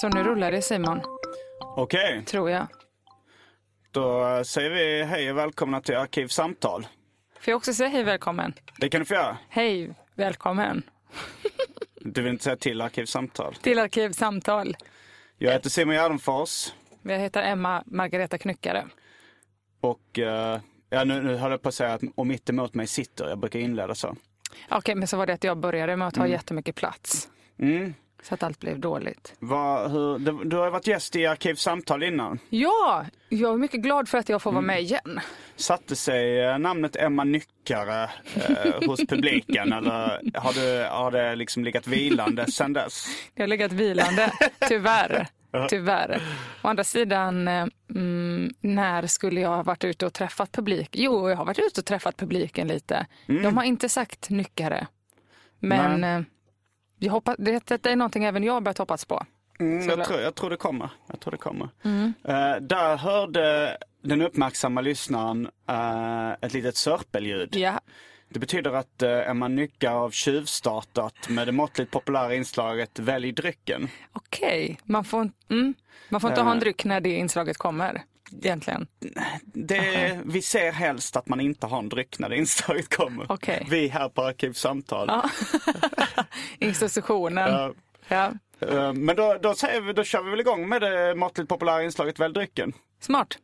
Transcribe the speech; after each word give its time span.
Så 0.00 0.08
nu 0.08 0.22
rullar 0.22 0.52
det 0.52 0.62
Simon, 0.62 1.00
Okej, 1.76 2.24
tror 2.24 2.50
jag. 2.50 2.66
då 3.90 4.24
säger 4.44 4.70
vi 4.70 5.04
hej 5.04 5.30
och 5.30 5.38
välkomna 5.38 5.80
till 5.80 5.96
Arkivsamtal. 5.96 6.86
Får 7.40 7.50
jag 7.50 7.56
också 7.56 7.74
säga 7.74 7.88
hej 7.88 8.04
välkommen? 8.04 8.52
Det 8.80 8.88
kan 8.88 9.00
du 9.00 9.04
få 9.04 9.14
göra. 9.14 9.38
Hej 9.48 9.94
välkommen 10.14 10.82
Du 12.00 12.22
vill 12.22 12.32
inte 12.32 12.44
säga 12.44 12.56
till 12.56 12.80
Arkivsamtal. 12.80 13.54
till 13.54 13.78
Arkivsamtal. 13.78 14.76
Jag 15.38 15.52
heter 15.52 15.70
Simon 15.70 15.94
Gärdenfors 15.94 16.72
Jag 17.02 17.18
heter 17.18 17.42
Emma 17.42 17.82
Margareta 17.86 18.38
Knyckare. 18.38 18.86
och 19.80 20.18
eh, 20.18 20.60
ja, 20.90 21.04
nu, 21.04 21.22
nu 21.22 21.34
höll 21.36 21.50
jag 21.50 21.62
på 21.62 21.68
att 21.68 21.74
säga 21.74 21.92
att 21.92 22.02
och 22.14 22.26
mitt 22.26 22.50
emot 22.50 22.74
mig 22.74 22.86
sitter. 22.86 23.28
Jag 23.28 23.38
brukar 23.38 23.58
inleda 23.58 23.94
så. 23.94 24.16
Okej, 24.70 24.94
men 24.94 25.08
så 25.08 25.16
var 25.16 25.26
det 25.26 25.32
att 25.32 25.44
jag 25.44 25.58
började 25.58 25.96
med 25.96 26.08
att 26.08 26.14
ta 26.14 26.26
jättemycket 26.26 26.74
plats. 26.74 27.28
Mm. 27.58 27.94
Så 28.22 28.34
att 28.34 28.42
allt 28.42 28.60
blev 28.60 28.80
dåligt. 28.80 29.34
Vad, 29.38 29.90
hur, 29.90 30.18
du, 30.18 30.44
du 30.44 30.56
har 30.56 30.70
varit 30.70 30.86
gäst 30.86 31.16
i 31.16 31.26
Arkivsamtal 31.26 32.02
innan. 32.02 32.38
Ja, 32.48 33.06
jag 33.28 33.52
är 33.52 33.56
mycket 33.56 33.80
glad 33.80 34.08
för 34.08 34.18
att 34.18 34.28
jag 34.28 34.42
får 34.42 34.52
vara 34.52 34.62
med 34.62 34.80
igen. 34.82 35.20
Satte 35.56 35.96
sig 35.96 36.40
eh, 36.44 36.58
namnet 36.58 36.96
Emma 36.96 37.24
Nyckare 37.24 38.10
eh, 38.34 38.88
hos 38.88 39.00
publiken 39.08 39.72
eller 39.72 40.20
har, 40.38 40.52
du, 40.52 40.88
har 40.90 41.10
det 41.10 41.36
liksom 41.36 41.64
legat 41.64 41.86
vilande 41.86 42.52
sedan 42.52 42.72
dess? 42.72 43.06
Det 43.34 43.42
har 43.42 43.48
legat 43.48 43.72
vilande, 43.72 44.32
tyvärr. 44.68 45.26
Tyvärr. 45.68 46.22
Å 46.62 46.68
andra 46.68 46.84
sidan, 46.84 47.48
eh, 47.48 47.66
mm, 47.94 48.54
när 48.60 49.06
skulle 49.06 49.40
jag 49.40 49.48
ha 49.48 49.62
varit 49.62 49.84
ute 49.84 50.06
och 50.06 50.12
träffat 50.12 50.52
publik? 50.52 50.88
Jo, 50.92 51.28
jag 51.30 51.36
har 51.36 51.44
varit 51.44 51.58
ute 51.58 51.80
och 51.80 51.84
träffat 51.86 52.16
publiken 52.16 52.68
lite. 52.68 53.06
De 53.26 53.56
har 53.56 53.64
inte 53.64 53.88
sagt 53.88 54.30
nyckare. 54.30 54.86
Men 55.60 56.00
Nej. 56.00 56.24
Jag 56.98 57.12
hoppas, 57.12 57.36
det, 57.38 57.66
det 57.82 57.86
är 57.86 57.96
någonting 57.96 58.24
även 58.24 58.44
jag 58.44 58.62
börjat 58.62 58.78
hoppas 58.78 59.04
på. 59.04 59.24
Mm, 59.60 59.88
jag, 59.88 60.04
tror, 60.04 60.20
jag 60.20 60.34
tror 60.34 60.50
det 60.50 60.56
kommer. 60.56 60.90
Jag 61.06 61.20
tror 61.20 61.30
det 61.30 61.36
kommer. 61.38 61.68
Eh, 62.24 62.56
där 62.60 62.96
hörde 62.96 63.76
den 64.02 64.22
uppmärksamma 64.22 64.80
lyssnaren 64.80 65.48
eh, 65.68 66.30
ett 66.40 66.52
litet 66.54 66.76
sörpelljud. 66.76 67.56
Ja, 67.56 67.80
Det 68.28 68.38
betyder 68.38 68.72
att 68.72 69.02
uh, 69.02 69.08
Emma 69.30 69.48
Nyckar 69.48 69.92
har 69.92 70.10
tjuvstartat 70.10 71.28
med 71.28 71.48
det 71.48 71.52
måttligt 71.52 71.90
populära 71.90 72.34
inslaget 72.34 72.98
Välj 72.98 73.32
drycken. 73.32 73.88
okej. 74.12 74.78
Man 74.84 75.04
får, 75.04 75.30
mm, 75.50 75.74
man 76.08 76.20
får 76.20 76.30
inte 76.30 76.42
ha 76.42 76.52
en 76.52 76.60
dryck 76.60 76.84
när 76.84 77.00
det 77.00 77.10
inslaget 77.10 77.56
kommer. 77.58 78.02
Egentligen. 78.32 78.86
Det, 79.42 80.20
vi 80.24 80.42
ser 80.42 80.72
helst 80.72 81.16
att 81.16 81.28
man 81.28 81.40
inte 81.40 81.66
har 81.66 81.78
en 81.78 81.88
dryck 81.88 82.18
när 82.18 82.32
inslaget 82.32 82.96
kommer. 82.96 83.32
Okej. 83.32 83.66
Vi 83.70 83.88
här 83.88 84.08
på 84.08 84.22
Arkivsamtal. 84.22 85.08
Ja. 85.08 85.30
Institutionen. 86.58 87.52
Ja. 87.52 87.72
Ja. 88.08 88.32
Eh, 88.60 88.92
men 88.92 89.16
då, 89.16 89.38
då, 89.42 89.54
säger 89.54 89.80
vi, 89.80 89.92
då 89.92 90.04
kör 90.04 90.22
vi 90.22 90.30
väl 90.30 90.40
igång 90.40 90.68
med 90.68 90.82
det 90.82 91.14
måttligt 91.14 91.48
populära 91.48 91.82
inslaget 91.82 92.20
Välj 92.20 92.34
drycken. 92.34 92.72
Smart. 93.00 93.38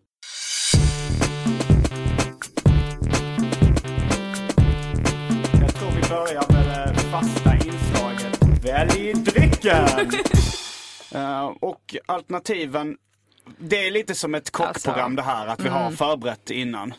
Jag 5.61 5.75
tror 5.75 5.91
vi 5.91 6.09
börjar 6.09 6.53
med 6.53 6.95
det 6.95 7.01
fasta 7.01 7.55
inslaget 7.55 8.65
Välj 8.65 9.13
drycken! 9.13 9.89
Eh, 11.15 11.45
och 11.45 11.97
alternativen, 12.07 12.97
det 13.59 13.87
är 13.87 13.91
lite 13.91 14.15
som 14.15 14.35
ett 14.35 14.51
kockprogram 14.51 15.05
Alltså, 15.05 15.17
det 15.17 15.23
här, 15.23 15.47
att 15.47 15.61
vi 15.61 15.69
har 15.69 15.91
förberett 15.91 16.51
innan. 16.51 16.95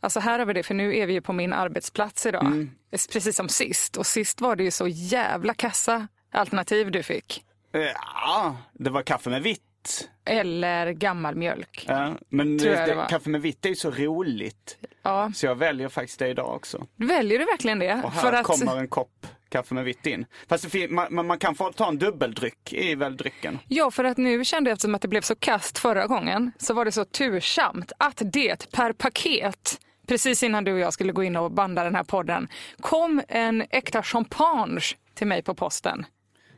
Alltså 0.00 0.20
här 0.20 0.38
har 0.38 0.46
vi 0.46 0.52
det, 0.52 0.62
för 0.62 0.74
nu 0.74 0.96
är 0.96 1.06
vi 1.06 1.12
ju 1.12 1.20
på 1.20 1.32
min 1.32 1.52
arbetsplats 1.52 2.26
idag. 2.26 2.46
Mm. 2.46 2.70
Precis 3.12 3.36
som 3.36 3.48
sist. 3.48 3.96
Och 3.96 4.06
sist 4.06 4.40
var 4.40 4.56
det 4.56 4.64
ju 4.64 4.70
så 4.70 4.88
jävla 4.88 5.54
kassa 5.54 6.08
alternativ 6.32 6.90
du 6.90 7.02
fick. 7.02 7.44
Eh, 7.72 7.80
Ja, 8.14 8.56
det 8.72 8.90
var 8.90 9.02
kaffe 9.02 9.30
med 9.30 9.42
vitt. 9.42 10.08
Eller 10.24 10.90
gammal 10.90 11.34
mjölk. 11.34 11.84
Ja, 11.88 12.14
men 12.28 12.58
det, 12.58 12.86
det 12.86 13.06
kaffe 13.10 13.30
med 13.30 13.42
vitt 13.42 13.64
är 13.64 13.68
ju 13.68 13.74
så 13.76 13.90
roligt. 13.90 14.78
Ja, 15.02 15.32
Så 15.34 15.46
jag 15.46 15.54
väljer 15.54 15.88
faktiskt 15.88 16.18
det 16.18 16.28
idag 16.28 16.54
också. 16.54 16.86
väljer 16.96 17.38
du 17.38 17.44
verkligen 17.44 17.78
det? 17.78 18.00
Och 18.04 18.12
här 18.12 18.20
För 18.20 18.32
att, 18.32 18.44
kommer 18.46 18.76
en 18.76 18.88
kopp 18.88 19.26
kaffe 19.48 19.74
med 19.74 19.84
vitt 19.84 20.06
in. 20.06 20.26
Fast 20.48 20.66
man, 20.90 21.26
man, 21.26 21.38
kan 21.38 21.54
få 21.54 21.72
ta 21.72 21.88
en 21.88 21.98
dubbeldryck 21.98 22.72
i 22.72 22.94
väl 22.94 23.16
drycken. 23.16 23.58
Ja, 23.68 23.90
för 23.90 24.04
att 24.04 24.16
nu 24.16 24.44
kände 24.44 24.70
jag 24.70 24.74
eftersom 24.74 24.94
att 24.94 25.02
det 25.02 25.08
blev 25.08 25.20
så 25.20 25.34
kast 25.34 25.78
förra 25.78 26.06
gången 26.06 26.52
så 26.58 26.74
var 26.74 26.84
det 26.84 26.92
så 26.92 27.04
tursamt 27.04 27.92
att 27.98 28.22
det 28.24 28.72
per 28.72 28.92
paket 28.92 29.80
precis 30.08 30.42
innan 30.42 30.64
du 30.64 30.72
och 30.72 30.78
jag 30.78 30.92
skulle 30.92 31.12
gå 31.12 31.24
in 31.24 31.36
och 31.36 31.50
banda 31.50 31.84
den 31.84 31.94
här 31.94 32.04
podden 32.04 32.48
kom 32.80 33.22
en 33.28 33.64
äkta 33.70 34.02
champagne 34.02 34.80
till 35.14 35.26
mig 35.26 35.42
på 35.42 35.54
posten. 35.54 36.06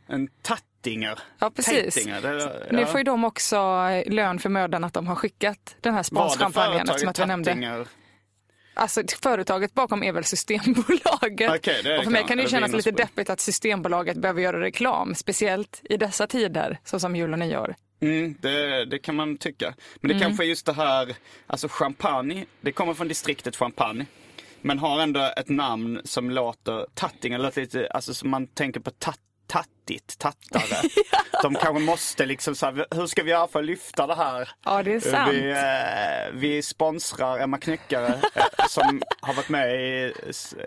En 0.07 0.29
tattinger. 0.43 1.19
Ja, 1.39 1.51
precis. 1.51 1.95
Tattinger, 1.95 2.23
det, 2.23 2.67
Nu 2.73 2.81
ja. 2.81 2.87
får 2.87 3.01
ju 3.01 3.05
de 3.05 3.25
också 3.25 3.57
eh, 3.57 4.13
lön 4.13 4.39
för 4.39 4.49
mödan 4.49 4.85
att 4.85 4.95
de 4.95 5.07
har 5.07 5.15
skickat 5.15 5.77
den 5.81 5.95
här 5.95 6.03
sponschampagnen 6.03 6.81
eftersom 6.81 7.09
att 7.09 7.19
vi 7.19 7.27
nämnde. 7.27 7.87
Alltså 8.75 9.03
företaget 9.23 9.75
bakom 9.75 10.03
är 10.03 10.13
väl 10.13 10.25
Systembolaget. 10.25 11.63
Det 11.63 11.69
är 11.69 11.99
och 11.99 12.05
för 12.05 12.11
mig 12.11 12.25
kan 12.29 12.37
det 12.37 12.43
ju 12.43 12.49
kännas 12.49 12.73
lite 12.73 12.91
deppigt 12.91 13.31
att 13.31 13.41
Systembolaget 13.41 14.17
behöver 14.17 14.43
göra 14.43 14.61
reklam, 14.61 15.15
speciellt 15.15 15.81
i 15.85 15.97
dessa 15.97 16.27
tider, 16.27 16.79
såsom 16.85 17.17
jul 17.17 17.33
och 17.33 17.39
nyår. 17.39 17.75
Mm, 18.01 18.35
det, 18.41 18.85
det 18.85 18.99
kan 18.99 19.15
man 19.15 19.37
tycka. 19.39 19.75
Men 20.01 20.09
det 20.09 20.15
Mm. 20.15 20.29
kanske 20.29 20.45
är 20.45 20.49
just 20.49 20.67
det 20.67 20.73
här, 20.73 21.15
alltså 21.47 21.69
champagne, 21.71 22.45
det 22.61 22.73
kommer 22.73 22.95
från 22.95 23.09
distriktet 23.09 23.57
Champagne. 23.57 24.07
Men 24.63 24.79
har 24.79 25.01
ändå 25.01 25.33
ett 25.37 25.49
namn 25.49 26.01
som 26.05 26.31
låter, 26.31 26.87
Tattinger 26.95 27.39
låter 27.39 27.61
lite, 27.61 27.89
alltså 27.91 28.15
som 28.15 28.31
man 28.31 28.47
tänker 28.47 28.81
på 28.81 28.91
tat, 28.91 29.19
tattigt, 29.51 30.19
tattare. 30.19 30.89
De 31.43 31.55
kanske 31.55 31.83
måste 31.85 32.27
liksom 32.27 32.55
så 32.55 32.67
här, 32.67 32.87
hur 32.91 33.07
ska 33.07 33.23
vi 33.23 33.31
göra 33.31 33.49
för 33.49 33.59
att 33.59 33.65
lyfta 33.65 34.07
det 34.07 34.15
här? 34.15 34.49
Ja, 34.65 34.83
det 34.83 34.93
är 34.95 35.01
sant. 35.01 35.33
Vi, 35.33 35.51
eh, 35.51 36.41
vi 36.41 36.63
sponsrar 36.63 37.39
Emma 37.39 37.59
Knyckare 37.59 38.21
eh, 38.35 38.45
som 38.69 39.03
har 39.21 39.35
varit 39.35 39.49
med 39.49 39.75
i 39.75 40.13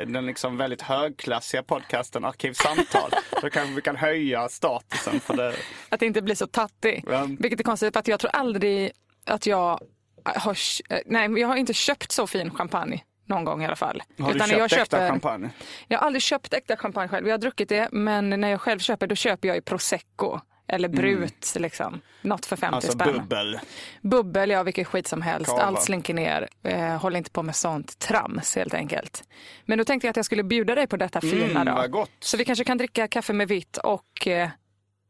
den 0.08 0.26
liksom 0.26 0.58
väldigt 0.58 0.82
högklassiga 0.82 1.64
podcasten 1.64 2.26
Arkivsamtal. 2.26 3.12
Då 3.42 3.50
kanske 3.50 3.76
vi 3.76 3.82
kan 3.82 3.96
höja 3.96 4.50
statusen 4.50 5.20
för 5.20 5.38
det. 5.38 5.56
Att 5.90 6.00
det 6.00 6.06
inte 6.06 6.22
blir 6.22 6.36
så 6.36 6.48
tattig. 6.48 7.04
Ja. 7.08 7.28
Vilket 7.40 7.60
är 7.60 7.64
konstigt 7.64 7.94
för 7.94 8.00
att 8.00 8.08
jag 8.08 8.20
tror 8.20 8.32
aldrig 8.36 8.92
att 9.26 9.46
jag 9.46 9.80
har, 10.26 10.54
kö- 10.54 11.02
nej, 11.06 11.28
men 11.28 11.42
jag 11.42 11.48
har 11.48 11.56
inte 11.56 11.74
köpt 11.74 12.12
så 12.12 12.28
fin 12.28 12.52
champagne 12.52 13.04
någon 13.34 13.46
gång 13.46 13.64
i 13.64 13.66
alla 13.66 13.76
fall. 13.76 14.04
Har 14.20 14.30
du 14.30 14.36
Utan 14.36 14.48
köpt 14.48 14.58
jag 14.60 14.66
äkta 14.66 14.76
köper, 14.98 15.10
champagne? 15.10 15.50
Jag 15.88 16.00
har 16.00 16.06
aldrig 16.06 16.22
köpt 16.22 16.54
äkta 16.54 16.78
champagne 16.78 17.08
själv. 17.08 17.28
Jag 17.28 17.34
har 17.34 17.38
druckit 17.40 17.70
det, 17.70 17.90
men 17.92 18.30
när 18.30 18.48
jag 18.50 18.62
själv 18.62 18.80
köper 18.80 19.08
då 19.08 19.16
köper 19.16 19.48
jag 19.48 19.56
ju 19.56 19.62
prosecco. 19.62 20.40
Eller 20.68 20.90
brut, 20.90 21.54
liksom. 21.60 22.02
Något 22.22 22.46
för 22.46 22.56
50 22.56 22.76
Alltså 22.76 22.92
spänn. 22.92 23.14
bubbel. 23.14 23.60
Bubbel, 24.02 24.50
ja 24.50 24.64
vilket 24.64 24.88
skit 24.88 25.08
som 25.08 25.22
helst. 25.22 25.50
Kava. 25.50 25.62
Allt 25.62 25.82
slinker 25.84 26.14
ner. 26.14 26.48
Eh, 26.64 26.98
håll 27.02 27.16
inte 27.16 27.32
på 27.32 27.44
med 27.44 27.56
sånt 27.56 28.00
trams 28.00 28.56
helt 28.56 28.74
enkelt. 28.74 29.24
Men 29.66 29.78
då 29.78 29.84
tänkte 29.86 30.08
jag 30.08 30.10
att 30.10 30.16
jag 30.16 30.26
skulle 30.26 30.44
bjuda 30.44 30.76
dig 30.76 30.88
på 30.88 30.98
detta 30.98 31.22
fina 31.22 31.62
Mm, 31.62 31.76
vad 31.76 31.92
gott. 31.92 32.10
Så 32.20 32.38
vi 32.38 32.46
kanske 32.46 32.64
kan 32.64 32.78
dricka 32.78 33.08
kaffe 33.08 33.34
med 33.34 33.48
vitt 33.48 33.78
och 33.78 34.28
eh, 34.28 34.50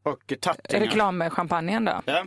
Och 0.04 0.34
tattingar. 0.42 0.86
reklamchampagnen 0.86 1.86
då. 1.86 2.02
Ja. 2.06 2.26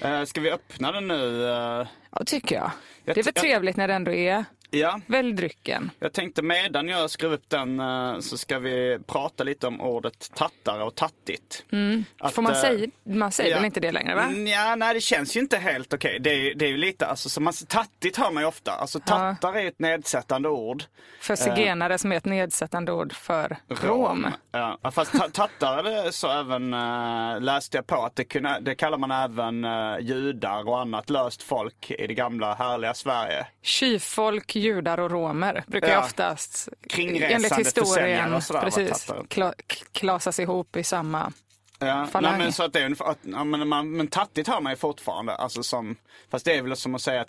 Eh, 0.00 0.24
ska 0.24 0.40
vi 0.40 0.50
öppna 0.50 0.92
den 0.92 1.08
nu? 1.08 1.44
Eh, 1.50 1.86
Ja, 2.10 2.24
tycker 2.26 2.54
jag. 2.56 2.70
Jag 3.04 3.14
Det 3.16 3.20
är 3.20 3.24
väl 3.24 3.32
jag- 3.34 3.42
trevligt 3.42 3.76
när 3.76 3.88
det 3.88 3.94
ändå 3.94 4.12
är 4.12 4.44
ja, 4.74 5.00
Välj 5.06 5.32
drycken. 5.32 5.90
jag 5.98 6.12
tänkte 6.12 6.42
medan 6.42 6.88
jag 6.88 7.10
skrev 7.10 7.32
upp 7.32 7.48
den 7.50 7.80
eh, 7.80 8.18
så 8.20 8.38
ska 8.38 8.58
vi 8.58 8.98
prata 9.06 9.44
lite 9.44 9.66
om 9.66 9.80
ordet 9.80 10.30
tattare 10.34 10.82
och 10.84 10.94
tattigt. 10.94 11.64
Att, 11.66 11.72
Mm. 11.72 12.04
Får 12.32 12.42
man 12.42 12.52
eh, 12.52 12.58
säga, 12.60 12.86
man 13.04 13.32
säger 13.32 13.50
ja. 13.50 13.56
väl 13.56 13.64
inte 13.64 13.80
det 13.80 13.92
längre 13.92 14.14
va? 14.14 14.22
Mm, 14.22 14.46
Ja, 14.46 14.74
nej 14.76 14.94
det 14.94 15.00
känns 15.00 15.36
ju 15.36 15.40
inte 15.40 15.56
helt 15.58 15.92
okej. 15.94 16.18
Det, 16.20 16.30
är, 16.30 16.34
ju- 16.38 16.54
det 16.54 16.64
är 16.64 16.68
ju 16.70 16.76
lite, 16.76 17.06
alltså, 17.06 17.28
så 17.28 17.40
man, 17.40 17.52
tattigt 17.68 18.16
hör 18.16 18.30
man 18.30 18.42
ju 18.42 18.46
ofta. 18.46 18.72
Alltså 18.72 19.00
tattare 19.00 19.62
är 19.62 19.66
ett 19.68 19.78
nedsättande 19.78 20.48
ord. 20.48 20.84
För 21.20 21.36
zigenare 21.36 21.98
som 21.98 22.12
är 22.12 22.16
ett 22.16 22.24
nedsättande 22.24 22.92
ord 22.92 23.12
för 23.12 23.56
rom. 23.68 24.26
Ja, 24.52 24.78
fast 24.94 25.12
ta- 25.12 25.28
tattare 25.28 25.82
det 26.04 26.12
så 26.12 26.30
även 26.40 26.74
äh, 26.74 27.40
läste 27.40 27.76
jag 27.76 27.86
på 27.86 28.02
att 28.04 28.16
det, 28.16 28.24
kunde, 28.24 28.58
det 28.60 28.74
kallar 28.74 28.98
man 28.98 29.10
även 29.10 29.64
äh, 29.64 29.98
judar 30.00 30.68
och 30.68 30.80
annat 30.80 31.10
löst 31.10 31.42
folk 31.42 31.90
i 31.90 32.06
det 32.06 32.14
gamla 32.14 32.54
härliga 32.54 32.94
Sverige. 32.94 33.46
Tjuvfolk, 33.62 34.56
judar 34.64 35.00
och 35.00 35.10
romer 35.10 35.64
brukar 35.66 35.88
Ja. 35.88 35.98
oftast 36.04 36.68
enligt 36.98 37.58
historien 37.58 38.40
precis, 38.50 39.10
kla, 39.28 39.54
klasas 39.92 40.38
ihop 40.40 40.76
i 40.76 40.84
samma 40.84 41.32
Ja, 41.78 42.08
nej, 42.20 42.38
men, 42.38 42.52
så 42.52 42.62
att 42.62 42.72
det 42.72 42.80
är 42.80 42.84
ungefär, 42.84 43.04
att, 43.10 43.18
ja, 43.22 43.44
men, 43.44 43.68
man, 43.68 43.90
men 43.90 44.06
tattigt 44.06 44.48
hör 44.48 44.60
man 44.60 44.72
ju 44.72 44.76
fortfarande. 44.76 45.34
Alltså 45.34 45.62
som, 45.62 45.96
fast 46.30 46.44
det 46.44 46.52
är 46.56 46.62
väl 46.62 46.76
som 46.76 46.94
att 46.94 47.00
säga 47.02 47.24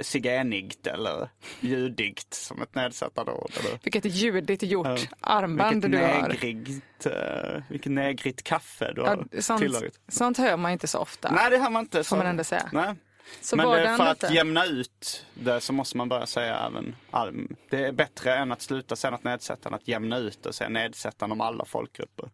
zigenigt 0.00 0.86
eller 0.86 1.28
judigt 1.60 2.34
som 2.34 2.62
ett 2.62 2.74
nedsättande 2.74 3.32
ord. 3.32 3.50
Eller? 3.60 3.78
Vilket 3.82 4.04
judigt 4.04 4.62
gjort 4.62 5.08
armband 5.20 5.74
Vilket 5.84 6.00
du 6.00 6.06
har. 6.06 6.28
negrigt, 6.28 7.06
uh, 7.06 7.62
vilket 7.68 7.92
negrigt 7.92 8.42
kaffe 8.42 8.92
du 8.94 9.00
har 9.02 9.24
Ja, 9.32 9.42
sånt, 9.42 9.60
tillagit. 9.60 10.00
sånt 10.08 10.38
hör 10.38 10.56
man 10.56 10.72
inte 10.72 10.86
så 10.86 10.98
ofta. 10.98 11.30
Nej, 11.30 11.50
det 11.50 11.58
har 11.58 11.70
man 11.70 11.82
inte. 11.82 12.04
Så. 12.04 12.16
man 12.16 12.26
ändå 12.26 12.44
säga. 12.44 12.68
Nej. 12.72 12.94
Så 13.40 13.56
Men 13.56 13.68
det, 13.70 13.96
för 13.96 14.06
att 14.06 14.30
jämna 14.34 14.64
ut 14.66 15.26
det 15.34 15.60
så 15.60 15.72
måste 15.72 15.96
man 15.96 16.08
börja 16.08 16.26
säga 16.26 16.66
även 16.70 16.96
all- 17.10 17.46
Det 17.70 17.84
är 17.84 17.92
bättre 17.92 18.34
än 18.36 18.52
att 18.52 18.62
sluta 18.62 18.96
säga 18.96 19.10
något 19.10 19.24
nedsättande, 19.24 19.76
att 19.76 19.88
jämna 19.88 20.18
ut 20.18 20.46
och 20.46 20.54
säga 20.54 20.68
nedsättande 20.70 21.32
om 21.32 21.40
alla 21.40 21.64
folkgrupper. 21.64 22.28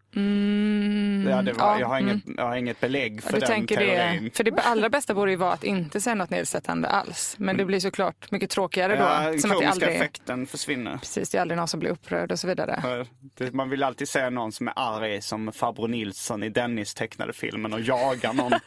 ja, 1.30 1.42
det 1.42 1.52
var, 1.52 1.66
ja, 1.66 1.80
jag, 1.80 1.86
har 1.86 1.98
inget, 2.00 2.20
jag 2.36 2.44
har 2.44 2.56
inget 2.56 2.80
belägg 2.80 3.22
för 3.22 3.32
du 3.32 3.38
den 3.38 3.48
tänker 3.48 3.76
teorin. 3.76 4.24
det, 4.24 4.36
för 4.36 4.44
det 4.44 4.52
allra 4.60 4.88
bästa 4.88 5.14
borde 5.14 5.30
ju 5.30 5.36
vara 5.36 5.52
att 5.52 5.64
inte 5.64 6.00
säga 6.00 6.14
något 6.14 6.30
nedsättande 6.30 6.88
alls. 6.88 7.34
Men 7.38 7.56
det 7.56 7.64
blir 7.64 7.80
såklart 7.80 8.30
mycket 8.30 8.50
tråkigare 8.50 8.96
då. 8.96 9.02
Ja, 9.02 9.38
som 9.38 9.50
att 9.52 9.58
det 9.60 9.66
aldrig, 9.68 9.96
effekten 9.96 10.46
försvinner. 10.46 10.96
precis, 10.98 11.30
det 11.30 11.38
är 11.38 11.42
aldrig 11.42 11.58
någon 11.58 11.68
som 11.68 11.80
blir 11.80 11.90
upprörd 11.90 12.32
och 12.32 12.38
så 12.38 12.46
vidare. 12.46 13.06
Det- 13.34 13.54
Man 13.54 13.70
vill 13.70 13.82
alltid 13.82 14.08
säga 14.08 14.30
någon 14.30 14.52
som 14.52 14.68
är 14.68 14.74
arg 14.76 15.22
som 15.22 15.52
farbror 15.52 15.88
Nilsson 15.88 16.42
i 16.42 16.48
Dennis 16.48 16.94
tecknade 16.94 17.32
filmen 17.32 17.72
och 17.72 17.80
jagar 17.80 18.32
någon. 18.32 18.52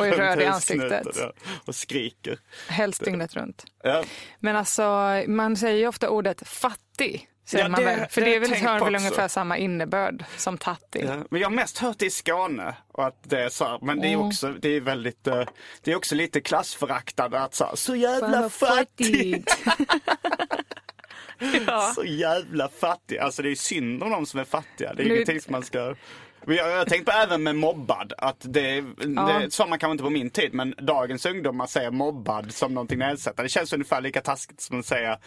Och 0.00 0.06
är 0.06 0.16
röd 0.16 0.40
i 0.40 0.44
ansiktet. 0.46 1.06
Och 1.64 1.74
skriker. 1.74 2.38
Helst 2.68 3.04
dygnet 3.04 3.34
runt. 3.36 3.64
Ja. 3.82 4.04
Men 4.40 4.56
alltså, 4.56 4.82
man 5.26 5.56
säger 5.56 5.76
ju 5.78 5.86
ofta 5.88 6.08
ordet 6.10 6.48
fattig. 6.48 7.28
Säger 7.46 7.64
Ja, 7.64 7.68
man 7.68 7.80
det- 7.80 7.86
väl? 7.86 8.08
För 8.10 8.20
det 8.20 8.26
det 8.26 8.36
är 8.36 8.40
väl, 8.40 8.62
har 8.66 8.84
väl 8.84 8.96
ungefär 8.96 9.28
samma 9.28 9.58
innebörd 9.58 10.24
som 10.36 10.58
tattig. 10.58 11.04
Ja, 11.04 11.16
men 11.30 11.40
jag 11.40 11.48
har 11.48 11.54
mest 11.54 11.78
hört 11.78 11.98
det 11.98 12.06
i 12.06 12.10
Skåne. 12.10 12.74
Och 12.92 13.06
att 13.06 13.18
det 13.22 13.40
är 13.44 13.48
så 13.48 13.64
här, 13.64 13.78
men 13.82 14.00
det 14.00 14.12
är 14.12 14.16
också, 14.16 14.52
det 14.52 14.68
är 14.68 14.80
väldigt, 14.80 15.26
eh, 15.26 15.42
det 15.82 15.92
är 15.92 15.96
också 15.96 16.14
lite 16.14 16.40
klassföraktande 16.40 17.40
att 17.40 17.54
så, 17.54 17.64
här, 17.64 17.76
så 17.76 17.96
jävla 17.96 18.50
fattig. 18.50 19.44
ja. 21.66 21.92
Så 21.94 22.04
jävla 22.04 22.68
fattig. 22.68 23.18
Alltså 23.18 23.42
det 23.42 23.50
är 23.50 23.54
synd 23.54 24.02
om 24.02 24.10
de 24.10 24.26
som 24.26 24.40
är 24.40 24.44
fattiga. 24.44 24.94
Det 24.94 25.02
är 25.02 25.06
Nu- 25.06 25.14
ingenting 25.14 25.40
som 25.40 25.52
man 25.52 25.62
ska... 25.62 25.94
Jag, 26.46 26.78
har 26.78 26.84
tänkt 26.84 27.04
på 27.04 27.12
även 27.12 27.42
med 27.42 27.56
mobbad, 27.56 28.12
att 28.18 28.36
det, 28.40 28.80
det 29.26 29.46
sa 29.50 29.66
man 29.66 29.78
kanske 29.78 29.92
inte 29.92 30.04
på 30.04 30.10
min 30.10 30.30
tid, 30.30 30.54
men 30.54 30.74
dagens 30.78 31.26
ungdomar 31.26 31.66
säger 31.66 31.90
mobbad 31.90 32.52
som 32.52 32.74
någonting 32.74 32.98
nedsättande. 32.98 33.42
Det 33.42 33.48
känns 33.48 33.72
ungefär 33.72 34.00
lika 34.00 34.20
taskigt 34.20 34.60
som 34.60 34.80
att 34.80 34.86
säga 34.86 35.18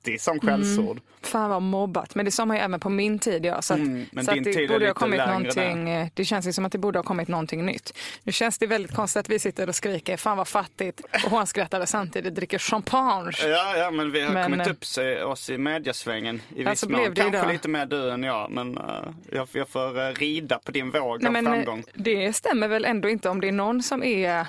fattig 0.00 0.20
som 0.20 0.40
skällsord. 0.40 1.00
Fan 1.22 1.50
vad 1.50 1.62
mobbat. 1.62 2.14
Men 2.14 2.24
det 2.24 2.30
sa 2.30 2.44
man 2.46 2.56
ju 2.56 2.62
även 2.62 2.80
på 2.80 2.88
min 2.88 3.18
tid. 3.18 3.44
Ja. 3.44 3.62
Så, 3.62 3.74
att, 3.74 3.80
Mm, 3.80 4.06
men 4.12 4.24
så 4.24 4.32
din 4.32 4.40
att 4.48 4.54
det 4.54 4.68
borde 4.68 4.86
ha 4.86 4.94
kommit 4.94 5.18
någonting. 5.26 5.90
eh, 5.90 6.08
Det 6.14 6.24
känns 6.24 6.46
ju 6.46 6.52
som 6.52 6.64
att 6.64 6.72
det 6.72 6.78
borde 6.78 6.98
ha 6.98 7.04
kommit 7.04 7.28
någonting 7.28 7.66
nytt. 7.66 7.94
Nu 8.22 8.32
känns 8.32 8.58
det 8.58 8.66
väldigt 8.66 8.94
konstigt 8.94 9.20
att 9.20 9.28
vi 9.28 9.38
sitter 9.38 9.68
och 9.68 9.74
skriker 9.74 10.16
fan 10.16 10.36
vad 10.36 10.48
fattigt 10.48 11.00
och 11.24 11.30
hånskrattar 11.30 11.80
och 11.80 11.88
samtidigt 11.88 12.34
dricker 12.34 12.58
champagne. 12.58 13.32
Ja, 13.42 13.76
ja, 13.76 13.90
men 13.90 14.12
vi 14.12 14.20
har 14.20 14.32
Men, 14.32 14.44
kommit 14.50 14.66
eh, 14.66 14.70
upp 14.72 14.84
sig, 14.84 15.24
oss 15.24 15.50
i 15.50 15.58
mediasvängen 15.58 16.42
i 16.56 16.62
Ja, 16.62 16.70
viss 16.70 16.88
mån. 16.88 17.14
Kanske 17.14 17.38
idag. 17.38 17.52
lite 17.52 17.68
mer 17.68 17.86
du 17.86 18.10
än 18.10 18.22
jag, 18.22 18.50
men 18.50 18.78
eh, 18.78 18.84
jag, 19.32 19.48
jag 19.52 19.68
får 19.68 19.98
uh, 20.08 20.14
rida 20.14 20.58
på 20.58 20.72
din 20.72 20.90
våg 20.90 21.22
Nej, 21.22 21.38
av 21.40 21.44
framgång. 21.44 21.84
det 21.94 22.32
stämmer 22.32 22.68
väl 22.68 22.84
ändå 22.84 23.08
inte 23.08 23.28
om 23.28 23.40
det 23.40 23.48
är 23.48 23.52
någon 23.52 23.82
som 23.82 24.02
är 24.02 24.46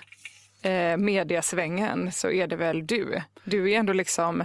eh, 0.62 0.98
mediasvängen 0.98 2.12
så 2.12 2.30
är 2.32 2.48
det 2.48 2.56
väl 2.56 2.88
du. 2.88 3.22
Du 3.44 3.72
är 3.72 3.78
ändå 3.80 3.94
liksom 3.94 4.44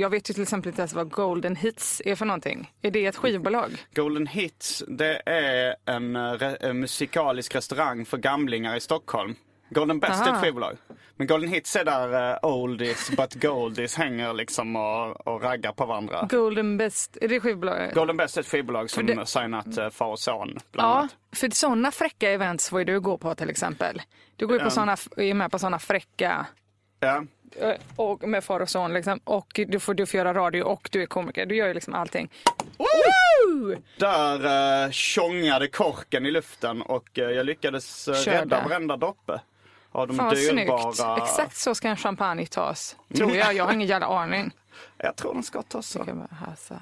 jag 0.00 0.10
vet 0.10 0.30
ju 0.30 0.34
till 0.34 0.42
exempel 0.42 0.68
inte 0.68 0.80
ens 0.82 0.92
vad 0.94 1.10
Golden 1.10 1.56
Hits 1.56 2.02
är 2.04 2.14
för 2.14 2.26
någonting. 2.26 2.72
Är 2.82 2.90
det 2.90 3.06
ett 3.06 3.16
skivbolag? 3.16 3.70
Golden 3.94 4.26
Hits, 4.26 4.82
det 4.88 5.22
är 5.26 5.76
en, 5.84 6.16
eh, 6.16 6.52
en 6.60 6.80
musikalisk 6.80 7.54
restaurang 7.54 8.04
för 8.04 8.18
gamlingar 8.18 8.76
i 8.76 8.80
Stockholm. 8.80 9.34
Golden 9.70 10.00
Best 10.00 10.22
är 10.22 10.28
Aha. 10.28 10.36
ett 10.36 10.42
skivbolag. 10.44 10.76
Men 11.16 11.26
Golden 11.26 11.50
Hits 11.50 11.76
är 11.76 11.84
där 11.84 12.30
uh, 12.32 12.38
oldies 12.42 13.10
but 13.10 13.34
goldies 13.34 13.96
hänger 13.96 14.32
liksom 14.32 14.76
och, 14.76 15.26
och 15.26 15.42
raggar 15.42 15.72
på 15.72 15.86
varandra. 15.86 16.26
Golden 16.30 16.76
Best, 16.76 17.16
är 17.20 17.28
det 17.28 17.40
skivbolaget? 17.40 17.94
Golden 17.94 18.16
Best 18.16 18.36
är 18.36 18.40
ett 18.40 18.46
skivbolag 18.48 18.90
som 18.90 19.06
det- 19.06 19.26
signat 19.26 19.78
uh, 19.78 19.88
far 19.90 20.06
och 20.06 20.18
son. 20.18 20.58
Bland 20.72 20.90
Ja, 20.90 20.98
annat. 20.98 21.16
för 21.32 21.50
sådana 21.50 21.90
fräcka 21.90 22.30
events 22.30 22.68
får 22.70 22.78
ju 22.78 22.84
du 22.84 23.00
gå 23.00 23.18
på 23.18 23.34
till 23.34 23.50
exempel. 23.50 24.02
Du 24.36 24.46
går 24.46 24.58
ju 24.58 24.64
på 24.64 24.70
såna, 24.70 24.96
är 25.16 25.34
med 25.34 25.50
på 25.50 25.58
sådana 25.58 25.78
fräcka 25.78 26.46
Ja. 27.00 27.24
Eh, 27.60 27.72
och 27.96 28.28
med 28.28 28.44
far 28.44 28.60
och 28.60 28.68
son 28.68 28.94
liksom. 28.94 29.20
Och 29.24 29.60
du 29.68 29.80
får, 29.80 29.94
du 29.94 30.06
får 30.06 30.18
göra 30.18 30.34
radio 30.34 30.62
och 30.62 30.88
du 30.92 31.02
är 31.02 31.06
komiker. 31.06 31.46
Du 31.46 31.56
gör 31.56 31.66
ju 31.68 31.74
liksom 31.74 31.94
allting. 31.94 32.30
Woo! 32.78 33.76
Där 33.98 34.84
uh, 34.84 34.90
tjongade 34.90 35.68
korken 35.68 36.26
i 36.26 36.30
luften 36.30 36.82
och 36.82 37.18
eh, 37.18 37.24
jag 37.30 37.46
lyckades 37.46 38.08
uh, 38.08 38.14
Körde. 38.14 38.40
rädda 38.40 38.62
varenda 38.68 38.96
droppe. 38.96 39.40
Av 39.92 40.08
de 40.08 40.16
Fan 40.16 40.34
dyrbara... 40.34 40.92
snyggt. 40.92 41.22
Exakt 41.22 41.56
så 41.56 41.74
ska 41.74 41.88
en 41.88 41.96
champagne 41.96 42.46
tas. 42.46 42.96
Tror 43.16 43.36
jag. 43.36 43.54
Jag 43.54 43.64
har 43.64 43.72
ingen 43.72 43.88
jävla 43.94 44.06
aning. 44.06 44.50
Jag 44.98 45.16
tror 45.16 45.34
den 45.34 45.42
ska 45.42 45.62
tas 45.62 45.86
så. 45.88 46.04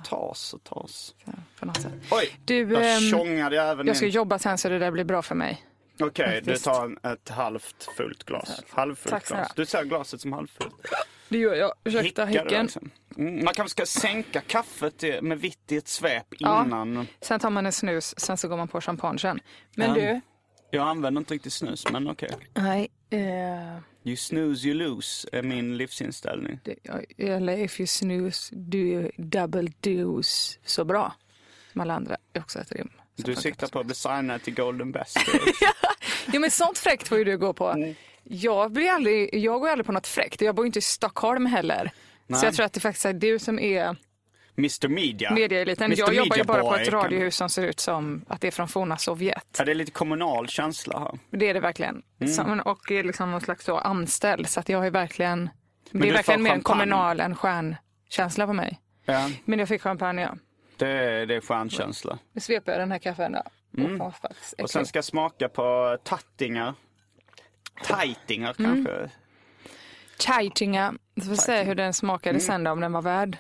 Tas 0.08 0.54
och 0.54 0.64
tas. 0.64 1.14
på 1.60 1.66
något 1.66 1.80
sätt. 1.82 1.92
Oj, 2.10 2.38
Du, 2.44 2.64
där 2.66 2.96
ehm, 2.96 3.10
tjongade 3.10 3.56
jag 3.56 3.70
även 3.70 3.86
Jag 3.86 3.96
ska 3.96 4.06
in. 4.06 4.12
jobba 4.12 4.38
sen 4.38 4.58
så 4.58 4.69
det 4.69 4.79
där 4.79 4.91
blir 4.91 5.05
bra 5.05 5.22
för 5.22 5.34
mig. 5.34 5.62
Okej, 6.01 6.41
du 6.41 6.44
faktiskt. 6.44 6.65
tar 6.65 7.13
ett 7.13 7.29
halvt 7.29 7.89
fullt 7.96 8.25
glas. 8.25 8.63
Halvfullt 8.70 9.11
Tack 9.13 9.29
glas. 9.29 9.53
Du 9.56 9.67
ser 9.67 9.84
glaset 9.84 10.20
som 10.20 10.32
halvfullt. 10.32 10.75
Det 11.29 11.39
gör 11.39 11.55
jag. 11.55 11.72
Ursäkta 11.84 12.27
du 12.27 12.32
häcken. 12.32 12.61
alltså? 12.61 12.81
Mm, 13.19 13.44
man 13.44 13.55
kanske 13.55 13.70
ska 13.70 14.01
sänka 14.01 14.41
kaffet 14.41 15.05
med 15.22 15.39
vitt 15.41 15.72
i 15.72 15.77
ett 15.77 15.89
svep 15.89 16.27
Ja. 16.31 16.65
innan. 16.65 17.06
Sen 17.20 17.41
tar 17.41 17.51
man 17.51 17.67
en 17.67 17.72
snus, 17.72 18.15
sen 18.20 18.37
så 18.37 18.49
går 18.49 18.56
man 18.56 18.69
på 18.69 18.81
champagne 18.81 19.19
sen. 19.19 19.41
Men 19.77 19.89
Ja. 19.89 19.94
du, 19.94 20.20
Jag 20.70 20.89
använder 20.89 21.20
inte 21.20 21.34
riktigt 21.34 21.53
snus, 21.53 21.84
men 21.93 22.11
okej. 22.11 22.31
nej. 22.55 22.89
Eh, 23.11 23.79
You 24.05 24.17
snooze, 24.17 24.69
you 24.69 24.75
lose 24.75 25.29
är 25.32 25.43
min 25.43 25.77
livsinställning. 25.77 26.61
eller 27.19 27.58
if 27.58 27.81
you 27.81 27.87
snooze, 27.87 28.55
do 28.56 28.79
you 28.79 29.11
double 29.17 29.72
dose. 29.81 30.58
Så 30.65 30.84
bra. 30.84 31.15
Som 31.72 31.81
alla 31.81 31.94
andra 31.94 32.17
också 32.39 32.58
ett 32.58 32.72
rim. 32.72 32.91
Du 33.16 33.34
siktar 33.34 33.66
på 33.66 33.81
att 33.81 33.86
bli 33.86 33.94
signad 33.94 34.42
till 34.42 34.54
Golden 34.54 34.92
Best. 34.92 35.19
Jo 36.32 36.40
men 36.40 36.50
sånt 36.50 36.78
fräckt 36.78 37.08
får 37.08 37.19
ju 37.19 37.24
du 37.24 37.38
gå 37.38 37.52
på. 37.52 37.69
Mm. 37.69 37.94
Jag, 38.22 38.72
blir 38.72 38.90
aldrig, 38.90 39.34
jag 39.34 39.60
går 39.60 39.69
aldrig 39.69 39.86
på 39.86 39.92
något 39.92 40.06
fräckt. 40.06 40.40
Jag 40.40 40.54
bor 40.54 40.64
ju 40.64 40.66
inte 40.66 40.78
i 40.78 40.82
Stockholm 40.82 41.46
heller. 41.46 41.90
Nej. 42.26 42.40
Så 42.40 42.46
jag 42.46 42.54
tror 42.54 42.66
att 42.66 42.72
det 42.72 42.81
faktiskt 42.81 43.04
är 43.06 43.12
du 43.12 43.38
som 43.38 43.58
är 43.58 43.96
Mr 44.58 44.88
Media. 44.88 45.32
medieeliten. 45.34 45.84
Mr. 45.84 45.98
Jag 45.98 46.14
jobbar 46.14 46.36
ju 46.36 46.42
Media 46.42 46.44
bara 46.44 46.62
på 46.62 46.76
ett 46.76 46.88
radiohus 46.88 47.36
som 47.36 47.48
ser 47.48 47.62
ut 47.62 47.81
som 47.81 48.24
att 48.28 48.40
det 48.40 48.46
är 48.46 48.50
från 48.50 48.69
forna 48.69 48.96
Sovjet. 48.96 49.56
Ja, 49.58 49.64
det 49.64 49.70
är 49.70 49.74
lite 49.74 49.92
kommunal 49.92 50.48
känsla 50.48 50.98
här. 50.98 51.38
Det 51.38 51.48
är 51.48 51.54
det 51.54 51.60
verkligen. 51.60 52.02
Mm. 52.20 52.32
Som, 52.32 52.60
och 52.60 52.90
är 52.90 53.04
liksom 53.04 53.31
någon 53.31 53.40
slags 53.40 53.64
så 53.64 53.78
anställd. 53.78 54.48
Så 54.48 54.60
att 54.60 54.69
jag 54.69 54.86
är 54.86 54.90
verkligen, 54.90 55.50
det 55.90 56.08
är 56.08 56.12
verkligen 56.12 56.42
mer 56.42 56.52
en 56.52 56.62
kommunal 56.62 57.20
än 57.20 57.36
stjärnkänsla 57.36 58.46
på 58.46 58.52
mig. 58.52 58.81
Ja, 59.04 59.31
Men 59.44 59.58
jag 59.58 59.69
fick 59.69 59.82
champagne, 59.82 60.22
ja. 60.22 60.36
Det, 60.76 60.88
är- 60.88 61.26
det 61.26 61.34
är 61.34 61.41
stjärnkänsla. 61.41 62.19
Nu 62.32 62.41
sveper 62.41 62.72
jag 62.72 62.81
den 62.81 62.93
här 62.93 62.98
kaffen. 62.98 63.32
Ja. 63.32 63.44
Mm. 63.82 64.00
Och, 64.00 64.70
sen 64.70 64.86
ska 64.86 64.96
jag 64.96 65.05
smaka 65.05 65.48
på 65.48 65.98
tattingar. 66.05 66.74
Tajtingar 67.84 68.55
Mm. 68.58 68.84
kanske. 68.84 69.10
Chaitinga. 70.19 70.94
Vi 71.14 71.22
får 71.22 71.34
se 71.34 71.62
hur 71.62 71.74
den 71.74 71.94
smakade 71.94 72.41
sen 72.41 72.64
då, 72.64 72.70
om 72.70 72.81
den 72.81 72.93
var 72.93 73.02
värd 73.02 73.36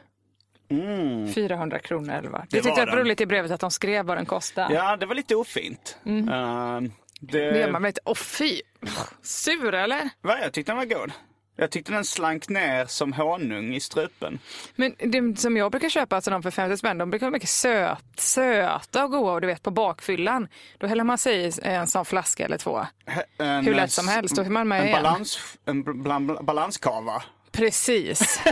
400 1.34 1.78
kronor 1.78 2.14
eller 2.14 2.28
vad. 2.30 2.40
Mm. 2.40 2.46
Det 2.50 2.56
Det 2.56 2.62
tyckte 2.62 2.80
jag 2.80 2.86
var 2.86 2.96
roligt 2.96 3.20
i 3.20 3.26
brevet 3.26 3.50
att 3.50 3.60
de 3.60 3.70
skrev 3.70 4.04
vad 4.06 4.16
den 4.16 4.26
kostade. 4.26 4.74
Ja, 4.74 4.96
det 4.96 5.06
var 5.06 5.14
lite 5.14 5.34
ofint. 5.36 5.98
Eh, 6.04 6.12
det, 6.12 6.18
Mm. 6.18 6.90
Det 7.20 7.58
gör 7.58 7.70
man 7.70 7.82
väl 7.82 7.88
inte. 7.88 8.00
Åh 8.04 8.14
fy! 8.14 8.60
Sur 9.22 9.74
eller? 9.74 10.08
Va, 10.20 10.38
jag 10.42 10.52
tyckte 10.52 10.72
den 10.72 10.76
var 10.76 10.84
god. 10.84 11.12
Jag 11.56 11.70
tyckte 11.70 11.92
den 11.92 12.04
slank 12.04 12.48
ner 12.48 12.86
som 12.86 13.12
honung 13.12 13.74
i 13.74 13.80
strupen. 13.80 14.38
Men 14.76 14.94
det 14.98 15.40
som 15.40 15.56
jag 15.56 15.70
brukar 15.70 15.88
köpa, 15.88 16.16
alltså 16.16 16.30
de 16.30 16.42
för 16.42 16.50
50 16.50 16.76
spänn, 16.76 16.98
de 16.98 17.10
brukar 17.10 17.26
vara 17.26 17.30
mycket 17.32 17.48
söt, 17.48 18.04
söta 18.16 19.04
och 19.04 19.10
goda 19.10 19.32
och 19.32 19.40
du 19.40 19.46
vet 19.46 19.62
på 19.62 19.70
bakfyllan. 19.70 20.48
Då 20.78 20.86
häller 20.86 21.04
man 21.04 21.18
sig 21.18 21.36
i 21.46 21.52
en 21.62 21.86
sån 21.86 22.04
flaska 22.04 22.44
eller 22.44 22.58
två. 22.58 22.86
En, 23.38 23.64
Hur 23.66 23.74
lätt 23.74 23.92
som 23.92 24.08
helst, 24.08 24.36
då 24.36 24.42
är 24.42 24.46
man 24.50 24.68
med 24.68 24.80
en, 24.80 24.86
igen. 24.86 25.02
balans, 25.02 25.56
en 25.64 25.84
bl- 25.84 26.42
balanskava. 26.42 27.22
Precis. 27.52 28.40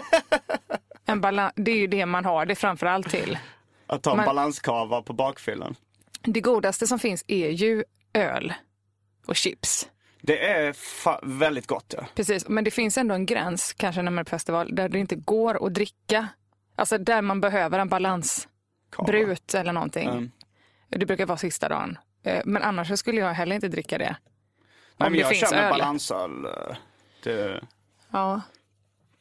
En 1.06 1.20
balan- 1.20 1.52
det 1.56 1.70
är 1.70 1.76
ju 1.76 1.86
det 1.86 2.06
man 2.06 2.24
har 2.24 2.46
det 2.46 2.54
framför 2.54 2.86
allt 2.86 3.10
till. 3.10 3.38
Att 3.86 4.02
ta 4.02 4.10
en 4.10 4.16
Man- 4.16 4.26
balanskava 4.26 5.02
på 5.02 5.12
bakfyllan. 5.12 5.74
Det 6.22 6.40
godaste 6.40 6.86
som 6.86 6.98
finns 6.98 7.24
är 7.26 7.48
ju 7.50 7.84
öl 8.12 8.54
och 9.26 9.36
chips. 9.36 9.88
Det 10.22 10.48
är 10.48 10.74
väldigt 11.38 11.66
gott. 11.66 11.94
Ja. 11.96 12.06
Precis, 12.14 12.48
men 12.48 12.64
det 12.64 12.70
finns 12.70 12.98
ändå 12.98 13.14
en 13.14 13.26
gräns, 13.26 13.72
kanske 13.72 14.02
när 14.02 14.10
man 14.10 14.18
är 14.18 14.24
på 14.24 14.30
festival, 14.30 14.74
där 14.74 14.88
det 14.88 14.98
inte 14.98 15.14
går 15.16 15.66
att 15.66 15.74
dricka. 15.74 16.28
Alltså 16.76 16.98
där 16.98 17.22
man 17.22 17.40
behöver 17.40 17.78
en 17.78 17.88
balansbrut 17.88 19.54
eller 19.54 19.72
någonting. 19.72 20.08
Mm. 20.08 20.30
Det 20.88 21.06
brukar 21.06 21.26
vara 21.26 21.38
sista 21.38 21.68
dagen. 21.68 21.98
Eh, 22.22 22.42
Men 22.44 22.62
annars 22.62 22.88
så 22.88 22.96
skulle 22.96 23.20
jag 23.20 23.34
heller 23.34 23.54
inte 23.54 23.68
dricka 23.68 23.98
det. 23.98 24.16
Nej, 24.96 25.06
Om 25.06 25.12
men 25.12 25.20
jag 25.20 25.36
kör 25.36 25.50
med 25.50 25.64
öl. 25.64 25.70
balansöl. 25.70 26.44
eh, 26.44 26.76
Det, 27.22 27.60
Ja, 28.12 28.40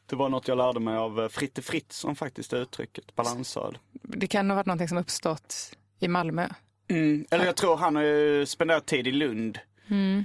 det 0.05 0.15
var 0.15 0.29
något 0.29 0.47
jag 0.47 0.57
lärde 0.57 0.79
mig 0.79 0.97
av 0.97 1.19
eh, 1.19 1.27
Fritte 1.27 1.61
Fritzson 1.61 2.15
faktiskt, 2.15 2.53
uttrycket. 2.53 3.15
Balansöl. 3.15 3.77
det 3.91 4.27
kan 4.27 4.49
ha 4.49 4.55
varit 4.55 4.65
någonting 4.65 4.87
som 4.87 4.97
uppstått 4.97 5.71
i 5.99 6.07
Malmö. 6.07 6.47
Mm. 6.87 7.25
Eller 7.31 7.45
jag 7.45 7.55
tror 7.55 7.77
han 7.77 7.95
har 7.95 8.03
ju 8.03 8.45
spenderat 8.45 8.85
tid 8.85 9.07
i 9.07 9.11
Lund. 9.11 9.59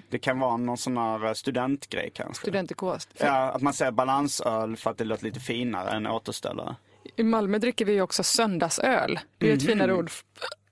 Det 0.08 0.18
kan 0.18 0.38
vara 0.38 0.56
någon 0.56 0.78
sån 0.78 0.96
här 0.96 1.26
eh, 1.26 1.32
studentgrej 1.32 2.10
kanske. 2.14 2.42
Studentikos. 2.42 3.08
För 3.14 3.26
Ja, 3.26 3.50
att 3.50 3.62
man 3.62 3.72
säger 3.72 3.92
balansöl 3.92 4.76
för 4.76 4.90
att 4.90 4.98
det 4.98 5.04
låter 5.04 5.24
lite 5.24 5.40
finare 5.40 5.90
än 5.90 6.06
återställare. 6.06 6.76
I 7.16 7.22
Malmö 7.22 7.58
dricker 7.58 7.84
vi 7.84 7.92
ju 7.92 8.02
också 8.02 8.22
söndagsöl. 8.22 9.18
Det 9.38 9.50
är 9.50 9.54
ett 9.56 9.66
finare 9.66 9.94
ord 9.94 10.10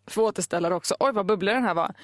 för 0.07 0.23
återställare 0.23 0.75
också. 0.75 0.97
Oj, 1.01 1.13
vad 1.13 1.27
bubblig 1.27 1.55
den 1.55 1.65
här 1.65 1.75
var. 1.75 1.95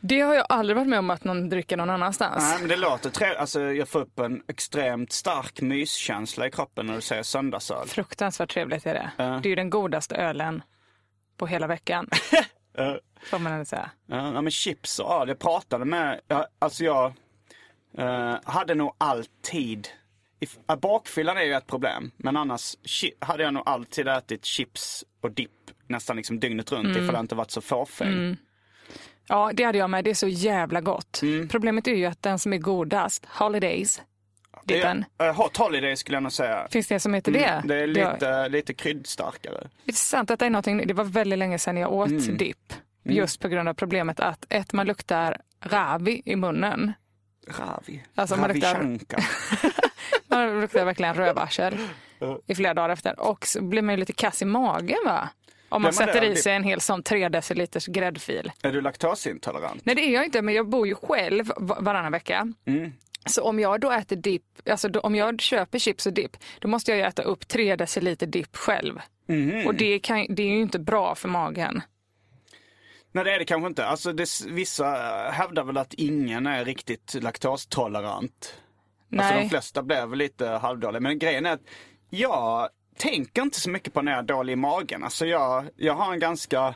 Det 0.00 0.20
har 0.20 0.34
jag 0.34 0.46
aldrig 0.48 0.76
varit 0.76 0.88
med 0.88 0.98
om 0.98 1.10
att 1.10 1.24
någon 1.24 1.48
dricker 1.48 1.76
någon 1.76 1.90
annanstans. 1.90 2.44
Nej, 2.44 2.56
men 2.60 2.68
det 2.68 2.76
låter 2.76 3.10
trevligt. 3.10 3.38
Alltså, 3.38 3.60
jag 3.60 3.88
får 3.88 4.00
upp 4.00 4.18
en 4.18 4.42
extremt 4.48 5.12
stark 5.12 5.60
myskänsla 5.60 6.46
i 6.46 6.50
kroppen 6.50 6.86
när 6.86 6.94
du 6.94 7.00
säger 7.00 7.22
söndagsöl. 7.22 7.86
Fruktansvärt 7.88 8.50
trevligt 8.50 8.86
är 8.86 8.94
det. 8.94 9.10
Ja. 9.16 9.24
Det 9.24 9.48
är 9.48 9.50
ju 9.50 9.54
den 9.56 9.70
godaste 9.70 10.14
ölen 10.16 10.62
på 11.36 11.46
hela 11.46 11.66
veckan. 11.66 12.08
Ja. 12.76 12.98
Får 13.22 13.38
man 13.38 13.52
ändå 13.52 13.64
säga. 13.64 13.90
Ja, 14.06 14.32
ja, 14.34 14.42
men 14.42 14.50
chips 14.50 14.98
och 14.98 15.22
öl. 15.22 15.28
Jag 15.28 15.38
pratade 15.38 15.84
med, 15.84 16.20
alltså 16.58 16.84
jag 16.84 17.12
eh, 17.98 18.34
hade 18.44 18.74
nog 18.74 18.94
alltid, 18.98 19.88
if, 20.40 20.58
ja, 20.66 20.76
bakfyllan 20.76 21.36
är 21.36 21.42
ju 21.42 21.52
ett 21.54 21.66
problem, 21.66 22.10
men 22.16 22.36
annars 22.36 22.76
chi, 22.84 23.12
hade 23.18 23.42
jag 23.42 23.54
nog 23.54 23.62
alltid 23.66 24.08
ätit 24.08 24.44
chips 24.44 25.04
och 25.20 25.32
dipp 25.32 25.50
nästan 25.86 26.16
liksom 26.16 26.40
dygnet 26.40 26.72
runt 26.72 26.96
ifall 26.96 27.14
jag 27.14 27.20
inte 27.20 27.34
varit 27.34 27.50
så 27.50 27.60
fåfäng. 27.60 28.36
Ja, 29.28 29.50
det 29.54 29.64
hade 29.64 29.78
jag 29.78 29.90
med. 29.90 30.04
Det 30.04 30.10
är 30.10 30.14
så 30.14 30.28
jävla 30.28 30.80
gott. 30.80 31.22
Mm. 31.22 31.48
Problemet 31.48 31.88
är 31.88 31.94
ju 31.94 32.06
att 32.06 32.22
den 32.22 32.38
som 32.38 32.52
är 32.52 32.58
godast, 32.58 33.26
Holidays, 33.26 34.02
dippen. 34.66 35.04
Uh, 35.22 35.32
hot 35.32 35.56
holiday 35.56 35.96
skulle 35.96 36.16
jag 36.16 36.22
nog 36.22 36.32
säga. 36.32 36.66
Finns 36.70 36.86
det 36.88 37.00
som 37.00 37.14
heter 37.14 37.32
det? 37.32 37.44
Mm, 37.44 37.68
det 37.68 37.74
är 37.76 37.86
lite, 37.86 38.48
lite 38.48 38.74
kryddstarkare. 38.74 39.68
Det 39.84 39.90
är 39.92 39.94
sant 39.96 40.30
att 40.30 40.38
det 40.38 40.46
är 40.46 40.50
någonting, 40.50 40.86
det 40.86 40.94
var 40.94 41.04
väldigt 41.04 41.38
länge 41.38 41.58
sedan 41.58 41.76
jag 41.76 41.92
åt 41.92 42.08
Mm. 42.08 42.36
dipp. 42.36 42.72
Just 43.04 43.40
på 43.40 43.48
grund 43.48 43.68
av 43.68 43.74
problemet 43.74 44.20
att 44.20 44.46
ett, 44.48 44.72
man 44.72 44.86
luktar 44.86 45.38
ravi 45.60 46.22
i 46.24 46.36
munnen. 46.36 46.92
Ravi. 47.48 48.02
Alltså, 48.14 48.36
man 48.36 48.48
Ravi 48.48 48.60
luktar- 48.60 48.74
Shankar. 48.74 49.24
Man 50.28 50.60
luktar 50.60 50.84
verkligen 50.84 51.14
rövarsel 51.14 51.76
i 52.46 52.54
flera 52.54 52.74
dagar 52.74 52.88
efter. 52.88 53.20
Och 53.20 53.46
så 53.46 53.62
blir 53.62 53.82
man 53.82 53.94
ju 53.94 53.98
lite 53.98 54.12
kass 54.12 54.42
i 54.42 54.44
magen 54.44 54.98
va? 55.04 55.28
Om 55.68 55.82
man 55.82 55.86
man 55.86 55.92
sätter 55.92 56.20
det? 56.20 56.26
i 56.26 56.36
sig 56.36 56.52
en 56.54 56.62
hel 56.64 56.80
sån 56.80 57.02
3 57.02 57.28
deciliters 57.28 57.86
gräddfil. 57.86 58.52
Är 58.62 58.72
du 58.72 58.80
laktosintolerant? 58.80 59.80
Nej 59.86 59.94
det 59.94 60.02
är 60.02 60.14
jag 60.14 60.24
inte, 60.24 60.42
men 60.42 60.54
jag 60.54 60.68
bor 60.68 60.86
ju 60.86 60.94
själv 60.94 61.46
va- 61.56 61.78
varannan 61.80 62.12
vecka. 62.12 62.52
Mm. 62.66 62.92
Så 63.26 63.42
om 63.42 63.58
jag 63.60 63.80
då 63.80 63.90
äter 63.90 64.16
dipp, 64.16 64.42
alltså 64.70 64.88
då, 64.88 65.00
om 65.00 65.14
jag 65.14 65.40
köper 65.40 65.78
chips 65.78 66.06
och 66.06 66.12
dipp, 66.12 66.36
då 66.60 66.68
måste 66.68 66.90
jag 66.90 66.98
ju 66.98 67.04
äta 67.04 67.22
upp 67.22 67.48
3 67.48 67.76
deciliter 67.76 68.26
dipp 68.26 68.56
själv. 68.56 69.00
Mhm. 69.26 69.66
Och 69.66 69.74
det, 69.74 69.98
kan, 69.98 70.26
det 70.28 70.42
är 70.42 70.46
ju 70.46 70.60
inte 70.60 70.78
bra 70.78 71.14
för 71.14 71.28
magen. 71.28 71.82
Nej 73.12 73.24
det 73.24 73.34
är 73.34 73.38
det 73.38 73.44
kanske 73.44 73.66
inte. 73.66 73.86
Alltså 73.86 74.12
det, 74.12 74.28
vissa 74.48 74.84
hävdar 75.32 75.64
väl 75.64 75.76
att 75.76 75.94
ingen 75.94 76.46
är 76.46 76.64
riktigt 76.64 77.14
laktostolerant. 77.22 78.54
Alltså 79.18 79.34
de 79.34 79.40
Nej. 79.40 79.48
flesta 79.48 79.82
blir 79.82 80.06
väl 80.06 80.18
lite 80.18 80.46
halvdåliga. 80.46 81.00
Men 81.00 81.18
grejen 81.18 81.46
är 81.46 81.52
att 81.52 81.60
jag 82.10 82.68
tänker 82.96 83.42
inte 83.42 83.60
så 83.60 83.70
mycket 83.70 83.94
på 83.94 84.02
när 84.02 84.12
jag 84.12 84.18
är 84.18 84.22
dålig 84.22 84.52
i 84.52 84.56
magen. 84.56 85.04
Alltså 85.04 85.26
jag, 85.26 85.64
jag 85.76 85.94
har 85.94 86.12
en 86.12 86.18
ganska, 86.18 86.74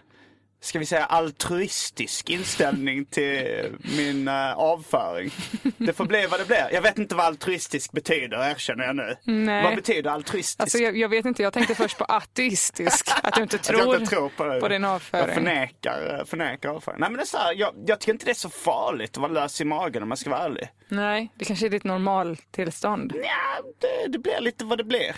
ska 0.62 0.78
vi 0.78 0.86
säga 0.86 1.04
altruistisk 1.04 2.30
inställning 2.30 3.04
till 3.04 3.76
min 3.96 4.28
uh, 4.28 4.52
avföring. 4.58 5.30
Det 5.76 5.92
får 5.92 6.04
bli 6.04 6.26
vad 6.26 6.40
det 6.40 6.46
blir. 6.46 6.68
Jag 6.72 6.82
vet 6.82 6.98
inte 6.98 7.14
vad 7.14 7.26
altruistisk 7.26 7.92
betyder, 7.92 8.50
erkänner 8.50 8.84
jag 8.84 8.96
nu. 8.96 9.16
Nej. 9.24 9.64
Vad 9.64 9.74
betyder 9.74 10.10
altruistisk? 10.10 10.60
Alltså 10.60 10.78
jag, 10.78 10.96
jag 10.96 11.08
vet 11.08 11.24
inte, 11.24 11.42
jag 11.42 11.52
tänkte 11.52 11.74
först 11.74 11.98
på 11.98 12.04
ateistisk, 12.04 13.08
att 13.22 13.34
du 13.34 13.42
inte 13.42 13.56
Att 13.56 13.62
tror, 13.62 13.80
jag 13.80 14.00
inte 14.00 14.10
tror 14.10 14.28
på, 14.28 14.44
det. 14.44 14.60
på 14.60 14.68
din 14.68 14.82
Jag 14.82 14.92
avföring. 14.92 15.34
förnekar, 15.34 16.24
förnekar 16.26 16.68
avföring. 16.68 17.00
Nej 17.00 17.10
men 17.10 17.16
det 17.16 17.22
är 17.22 17.26
så 17.26 17.38
här, 17.38 17.54
jag, 17.54 17.74
jag 17.86 18.00
tycker 18.00 18.12
inte 18.12 18.24
det 18.24 18.32
är 18.32 18.34
så 18.34 18.50
farligt 18.50 19.10
att 19.10 19.16
vara 19.16 19.32
lös 19.32 19.60
i 19.60 19.64
magen 19.64 20.02
om 20.02 20.08
jag 20.08 20.18
ska 20.18 20.30
vara 20.30 20.40
ärlig. 20.44 20.68
Nej, 20.88 21.32
det 21.34 21.44
kanske 21.44 21.66
är 21.66 21.70
ditt 21.70 21.84
normaltillstånd. 21.84 23.12
Ja, 23.16 23.62
det, 23.80 24.08
det 24.12 24.18
blir 24.18 24.40
lite 24.40 24.64
vad 24.64 24.78
det 24.78 24.84
blir. 24.84 25.16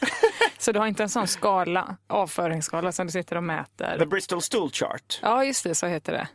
Så 0.58 0.72
du 0.72 0.78
har 0.78 0.86
inte 0.86 1.02
en 1.02 1.08
sån 1.08 1.26
skala, 1.26 1.96
avföringsskala 2.06 2.92
som 2.92 3.06
du 3.06 3.12
sitter 3.12 3.36
och 3.36 3.44
mäter? 3.44 3.98
The 3.98 4.06
Bristol 4.06 4.42
Stool 4.42 4.70
Chart. 4.70 5.18
Ja, 5.22 5.44
just 5.44 5.64
det, 5.64 5.74
så 5.74 5.86
heter 5.86 6.12
det. 6.12 6.28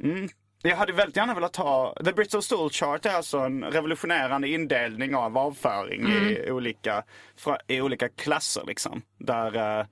Jag 0.69 0.77
hade 0.77 0.93
väldigt 0.93 1.15
gärna 1.15 1.34
velat 1.34 1.55
ha, 1.55 1.95
The 2.05 2.12
Bristol 2.13 2.43
Stool 2.43 2.69
Chart 2.69 3.05
är 3.05 3.13
alltså 3.13 3.38
en 3.38 3.63
revolutionerande 3.63 4.48
indelning 4.48 5.15
av 5.15 5.38
avföring 5.38 6.07
i, 6.07 6.51
olika, 6.51 7.03
i 7.67 7.81
olika 7.81 8.10
klasser 8.10 8.63
liksom. 8.67 9.01
Där 9.17 9.55
eh, 9.55 9.86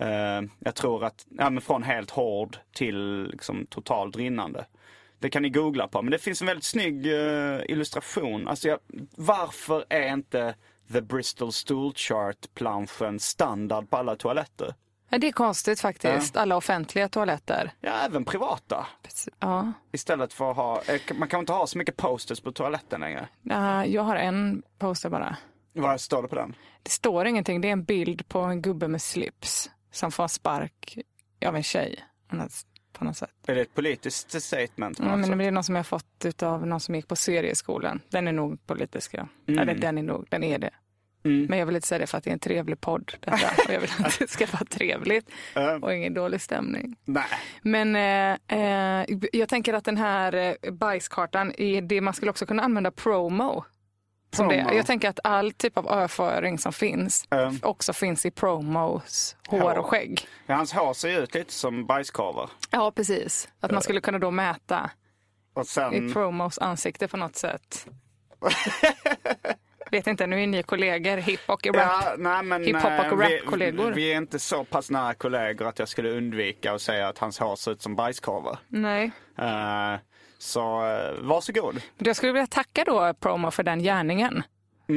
eh, 0.00 0.42
jag 0.58 0.74
tror 0.74 1.04
att, 1.04 1.26
ja 1.30 1.50
men 1.50 1.60
från 1.60 1.82
helt 1.82 2.10
hård 2.10 2.56
till 2.74 3.28
liksom 3.30 3.66
totalt 3.66 4.16
rinnande. 4.16 4.66
Det 5.18 5.30
kan 5.30 5.42
ni 5.42 5.50
googla 5.50 5.88
på, 5.88 6.02
men 6.02 6.10
det 6.10 6.18
finns 6.18 6.40
en 6.40 6.46
väldigt 6.46 6.64
snygg 6.64 7.06
eh, 7.06 7.60
illustration. 7.68 8.48
Alltså 8.48 8.68
jag, 8.68 8.78
varför 9.16 9.84
är 9.88 10.12
inte 10.12 10.54
The 10.92 11.00
Bristol 11.00 11.52
Stool 11.52 11.92
Chart-planschen 11.94 13.18
standard 13.20 13.90
på 13.90 13.96
alla 13.96 14.16
toaletter? 14.16 14.74
Ja, 15.08 15.18
det 15.18 15.28
är 15.28 15.32
konstigt 15.32 15.80
faktiskt, 15.80 16.36
alla 16.36 16.56
offentliga 16.56 17.08
toaletter. 17.08 17.70
Ja, 17.80 17.92
även 17.92 18.24
privata. 18.24 18.86
Ja. 19.38 19.72
Istället 19.92 20.32
för 20.32 20.50
att 20.50 20.56
ha, 20.56 20.82
eh, 20.82 21.00
man 21.14 21.28
kan 21.28 21.40
inte 21.40 21.52
ha 21.52 21.66
så 21.66 21.78
mycket 21.78 21.96
posters 21.96 22.40
på 22.40 22.52
toaletten 22.52 23.00
längre. 23.00 23.28
Ja, 23.42 23.86
jag 23.86 24.02
har 24.02 24.16
en 24.16 24.62
poster 24.78 25.10
bara. 25.10 25.36
Vad 25.72 26.00
står 26.00 26.22
det 26.22 26.28
på 26.28 26.34
den? 26.34 26.54
Det 26.82 26.90
står 26.90 27.26
ingenting, 27.26 27.60
det 27.60 27.68
är 27.68 27.72
en 27.72 27.84
bild 27.84 28.28
på 28.28 28.38
en 28.40 28.62
gubbe 28.62 28.88
med 28.88 29.02
slips 29.02 29.70
som 29.92 30.12
får 30.12 30.28
spark 30.28 30.98
av 31.46 31.56
en 31.56 31.62
tjej 31.62 32.04
på 32.98 33.04
något- 33.04 33.08
något 33.10 33.16
sätt. 33.16 33.30
Är 33.46 33.54
det 33.54 33.60
ett 33.60 33.74
politiskt 33.74 34.42
statement? 34.42 34.98
något 34.98 35.28
men 35.28 35.38
det 35.38 35.44
är 35.44 35.50
någon 35.50 35.64
som 35.64 35.74
jag 35.74 35.78
har 35.80 35.84
fått 35.84 36.42
av 36.42 36.66
någon 36.66 36.80
som 36.80 36.94
gick 36.94 37.08
på 37.08 37.16
serieskolan. 37.16 38.00
Den 38.08 38.28
är 38.28 38.32
nog 38.32 38.66
politisk. 38.66 39.14
Ja. 39.14 39.28
Eller 39.46 39.74
den 39.74 39.98
är 39.98 40.02
nog, 40.02 40.26
den 40.28 40.44
är 40.44 40.58
det. 40.58 40.70
Men 41.48 41.58
jag 41.58 41.66
vill 41.66 41.76
inte 41.76 41.88
säga 41.88 41.98
det 41.98 42.06
för 42.06 42.18
att 42.18 42.24
det 42.24 42.30
är 42.30 42.32
en 42.32 42.38
trevlig 42.38 42.80
podd. 42.80 43.12
Detta. 43.20 43.32
Och 43.68 43.72
jag 43.74 43.80
vill 43.80 43.90
att 43.98 44.18
det 44.18 44.30
ska 44.30 44.46
vara 44.46 44.64
trevligt 44.64 45.30
och 45.82 45.94
ingen 45.94 46.14
dålig 46.14 46.40
stämning. 46.40 46.96
Nej. 47.04 47.24
Men 47.62 47.96
eh, 47.96 48.58
eh, 49.00 49.06
jag 49.32 49.48
tänker 49.48 49.74
att 49.74 49.84
den 49.84 49.96
här 49.96 50.56
eh, 50.62 50.72
bajskartan, 50.72 51.52
är 51.58 51.82
det 51.82 52.00
man 52.00 52.14
skulle 52.14 52.30
också 52.30 52.46
kunna 52.46 52.62
använda 52.62 52.90
promo. 52.90 53.64
Som 54.32 54.48
det. 54.48 54.56
Jag 54.72 54.86
tänker 54.86 55.08
att 55.08 55.20
all 55.24 55.52
typ 55.52 55.78
av 55.78 55.88
överföring 55.90 56.58
som 56.58 56.72
finns 56.72 57.24
Mm. 57.30 57.58
också 57.62 57.92
finns 57.92 58.26
i 58.26 58.30
promos 58.30 59.36
hår 59.48 59.60
Hår. 59.60 59.78
och 59.78 59.86
skägg. 59.86 60.28
Ja, 60.46 60.54
hans 60.54 60.72
hår 60.72 60.92
ser 60.94 61.08
ju 61.08 61.18
ut 61.18 61.34
lite 61.34 61.52
som 61.52 61.86
bajskorvar. 61.86 62.50
Ja, 62.70 62.90
precis. 62.96 63.48
Att 63.60 63.70
man 63.70 63.82
skulle 63.82 64.00
kunna 64.00 64.18
då 64.18 64.30
mäta 64.30 64.90
Och 65.54 65.62
i 65.62 65.66
sen, 65.66 66.12
promos 66.12 66.58
ansikte 66.58 67.08
på 67.08 67.16
något 67.16 67.36
sätt. 67.36 67.86
Vet 69.90 70.06
inte, 70.06 70.26
nu 70.26 70.42
är 70.42 70.46
ni 70.46 70.62
kollegor, 70.62 71.16
hiphop 71.16 71.50
och 71.50 71.66
rap. 71.66 71.76
ja, 71.76 72.14
nej, 72.18 72.42
men, 72.42 72.64
Hiphop 72.64 72.84
och 72.84 72.90
eh, 72.90 73.16
vi- 73.16 73.36
rap-kollegor. 73.38 73.92
Vi 73.92 74.12
är 74.12 74.16
inte 74.16 74.38
så 74.38 74.64
pass 74.64 74.90
nära 74.90 75.14
kollegor 75.14 75.66
att 75.68 75.78
jag 75.78 75.88
skulle 75.88 76.10
undvika 76.10 76.72
att 76.72 76.82
säga 76.82 77.08
att 77.08 77.18
hans 77.18 77.38
hår 77.38 77.56
ser 77.56 77.70
ut 77.72 77.82
som 77.82 77.96
bajskorvar. 77.96 78.58
Nej. 78.68 79.04
Uh, 79.38 79.98
så 80.38 80.60
uh, 80.82 81.20
varsågod. 81.20 81.80
Jag 81.98 82.16
skulle 82.16 82.32
vilja 82.32 82.46
tacka 82.46 82.84
då 82.86 83.14
promo 83.20 83.50
för 83.50 83.62
den 83.62 83.78
gärningen. 83.82 84.42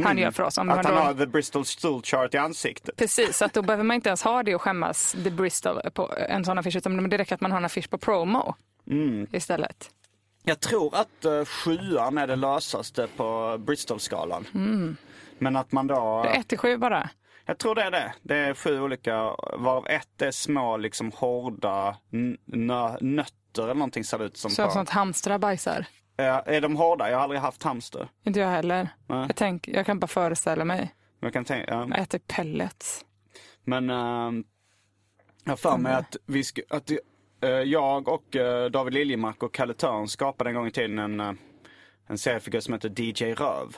han 0.03 0.17
gör 0.17 0.31
för 0.31 0.43
oss. 0.43 0.57
Om 0.57 0.69
Mm. 0.69 0.79
Att 0.79 0.85
han 0.85 0.95
då- 0.95 1.01
har 1.01 1.13
the 1.13 1.25
Bristol 1.25 1.65
stool 1.65 2.01
chart 2.03 2.33
i 2.33 2.37
ansiktet. 2.37 2.95
Precis, 2.95 3.37
så 3.37 3.45
att 3.45 3.53
då 3.53 3.61
behöver 3.61 3.83
man 3.83 3.95
inte 3.95 4.09
ens 4.09 4.23
ha 4.23 4.43
det 4.43 4.55
och 4.55 4.61
skämmas, 4.61 5.11
the 5.23 5.31
Bristol, 5.31 5.81
på 5.93 6.13
en 6.29 6.45
sån 6.45 6.57
affisch, 6.57 6.75
utan 6.75 7.09
det 7.09 7.17
räcker 7.17 7.35
att 7.35 7.41
man 7.41 7.51
har 7.51 7.57
en 7.57 7.65
affisch 7.65 7.89
på 7.89 7.97
promo 7.97 8.55
Mm. 8.89 9.27
istället. 9.31 9.89
Jag 10.43 10.59
tror 10.59 10.95
att 10.95 11.25
uh, 11.25 11.45
sjuan 11.45 12.17
är 12.17 12.27
det 12.27 12.35
lösaste 12.35 13.07
på 13.17 13.57
Bristol-skalan. 13.59 14.45
Men 15.37 15.55
att 15.55 15.71
man 15.71 15.87
då... 15.87 16.21
Det 16.23 16.29
är 16.29 16.39
1 16.39 16.47
till 16.47 16.57
7 16.57 16.77
bara. 16.77 17.09
Jag 17.45 17.57
tror 17.57 17.75
det 17.75 17.81
är 17.83 17.91
det. 17.91 18.13
Det 18.21 18.35
är 18.37 18.53
sju 18.53 18.81
olika, 18.81 19.15
varav 19.57 19.87
ett 19.87 20.21
är 20.21 20.31
små 20.31 20.77
liksom 20.77 21.11
hårda 21.15 21.97
nö- 22.45 22.97
nötter 23.49 23.63
eller 23.63 23.73
någonting 23.73 24.03
ser 24.03 24.17
det 24.19 24.25
ut 24.25 24.37
som. 24.37 24.51
Så 24.51 24.65
på. 24.65 24.71
sånt 24.71 24.89
hamstrar 24.89 25.37
bajsar. 25.39 25.85
Ja, 26.15 26.41
är 26.41 26.61
de 26.61 26.75
hårda? 26.75 27.09
Jag 27.09 27.17
har 27.17 27.23
aldrig 27.23 27.41
haft 27.41 27.63
hamster. 27.63 28.09
Inte 28.23 28.39
jag 28.39 28.49
heller. 28.49 28.89
Nej. 29.07 29.19
Jag, 29.27 29.35
tänk, 29.35 29.67
jag 29.67 29.85
kan 29.85 29.99
bara 29.99 30.07
föreställa 30.07 30.65
mig. 30.65 30.95
Jag 31.19 31.33
kan 31.33 31.45
tänka, 31.45 31.71
ja. 31.73 31.87
Jag 31.89 31.99
äter 31.99 32.19
pellets. 32.27 33.05
Men 33.63 33.89
ehm, 33.89 34.43
jag 35.43 35.51
har 35.51 35.57
för 35.57 35.77
mig 35.77 35.93
att, 35.93 36.15
vi 36.25 36.41
sk- 36.41 36.61
att 36.69 36.91
eh, 37.41 37.49
jag 37.49 38.07
och 38.07 38.35
eh, 38.35 38.69
David 38.69 38.93
Liljemark 38.93 39.43
och 39.43 39.53
Kalle 39.53 39.73
Törn 39.73 40.07
skapade 40.07 40.49
en 40.49 40.55
gång 40.55 40.67
i 40.67 40.71
tiden 40.71 40.99
en, 40.99 41.19
eh, 41.19 41.31
en 42.07 42.17
seriefigur 42.17 42.59
som 42.59 42.73
heter 42.73 43.01
DJ 43.01 43.33
Röv. 43.33 43.77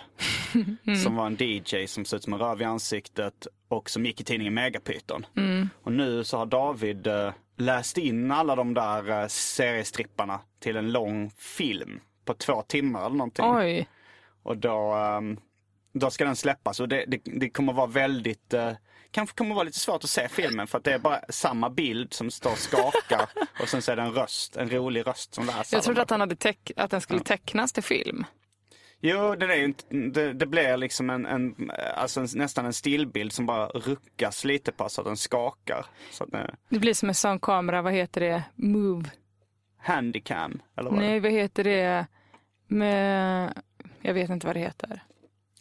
Som 1.03 1.15
var 1.15 1.25
en 1.27 1.37
DJ 1.39 1.85
som 1.87 2.05
såg 2.05 2.17
ut 2.17 2.23
som 2.23 2.33
en 2.33 2.39
röv 2.39 2.61
i 2.61 2.65
ansiktet 2.65 3.47
och 3.67 3.89
som 3.89 4.05
gick 4.05 4.21
i 4.21 4.23
tidningen 4.23 4.53
Megapyton. 4.53 5.25
Och 5.83 5.91
nu 5.91 6.23
så 6.23 6.37
har 6.37 6.45
David 6.45 7.07
eh, 7.07 7.31
läst 7.57 7.97
in 7.97 8.31
alla 8.31 8.55
de 8.55 8.73
där 8.73 9.21
eh, 9.21 9.27
seriestripparna 9.27 10.39
till 10.59 10.75
en 10.77 10.91
lång 10.91 11.29
film 11.37 11.99
på 12.25 12.33
två 12.33 12.61
timmar 12.61 13.05
eller 13.05 13.15
någonting. 13.15 13.45
Oj, 13.47 13.87
Och 14.43 14.57
då, 14.57 14.93
ehm, 14.93 15.37
då 15.93 16.09
ska 16.11 16.25
den 16.25 16.35
släppas 16.35 16.79
och 16.79 16.87
det, 16.87 17.05
det, 17.07 17.21
det 17.23 17.49
kommer 17.49 17.73
vara 17.73 17.87
väldigt, 17.87 18.53
eh, 18.53 18.71
kanske 19.11 19.35
kommer 19.37 19.55
vara 19.55 19.63
lite 19.63 19.79
svårt 19.79 20.03
att 20.03 20.09
se 20.09 20.29
filmen 20.29 20.67
för 20.67 20.77
att 20.77 20.83
det 20.83 20.93
är 20.93 20.99
bara 20.99 21.21
samma 21.29 21.69
bild 21.69 22.13
som 22.13 22.31
står 22.31 22.51
och 22.51 22.57
skakar 22.57 23.29
och 23.61 23.69
sen 23.69 23.81
så 23.81 23.91
är 23.91 23.95
det 23.95 24.01
en 24.01 24.13
röst, 24.13 24.57
en 24.57 24.69
rolig 24.69 25.07
röst 25.07 25.33
som 25.33 25.45
läser. 25.45 25.77
jag 25.77 25.83
trodde 25.83 26.01
att, 26.01 26.09
han 26.09 26.19
hade 26.19 26.53
att 26.75 26.91
den 26.91 27.01
skulle 27.01 27.19
tecknas 27.19 27.73
till 27.73 27.83
film. 27.83 28.25
Jo, 29.03 29.35
det, 29.35 29.45
är 29.45 29.57
ju 29.57 29.65
inte, 29.65 29.85
det, 29.95 30.33
det 30.33 30.45
blir 30.45 30.77
liksom 30.77 31.09
en, 31.09 31.25
en, 31.25 31.71
alltså 31.95 32.19
en, 32.19 32.27
nästan 32.35 32.65
en 32.65 32.73
stillbild 32.73 33.31
som 33.33 33.45
bara 33.45 33.67
ruckas 33.67 34.43
lite 34.45 34.71
på 34.71 34.89
så 34.89 35.01
att 35.01 35.07
den 35.07 35.17
skakar. 35.17 35.85
Så 36.11 36.23
att 36.23 36.31
det, 36.31 36.55
Det 36.69 36.79
blir 36.79 36.93
som 36.93 37.09
en 37.09 37.15
sån 37.15 37.39
kamera, 37.39 37.81
vad 37.81 37.93
heter 37.93 38.21
det, 38.21 38.43
Move. 38.55 39.09
handycam, 39.77 40.61
eller 40.77 40.89
vad 40.89 40.99
Nej, 40.99 41.19
vad 41.19 41.31
heter 41.31 41.63
det 41.63 42.05
med, 42.67 43.53
jag 44.01 44.13
vet 44.13 44.29
inte 44.29 44.47
vad 44.47 44.55
det 44.55 44.59
heter. 44.59 45.03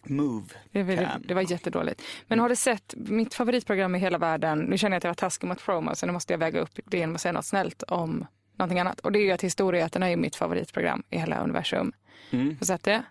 Move. 0.04 0.46
Det, 0.72 0.82
var- 0.82 0.96
Cam. 0.96 1.22
det 1.24 1.34
var 1.34 1.50
jättedåligt. 1.52 2.02
Men 2.26 2.38
har 2.40 2.48
du 2.48 2.56
sett 2.56 2.94
mitt 2.96 3.34
favoritprogram 3.34 3.94
i 3.94 3.98
hela 3.98 4.18
världen? 4.18 4.58
Nu 4.58 4.78
känner 4.78 4.94
jag 4.94 4.98
att 4.98 5.04
jag 5.04 5.10
var 5.10 5.14
taskig 5.14 5.46
mot 5.48 5.62
promo 5.64 5.94
så 5.94 6.06
nu 6.06 6.12
måste 6.12 6.32
jag 6.32 6.38
väga 6.38 6.60
upp 6.60 6.78
det 6.84 6.98
genom 6.98 7.14
att 7.14 7.20
säga 7.20 7.32
något 7.32 7.44
snällt 7.46 7.82
om 7.82 8.26
någonting 8.56 8.78
annat. 8.80 9.00
Och 9.00 9.12
det 9.12 9.18
är 9.18 9.22
ju 9.24 9.30
att 9.30 9.42
Historieätarna 9.44 10.10
är 10.10 10.16
mitt 10.16 10.36
favoritprogram 10.36 11.02
i 11.10 11.18
hela 11.18 11.38
universum. 11.38 11.92
Mm. 12.30 12.46
Har 12.46 12.54
du 12.60 12.66
sett 12.66 12.82
det? 12.84 13.02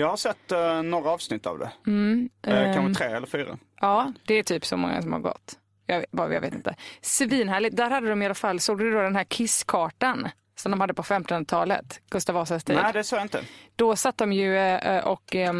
Jag 0.00 0.08
har 0.08 0.16
sett 0.16 0.52
eh, 0.52 0.82
några 0.82 1.10
avsnitt 1.10 1.46
av 1.46 1.58
det. 1.58 1.72
Mm, 1.86 2.30
Eh, 2.46 2.58
ehm, 2.58 2.74
kanske 2.74 3.04
tre 3.04 3.16
eller 3.16 3.26
fyra. 3.26 3.58
Ja, 3.80 4.12
det 4.26 4.34
är 4.34 4.42
typ 4.42 4.64
så 4.66 4.76
många 4.76 5.02
som 5.02 5.12
har 5.12 5.20
gått. 5.20 5.58
Jag, 5.86 6.04
bara, 6.10 6.34
jag 6.34 6.40
vet 6.40 6.54
inte. 6.54 6.74
Svinhärligt. 7.00 7.76
Där 7.76 7.90
hade 7.90 8.08
de 8.08 8.22
i 8.22 8.24
alla 8.24 8.34
fall, 8.34 8.60
såg 8.60 8.78
du 8.78 8.92
då 8.92 9.02
den 9.02 9.16
här 9.16 9.24
kisskartan 9.24 10.28
som 10.56 10.70
de 10.70 10.80
hade 10.80 10.94
på 10.94 11.02
1500-talet, 11.02 12.00
Gustav 12.10 12.34
Vasas 12.34 12.64
tid? 12.64 12.76
Nej, 12.82 12.92
det 12.92 13.04
sa 13.04 13.16
jag 13.16 13.24
inte. 13.24 13.44
Då 13.76 13.96
satt 13.96 14.18
de 14.18 14.32
ju 14.32 14.56
eh, 14.58 15.04
och 15.04 15.36
eh, 15.36 15.52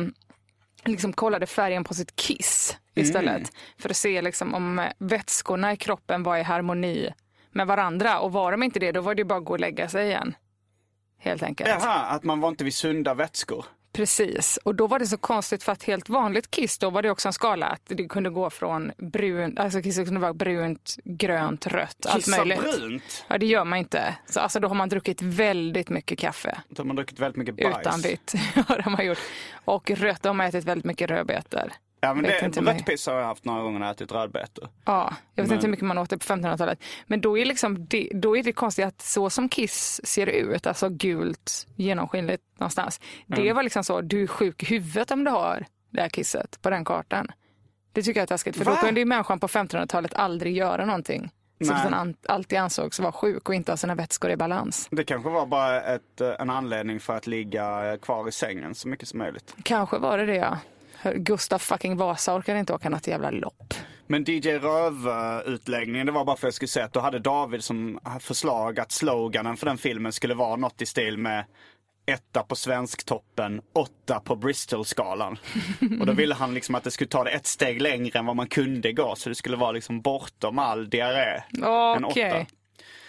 liksom 0.85 1.13
kollade 1.13 1.47
färgen 1.47 1.85
på 1.85 1.95
sitt 1.95 2.17
kiss 2.17 2.77
istället. 2.95 3.37
Mm. 3.37 3.49
För 3.79 3.91
att 3.91 3.97
se 3.97 4.23
liksom 4.23 4.55
om 4.55 4.79
eh, 4.79 4.93
vätskorna 4.99 5.73
i 5.73 5.77
kroppen 5.77 6.23
var 6.23 6.37
i 6.37 6.43
harmoni 6.43 7.13
med 7.51 7.67
varandra. 7.67 8.21
Och 8.21 8.33
var 8.33 8.53
de 8.53 8.63
inte 8.63 8.79
det, 8.79 8.93
då 8.93 9.01
var 9.01 9.15
det 9.15 9.21
ju 9.21 9.25
bara 9.25 9.39
att 9.39 9.45
gå 9.45 9.53
och 9.53 9.61
lägga 9.61 9.89
sig 9.89 10.07
igen. 10.07 10.35
Helt 11.19 11.43
enkelt. 11.43 11.71
Jaha, 11.71 12.01
att 12.01 12.25
man 12.25 12.41
var 12.41 12.49
inte 12.49 12.65
vid 12.65 12.75
sunda 12.75 13.15
vätskor. 13.15 13.65
Precis. 13.93 14.59
Och 14.65 14.75
då 14.75 14.87
var 14.87 14.99
det 14.99 15.07
så 15.07 15.17
konstigt 15.17 15.63
för 15.63 15.73
att 15.73 15.83
helt 15.83 16.09
vanligt 16.09 16.51
kiss, 16.51 16.79
då 16.79 16.91
var 16.91 17.03
det 17.03 17.11
också 17.11 17.29
en 17.29 17.33
skala 17.33 17.67
att 17.67 17.83
det 17.87 18.09
kunde 18.09 18.31
gå 18.31 18.51
från 18.51 18.93
brunt, 18.99 19.59
alltså 19.59 19.83
kisset 19.83 20.05
kunde 20.07 20.21
vara 20.21 20.35
brunt, 20.35 20.97
grönt, 21.05 21.67
rött, 21.67 22.07
allt 22.07 22.25
Kissa 22.25 22.37
möjligt. 22.37 22.61
brunt. 22.61 23.25
Ja, 23.29 23.39
det 23.39 23.47
gör 23.47 23.65
man 23.65 23.79
inte. 23.79 24.17
Så 24.27 24.41
alltså, 24.41 24.61
då 24.61 24.69
har 24.69 24.75
man 24.75 24.89
druckit 24.89 25.23
väldigt 25.23 25.89
mycket 25.89 26.19
kaffe. 26.19 26.61
Då 26.69 26.81
har 26.83 26.87
man 26.87 26.97
druckit 26.97 27.19
väldigt 27.19 27.37
mycket 27.37 27.57
bajs. 27.57 27.79
Utan 27.81 28.01
vitt. 28.01 28.35
ja, 28.55 28.77
det 28.77 28.83
har 28.83 28.91
man 28.91 29.07
gjort. 29.07 29.19
Och 29.65 29.91
rött, 29.91 30.23
då 30.23 30.29
har 30.29 30.35
man 30.35 30.47
ätit 30.47 30.65
väldigt 30.65 30.85
mycket 30.85 31.11
rödbetor. 31.11 31.73
Ja, 32.01 32.15
men 32.15 32.23
det, 32.25 32.31
rött 32.31 33.07
har 33.07 33.15
jag 33.15 33.27
haft 33.27 33.45
några 33.45 33.63
gånger 33.63 33.79
när 33.79 33.87
jag 33.87 33.95
ätit 33.95 34.13
rödbetor. 34.13 34.69
Ja, 34.85 35.15
jag 35.35 35.43
vet 35.43 35.49
Men- 35.49 35.57
inte 35.57 35.67
hur 35.67 35.71
mycket 35.71 35.87
man 35.87 35.99
åt 35.99 36.11
det 36.11 36.19
på 36.19 36.25
1500-talet. 36.25 36.83
Men 37.07 37.21
då 37.21 37.39
är, 37.39 37.45
liksom 37.45 37.87
det, 37.87 38.11
då 38.15 38.37
är 38.37 38.43
det 38.43 38.53
konstigt 38.53 38.85
att 38.87 39.03
så 39.03 39.31
som 39.31 39.49
Kiss 39.49 40.01
ser 40.05 40.27
ut, 40.27 40.67
alltså 40.67 40.89
gult, 40.89 41.67
genomskinligt 41.77 42.43
någonstans. 42.59 43.01
Det 43.27 43.53
var 43.53 43.63
liksom 43.63 43.85
så, 43.85 44.01
du 44.01 44.23
är 44.23 44.27
sjuk 44.27 44.63
i 44.63 44.67
huvudet 44.67 45.11
om 45.11 45.25
du 45.25 45.31
har 45.31 45.67
det 45.91 46.01
här 46.01 46.09
kisset 46.09 46.63
på 46.63 46.71
den 46.71 46.85
kartan. 46.85 47.29
Det 47.93 48.03
tycker 48.03 48.21
jag 48.21 48.23
är 48.23 48.27
taskigt, 48.27 48.57
för 48.57 48.65
Va? 48.65 48.71
då 48.71 48.77
kunde 48.87 49.01
ju 49.01 49.07
människan 49.07 49.41
på 49.41 49.47
1500-talet 49.49 50.15
aldrig 50.15 50.57
göra 50.57 50.85
någonting. 50.85 51.31
Så 51.65 51.73
att 51.73 51.91
den 51.91 52.17
alltid 52.29 52.59
ansågs 52.59 53.01
vara 53.01 53.13
sjuk 53.13 53.49
och 53.49 53.55
inte 53.55 53.73
ha 53.73 53.77
sina 53.77 53.95
vätskor 53.95 54.31
i 54.31 54.37
balans. 54.37 54.89
Det 54.91 55.05
kanske 55.05 55.31
var 55.31 55.47
bara 55.47 55.83
ett, 55.83 56.21
eh, 56.21 56.31
en 56.39 56.51
anledning 56.51 57.01
för 57.01 57.17
att 57.17 57.27
ligga 57.27 57.97
kvar 58.03 58.29
i 58.29 58.33
sängen 58.33 58.75
så 58.75 58.89
mycket 58.89 59.09
som 59.09 59.19
möjligt. 59.19 59.55
Kanske 59.63 59.99
var 59.99 60.19
det 60.19 60.27
det 60.27 60.37
ja. 60.37 60.59
Gustav 61.15 61.59
fucking 61.59 61.97
Vasa 61.97 62.35
orkade 62.35 62.59
inte 62.59 62.73
åka 62.73 62.91
något 62.91 63.07
jävla 63.07 63.31
lopp. 63.31 63.75
Men 64.07 64.25
DJ 64.25 64.59
Röv-utläggningen, 64.59 66.07
det 66.07 66.13
var 66.13 66.25
bara 66.25 66.37
för 66.37 66.47
att 66.47 66.49
jag 66.49 66.55
skulle 66.55 66.69
säga 66.69 66.85
att 66.85 66.93
då 66.93 67.01
hade 67.01 67.19
David 67.19 67.65
som 67.65 68.01
förslag 68.21 68.81
att 68.81 68.93
sloganen 68.93 69.57
för 69.57 69.67
den 69.67 69.79
filmen 69.79 70.13
skulle 70.13 70.35
vara 70.35 70.57
något 70.57 70.83
i 70.83 70.87
stil 70.87 71.19
med 71.19 71.45
etta 72.07 72.43
på 72.43 72.57
Svensktoppen, 72.57 73.61
åtta 73.73 74.21
på 74.21 74.37
Bristol-skalan. 74.37 75.39
Och 76.01 76.07
då 76.07 76.13
ville 76.13 76.35
han 76.35 76.55
liksom 76.55 76.75
att 76.75 76.85
det 76.85 76.91
skulle 76.91 77.09
ta 77.09 77.25
det 77.25 77.31
ett 77.31 77.47
steg 77.47 77.83
längre 77.83 78.19
än 78.19 78.27
vad 78.27 78.37
man 78.37 78.47
kunde 78.47 78.93
gå. 78.93 79.15
Så 79.17 79.29
det 79.29 79.35
skulle 79.35 79.57
vara 79.57 79.73
liksom 79.73 80.01
bortom 80.01 80.59
all 80.59 80.91
diarré. 80.91 81.43
Okej. 82.03 82.31
åtta. 82.31 82.47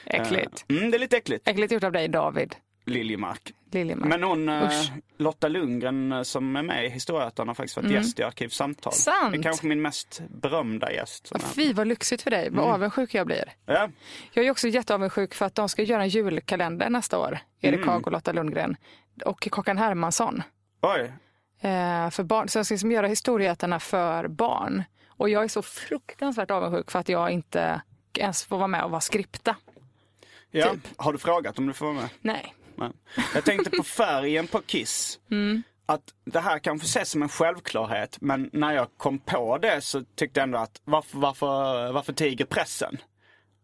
Äckligt. 0.06 0.66
Mm, 0.70 0.92
det 0.92 0.98
är 0.98 1.00
lite 1.00 1.18
äckligt. 1.18 1.48
Äckligt 1.48 1.74
gjort 1.74 1.84
av 1.84 1.92
dig 1.92 2.08
David 2.08 2.56
Liljemark. 2.86 3.54
Liljemark. 3.72 4.10
Men 4.10 4.24
hon, 4.24 4.50
eh, 4.50 4.64
Usch. 4.64 4.92
Lotta 5.18 5.48
Lundgren 5.48 6.12
eh, 6.12 6.22
som 6.24 6.56
är 6.56 6.64
med 6.64 6.86
i 6.86 6.90
Historieätarna 6.90 7.50
har 7.50 7.56
faktiskt 7.56 7.78
varit 7.78 7.92
gäst 7.92 8.20
i 8.20 8.24
Arkivsamtal. 8.24 8.94
Mm. 8.94 8.98
Sant. 8.98 9.32
Det 9.34 9.40
är 9.40 9.44
kanske 9.44 9.68
min 9.68 9.82
mest 9.82 10.22
berömda 10.30 10.92
gäst. 10.92 11.28
som 11.28 11.40
Fy 11.40 11.74
vad 11.74 11.88
lyxigt 11.88 12.22
för 12.22 12.32
dig, 12.32 12.50
vad 12.50 12.64
Mm. 12.64 12.74
avundsjuk 12.76 13.14
jag 13.14 13.28
blir. 13.28 13.54
Ja. 13.66 13.90
Jag 14.34 14.46
är 14.46 14.52
också 14.52 14.68
jätteavundsjuk 14.68 15.34
för 15.34 15.46
att 15.46 15.56
de 15.56 15.70
ska 15.70 15.84
göra 15.84 16.02
en 16.04 16.10
julkalender 16.10 16.90
nästa 16.90 17.20
år. 17.20 17.40
Erik 17.62 17.76
Mm. 17.78 17.90
Haag 17.90 18.08
och 18.08 18.12
Lotta 18.14 18.32
Lundgren. 18.32 18.76
Och 19.26 19.48
Kakan 19.52 19.78
Hermansson. 19.78 20.44
Oj. 20.82 21.12
Eh, 21.62 22.10
för 22.10 22.24
barn. 22.24 22.50
Så 22.50 22.60
jag 22.60 22.66
ska 22.66 22.74
liksom 22.74 22.92
göra 22.92 23.08
historieätarna 23.08 23.80
för 23.80 24.28
barn. 24.28 24.84
Och 25.08 25.30
jag 25.30 25.44
är 25.44 25.48
så 25.48 25.62
fruktansvärt 25.62 26.52
avundsjuk 26.52 26.92
för 26.92 27.00
att 27.00 27.10
jag 27.10 27.32
inte 27.32 27.82
ens 28.18 28.44
får 28.44 28.58
vara 28.58 28.68
med 28.68 28.84
och 28.84 28.92
vara 28.92 29.02
skripta. 29.02 29.56
Ja. 30.52 30.70
Typ. 30.74 30.88
Har 30.98 31.14
du 31.14 31.20
frågat 31.20 31.60
om 31.60 31.68
du 31.68 31.74
får 31.74 31.86
vara 31.86 31.96
med? 31.96 32.10
Nej. 32.22 32.56
Nej. 32.82 32.92
Jag 33.34 33.46
tänkte 33.46 33.70
på 33.70 33.84
färgen 33.84 34.48
på 34.48 34.62
Kiss. 34.62 35.20
Mm. 35.32 35.64
Att 35.86 36.02
det 36.26 36.40
här 36.40 36.60
kanske 36.60 36.86
ses 36.86 37.10
som 37.10 37.22
en 37.22 37.30
självklarhet, 37.30 38.18
men 38.22 38.50
när 38.54 38.72
jag 38.74 38.88
kom 38.98 39.20
på 39.20 39.58
det 39.58 39.82
så 39.82 40.04
tyckte 40.16 40.40
jag 40.40 40.44
ändå 40.44 40.58
att 40.58 40.82
varför, 40.86 41.18
varför, 41.18 41.92
varför 41.92 42.14
tiger 42.14 42.46
pressen? 42.46 42.98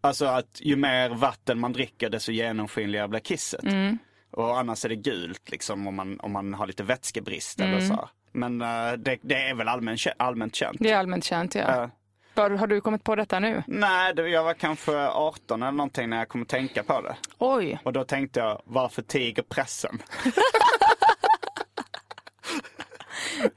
Alltså 0.02 0.26
att 0.26 0.62
ju 0.62 0.76
mer 0.76 1.10
vatten 1.10 1.60
man 1.60 1.74
dricker 1.74 2.10
desto 2.10 2.32
genomskinligare 2.32 3.08
blir 3.08 3.20
kisset. 3.20 3.64
Mm. 3.64 3.98
Och 4.32 4.60
annars 4.60 4.86
är 4.86 4.90
det 4.90 4.96
gult 4.96 5.50
liksom 5.52 5.88
om 5.88 5.96
man, 5.96 6.20
om 6.20 6.32
man 6.32 6.54
har 6.54 6.68
lite 6.68 6.84
vätskebrist 6.84 7.60
eller 7.60 7.74
Mm. 7.74 7.88
så. 7.88 7.94
här. 7.94 8.10
Men 8.32 8.62
eh, 8.62 8.94
det, 8.98 9.18
det 9.22 9.36
är 9.50 9.54
väl 9.54 9.68
allmän, 9.68 9.98
allmänt 10.18 10.56
känt. 10.56 10.78
Det 10.80 10.92
är 10.92 10.98
allmänt 10.98 11.24
känt 11.24 11.56
ja. 11.56 11.84
Eh, 11.84 11.90
Var, 12.38 12.50
har 12.50 12.68
du 12.68 12.82
kommit 12.82 13.04
på 13.04 13.16
detta 13.16 13.40
nu? 13.40 13.64
nej, 13.68 14.14
det, 14.14 14.30
jag 14.30 14.44
var 14.44 14.54
kanske 14.54 14.92
18 15.08 15.62
eller 15.64 15.72
någonting 15.72 16.10
när 16.10 16.18
jag 16.18 16.30
kom 16.30 16.42
att 16.42 16.48
tänka 16.48 16.84
på 16.84 17.02
det. 17.02 17.16
Oj. 17.38 17.80
Och 17.84 17.94
då 17.94 18.04
tänkte 18.04 18.40
jag, 18.40 18.62
varför 18.66 19.02
tiger 19.02 19.44
pressen? 19.44 20.02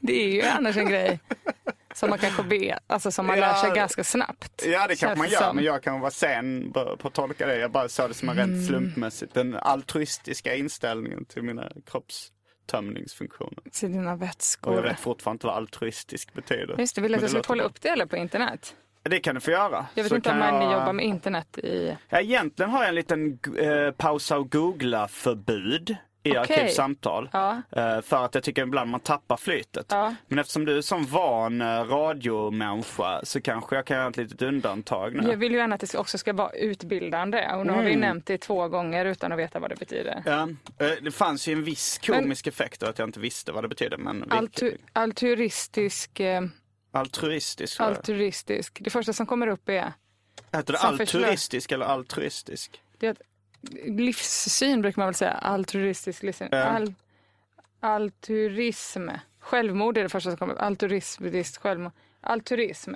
Det 0.00 0.12
är 0.24 0.28
ju 0.28 0.42
annars 0.42 0.76
en 0.76 0.88
grej 0.88 1.20
som 1.94 2.10
man 2.10 2.18
kanske 2.18 2.42
vet, 2.42 2.78
alltså 2.86 3.10
som 3.10 3.26
man 3.26 3.38
Ja. 3.38 3.46
lär 3.46 3.54
sig 3.54 3.70
ganska 3.70 4.04
snabbt. 4.04 4.62
Ja 4.66 4.86
det 4.88 4.96
kanske 4.96 5.18
man 5.18 5.28
gör, 5.28 5.40
som. 5.40 5.56
men 5.56 5.64
jag 5.64 5.82
kan 5.82 6.00
vara 6.00 6.10
sen 6.10 6.72
på 6.72 6.98
att 7.08 7.14
tolka 7.14 7.46
det. 7.46 7.56
Jag 7.58 7.70
bara 7.70 7.88
såg 7.88 8.10
det 8.10 8.14
som 8.14 8.28
en 8.28 8.38
Mm. 8.38 8.50
rent 8.54 8.66
slumpmässigt, 8.68 9.34
den 9.34 9.56
altruistiska 9.56 10.54
inställningen 10.54 11.24
till 11.24 11.42
mina 11.42 11.72
kroppstömningsfunktioner. 12.70 13.62
Till 13.72 13.92
dina 13.92 14.04
Och 14.04 14.10
jag 14.12 14.16
vätskor. 14.16 14.82
vet 14.82 15.00
fortfarande 15.00 15.34
inte 15.36 15.46
vad 15.46 15.56
altruistisk 15.56 16.34
betyder. 16.34 16.76
Just 16.78 16.94
det, 16.94 17.00
vill 17.00 17.14
att 17.14 17.20
jag 17.20 17.30
ska 17.30 17.42
kolla 17.42 17.62
upp 17.62 17.80
det 17.80 17.88
eller 17.88 18.06
på 18.06 18.16
internet? 18.16 18.76
Det 19.02 19.20
kan 19.20 19.34
du 19.34 19.40
få 19.40 19.50
göra. 19.50 19.86
Jag 19.94 20.02
vet 20.02 20.10
Så 20.10 20.16
inte 20.16 20.30
om 20.30 20.38
man 20.38 20.54
jag- 20.54 20.72
jobbar 20.72 20.92
med 20.92 21.04
internet 21.04 21.58
i... 21.58 21.96
Ja, 22.08 22.20
egentligen 22.20 22.70
har 22.70 22.80
jag 22.80 22.88
en 22.88 22.94
liten 22.94 23.38
eh, 23.58 23.90
pausa 23.90 24.38
och 24.38 24.50
googla-förbud. 24.50 25.96
I 26.22 26.30
Okej. 26.30 26.38
arkivsamtal. 26.40 27.28
Ja. 27.32 27.62
Eh, 27.70 28.00
För 28.00 28.24
att 28.24 28.34
jag 28.34 28.44
tycker 28.44 28.62
ibland 28.62 28.90
man 28.90 29.00
tappar 29.00 29.36
flytet. 29.36 29.86
Ja. 29.90 30.14
Men 30.28 30.38
eftersom 30.38 30.64
du 30.64 30.76
är 30.78 30.82
som 30.82 31.04
van 31.06 31.60
eh, 31.60 31.66
radiomänniska 31.84 33.20
så 33.24 33.40
kanske 33.40 33.76
jag 33.76 33.84
kan 33.84 33.96
göra 33.96 34.08
ett 34.08 34.16
litet 34.16 34.42
undantag 34.42 35.14
nu. 35.14 35.28
Jag 35.30 35.36
vill 35.36 35.52
ju 35.52 35.58
gärna 35.58 35.74
att 35.74 35.80
det 35.80 35.94
också 35.98 36.18
ska 36.18 36.32
vara 36.32 36.50
utbildande 36.50 37.48
och 37.54 37.66
nu 37.66 37.72
har 37.72 37.78
Mm. 37.80 37.90
vi 37.90 37.96
nämnt 37.96 38.26
det 38.26 38.38
två 38.38 38.68
gånger 38.68 39.04
utan 39.04 39.32
att 39.32 39.38
veta 39.38 39.58
vad 39.58 39.70
det 39.70 39.76
betyder. 39.76 40.22
Ja, 40.26 40.48
eh, 40.86 40.90
det 41.02 41.10
fanns 41.10 41.48
ju 41.48 41.52
en 41.52 41.64
viss 41.64 41.98
komisk 41.98 42.46
effekt 42.46 42.82
av 42.82 42.88
att 42.88 42.98
jag 42.98 43.08
inte 43.08 43.20
visste 43.20 43.52
vad 43.52 43.64
det 43.64 43.68
betydde. 43.68 43.96
Men 43.98 44.32
Altu, 44.32 44.76
altruistisk, 44.92 46.20
altruistisk. 46.92 47.80
altruistisk. 47.80 48.78
Det 48.80 48.90
första 48.90 49.12
som 49.12 49.26
kommer 49.26 49.46
upp 49.46 49.68
är, 49.68 49.92
Heter 50.52 50.72
det 50.72 50.78
altruistisk 50.78 51.72
eller 51.72 51.86
altruistisk? 51.86 52.80
det 52.98 53.16
livssyn 53.84 54.82
brukar 54.82 55.00
man 55.02 55.06
väl 55.06 55.14
säga, 55.14 55.32
altruistisk 55.32 56.22
livssyn. 56.22 56.48
Ja. 56.50 56.64
Al, 56.64 56.94
altruism. 57.80 59.08
Självmord 59.38 59.98
är 59.98 60.02
det 60.02 60.08
första 60.08 60.30
som 60.30 60.36
kommer 60.36 60.54
upp. 60.54 60.60
Altruistiskt 60.60 61.56
självmord. 61.56 61.92
Altruism. 62.20 62.94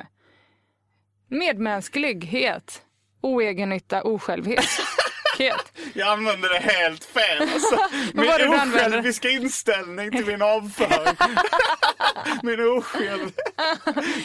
Medmänsklighet. 1.29 2.83
Oegennytta, 3.20 4.03
osjälvhet. 4.03 4.64
Jag 5.94 6.09
använder 6.09 6.49
det 6.49 6.59
helt 6.59 7.05
fel. 7.05 7.40
Alltså. 7.40 7.79
Min 8.14 8.31
osjälviska 8.61 9.29
inställning 9.29 10.11
till 10.11 10.27
min 10.27 10.42
avföring. 10.42 11.16
min 12.42 12.61
osjälv. 12.79 13.31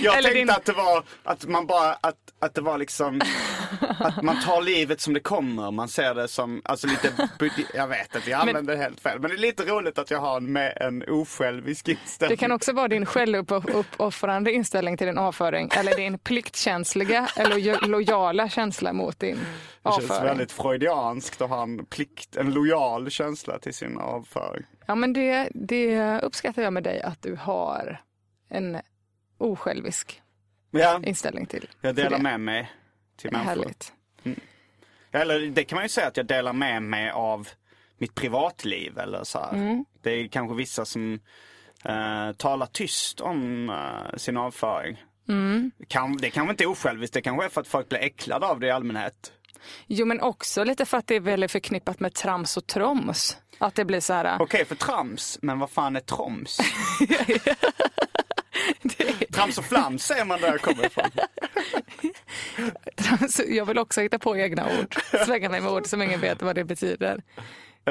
Jag 0.01 0.17
Eller 0.17 0.29
tänkte 0.29 0.33
din- 0.33 0.49
att 0.49 0.65
det 0.65 0.73
var 0.73 1.03
att 1.23 1.45
man 1.45 1.67
bara, 1.67 1.93
att, 1.93 2.15
att 2.41 2.53
det 2.55 2.61
var 2.61 2.77
liksom, 2.77 3.21
att 3.99 4.21
man 4.23 4.41
tar 4.41 4.61
livet 4.61 5.01
som 5.01 5.13
det 5.13 5.19
kommer. 5.19 5.71
Man 5.71 5.87
ser 5.89 6.13
det 6.15 6.27
som, 6.27 6.61
alltså 6.65 6.87
lite, 6.87 7.11
jag 7.73 7.87
vet 7.87 8.15
inte, 8.15 8.29
jag 8.29 8.41
använder 8.41 8.75
det 8.75 8.81
helt 8.83 8.99
fel. 8.99 9.19
Men 9.19 9.29
det 9.29 9.35
är 9.35 9.39
lite 9.39 9.63
roligt 9.63 9.99
att 9.99 10.11
jag 10.11 10.19
har 10.19 10.39
med 10.39 10.77
en 10.81 11.03
osjälvisk 11.07 11.87
inställning. 11.87 12.35
Det 12.37 12.39
kan 12.39 12.51
också 12.51 12.73
vara 12.73 12.87
din 12.87 13.05
självuppoffrande 13.05 14.51
inställning 14.51 14.97
till 14.97 15.07
din 15.07 15.17
avföring 15.17 15.69
eller 15.73 15.95
din 15.95 16.19
pliktkänsliga 16.19 17.27
eller 17.35 17.55
lo- 17.59 17.87
lojala 17.87 18.49
känsla 18.49 18.93
mot 18.93 19.19
din 19.19 19.35
Det 19.83 19.89
känns 19.91 19.97
avföring. 20.11 20.23
väldigt 20.27 20.51
freudianskt 20.51 20.98
att 20.99 21.49
ha 21.49 21.63
en 21.63 21.85
plikt, 21.85 22.35
en 22.35 22.53
lojal 22.53 23.09
känsla 23.09 23.59
till 23.59 23.73
sin 23.73 23.97
avföring. 23.97 24.65
Ja, 24.85 24.95
men 24.95 25.13
det, 25.13 25.49
det 25.53 26.19
uppskattar 26.21 26.61
jag 26.61 26.73
med 26.73 26.83
dig 26.83 27.01
att 27.01 27.21
du 27.21 27.35
har 27.35 28.01
en 28.49 28.77
osjälvisk 29.37 30.21
Ja, 30.71 31.01
inställning 31.03 31.45
till. 31.45 31.69
jag 31.81 31.95
delar 31.95 32.19
med 32.19 32.39
mig 32.39 32.71
till 33.17 33.31
människor. 33.31 33.49
Härligt. 33.49 33.93
Eller 35.11 35.39
det 35.39 35.63
kan 35.63 35.75
man 35.75 35.85
ju 35.85 35.89
säga 35.89 36.07
att 36.07 36.17
jag 36.17 36.25
delar 36.25 36.53
med 36.53 36.83
mig 36.83 37.09
av 37.11 37.47
mitt 37.97 38.15
privatliv 38.15 38.97
eller 38.97 39.23
så 39.23 39.39
här. 39.39 39.53
Mm. 39.53 39.85
Det 40.01 40.11
är 40.11 40.27
kanske 40.27 40.55
vissa 40.55 40.85
som 40.85 41.19
eh, 41.85 42.31
talar 42.37 42.65
tyst 42.65 43.21
om 43.21 43.69
eh, 43.69 44.17
sin 44.17 44.37
avföring. 44.37 45.03
Mm. 45.27 45.71
Kan, 45.87 46.17
det 46.17 46.29
kanske 46.29 46.51
inte 46.51 46.63
är 46.63 46.69
osjälviskt, 46.69 47.13
det 47.13 47.21
kanske 47.21 47.45
är 47.45 47.49
för 47.49 47.61
att 47.61 47.67
folk 47.67 47.89
blir 47.89 47.99
äcklade 47.99 48.45
av 48.45 48.59
det 48.59 48.67
i 48.67 48.71
allmänhet. 48.71 49.33
Jo, 49.87 50.05
men 50.05 50.21
också 50.21 50.63
lite 50.63 50.85
för 50.85 50.97
att 50.97 51.07
det 51.07 51.15
är 51.15 51.19
väldigt 51.19 51.51
förknippat 51.51 51.99
med 51.99 52.13
trams 52.13 52.57
och 52.57 52.67
troms. 52.67 53.37
Att 53.57 53.75
det 53.75 53.85
blir 53.85 53.99
så 53.99 54.13
här... 54.13 54.41
Okej 54.41 54.65
för 54.65 54.75
trams, 54.75 55.39
men 55.41 55.59
vad 55.59 55.69
fan 55.69 55.95
är 55.95 55.99
troms? 55.99 56.57
Trams 59.31 59.57
och 59.57 59.65
flams 59.65 60.05
säger 60.05 60.25
man 60.25 60.41
där 60.41 60.47
jag 60.47 60.61
kommer 60.61 60.85
ifrån. 60.85 61.11
trams. 62.95 63.41
Jag 63.47 63.65
vill 63.65 63.77
också 63.77 64.01
hitta 64.01 64.19
på 64.19 64.37
egna 64.37 64.65
ord. 64.79 64.95
Svänga 65.25 65.49
mig 65.49 65.61
med 65.61 65.71
ord 65.71 65.85
som 65.85 66.01
ingen 66.01 66.19
vet 66.19 66.41
vad 66.41 66.55
det 66.55 66.63
betyder. 66.63 67.21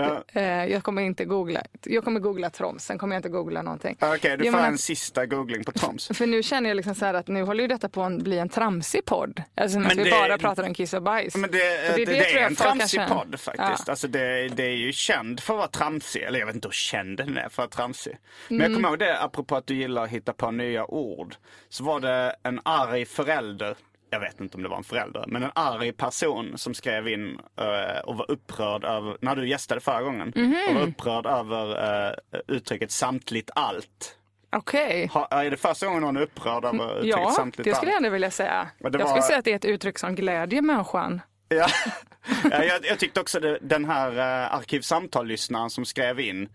Ja. 0.00 0.40
Eh, 0.40 0.64
Jag 0.72 0.82
kommer 0.82 1.02
inte 1.02 1.24
googla. 1.24 1.62
Jag 1.84 2.04
kommer 2.04 2.20
googla 2.20 2.50
troms, 2.50 2.84
sen 2.84 2.98
kommer 2.98 3.14
jag 3.16 3.18
inte 3.18 3.28
googla 3.28 3.62
någonting. 3.62 3.96
Okej, 4.00 4.36
du 4.36 4.44
Jo, 4.44 4.52
får 4.52 4.58
men 4.58 4.72
en 4.72 4.78
sista 4.78 5.26
googling 5.26 5.64
på 5.64 5.72
troms. 5.72 6.08
För 6.14 6.26
nu 6.26 6.42
känner 6.42 6.70
jag 6.70 6.76
liksom 6.76 6.94
så 6.94 7.06
att 7.06 7.28
nu 7.28 7.42
håller 7.42 7.62
ju 7.62 7.68
detta 7.68 7.88
på 7.88 8.02
att 8.02 8.22
bli 8.22 8.38
en 8.38 8.48
tramsig 8.48 9.04
podd. 9.04 9.42
Alltså 9.56 9.78
Men 9.78 9.96
vi 9.96 10.04
det- 10.04 10.10
bara 10.10 10.38
pratar 10.38 10.62
om 10.66 10.74
kiss 10.74 10.94
och 10.94 11.02
bajs. 11.02 11.36
Men 11.36 11.50
det, 11.50 11.58
det, 11.58 12.04
det, 12.04 12.06
tror 12.06 12.16
är 12.16 12.34
jag 12.34 12.42
en 12.46 12.54
tramsig 12.56 13.00
podd 13.08 13.40
faktiskt. 13.40 13.82
Ja. 13.86 13.90
Alltså 13.92 14.08
det, 14.08 14.48
det 14.48 14.64
är 14.64 14.76
ju 14.76 14.92
känd 14.92 15.40
för 15.40 15.54
att 15.54 15.58
vara 15.58 15.68
tramsig. 15.68 16.22
Eller 16.22 16.38
jag 16.38 16.46
vet 16.46 16.54
inte 16.54 16.68
hur 16.68 16.72
känd 16.72 17.16
den 17.16 17.36
är 17.36 17.40
för 17.42 17.46
att 17.48 17.58
vara 17.58 17.68
tramsig. 17.68 18.18
Men 18.48 18.60
Mm. 18.60 18.70
jag 18.70 18.76
kommer 18.76 18.88
ihåg 18.88 18.98
det, 18.98 19.20
apropå 19.22 19.56
att 19.56 19.66
du 19.66 19.74
gillar 19.74 20.04
att 20.04 20.10
hitta 20.10 20.32
på 20.32 20.50
nya 20.50 20.84
ord. 20.90 21.34
Så 21.68 21.84
var 21.84 22.00
det 22.00 22.36
en 22.42 22.60
arg 22.62 23.04
förälder, 23.04 23.76
jag 24.10 24.20
vet 24.20 24.40
inte 24.40 24.56
om 24.56 24.62
det 24.62 24.68
var 24.68 24.76
en 24.76 24.84
förälder, 24.84 25.24
men 25.28 25.42
en 25.42 25.50
arg 25.54 25.92
person 25.92 26.58
som 26.58 26.74
skrev 26.74 27.08
in 27.08 27.40
eh, 27.60 27.98
och 28.04 28.16
var 28.16 28.30
upprörd 28.30 28.84
över, 28.84 29.16
när 29.20 29.36
du 29.36 29.48
gästade 29.48 29.80
förra 29.80 30.02
gången, 30.02 30.32
Mhm. 30.36 30.56
och 30.68 30.74
var 30.74 30.82
upprörd 30.82 31.26
över 31.26 31.70
uh, 32.08 32.14
uttrycket 32.48 32.90
samtligt 32.90 33.50
allt. 33.54 34.14
Okej. 34.56 35.06
Ha, 35.12 35.26
är 35.26 35.50
det 35.50 35.56
första 35.56 35.86
gången 35.86 36.00
någon 36.02 36.16
är 36.16 36.20
upprörd 36.22 36.64
över 36.64 36.96
uttrycket 36.98 37.18
Ja, 37.20 37.30
samtligt 37.30 37.64
det 37.70 37.74
skulle 37.74 37.90
jag 37.90 37.96
allt? 37.96 38.04
ändå 38.04 38.12
vilja 38.12 38.30
säga. 38.30 38.68
Jag 38.78 38.90
var- 38.98 39.06
skulle 39.06 39.22
säga 39.22 39.38
att 39.38 39.44
det 39.44 39.52
är 39.52 39.56
ett 39.56 39.64
uttryck 39.64 39.98
som 39.98 40.14
glädjer 40.14 40.62
människan. 40.62 41.20
Ja. 41.48 41.66
ja, 42.50 42.64
jag, 42.64 42.86
jag 42.86 42.98
tyckte 42.98 43.20
också 43.20 43.40
det, 43.40 43.58
den 43.62 43.84
här 43.84 44.10
uh, 44.12 44.54
arkivsamtal-lyssnaren 44.54 45.70
som 45.70 45.84
skrev 45.84 46.20
in, 46.20 46.48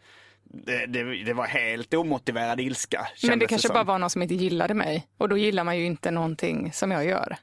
det, 0.54 0.86
det, 0.86 1.24
det 1.24 1.34
var 1.34 1.46
helt 1.46 1.94
omotiverad 1.94 2.60
ilska. 2.60 3.08
Men 3.24 3.40
det 3.40 3.48
kanske 3.48 3.68
som. 3.68 3.74
bara 3.74 3.84
var 3.84 4.00
någon 4.00 4.10
som 4.10 4.22
inte 4.22 4.36
gillade 4.36 4.74
mig. 4.74 5.08
Och 5.18 5.30
då 5.30 5.38
gillar 5.38 5.64
man 5.64 5.78
ju 5.78 5.86
inte 5.86 6.12
någonting 6.12 6.74
som 6.74 6.92
jag 6.92 7.06
gör. 7.06 7.38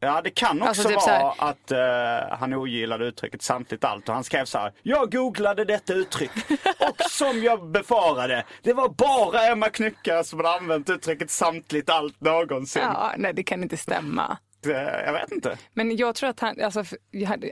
Ja, 0.00 0.20
det 0.24 0.30
kan 0.30 0.62
också 0.62 0.68
Alltså, 0.68 0.88
typ 0.88 0.96
vara 0.96 1.32
att 1.38 1.70
eh, 1.70 2.36
han 2.38 2.54
ogillade 2.54 3.04
uttrycket 3.04 3.42
samtidigt 3.42 3.84
allt 3.84 4.08
och 4.08 4.14
han 4.14 4.24
skrev 4.24 4.44
så 4.44 4.58
här. 4.58 4.72
Jag 4.82 5.12
googlade 5.12 5.64
detta 5.64 5.94
uttryck 5.94 6.30
och 6.88 7.00
som 7.10 7.42
jag 7.42 7.70
befarade, 7.70 8.44
det 8.62 8.72
var 8.72 8.88
bara 8.88 9.46
Emma 9.46 9.68
Knyckare 9.68 10.24
som 10.24 10.38
hade 10.38 10.50
använt 10.56 10.90
uttrycket 10.90 11.30
samtidigt 11.30 11.90
allt 11.90 12.20
någonsin. 12.20 12.82
Ja, 12.82 13.12
nej 13.16 13.32
det 13.34 13.42
kan 13.42 13.62
inte 13.62 13.76
stämma. 13.76 14.38
Jag 15.06 15.12
vet 15.12 15.32
inte. 15.32 15.58
Men 15.74 15.96
jag 15.96 16.14
tror 16.14 16.30
att 16.30 16.40
han, 16.40 16.60
alltså, 16.62 16.84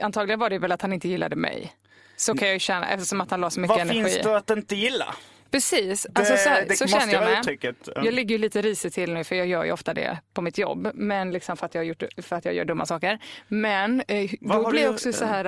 antagligen 0.01 0.39
var 0.39 0.49
det 0.49 0.59
väl 0.59 0.71
att 0.71 0.81
han 0.81 0.93
inte 0.93 1.07
gillade 1.07 1.35
mig. 1.35 1.73
Så 2.15 2.37
kan 2.37 2.47
jag 2.47 2.53
ju 2.55 2.59
känna 2.59 2.89
eftersom 2.89 3.21
att 3.21 3.31
han 3.31 3.41
la 3.41 3.49
så 3.49 3.59
mycket 3.59 3.69
Vad 3.77 3.79
energi. 3.81 4.03
finns 4.03 4.21
det 4.25 4.37
att 4.37 4.49
inte 4.49 4.75
gilla? 4.75 5.15
Precis, 5.51 6.07
alltså, 6.15 6.37
så, 6.37 6.49
här, 6.49 6.65
det 6.67 6.75
så 6.75 6.87
känner 6.87 7.13
jag 7.13 7.23
med. 7.23 7.39
uttrycket. 7.39 7.75
Ja. 7.95 8.01
Jag 8.05 8.13
ligger 8.13 8.35
ju 8.35 8.37
lite 8.41 8.61
risigt 8.61 8.93
till 8.93 9.13
nu 9.13 9.23
för 9.23 9.35
jag 9.35 9.47
gör 9.47 9.63
ju 9.63 9.71
ofta 9.71 9.93
det 9.93 10.17
på 10.33 10.41
mitt 10.41 10.57
jobb. 10.57 10.87
Men 10.93 11.31
liksom 11.31 11.57
för 11.57 11.65
att 11.65 11.75
jag, 11.75 11.85
gjort, 11.85 12.03
för 12.21 12.35
att 12.35 12.45
jag 12.45 12.53
gör 12.53 12.65
dumma 12.65 12.85
saker. 12.85 13.19
Men 13.47 14.03
eh, 14.07 14.31
Vad 14.41 14.63
då 14.63 14.69
blir 14.69 14.81
jag 14.83 14.93
också 14.93 15.13
så 15.13 15.25
här... 15.25 15.43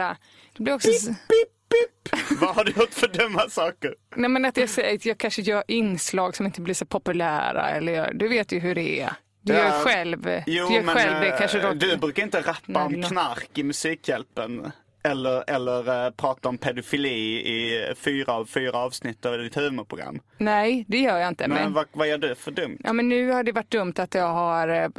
Det 0.57 0.63
blir 0.63 0.73
också, 0.73 0.91
så- 0.91 1.07
Pip, 1.07 1.49
pip. 1.69 2.19
Vad 2.41 2.55
har 2.55 2.63
du 2.63 2.71
gjort 2.71 2.93
för 2.93 3.07
dumma 3.07 3.49
saker? 3.49 3.95
nej 4.15 4.29
men 4.29 4.45
att 4.45 4.57
jag, 4.57 4.69
säger 4.69 4.95
att 4.95 5.05
jag 5.05 5.17
kanske 5.17 5.41
gör 5.41 5.63
inslag 5.67 6.35
som 6.35 6.45
inte 6.45 6.61
blir 6.61 6.73
så 6.75 6.85
populära. 6.85 7.69
Eller 7.69 7.93
jag, 7.93 8.19
du 8.19 8.27
vet 8.27 8.51
ju 8.51 8.59
hur 8.59 8.75
det 8.75 9.01
är. 9.01 9.13
Du 9.41 9.53
Ja. 9.53 9.59
gör 9.59 9.71
själv, 9.83 10.41
Jo, 10.47 10.67
du 10.67 10.73
gör 10.75 10.81
men 10.81 10.95
själv 10.95 11.19
det 11.21 11.27
eh, 11.31 11.37
kanske 11.39 11.59
då, 11.59 11.73
du 11.73 11.97
brukar 11.97 12.23
inte 12.23 12.41
rappa 12.41 12.83
om 12.85 12.91
Nej, 12.91 13.01
no. 13.01 13.07
knark 13.07 13.49
i 13.57 13.63
Musikhjälpen. 13.63 14.71
Eller, 15.05 15.43
eller 15.49 16.05
eh, 16.05 16.11
prata 16.11 16.49
om 16.49 16.57
pedofili 16.57 17.09
i 17.49 17.93
fyra 17.95 18.33
av 18.33 18.45
fyra 18.45 18.77
avsnitt 18.77 19.25
av 19.25 19.37
ditt 19.37 19.55
humorprogram. 19.55 20.19
Nej, 20.37 20.85
det 20.87 20.97
gör 20.99 21.17
jag 21.17 21.27
inte. 21.27 21.47
Men, 21.47 21.57
Men, 21.63 21.73
vad, 21.73 21.85
vad 21.93 22.07
gör 22.07 22.17
du 22.17 22.35
för 22.35 22.51
dumt? 22.51 22.77
Ja 22.83 22.93
men 22.93 23.09
nu 23.09 23.29
har 23.31 23.43
det 23.43 23.51
varit 23.51 23.71
dumt 23.71 23.93
att 23.97 24.13
jag 24.13 24.27
har, 24.33 24.67
eh, 24.67 24.89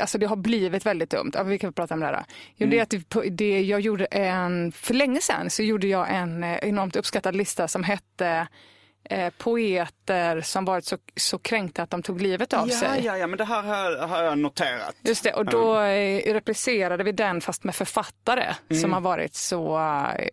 alltså 0.00 0.18
det 0.18 0.26
har 0.26 0.36
blivit 0.36 0.86
väldigt 0.86 1.10
dumt. 1.10 1.30
Ja, 1.34 1.42
vi 1.42 1.58
kan 1.58 1.72
prata 1.72 1.94
om 1.94 2.00
det 2.00 2.06
här. 2.06 2.24
Jo, 2.56 2.66
Mm. 2.66 2.70
det 2.88 2.96
att 2.96 3.36
det, 3.38 3.60
jag 3.60 3.80
gjorde 3.80 4.04
en, 4.04 4.72
för 4.72 4.94
länge 4.94 5.20
sedan 5.20 5.50
så 5.50 5.62
gjorde 5.62 5.86
jag 5.86 6.14
en 6.14 6.44
eh, 6.44 6.56
enormt 6.62 6.96
uppskattad 6.96 7.36
lista 7.36 7.68
som 7.68 7.84
hette 7.84 8.46
eh, 9.04 9.32
poeter 9.38 10.40
som 10.40 10.64
varit 10.64 10.84
så, 10.84 10.96
så 11.16 11.38
kränkta 11.38 11.82
att 11.82 11.90
de 11.90 12.02
tog 12.02 12.20
livet 12.20 12.52
av 12.52 12.68
Ja, 12.68 12.74
sig. 12.76 13.04
ja, 13.04 13.18
ja, 13.18 13.26
men 13.26 13.38
det 13.38 13.44
här 13.44 13.62
har, 13.62 14.06
har 14.06 14.22
jag 14.22 14.38
noterat. 14.38 14.94
Just 15.02 15.24
det, 15.24 15.32
och 15.32 15.44
då 15.46 15.80
eh, 15.80 16.32
replicerade 16.32 17.04
vi 17.04 17.12
den 17.12 17.40
fast 17.40 17.64
med 17.64 17.74
författare 17.74 18.54
Mm. 18.70 18.80
som 18.82 18.92
har 18.92 19.00
varit 19.00 19.34
så, 19.34 19.78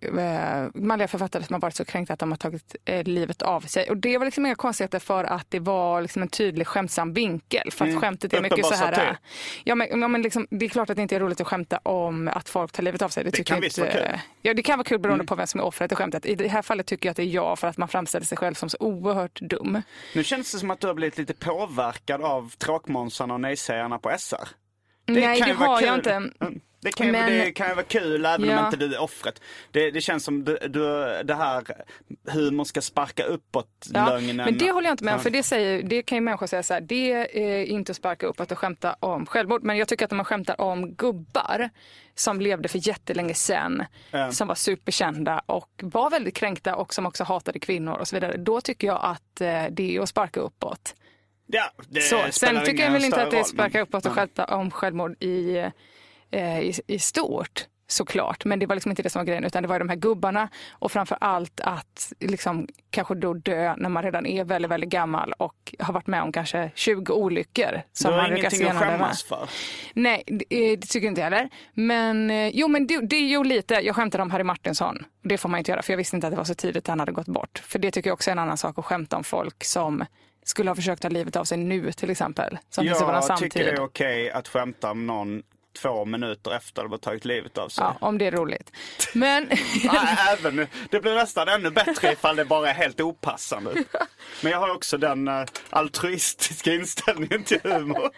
eh, 0.01 0.67
manliga 0.73 1.07
författare 1.07 1.43
som 1.43 1.53
har 1.53 1.59
varit 1.61 1.75
så 1.75 1.85
kränkta 1.85 2.13
att 2.13 2.19
de 2.19 2.31
har 2.31 2.37
tagit 2.37 2.75
eh, 2.85 3.03
livet 3.03 3.41
av 3.41 3.61
sig. 3.61 3.89
Och 3.89 3.97
det 3.97 4.17
var 4.17 4.25
liksom 4.25 4.45
inga 4.45 4.55
konstigheter 4.55 4.99
för 4.99 5.23
att 5.23 5.45
det 5.51 5.59
var 5.59 6.01
liksom 6.01 6.21
en 6.21 6.27
tydlig 6.27 6.67
skämtsam 6.67 7.13
vinkel. 7.13 7.71
För 7.71 7.85
att 7.87 7.99
skämtet 8.01 8.33
är 8.33 8.41
mycket 8.41 8.65
så 8.65 8.73
Mm. 8.73 8.85
Här, 8.87 8.95
satir. 8.95 9.17
ja 9.63 9.75
men, 9.75 10.01
ja, 10.01 10.07
men 10.07 10.21
liksom, 10.21 10.47
det 10.49 10.65
är 10.65 10.69
klart 10.69 10.89
att 10.89 10.95
det 10.95 11.01
inte 11.01 11.15
är 11.15 11.19
roligt 11.19 11.41
att 11.41 11.47
skämta 11.47 11.77
om 11.77 12.27
att 12.27 12.49
folk 12.49 12.71
tar 12.71 12.83
livet 12.83 13.01
av 13.01 13.09
sig. 13.09 13.23
Det, 13.23 13.31
tycker 13.31 13.53
kan 13.53 13.61
visst 13.61 13.77
vara 13.77 13.91
kul. 13.91 14.01
Mm. 14.01 14.19
Ja 14.41 14.53
det 14.53 14.61
kan 14.63 14.77
vara 14.77 14.85
kul 14.87 14.99
beroende 14.99 15.25
på 15.25 15.35
vem 15.35 15.47
som 15.47 15.59
är 15.59 15.63
offret 15.65 15.91
i 15.91 15.95
skämtet. 15.95 16.25
I 16.25 16.35
det 16.35 16.47
här 16.47 16.61
fallet 16.61 16.85
tycker 16.85 17.07
jag 17.09 17.11
att 17.11 17.17
det 17.17 17.23
är 17.23 17.25
jag 17.25 17.59
för 17.59 17.67
att 17.67 17.77
man 17.77 17.87
framställer 17.87 18.25
sig 18.25 18.37
själv 18.37 18.53
som 18.57 18.69
så 18.69 18.77
oerhört 18.79 19.39
dum. 19.41 19.81
Nu 20.15 20.23
känns 20.23 20.51
det 20.51 20.59
som 20.59 20.71
att 20.71 20.79
du 20.79 20.87
har 20.87 20.93
blivit 20.93 21.17
lite 21.17 21.33
påverkad 21.33 22.21
av 22.21 22.49
tråkmånsarna 22.57 23.33
och 23.33 23.41
nejsägarna 23.41 23.99
på 23.99 24.15
SR. 24.17 24.47
Nej 25.05 25.41
det 25.41 25.47
ju 25.47 25.53
vara 25.53 25.69
har 25.69 25.81
jag 25.81 26.03
kul. 26.03 26.23
inte. 26.23 26.59
Mm. 26.77 26.91
Det 26.91 26.91
kan, 26.91 27.11
Men- 27.11 27.29
det 27.31 27.51
kan 27.51 27.67
ju 27.69 27.73
vara 27.75 27.85
kul 27.85 28.25
även 28.25 28.49
Ja. 28.49 28.59
om 28.59 28.65
inte 28.65 28.77
du 28.77 28.93
är 28.95 29.01
offret. 29.01 29.41
Det, 29.71 29.91
det 29.91 30.01
känns 30.01 30.23
som 30.23 30.43
du, 30.43 30.57
du, 30.67 30.79
det 31.23 31.35
här 31.35 31.63
humor 32.31 32.63
ska 32.63 32.81
sparka 32.81 33.23
uppåt 33.23 33.87
Ja, 33.93 34.09
lögnen. 34.09 34.35
men 34.35 34.57
det 34.57 34.71
håller 34.71 34.87
jag 34.87 34.93
inte 34.93 35.03
med 35.03 35.13
om, 35.13 35.19
för 35.19 35.29
det, 35.29 35.43
säger, 35.43 35.83
det 35.83 36.01
kan 36.03 36.15
ju 36.15 36.21
människor 36.21 36.47
säga 36.47 36.63
så 36.63 36.73
här, 36.73 36.81
det 36.81 37.11
är 37.11 37.63
inte 37.65 37.91
att 37.91 37.95
sparka 37.95 38.25
upp 38.27 38.39
att 38.39 38.57
skämta 38.57 38.95
om 38.99 39.25
självmord. 39.25 39.63
Men 39.63 39.77
jag 39.77 39.87
tycker 39.87 40.05
att 40.05 40.11
om 40.11 40.17
man 40.17 40.25
skämtar 40.25 40.61
om 40.61 40.93
gubbar 40.93 41.69
som 42.15 42.41
levde 42.41 42.67
för 42.69 42.87
jättelänge 42.87 43.33
sedan, 43.33 43.83
som 44.31 44.47
var 44.47 44.55
superkända 44.55 45.41
och 45.45 45.69
var 45.83 46.09
väldigt 46.09 46.35
kränkta 46.35 46.75
och 46.75 46.93
som 46.93 47.05
också 47.05 47.23
hatade 47.23 47.59
kvinnor 47.59 47.93
och 47.93 48.07
så 48.07 48.15
vidare, 48.15 48.37
då 48.37 48.61
tycker 48.61 48.87
jag 48.87 48.99
att 49.03 49.41
eh, 49.41 49.63
det 49.71 49.95
är 49.97 50.01
att 50.01 50.09
sparka 50.09 50.39
uppåt. 50.39 50.95
Ja, 51.47 51.71
det 51.89 52.01
Så, 52.01 52.23
sen 52.31 52.65
tycker 52.65 52.83
jag 52.83 52.91
väl 52.91 53.03
inte 53.03 53.23
att 53.23 53.31
det 53.31 53.39
är 53.39 53.43
sparka 53.43 53.81
uppåt 53.81 54.05
och 54.05 54.11
skämta 54.11 54.45
om 54.45 54.71
självmord 54.71 55.23
i, 55.23 55.65
eh, 56.31 56.59
i, 56.59 56.73
i 56.87 56.99
stort. 56.99 57.65
Såklart, 57.89 58.45
men 58.45 58.59
det 58.59 58.65
var 58.65 58.75
liksom 58.75 58.91
inte 58.91 59.03
det 59.03 59.09
som 59.09 59.19
var 59.19 59.25
grejen 59.25 59.43
utan 59.43 59.63
det 59.63 59.69
var 59.69 59.79
de 59.79 59.89
här 59.89 59.95
gubbarna 59.95 60.49
och 60.71 60.91
framför 60.91 61.17
allt 61.21 61.61
att 61.63 62.13
liksom 62.19 62.67
kanske 62.89 63.15
då 63.15 63.33
dö 63.33 63.75
när 63.77 63.89
man 63.89 64.03
redan 64.03 64.25
är 64.25 64.43
väldigt, 64.43 64.71
väldigt 64.71 64.89
gammal 64.89 65.33
och 65.33 65.75
har 65.79 65.93
varit 65.93 66.07
med 66.07 66.23
om 66.23 66.31
kanske 66.31 66.71
20 66.75 67.13
olyckor. 67.13 67.81
Som 67.93 68.11
Du 68.11 68.17
har 68.17 68.23
man 68.23 68.37
ingenting 68.37 68.67
att 68.67 68.77
skämmas 68.77 69.23
för. 69.23 69.49
Nej, 69.93 70.23
det, 70.25 70.71
eh, 70.71 70.79
det 70.79 70.87
tycker 70.87 71.05
jag 71.05 71.11
inte 71.11 71.21
heller. 71.21 71.49
Men 71.73 72.31
eh, 72.31 72.47
jo, 72.47 72.67
men 72.67 72.87
det, 72.87 73.01
det 73.01 73.15
är 73.15 73.27
ju 73.27 73.43
lite. 73.43 73.73
Jag 73.73 73.95
skämtade 73.95 74.21
om 74.21 74.31
Harry 74.31 74.43
Martinsson. 74.43 75.05
Det 75.23 75.37
får 75.37 75.49
man 75.49 75.57
inte 75.57 75.71
göra 75.71 75.81
för 75.81 75.93
jag 75.93 75.97
visste 75.97 76.15
inte 76.15 76.27
att 76.27 76.33
det 76.33 76.37
var 76.37 76.43
så 76.43 76.55
tidigt 76.55 76.87
han 76.87 76.99
hade 76.99 77.11
gått 77.11 77.27
bort. 77.27 77.61
För 77.65 77.79
det 77.79 77.91
tycker 77.91 78.09
jag 78.09 78.13
också 78.13 78.29
är 78.29 78.31
en 78.31 78.39
annan 78.39 78.57
sak 78.57 78.79
att 78.79 78.85
skämta 78.85 79.17
om 79.17 79.23
folk 79.23 79.63
som 79.63 80.05
skulle 80.43 80.69
ha 80.69 80.75
försökt 80.75 81.01
ta 81.01 81.09
livet 81.09 81.35
av 81.35 81.43
sig 81.43 81.57
nu 81.57 81.91
till 81.91 82.09
exempel. 82.09 82.57
Som 82.69 82.85
Jag 82.85 83.37
tycker 83.37 83.63
det 83.63 83.71
är 83.71 83.81
okej 83.81 84.31
att 84.31 84.47
skämta 84.47 84.91
om 84.91 85.07
någon 85.07 85.43
två 85.81 86.05
minuter 86.05 86.51
efter 86.51 86.81
de 86.81 86.91
har 86.91 86.99
tagit 86.99 87.25
livet 87.25 87.57
av 87.57 87.69
sig. 87.69 87.83
Ja, 87.83 87.97
om 88.01 88.17
det 88.17 88.25
är 88.25 88.31
roligt. 88.31 88.71
Men 89.13 89.43
Nej, 89.83 90.17
även, 90.29 90.67
det 90.89 90.99
blir 90.99 91.15
nästan 91.15 91.47
ännu 91.47 91.71
bättre 91.71 92.11
ifall 92.11 92.35
det 92.35 92.45
bara 92.45 92.69
är 92.69 92.73
helt 92.73 93.01
opassande. 93.01 93.71
Men 94.41 94.51
jag 94.51 94.59
har 94.59 94.75
också 94.75 94.97
den 94.97 95.27
uh, 95.27 95.45
altruistiska 95.69 96.73
inställningen 96.73 97.43
till 97.43 97.59
humor. 97.63 98.09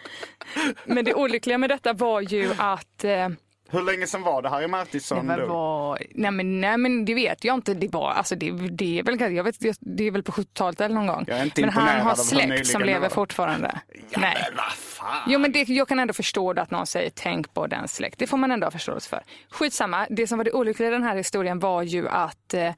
Men 0.84 1.04
det 1.04 1.14
olyckliga 1.14 1.58
med 1.58 1.70
detta 1.70 1.92
var 1.92 2.20
ju 2.20 2.50
att 2.58 3.04
eh, 3.04 3.28
Hur 3.70 3.82
länge 3.82 4.06
sedan 4.06 4.22
var 4.22 4.42
det 4.42 4.48
Harry 4.48 4.62
det 4.62 4.68
Martinsson 4.68 5.26
var, 5.26 5.38
dog? 5.38 5.48
var 5.48 5.98
nej, 6.14 6.30
men, 6.30 6.60
nej 6.60 6.78
men 6.78 7.04
det 7.04 7.14
vet 7.14 7.44
jag 7.44 7.54
inte. 7.54 7.74
Det 7.74 7.88
var, 7.88 8.10
alltså 8.10 8.34
det, 8.34 8.50
det 8.50 8.98
är 8.98 9.02
väl, 9.02 9.34
jag 9.34 9.44
vet, 9.44 9.56
det 9.80 10.04
är 10.04 10.10
väl 10.10 10.22
på 10.22 10.32
70-talet 10.32 10.80
eller 10.80 10.94
någon 10.94 11.06
gång. 11.06 11.26
Men 11.56 11.68
han 11.70 12.00
har 12.00 12.14
släkt 12.14 12.66
som 12.66 12.80
det 12.80 12.86
lever 12.86 13.08
fortfarande. 13.08 13.80
Ja, 14.10 14.20
nej. 14.20 14.34
men 14.34 14.56
vad 14.56 14.72
fan. 14.72 15.22
Jo 15.26 15.38
men 15.38 15.52
det, 15.52 15.68
jag 15.68 15.88
kan 15.88 15.98
ändå 15.98 16.14
förstå 16.14 16.52
det 16.52 16.62
att 16.62 16.70
någon 16.70 16.86
säger 16.86 17.10
tänk 17.14 17.54
på 17.54 17.66
den 17.66 17.88
släkt. 17.88 18.18
Det 18.18 18.26
får 18.26 18.36
man 18.36 18.50
ändå 18.52 18.66
ha 18.66 18.70
förståelse 18.70 19.08
för. 19.08 19.22
Skitsamma, 19.50 20.06
det 20.10 20.26
som 20.26 20.38
var 20.38 20.44
det 20.44 20.52
olyckliga 20.52 20.88
i 20.88 20.92
den 20.92 21.02
här 21.02 21.16
historien 21.16 21.58
var 21.58 21.82
ju 21.82 22.08
att, 22.08 22.54
eh, 22.54 22.72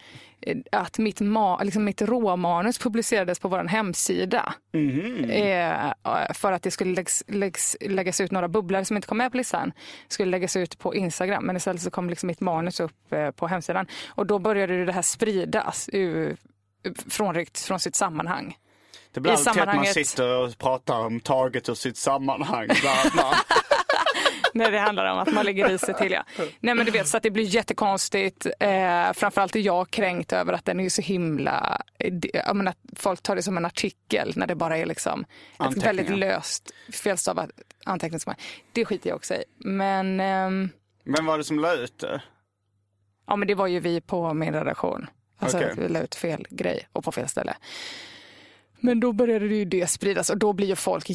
att 0.72 0.98
mitt, 0.98 1.20
ma, 1.20 1.62
liksom 1.62 1.84
mitt 1.84 2.02
råmanus 2.02 2.78
publicerades 2.78 3.38
på 3.38 3.48
vår 3.48 3.64
hemsida. 3.64 4.54
Mhm. 4.72 5.30
Eh, 5.30 5.92
för 6.34 6.52
att 6.52 6.62
det 6.62 6.70
skulle 6.70 6.94
läggs, 6.94 7.24
läggs, 7.26 7.76
läggas 7.80 8.20
ut 8.20 8.30
några 8.30 8.48
bubblor 8.48 8.82
som 8.82 8.96
inte 8.96 9.08
kom 9.08 9.18
med 9.18 9.30
på 9.30 9.36
listan. 9.36 9.72
skulle 10.08 10.30
läggas 10.30 10.56
ut 10.56 10.78
på 10.78 10.94
Instagram 10.94 11.44
men 11.44 11.56
istället 11.56 11.82
så 11.82 11.90
kom 11.90 12.10
liksom 12.10 12.26
mitt 12.26 12.40
manus 12.40 12.80
upp 12.80 13.12
eh, 13.12 13.30
på 13.30 13.46
hemsidan. 13.46 13.86
Och 14.08 14.26
då 14.26 14.38
började 14.38 14.84
det 14.84 14.92
här 14.92 15.02
spridas 15.02 15.90
ur, 15.92 16.36
frånryckt 17.08 17.58
från 17.58 17.80
sitt 17.80 17.96
sammanhang. 17.96 18.56
Det 19.12 19.20
blir 19.20 19.32
alltid 19.32 19.62
att 19.62 19.76
man 19.76 19.86
sitter 19.86 20.44
och 20.44 20.58
pratar 20.58 20.98
om 20.98 21.20
taget 21.20 21.68
ur 21.68 21.74
sitt 21.74 21.96
sammanhang. 21.96 22.66
Bla, 22.80 23.10
bla. 23.12 23.34
När 24.54 24.70
det 24.70 24.78
handlar 24.78 25.12
om 25.12 25.18
att 25.18 25.32
man 25.32 25.44
lägger 25.44 25.70
i 25.70 25.78
sig 25.78 25.94
till. 25.94 26.12
Ja. 26.12 26.24
Nej 26.60 26.74
men 26.74 26.86
du 26.86 26.92
vet 26.92 27.08
så 27.08 27.16
att 27.16 27.22
det 27.22 27.30
blir 27.30 27.44
jättekonstigt. 27.44 28.46
Eh, 28.60 29.12
framförallt 29.12 29.56
är 29.56 29.60
jag 29.60 29.90
kränkt 29.90 30.32
över 30.32 30.52
att 30.52 30.64
den 30.64 30.80
är 30.80 30.88
så 30.88 31.02
himla, 31.02 31.82
jag 32.32 32.56
menar, 32.56 32.70
att 32.70 32.98
folk 32.98 33.22
tar 33.22 33.36
det 33.36 33.42
som 33.42 33.56
en 33.56 33.64
artikel 33.64 34.32
när 34.36 34.46
det 34.46 34.54
bara 34.54 34.76
är 34.76 34.86
liksom 34.86 35.24
ett 35.70 35.76
väldigt 35.76 36.10
löst 36.10 36.70
felstavat 36.92 37.50
anteckningsmark. 37.84 38.38
Det 38.72 38.84
skiter 38.84 39.10
jag 39.10 39.16
också 39.16 39.34
i. 39.34 39.44
Men, 39.58 40.20
ehm, 40.20 40.68
Vem 41.04 41.26
var 41.26 41.38
det 41.38 41.44
som 41.44 41.58
la 41.58 41.74
ut 41.74 41.98
det? 41.98 42.22
ja, 43.26 43.36
men 43.36 43.48
det 43.48 43.54
var 43.54 43.66
ju 43.66 43.80
vi 43.80 44.00
på 44.00 44.34
min 44.34 44.52
redaktion. 44.52 45.06
Alltså 45.38 45.58
att 45.58 45.78
vi 45.78 45.88
la 45.88 46.00
ut 46.00 46.14
fel 46.14 46.46
grej 46.50 46.88
och 46.92 47.04
på 47.04 47.12
fel 47.12 47.28
ställe. 47.28 47.56
Men 48.80 49.00
då 49.00 49.12
började 49.12 49.48
det 49.48 49.54
ju 49.54 49.64
det 49.64 49.86
spridas 49.86 50.30
och 50.30 50.38
då 50.38 50.52
blir 50.52 50.66
ju 50.66 50.76
folk 50.76 51.10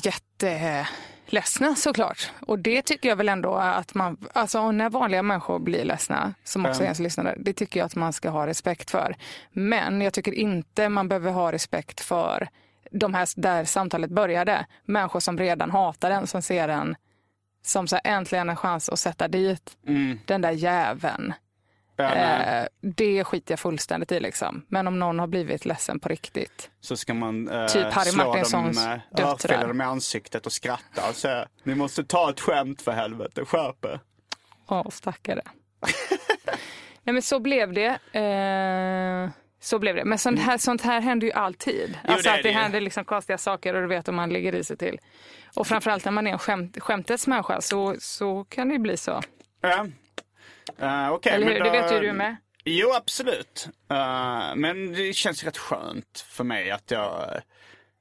jätteledsna 1.28 1.76
såklart. 1.76 2.32
Och 2.48 2.60
det 2.60 2.82
tycker 2.82 3.10
jag 3.10 3.16
väl 3.16 3.30
ändå 3.30 3.56
att 3.56 3.94
man, 3.94 4.18
alltså 4.34 4.72
när 4.72 4.90
vanliga 4.90 5.24
människor 5.24 5.60
blir 5.60 5.86
ledsna, 5.86 6.34
som 6.44 6.66
också 6.66 6.82
är 6.82 6.86
ens 6.86 7.00
lyssnare, 7.00 7.36
det 7.40 7.54
tycker 7.54 7.80
jag 7.80 7.86
att 7.86 7.96
man 7.96 8.14
ska 8.14 8.30
ha 8.30 8.48
respekt 8.48 8.92
för. 8.92 9.16
Men 9.52 10.02
jag 10.02 10.14
tycker 10.14 10.34
inte 10.34 10.90
man 10.90 11.08
behöver 11.08 11.32
ha 11.32 11.52
respekt 11.52 12.02
för 12.02 12.48
de 12.92 13.14
här 13.14 13.28
där 13.36 13.66
samtalet 13.66 14.10
började. 14.10 14.66
Människor 14.86 15.20
som 15.20 15.38
redan 15.38 15.72
hatar 15.72 16.10
den, 16.10 16.28
som 16.28 16.42
ser 16.42 16.68
den 16.68 16.96
som 17.62 17.88
så 17.88 17.96
här, 17.96 18.18
äntligen 18.18 18.50
en 18.50 18.56
chans 18.56 18.90
att 18.90 19.00
sätta 19.00 19.28
dit 19.28 19.78
den 20.26 20.42
där 20.42 20.52
jäveln. 20.52 21.34
Ja. 21.98 22.14
Eh, 22.14 22.68
det 22.82 23.24
skiter 23.24 23.52
jag 23.52 23.60
fullständigt 23.60 24.12
i 24.12 24.20
liksom. 24.20 24.66
Men 24.68 24.88
om 24.88 25.00
någon 25.00 25.20
har 25.20 25.28
blivit 25.28 25.66
ledsen 25.66 26.00
på 26.00 26.10
riktigt. 26.10 26.70
Så 26.80 26.98
ska 26.98 27.14
man 27.14 27.50
eh, 27.50 27.68
Typ 27.68 27.94
Harry 27.94 28.12
slå 28.12 28.26
Martinsons 28.26 28.84
dem, 28.84 28.92
eh, 28.94 29.18
döttrar. 29.18 29.68
dem 29.68 29.82
i 29.82 29.84
ansiktet 29.84 30.46
och 30.46 30.52
skratta 30.52 31.10
och 31.10 31.16
säga 31.16 31.48
ni 31.64 31.76
måste 31.76 32.04
ta 32.04 32.30
ett 32.30 32.40
skämt 32.40 32.82
för 32.82 32.92
helvete, 32.92 33.46
skärp 33.46 33.86
er. 33.86 34.00
Åh, 34.68 34.90
stackare. 34.90 35.42
Nej 37.04 37.14
men 37.14 37.22
så 37.22 37.40
blev 37.40 37.74
det. 37.74 38.00
Eh, 38.20 39.30
så 39.60 39.80
blev 39.80 39.96
det. 39.96 40.06
Men 40.06 40.18
sånt 40.18 40.40
här, 40.40 40.58
sånt 40.58 40.82
här 40.82 41.02
händer 41.02 41.28
ju 41.28 41.34
alltid. 41.34 41.98
Alltså 42.04 42.30
det 42.30 42.36
att 42.36 42.44
det 42.44 42.50
det 42.50 42.56
händer 42.56 42.82
liksom 42.82 43.06
konstiga 43.06 43.38
saker 43.38 43.74
och 43.74 43.82
du 43.82 43.88
vet 43.88 44.08
om 44.08 44.16
man 44.16 44.30
ligger 44.30 44.56
i 44.56 44.64
sig 44.64 44.78
till. 44.78 45.00
Och 45.56 45.68
framförallt 45.68 46.06
när 46.06 46.12
man 46.12 46.28
är 46.28 46.32
en 46.32 46.40
skämt, 46.40 46.78
skämtets 46.80 47.28
människa 47.28 47.62
så, 47.62 47.96
så 48.00 48.44
kan 48.44 48.68
det 48.68 48.74
ju 48.74 48.80
bli 48.80 48.98
så. 48.98 49.22
Ja. 49.62 49.88
Eh, 50.80 51.10
okej, 51.12 51.32
Eller 51.34 51.48
hur? 51.48 51.60
då- 51.60 51.66
Det 51.66 51.72
vet 51.72 51.92
ju 51.92 52.00
du 52.00 52.14
med. 52.14 52.36
Jo, 52.66 52.94
absolut. 52.94 53.68
Eh, 53.92 54.56
men 54.56 54.92
det 54.94 55.14
känns 55.14 55.44
rätt 55.44 55.58
skönt 55.58 56.26
för 56.30 56.44
mig 56.44 56.72
att 56.72 56.92
jag... 56.92 57.42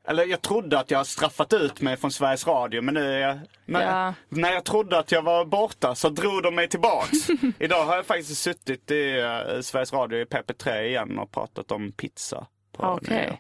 Eller 0.09 0.27
jag 0.27 0.43
trodde 0.43 0.79
att 0.79 0.91
jag 0.91 1.07
straffat 1.07 1.53
ut 1.53 1.81
mig 1.81 1.97
från 1.97 2.11
Sveriges 2.11 2.47
Radio 2.47 2.83
men 2.83 2.95
nu 2.95 3.13
är 3.15 3.19
jag, 3.29 3.39
när, 3.65 3.83
Ja. 3.83 4.15
när 4.29 4.53
jag 4.53 4.65
trodde 4.65 4.99
att 4.99 5.13
jag 5.13 5.23
var 5.23 5.45
borta 5.45 5.95
så 5.95 6.09
drog 6.09 6.43
de 6.43 6.55
mig 6.55 6.69
tillbaks. 6.69 7.11
Idag 7.59 7.85
har 7.85 7.97
jag 7.97 8.07
faktiskt 8.07 8.43
suttit 8.43 8.91
i 8.91 9.19
eh, 9.21 9.61
Sveriges 9.61 9.93
Radio 9.93 10.19
i 10.19 10.25
PP3 10.25 10.83
igen 10.83 11.19
och 11.19 11.31
pratat 11.33 11.73
om 11.73 11.93
pizza. 11.93 12.47
på 12.73 12.83
Okej. 12.85 13.17
nyår. 13.27 13.39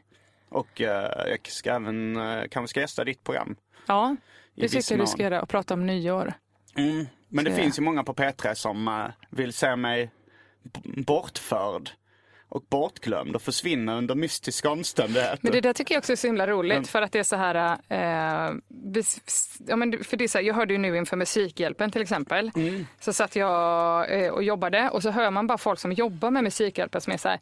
Och 0.49 0.81
eh, 0.81 1.29
jag 1.29 1.47
ska 1.49 1.71
även 1.75 2.17
uh, 2.17 2.45
kanske 2.51 2.71
ska 2.71 2.81
gästa 2.81 3.05
ditt 3.05 3.25
program. 3.25 3.57
Ja, 3.87 4.17
det 4.55 4.69
tycker 4.69 4.93
jag 4.95 5.01
du 5.03 5.07
ska 5.07 5.23
göra 5.23 5.43
och 5.43 5.49
prata 5.49 5.75
om 5.75 5.87
nyår. 5.87 6.33
Mm. 6.77 7.07
Men 7.29 7.45
det 7.45 7.53
finns 7.53 7.79
ju 7.79 7.83
många 7.83 8.05
på 8.05 8.15
P3 8.15 8.55
som 8.55 8.89
eh, 8.89 9.07
vill 9.31 9.53
se 9.53 9.77
mig 9.77 10.11
bortförd 10.83 11.91
och 12.49 12.63
bortglömd 12.71 13.37
och 13.37 13.43
försvinna 13.43 13.97
under 13.97 14.15
mystiska 14.15 14.71
omständigheter. 14.71 15.39
Men 15.43 15.53
det 15.53 15.61
där 15.61 15.73
tycker 15.73 15.95
jag 15.95 16.01
också 16.01 16.13
är 16.13 16.17
så 16.17 16.27
himla 16.27 16.47
roligt 16.47 16.89
för 16.89 17.03
att 17.03 17.13
det 17.13 17.19
är 17.19 17.23
så 17.23 17.37
här, 17.37 17.79
eh, 17.89 18.57
ja, 19.67 19.77
men 19.77 20.05
för 20.05 20.17
det 20.17 20.25
är 20.25 20.35
här, 20.35 20.45
jag 20.45 20.55
hörde 20.55 20.73
ju 20.75 20.79
nu 20.79 20.97
inför 20.97 21.17
Musikhjälpen 21.17 21.91
till 21.91 22.03
exempel, 22.03 22.51
så 23.01 23.13
satt 23.13 23.37
jag 23.37 24.25
eh, 24.25 24.31
och 24.31 24.43
jobbade 24.43 24.91
och 24.91 25.03
så 25.03 25.11
hör 25.11 25.31
man 25.31 25.47
bara 25.47 25.59
folk 25.59 25.79
som 25.81 25.93
jobbar 25.93 26.31
med 26.31 26.45
Musikhjälpen 26.45 27.01
som 27.01 27.13
är 27.13 27.17
så 27.17 27.29
här, 27.29 27.41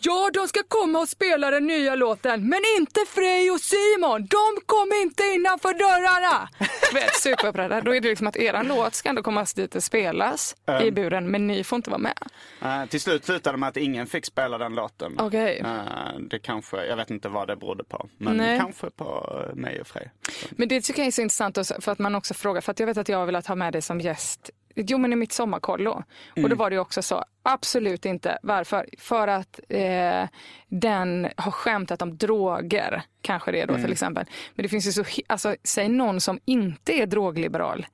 Ja, 0.00 0.30
de 0.34 0.48
ska 0.48 0.60
komma 0.68 0.98
och 0.98 1.08
spela 1.08 1.50
den 1.50 1.66
nya 1.66 1.94
låten, 1.94 2.48
men 2.48 2.60
inte 2.78 3.00
Frej 3.08 3.50
och 3.50 3.60
Simon. 3.60 4.26
De 4.26 4.60
kom 4.66 4.92
inte 5.02 5.22
innanför 5.22 5.74
dörrarna. 5.74 6.48
Vet, 6.94 7.14
Superupprörda. 7.14 7.80
Då 7.80 7.94
är 7.94 8.00
det 8.00 8.08
liksom 8.08 8.26
att 8.26 8.36
eran 8.36 8.68
låt 8.68 8.94
ska 8.94 9.08
ändå 9.08 9.22
komma 9.22 9.46
dit 9.56 9.74
och 9.74 9.82
spelas 9.82 10.56
i 10.82 10.90
buren, 10.90 11.30
men 11.30 11.46
ni 11.46 11.64
får 11.64 11.76
inte 11.76 11.90
vara 11.90 12.00
med. 12.00 12.18
Eh, 12.62 12.86
till 12.86 13.00
slut 13.00 13.24
slutade 13.24 13.56
det 13.56 13.60
med 13.60 13.68
att 13.68 13.76
ingen 13.76 14.06
fick 14.06 14.24
spela 14.26 14.58
den 14.58 14.74
låten. 14.74 15.16
Okej. 15.18 15.58
Eh, 15.58 16.18
det 16.30 16.38
kanske, 16.38 16.84
jag 16.84 16.96
vet 16.96 17.10
inte 17.10 17.28
vad 17.28 17.48
det 17.48 17.56
berodde 17.56 17.84
på. 17.84 18.08
Men 18.18 18.36
Nej. 18.36 18.58
kanske 18.58 18.90
på 18.90 19.42
eh, 19.50 19.54
mig 19.54 19.80
och 19.80 19.86
Frej. 19.86 20.10
Men 20.50 20.68
det 20.68 20.80
tycker 20.80 21.00
jag 21.02 21.06
är 21.06 21.12
så 21.12 21.22
intressant 21.22 21.58
också, 21.58 21.80
för 21.80 21.92
att 21.92 21.98
man 21.98 22.14
också 22.14 22.34
frågar, 22.34 22.60
för 22.60 22.72
att 22.72 22.80
jag 22.80 22.86
vet 22.86 22.96
att 22.96 23.08
jag 23.08 23.18
har 23.18 23.26
velat 23.26 23.46
ha 23.46 23.54
med 23.54 23.72
dig 23.72 23.82
som 23.82 24.00
gäst 24.00 24.50
Jo 24.86 24.98
men 24.98 25.12
i 25.12 25.16
mitt 25.16 25.32
sommarkollo. 25.32 26.02
Och 26.42 26.48
då 26.48 26.56
var 26.56 26.70
det 26.70 26.78
också 26.78 27.02
så, 27.02 27.24
absolut 27.42 28.04
inte. 28.06 28.38
Varför? 28.42 28.86
För 28.98 29.28
att 29.28 29.60
eh, 29.68 30.24
den 30.68 31.28
har 31.36 31.50
skämtat 31.50 32.02
om 32.02 32.16
droger, 32.16 33.02
kanske 33.22 33.52
det 33.52 33.60
är 33.60 33.66
då 33.66 33.74
till 33.74 33.92
exempel. 33.92 34.26
Men 34.54 34.62
det 34.62 34.68
finns 34.68 34.86
ju 34.86 34.92
så, 34.92 35.04
alltså 35.26 35.56
säg 35.64 35.88
någon 35.88 36.20
som 36.20 36.40
inte 36.44 36.92
är 36.92 37.06
drogliberal. 37.06 37.86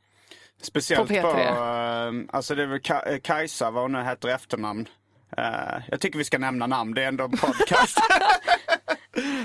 Speciellt 0.63 1.09
På 1.09 1.15
på, 1.15 1.29
P3. 1.29 2.09
eh, 2.09 2.25
alltså 2.31 2.55
det 2.55 2.63
är 2.63 2.67
väl 2.67 2.81
eh, 3.15 3.21
Kajsa, 3.21 3.71
vad 3.71 3.83
hon 3.83 3.93
nu 3.93 4.03
heter 4.03 4.29
i 4.29 4.33
efternamn. 4.33 4.89
Eh, 5.37 5.83
jag 5.89 6.01
tycker 6.01 6.19
vi 6.19 6.25
ska 6.25 6.39
nämna 6.39 6.67
namn, 6.67 6.95
det 6.95 7.03
är 7.05 7.09
ändå 7.09 7.25
en 7.25 7.31
podcast. 7.31 7.99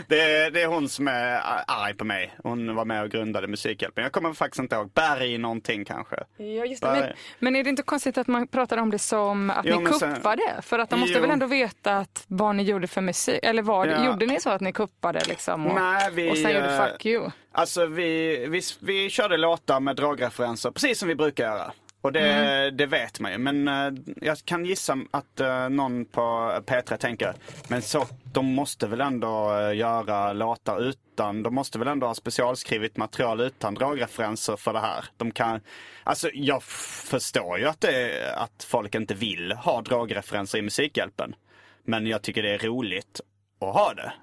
det, 0.08 0.22
är, 0.22 0.52
det 0.52 0.62
är 0.62 0.68
hon 0.68 0.90
som 0.90 1.08
är 1.08 1.42
arg 1.68 1.94
på 1.94 2.06
mig. 2.06 2.36
Hon 2.44 2.76
var 2.76 2.86
med 2.86 3.04
och 3.04 3.10
grundade 3.10 3.48
Musikhjälpen. 3.48 4.04
Jag 4.04 4.12
kommer 4.12 4.34
faktiskt 4.34 4.60
inte 4.60 4.76
ihåg. 4.76 4.92
Berg 4.94 5.38
någonting 5.38 5.86
kanske. 5.86 6.16
Ja, 6.38 6.66
just 6.66 6.82
det. 6.82 6.92
Men, 6.92 7.14
men, 7.40 7.56
är 7.56 7.64
det 7.64 7.70
inte 7.70 7.84
konstigt 7.84 8.18
att 8.18 8.28
man 8.28 8.48
pratar 8.48 8.78
om 8.78 8.92
det 8.92 9.00
som 9.00 9.50
att 9.50 9.66
jo, 9.66 9.80
ni 9.80 9.86
kuppade? 9.86 10.42
Sen... 10.54 10.62
För 10.62 10.80
att 10.80 10.90
de 10.90 11.00
måste 11.00 11.16
jo. 11.16 11.22
väl 11.22 11.32
ändå 11.32 11.46
veta 11.46 11.98
att 11.98 12.24
vad 12.28 12.56
ni 12.56 12.64
gjorde 12.64 12.88
för 12.88 13.02
musik? 13.02 13.40
Eller 13.44 13.62
var, 13.62 13.86
ja. 13.86 14.06
gjorde 14.06 14.26
ni 14.26 14.40
så 14.40 14.50
att 14.50 14.62
ni 14.62 14.74
kuppade 14.74 15.22
liksom? 15.28 15.68
Och, 15.68 15.76
Nej, 15.76 16.10
vi, 16.14 16.32
och 16.32 16.38
sen 16.38 16.52
gjorde 16.52 16.76
eh, 16.76 16.86
fuck 16.86 17.06
you? 17.06 17.32
Alltså 17.52 17.86
vi, 17.86 18.46
vi, 18.48 18.62
vi 18.80 19.10
körde 19.10 19.38
låtar 19.38 19.80
med 19.80 19.96
dragreferenser, 19.96 20.72
precis 20.72 21.00
som 21.00 21.08
vi 21.08 21.16
brukar 21.16 21.44
göra. 21.44 21.72
Och 22.02 22.12
det, 22.12 22.32
mm. 22.32 22.78
det 22.78 22.86
vet 22.86 23.20
man 23.20 23.32
ju. 23.32 23.38
Men 23.38 23.68
uh, 23.68 24.00
jag 24.22 24.38
kan 24.46 24.66
gissa 24.66 24.98
att 25.12 25.42
uh, 25.42 25.70
någon 25.70 26.06
på 26.06 26.22
P3 26.66 26.98
tänker, 26.98 27.34
men 27.68 27.82
så, 27.82 28.08
de 28.34 28.46
måste 28.46 28.88
väl 28.88 29.02
ändå 29.02 29.52
uh, 29.52 29.76
göra 29.76 30.34
låtar 30.34 30.82
utan, 30.82 31.44
de 31.44 31.56
måste 31.56 31.80
väl 31.80 31.88
ändå 31.88 32.08
ha 32.08 32.16
specialskrivit 32.16 32.98
material 32.98 33.42
utan 33.42 33.74
dragreferenser 33.74 34.56
för 34.56 34.74
det 34.74 34.80
här. 34.80 35.06
De 35.18 35.32
kan, 35.32 35.60
alltså 36.04 36.30
jag 36.34 36.64
förstår 36.64 37.60
ju 37.60 37.66
att, 37.66 37.82
det, 37.82 38.34
att 38.36 38.64
folk 38.64 38.96
inte 38.96 39.14
vill 39.14 39.52
ha 39.52 39.82
dragreferenser 39.82 40.58
i 40.58 40.62
Musikhjälpen. 40.62 41.36
Men 41.84 42.08
jag 42.08 42.22
tycker 42.22 42.44
det 42.44 42.54
är 42.54 42.60
roligt 42.60 43.22
att 43.62 43.74
ha 43.74 43.94
det. 43.94 44.14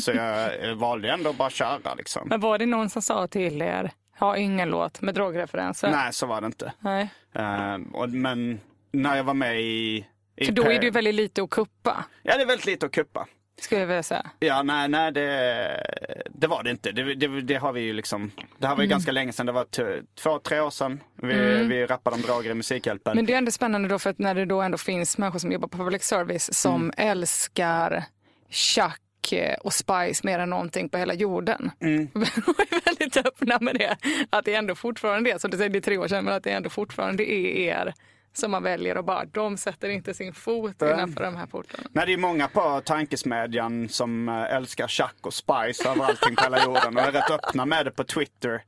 Så 0.00 0.10
jag 0.10 0.74
valde 0.74 1.10
ändå 1.10 1.32
bara 1.32 1.50
köra 1.50 1.94
liksom. 1.94 2.22
Men 2.28 2.40
var 2.40 2.58
det 2.58 2.66
någon 2.66 2.90
som 2.90 3.02
sa 3.02 3.26
till 3.26 3.62
er, 3.62 3.90
ha 4.18 4.36
ingen 4.36 4.70
låt 4.70 5.02
med 5.02 5.14
drogreferenser? 5.14 5.90
Nej, 5.90 6.12
så 6.12 6.26
var 6.26 6.40
det 6.40 6.46
inte. 6.46 6.72
Nej. 6.80 7.10
Uh, 7.38 7.76
och, 7.92 8.10
men 8.10 8.60
när 8.92 9.16
jag 9.16 9.24
var 9.24 9.34
med 9.34 9.60
i, 9.60 10.06
i 10.36 10.44
För 10.44 10.52
då 10.52 10.62
är 10.62 10.78
det 10.78 10.84
ju 10.84 10.90
väldigt 10.90 11.14
lite 11.14 11.42
att 11.42 11.50
kuppa. 11.50 12.04
Ja, 12.22 12.36
det 12.36 12.42
är 12.42 12.46
väldigt 12.46 12.66
lite 12.66 12.86
att 12.86 12.92
kuppa. 12.92 13.26
Skulle 13.60 13.80
jag 13.80 13.88
vilja 13.88 14.02
säga. 14.02 14.30
Ja, 14.38 14.62
nej, 14.62 14.88
nej 14.88 15.12
det, 15.12 15.86
det 16.30 16.46
var 16.46 16.62
det 16.62 16.70
inte. 16.70 16.92
Det, 16.92 17.14
det, 17.14 17.40
det 17.40 17.54
har 17.54 17.72
vi 17.72 17.80
ju 17.80 17.92
liksom, 17.92 18.30
det 18.58 18.66
här 18.66 18.74
var 18.74 18.82
ju 18.82 18.86
mm. 18.86 18.90
ganska 18.90 19.12
länge 19.12 19.32
sedan. 19.32 19.46
Det 19.46 19.52
var 19.52 19.66
två, 20.14 20.38
tre 20.38 20.60
år 20.60 20.70
sedan 20.70 21.00
vi, 21.14 21.32
mm. 21.32 21.68
vi 21.68 21.86
rappade 21.86 22.16
om 22.16 22.22
droger 22.22 22.50
i 22.50 22.54
Musikhjälpen. 22.54 23.16
Men 23.16 23.26
det 23.26 23.32
är 23.32 23.38
ändå 23.38 23.50
spännande 23.50 23.88
då 23.88 23.98
för 23.98 24.10
att 24.10 24.18
när 24.18 24.34
det 24.34 24.44
då 24.44 24.62
ändå 24.62 24.78
finns 24.78 25.18
människor 25.18 25.38
som 25.38 25.52
jobbar 25.52 25.68
på 25.68 25.78
public 25.78 26.02
service 26.02 26.54
som 26.54 26.82
mm. 26.82 26.94
älskar 26.96 28.04
Chuck 28.50 29.03
eh, 29.32 29.54
och 29.54 29.72
Spice 29.72 30.20
mer 30.26 30.38
än 30.38 30.50
någonting 30.50 30.88
på 30.88 30.98
hela 30.98 31.14
jorden. 31.14 31.70
Mm. 31.80 32.08
De 32.14 32.20
är 32.20 32.84
väldigt 32.84 33.16
öppna 33.16 33.58
med 33.60 33.74
det. 33.74 33.96
Att 34.30 34.44
det 34.44 34.54
ändå 34.54 34.74
fortfarande 34.74 35.30
är, 35.30 35.38
som 35.38 35.50
du 35.50 35.56
säger, 35.56 35.70
det 35.70 35.78
är 35.78 35.80
tre 35.80 35.98
år 35.98 36.08
sedan, 36.08 36.24
men 36.24 36.34
att 36.34 36.44
det 36.44 36.50
ändå 36.50 36.70
fortfarande 36.70 37.32
är 37.32 37.46
er 37.46 37.94
som 38.36 38.50
man 38.50 38.62
väljer 38.62 38.96
och 38.96 39.04
bara, 39.04 39.24
de 39.24 39.56
sätter 39.56 39.88
inte 39.88 40.14
sin 40.14 40.32
fot 40.34 40.82
innanför 40.82 41.24
de 41.24 41.36
här 41.36 41.46
portarna. 41.46 41.88
Nej, 41.92 42.06
det 42.06 42.12
är 42.12 42.16
många 42.16 42.48
på 42.48 42.80
tankesmedjan 42.84 43.88
som 43.88 44.28
eh, 44.28 44.54
älskar 44.56 44.88
Chuck 44.88 45.26
och 45.26 45.34
Spice 45.34 45.88
över 45.88 46.04
allting 46.04 46.36
på 46.36 46.42
hela 46.42 46.64
jorden 46.64 46.96
och 46.96 47.02
är 47.02 47.12
rätt 47.12 47.30
öppna 47.30 47.66
med 47.66 47.86
det 47.86 47.90
på 47.90 48.04
Twitter. 48.04 48.62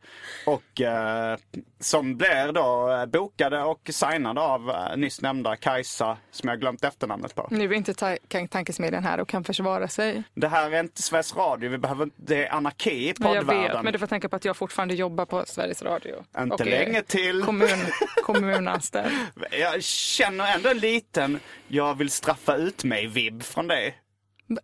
Och 0.47 0.81
eh, 0.81 1.37
som 1.81 2.17
blir 2.17 2.53
då 2.53 2.93
eh, 2.93 3.07
bokade 3.07 3.63
och 3.63 3.91
signade 3.93 4.41
av 4.41 4.71
eh, 4.71 4.97
nyss 4.97 5.23
nämnda 5.23 5.57
Kajsa, 5.57 6.17
som 6.31 6.49
jag 6.49 6.61
glömt 6.61 6.85
efternamnet 6.85 7.35
på. 7.35 7.49
Nu 7.51 7.65
är 7.65 7.73
inte 7.73 7.95
ta 7.95 8.17
tankesmedjan 8.51 9.05
här 9.05 9.21
och 9.21 9.29
kan 9.29 9.45
försvara 9.45 9.89
sig. 9.89 10.23
Det 10.35 10.49
här 10.49 10.71
är 10.71 10.81
inte 10.81 11.03
Sveriges 11.03 11.37
Radio, 11.37 11.71
vi 11.71 11.79
behöver, 11.79 12.09
det 12.17 12.47
är 12.47 12.55
anarki 12.55 13.09
i 13.09 13.15
poddvärlden. 13.15 13.57
Jag 13.63 13.73
vet, 13.75 13.83
men 13.83 13.93
du 13.93 13.99
får 13.99 14.07
tänka 14.07 14.29
på 14.29 14.37
att 14.37 14.45
jag 14.45 14.57
fortfarande 14.57 14.95
jobbar 14.95 15.27
på 15.27 15.45
Sveriges 15.47 15.83
Radio. 15.83 16.25
Inte 16.39 16.65
länge 16.65 17.03
till. 17.03 17.43
Kommun, 17.43 17.69
kommunanställd. 18.25 19.13
Jag 19.59 19.83
känner 19.83 20.55
ändå 20.55 20.69
en 20.69 20.79
liten, 20.79 21.41
jag 21.69 21.95
vill 21.95 22.11
straffa 22.11 22.57
ut 22.57 22.85
mig-vibb 22.85 23.43
från 23.43 23.67
det. 23.69 23.95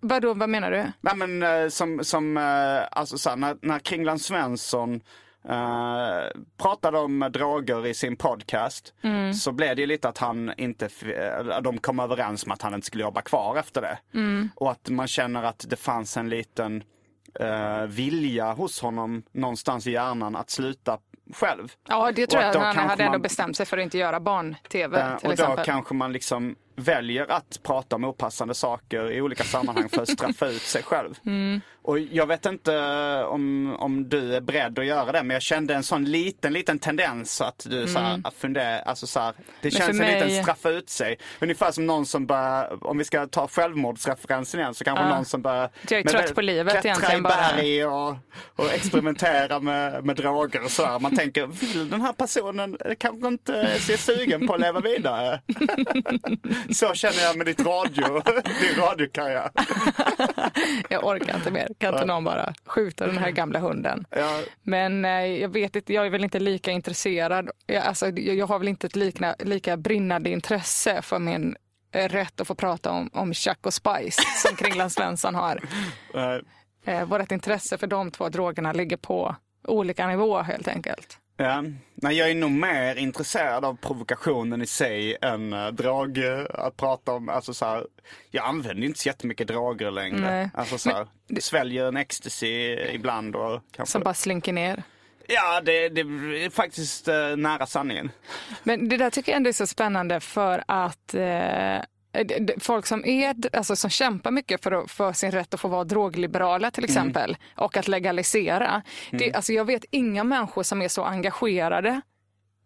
vadå, 0.01 0.35
vad 0.35 0.49
menar 0.49 0.71
du? 0.71 0.93
Nej 1.01 1.17
men 1.17 1.43
uh, 1.43 1.69
som, 1.69 2.05
som 2.05 2.37
uh, 2.37 2.83
alltså 2.91 3.19
så 3.19 3.37
när, 3.37 3.57
när 3.63 3.79
Kringland 3.79 4.21
Svensson 4.21 5.01
Uh, 5.49 6.43
pratade 6.57 6.99
om 6.99 7.31
droger 7.33 7.87
i 7.87 7.95
sin 7.95 8.17
podcast 8.17 8.95
mm. 9.03 9.35
så 9.35 9.53
blev 9.53 9.77
det 9.77 9.83
ju 9.83 9.87
lite 9.87 10.09
att 10.09 10.19
han 10.19 10.53
inte, 10.57 10.89
de 11.63 11.79
kom 11.79 12.01
överens 12.01 12.45
om 12.47 12.53
att 12.53 12.63
han 12.63 12.75
inte 12.75 12.87
skulle 12.87 13.03
jobba 13.03 13.23
kvar 13.23 13.57
efter 13.59 13.81
det. 13.81 13.99
Mm. 14.15 14.49
Och 14.57 14.71
att 14.71 14.89
man 14.89 15.09
känner 15.09 15.43
att 15.43 15.65
det 15.69 15.77
fanns 15.77 16.17
en 16.17 16.29
liten 16.29 16.83
uh, 17.41 17.87
vilja 17.87 18.53
hos 18.53 18.81
honom 18.81 19.23
någonstans 19.33 19.87
i 19.87 19.93
hjärnan 19.93 20.37
att 20.37 20.51
sluta 20.51 20.99
själv. 21.35 21.73
Ja, 21.89 22.13
det 22.13 22.27
tror 22.27 22.43
jag. 22.43 22.55
Han 22.55 22.77
hade 22.77 22.87
man... 22.87 23.01
ändå 23.01 23.19
bestämt 23.19 23.57
sig 23.57 23.67
för 23.67 23.79
att 23.79 23.83
inte 23.83 23.99
göra 23.99 24.21
barn-tv. 24.21 24.99
Uh, 24.99 25.15
och 25.15 25.33
exempel. 25.33 25.57
då 25.57 25.63
kanske 25.63 25.95
man 25.95 26.13
liksom 26.13 26.57
väljer 26.83 27.31
att 27.31 27.61
prata 27.63 27.97
om 27.97 28.05
opassande 28.05 28.55
saker 28.55 29.13
i 29.13 29.21
olika 29.21 29.45
sammanhang 29.45 29.89
för 29.89 30.03
att 30.03 30.09
straffa 30.09 30.49
ut 30.49 30.63
sig 30.63 30.83
själv. 30.83 31.15
Mm. 31.27 31.61
Och 31.85 31.99
jag 31.99 32.27
vet 32.27 32.47
inte 32.47 32.79
om, 33.25 33.75
om 33.79 34.09
du 34.09 34.35
är 34.35 34.41
beredd 34.41 34.79
att 34.79 34.87
göra 34.87 35.13
det, 35.13 35.23
men 35.23 35.35
jag 35.35 35.43
kände 35.43 35.75
en 35.75 35.83
sån 35.83 36.05
liten, 36.05 36.53
liten 36.53 36.79
tendens 36.79 37.41
att 37.41 37.67
du 37.69 37.77
mm. 37.77 37.89
så 37.89 37.99
här, 37.99 38.23
funderar, 38.39 38.83
alltså 38.83 39.07
så 39.07 39.21
här, 39.21 39.35
det 39.61 39.71
känns 39.71 39.99
mig... 39.99 40.15
en 40.15 40.29
liten 40.29 40.43
straffa 40.43 40.71
ut 40.71 40.91
sig. 40.91 41.19
Ungefär 41.41 41.71
som 41.71 41.87
någon 41.87 42.07
som 42.07 42.27
börjar, 42.27 42.87
om 42.87 42.99
vi 42.99 43.05
ska 43.05 43.27
ta 43.27 43.49
självmordsreferensen 43.49 44.61
igen, 44.61 44.75
så 44.75 44.85
kanske 44.85 45.05
uh. 45.05 45.11
någon 45.11 45.25
som 45.25 45.43
börjar 45.43 45.71
jag 45.89 46.01
är 46.01 46.05
trött 46.05 46.35
på 46.35 46.41
livet 46.41 46.85
egentligen 46.85 47.23
bara. 47.23 47.37
berg 47.37 47.87
och, 47.87 48.17
och 48.57 48.73
experimentera 48.73 49.61
med, 49.61 50.05
med 50.05 50.17
droger 50.17 50.65
och 50.65 50.71
så 50.71 50.85
här. 50.85 50.99
Man 50.99 51.17
tänker, 51.17 51.47
vill 51.47 51.91
den 51.91 52.01
här 52.01 52.13
personen 52.13 52.77
kanske 52.99 53.29
inte 53.29 53.81
se 53.81 53.99
sugen 53.99 54.47
på 54.47 54.55
att 54.55 54.61
leva 54.61 54.81
vidare? 54.81 55.41
så 56.75 56.95
känner 56.95 57.23
jag 57.23 57.37
med 57.37 57.47
ditt 57.47 57.61
radio, 57.61 58.23
din 58.61 58.83
radiokarriär. 58.83 59.51
jag 60.89 61.07
orkar 61.07 61.37
inte 61.37 61.51
mer. 61.51 61.69
Kan 61.79 61.95
inte 61.95 62.07
någon 62.07 62.25
bara 62.25 62.55
skjuta 62.67 63.07
den 63.07 63.19
här 63.19 63.31
gamla 63.31 63.59
hunden? 63.59 64.07
Ja. 64.11 64.41
Men 64.63 65.05
eh, 65.05 65.27
jag 65.27 65.49
vet 65.49 65.77
inte, 65.77 65.93
jag 65.93 66.07
är 66.07 66.11
väl 66.11 66.25
inte 66.25 66.41
lika 66.41 66.71
intresserad. 66.71 67.51
Jag, 67.67 67.85
alltså, 67.85 68.09
jag 68.09 68.47
har 68.47 68.59
väl 68.59 68.69
inte 68.69 68.87
ett 68.87 68.97
likna, 68.97 69.35
lika 69.39 69.77
brinnande 69.77 70.31
intresse 70.31 71.03
för 71.03 71.19
min 71.19 71.57
eh, 71.93 72.09
rätt 72.09 72.41
att 72.41 72.47
få 72.47 72.55
prata 72.55 72.91
om, 72.91 73.11
om 73.13 73.35
Chuck 73.35 73.67
och 73.67 73.75
Spice 73.75 74.23
som 74.37 74.57
Kringland 74.57 74.93
Svensson 74.93 75.35
har. 75.35 75.61
Eh, 76.85 77.05
vårt 77.05 77.33
intresse 77.33 77.79
för 77.79 77.87
de 77.87 78.11
två 78.11 78.29
drogerna 78.29 78.73
ligger 78.73 78.97
på 78.97 79.37
olika 79.65 80.07
nivåer 80.07 80.43
helt 80.43 80.69
enkelt. 80.69 81.19
Ja. 81.37 81.65
Nej, 81.95 82.17
jag 82.17 82.31
är 82.31 82.35
nog 82.35 82.51
mer 82.51 82.97
intresserad 82.97 83.65
av 83.65 83.77
provokationen 83.77 84.63
i 84.63 84.67
sig 84.67 85.17
än 85.23 85.53
äh, 85.53 85.67
drag, 85.67 86.19
äh, 86.19 86.47
att 86.49 86.77
prata 86.77 87.13
om. 87.13 87.29
Alltså, 87.29 87.55
så 87.55 87.65
här, 87.65 87.87
jag 88.31 88.47
använder 88.47 88.87
inte 88.87 88.99
så 88.99 89.09
jättemycket 89.09 89.49
droger 89.49 89.91
längre. 89.91 90.21
Nej. 90.21 90.51
Alltså, 90.55 90.79
så 90.79 90.91
här, 90.91 91.07
Men, 91.29 91.43
sväljer 91.43 91.87
en 91.87 91.97
ecstasy 91.97 92.77
ibland. 92.95 93.37
Och 93.37 93.61
kanske... 93.73 93.93
Som 93.93 94.03
bara 94.03 94.15
slinker 94.15 94.53
ner? 94.53 94.83
Ja, 95.27 95.61
det, 95.61 95.89
det 95.89 96.01
är 96.01 96.51
faktiskt 96.51 97.09
äh, 97.09 97.37
nära 97.37 97.67
sanningen. 97.67 98.11
Men 98.63 98.89
det 98.89 98.97
där 98.97 99.11
tycker 99.11 99.33
jag 99.33 99.37
ändå 99.37 99.49
är 99.49 99.53
så 99.53 99.67
spännande 99.67 100.21
för 100.21 100.65
att 100.69 101.15
Eh, 101.15 101.83
folk 102.61 102.87
som, 102.87 103.05
är, 103.05 103.35
alltså 103.53 103.77
som 103.77 103.91
kämpar 103.91 104.31
mycket 104.31 104.63
för, 104.63 104.87
för 104.87 105.13
sin 105.13 105.31
rätt 105.31 105.55
att 105.55 105.61
få 105.61 105.69
vara 105.69 105.85
drogliberala 105.85 106.71
till 106.71 106.85
mm. 106.85 106.91
exempel 106.91 107.31
mm. 107.31 107.41
och 107.57 107.77
att 107.77 107.89
legalisera. 107.89 108.69
Mm. 108.69 108.83
Det, 109.11 109.35
alltså 109.35 109.53
jag 109.53 109.65
vet 109.65 109.85
inga 109.91 110.25
människor 110.25 110.63
som 110.63 110.83
är 110.83 110.89
så 110.89 111.05
engagerade 111.05 112.01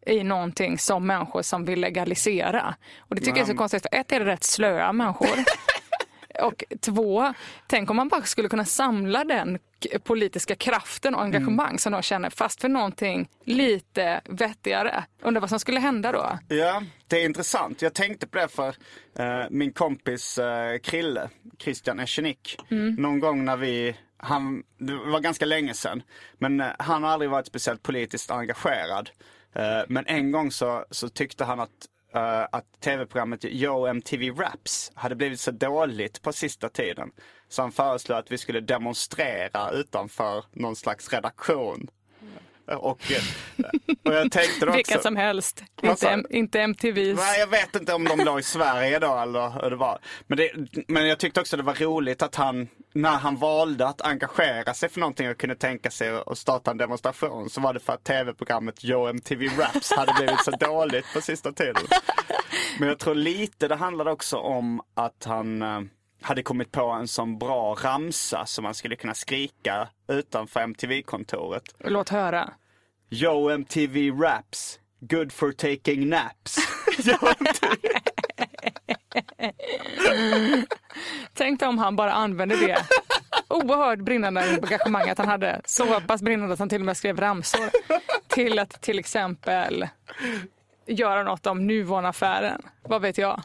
i 0.07 0.25
någonting 0.25 0.79
som 0.79 1.07
människor 1.07 1.43
som 1.43 1.65
vill 1.65 1.81
legalisera. 1.81 2.75
Och 2.99 3.15
det 3.15 3.21
tycker 3.21 3.31
mm. 3.31 3.39
jag 3.39 3.49
är 3.49 3.53
så 3.53 3.59
konstigt, 3.59 3.83
för 3.83 3.99
ett 3.99 4.13
är 4.13 4.21
det 4.21 4.27
rätt 4.27 4.45
slöa 4.45 4.93
människor. 4.93 5.29
Och 6.43 6.65
två, 6.81 7.35
tänk 7.67 7.91
om 7.91 7.97
man 7.97 8.09
bara 8.09 8.23
skulle 8.23 8.49
kunna 8.49 8.65
samla 8.65 9.25
den 9.25 9.59
politiska 10.05 10.55
kraften 10.55 11.15
och 11.15 11.23
engagemang 11.23 11.69
mm. 11.69 11.79
som 11.79 11.93
de 11.93 12.03
känner, 12.03 12.31
fast 12.31 12.61
för 12.61 12.69
någonting 12.69 13.29
lite 13.45 14.21
vettigare. 14.25 15.05
Undrar 15.23 15.41
vad 15.41 15.51
som 15.51 15.61
skulle 15.61 15.81
hända 15.81 16.13
då? 16.13 16.39
Ja, 16.49 16.83
det 17.07 17.21
är 17.21 17.25
intressant. 17.25 17.83
Jag 17.83 17.95
tänkte 17.95 18.27
på 18.27 18.39
det 18.39 18.49
för 18.49 18.69
uh, 18.69 19.47
min 19.51 19.73
kompis 19.73 20.39
uh, 20.39 20.79
Krille, 20.83 21.31
Christian 21.59 22.01
Eschenik, 22.01 22.59
mm. 22.71 22.95
någon 22.95 23.21
gång 23.21 23.45
när 23.45 23.57
vi 23.57 23.97
han, 24.17 24.63
det 24.79 24.95
var 24.95 25.21
ganska 25.21 25.45
länge 25.45 25.75
sedan, 25.75 26.03
men 26.39 26.61
uh, 26.61 26.67
han 26.79 27.03
har 27.03 27.11
aldrig 27.11 27.31
varit 27.31 27.47
speciellt 27.47 27.83
politiskt 27.83 28.31
engagerad. 28.31 29.11
Men 29.89 30.07
en 30.07 30.33
gång 30.33 30.51
så, 30.51 30.85
så 30.91 31.09
tyckte 31.09 31.45
han 31.45 31.61
att 31.61 31.71
Eh, 32.17 32.47
att 32.53 32.81
tv-programmet 32.81 33.45
Yo 33.45 33.87
MTV 33.87 34.31
Raps 34.31 34.93
hade 34.95 35.15
blivit 35.15 35.41
så 35.41 35.51
dåligt 35.51 36.23
på 36.23 36.33
sista 36.33 36.69
tiden. 36.69 37.11
Så 37.49 37.63
han 37.63 37.73
föreslog 37.73 38.19
att 38.19 38.33
vi 38.33 38.39
skulle 38.39 38.61
demonstrera 38.61 39.71
utanför 39.71 40.45
någon 40.53 40.77
slags 40.77 41.13
redaktion. 41.13 41.89
Och, 42.67 43.13
eh, 43.13 43.23
och 44.05 44.15
jag 44.15 44.33
tänkte 44.33 44.67
också, 44.67 44.77
Vilka 44.77 44.99
som 44.99 45.17
helst, 45.17 45.63
inte, 45.83 46.23
inte 46.31 46.61
MTVs. 46.61 47.19
Nej, 47.19 47.41
jag 47.41 47.47
vet 47.47 47.77
inte 47.77 47.95
om 47.95 48.05
de 48.05 48.25
låg 48.25 48.41
i 48.41 48.43
Sverige 48.43 48.99
då 48.99 49.19
eller 49.19 49.63
hur 49.63 49.71
det 49.71 49.77
var. 49.77 49.99
Men, 50.27 50.39
det, 50.39 50.51
men 50.89 51.07
jag 51.07 51.19
tyckte 51.19 51.41
också 51.41 51.57
det 51.57 51.63
var 51.63 51.75
roligt 51.75 52.23
att 52.23 52.35
han, 52.35 52.69
när 52.95 53.11
han 53.17 53.37
valde 53.37 53.87
att 53.89 54.01
engagera 54.01 54.75
sig 54.75 54.89
för 54.89 55.01
någonting 55.01 55.31
och 55.31 55.39
kunde 55.39 55.55
tänka 55.57 55.91
sig 55.91 56.21
att 56.27 56.39
starta 56.39 56.71
en 56.71 56.77
demonstration 56.77 57.51
så 57.51 57.61
var 57.61 57.75
det 57.75 57.81
för 57.81 57.93
att 57.93 58.05
tv-programmet 58.05 58.85
Yo 58.85 59.07
MTV 59.07 59.49
Raps 59.59 59.93
hade 59.93 60.13
blivit 60.13 60.45
så 60.45 60.51
dåligt 60.51 61.07
på 61.15 61.21
sista 61.21 61.53
tiden. 61.53 61.83
Men 62.79 62.89
jag 62.89 62.99
tror 62.99 63.15
lite 63.15 63.69
det 63.69 63.77
handlade 63.77 64.11
också 64.11 64.37
om 64.37 64.81
att 64.95 65.25
han, 65.25 65.63
eh, 65.63 65.81
hade 66.21 66.43
kommit 66.43 66.73
på 66.73 66.87
en 66.87 67.09
sån 67.09 67.39
bra 67.39 67.75
ramsa 67.75 68.47
som 68.47 68.63
man 68.65 68.75
skulle 68.75 68.97
kunna 68.97 69.15
skrika 69.15 69.89
utanför 70.09 70.61
MTV-kontoret. 70.61 71.63
Låt 71.79 72.09
höra. 72.09 72.51
Yo 73.11 73.51
MTV 73.51 74.11
Raps, 74.11 74.79
good 75.01 75.33
for 75.33 75.53
taking 75.53 76.09
naps. 76.09 76.57
Tänk 81.35 81.63
om 81.63 81.79
han 81.79 81.97
bara 81.97 82.13
använde 82.13 82.57
det 82.57 82.79
oerhört 83.49 83.99
brinnande 83.99 84.41
engagemang 84.41 85.09
att 85.09 85.19
han 85.19 85.29
hade 85.29 85.61
så 85.65 86.01
pass 86.01 86.23
brinnande 86.23 86.53
att 86.53 86.59
han 86.59 86.69
till 86.69 86.81
och 86.81 86.87
med 86.87 86.97
skrev 86.97 87.21
ramsor 87.21 87.71
till 88.29 88.59
att 88.59 88.81
till 88.83 88.99
exempel 88.99 89.89
göra 90.87 91.23
något 91.23 91.47
om 91.47 91.67
Nuonaffären. 91.67 92.63
Vad 92.83 93.03
vet 93.03 93.19
jag? 93.19 93.43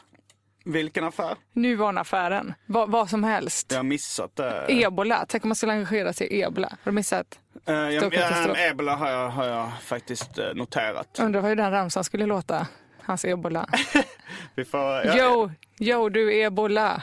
Vilken 0.64 1.04
affär? 1.04 1.36
Nuonaffären. 1.52 2.54
Va, 2.66 2.86
vad 2.86 3.10
som 3.10 3.24
helst. 3.24 3.66
Jag 3.70 3.78
har 3.78 3.82
missat 3.84 4.36
det. 4.36 4.66
Ebola. 4.68 5.24
Tänk 5.28 5.44
om 5.44 5.48
man 5.48 5.56
skulle 5.56 5.72
engagera 5.72 6.12
sig 6.12 6.26
i 6.26 6.42
ebola. 6.42 6.68
Har 6.68 6.78
du 6.84 6.92
missat? 6.92 7.38
Uh, 7.68 7.74
jag, 7.74 8.14
ja, 8.14 8.56
Ebola 8.56 8.94
har 8.96 9.10
jag, 9.10 9.28
har 9.28 9.46
jag 9.46 9.70
faktiskt 9.82 10.38
eh, 10.38 10.54
noterat. 10.54 11.18
Undrar 11.20 11.42
hur 11.42 11.56
den 11.56 11.70
ramsan 11.70 12.04
skulle 12.04 12.26
låta. 12.26 12.66
Hans 13.02 13.24
ebola. 13.24 13.66
Vi 14.54 14.64
får, 14.64 14.80
ja, 14.80 15.16
Yo, 15.16 15.50
yo 15.78 16.08
du 16.08 16.40
ebola. 16.42 17.02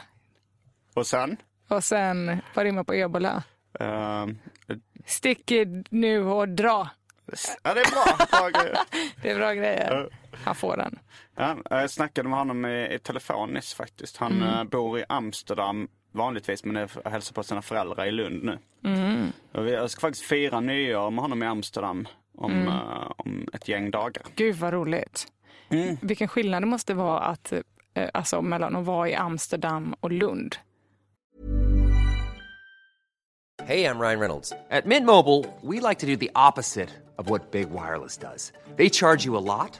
Och 0.96 1.08
sen? 1.08 1.38
Och 1.68 1.84
sen, 1.84 2.42
vad 2.54 2.66
rimmar 2.66 2.84
på 2.84 2.94
ebola? 2.94 3.44
eh, 3.80 4.26
Stick 5.06 5.52
i 5.52 5.84
nu 5.90 6.26
och 6.26 6.50
dra. 6.50 6.90
ja, 7.64 7.74
det 7.74 7.82
är 7.82 7.92
bra. 7.92 8.28
bra. 8.52 8.84
Det 9.22 9.32
är 9.32 9.36
bra 9.36 9.54
grejer. 9.54 10.10
Han 10.44 10.56
får 10.56 10.78
den. 10.78 11.00
Ja, 11.36 11.58
jag 11.70 11.90
snackade 11.90 12.30
med 12.30 12.40
honom 12.40 12.66
i, 12.66 12.94
i 12.94 13.00
telefon 13.00 13.54
nyss 13.54 13.74
faktiskt. 13.74 14.18
Han 14.18 14.44
eh, 14.44 14.64
bor 14.64 15.00
i 15.00 15.04
Amsterdam 15.10 15.88
vanligtvis 16.12 16.64
men 16.66 16.76
är 16.76 17.10
hälsar 17.10 17.34
på 17.34 17.44
sina 17.44 17.62
föräldrar 17.62 18.06
i 18.06 18.12
Lund 18.12 18.44
nu. 18.44 18.60
Vi, 19.52 19.72
jag 19.72 19.90
ska 19.90 20.02
faktiskt 20.02 20.26
fira 20.26 20.60
nyår 20.60 21.12
med 21.12 21.22
honom 21.22 21.44
i 21.44 21.46
Amsterdam 21.46 22.08
om, 22.38 22.68
eh, 22.68 23.12
om 23.18 23.48
ett 23.54 23.68
gäng 23.68 23.92
dagar. 23.92 24.24
Gud 24.36 24.56
vad 24.56 24.74
roligt. 24.74 25.28
Vilken 26.02 26.28
skillnad 26.28 26.62
det 26.62 26.68
måste 26.68 26.94
vara 26.94 27.20
att, 27.20 27.54
eh, 27.94 28.10
alltså, 28.14 28.42
mellan 28.42 28.76
att 28.76 28.86
vara 28.86 29.10
i 29.10 29.16
Amsterdam 29.16 29.96
och 30.00 30.12
Lund. 30.12 30.56
Hey, 33.66 33.86
I'm 33.86 34.00
Ryan 34.00 34.20
Reynolds. 34.20 34.54
At 34.72 34.86
Mint 34.86 35.06
Mobile, 35.06 35.46
we 35.62 35.80
like 35.90 36.00
to 36.00 36.08
do 36.08 36.16
the 36.16 36.32
opposite 36.34 36.90
of 37.18 37.30
what 37.30 37.52
Big 37.52 37.70
Wireless 37.70 38.18
does. 38.18 38.54
They 38.78 38.90
charge 38.90 39.26
you 39.26 39.38
a 39.38 39.42
lot, 39.42 39.80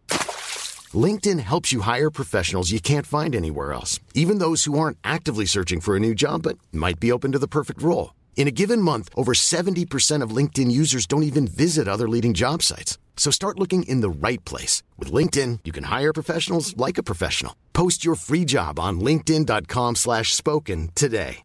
LinkedIn 0.93 1.39
helps 1.39 1.71
you 1.71 1.81
hire 1.81 2.09
professionals 2.09 2.71
you 2.71 2.79
can't 2.81 3.05
find 3.05 3.35
anywhere 3.35 3.71
else, 3.71 3.99
even 4.13 4.39
those 4.39 4.65
who 4.65 4.77
aren't 4.77 4.97
actively 5.03 5.45
searching 5.45 5.79
for 5.81 5.95
a 5.95 5.99
new 5.99 6.13
job 6.13 6.43
but 6.43 6.57
might 6.71 6.99
be 6.99 7.11
open 7.11 7.31
to 7.31 7.39
the 7.39 7.47
perfect 7.47 7.81
role. 7.81 8.13
In 8.35 8.47
a 8.47 8.51
given 8.51 8.81
month, 8.81 9.09
over 9.15 9.33
70% 9.33 10.23
of 10.23 10.35
LinkedIn 10.35 10.71
users 10.71 11.05
don't 11.05 11.23
even 11.23 11.47
visit 11.47 11.87
other 11.87 12.09
leading 12.09 12.33
job 12.33 12.63
sites. 12.63 12.97
So 13.15 13.29
start 13.31 13.59
looking 13.59 13.83
in 13.83 14.01
the 14.01 14.09
right 14.27 14.43
place. 14.43 14.81
With 14.97 15.13
LinkedIn, 15.13 15.59
you 15.63 15.71
can 15.71 15.83
hire 15.85 16.11
professionals 16.11 16.75
like 16.75 16.97
a 16.97 17.03
professional. 17.03 17.53
Post 17.73 18.03
your 18.03 18.15
free 18.15 18.43
job 18.45 18.79
on 18.79 18.99
linkedin.com 18.99 19.95
slash 19.95 20.33
spoken 20.33 20.89
today. 20.95 21.43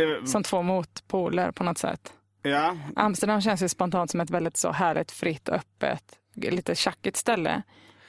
Eh, 0.00 0.24
Som 0.24 0.42
två 0.42 0.62
motpoler 0.62 1.52
på 1.52 1.64
något 1.64 1.78
sätt. 1.78 2.12
Ja, 2.42 2.76
Amsterdam 2.96 3.40
känns 3.40 3.62
ju 3.62 3.68
spontant 3.68 4.10
som 4.10 4.20
ett 4.20 4.30
väldigt 4.30 4.56
så 4.56 4.72
härligt, 4.72 5.10
fritt, 5.10 5.48
öppet, 5.48 6.17
lite 6.40 6.74
tjackigt 6.74 7.16
ställe. 7.16 7.62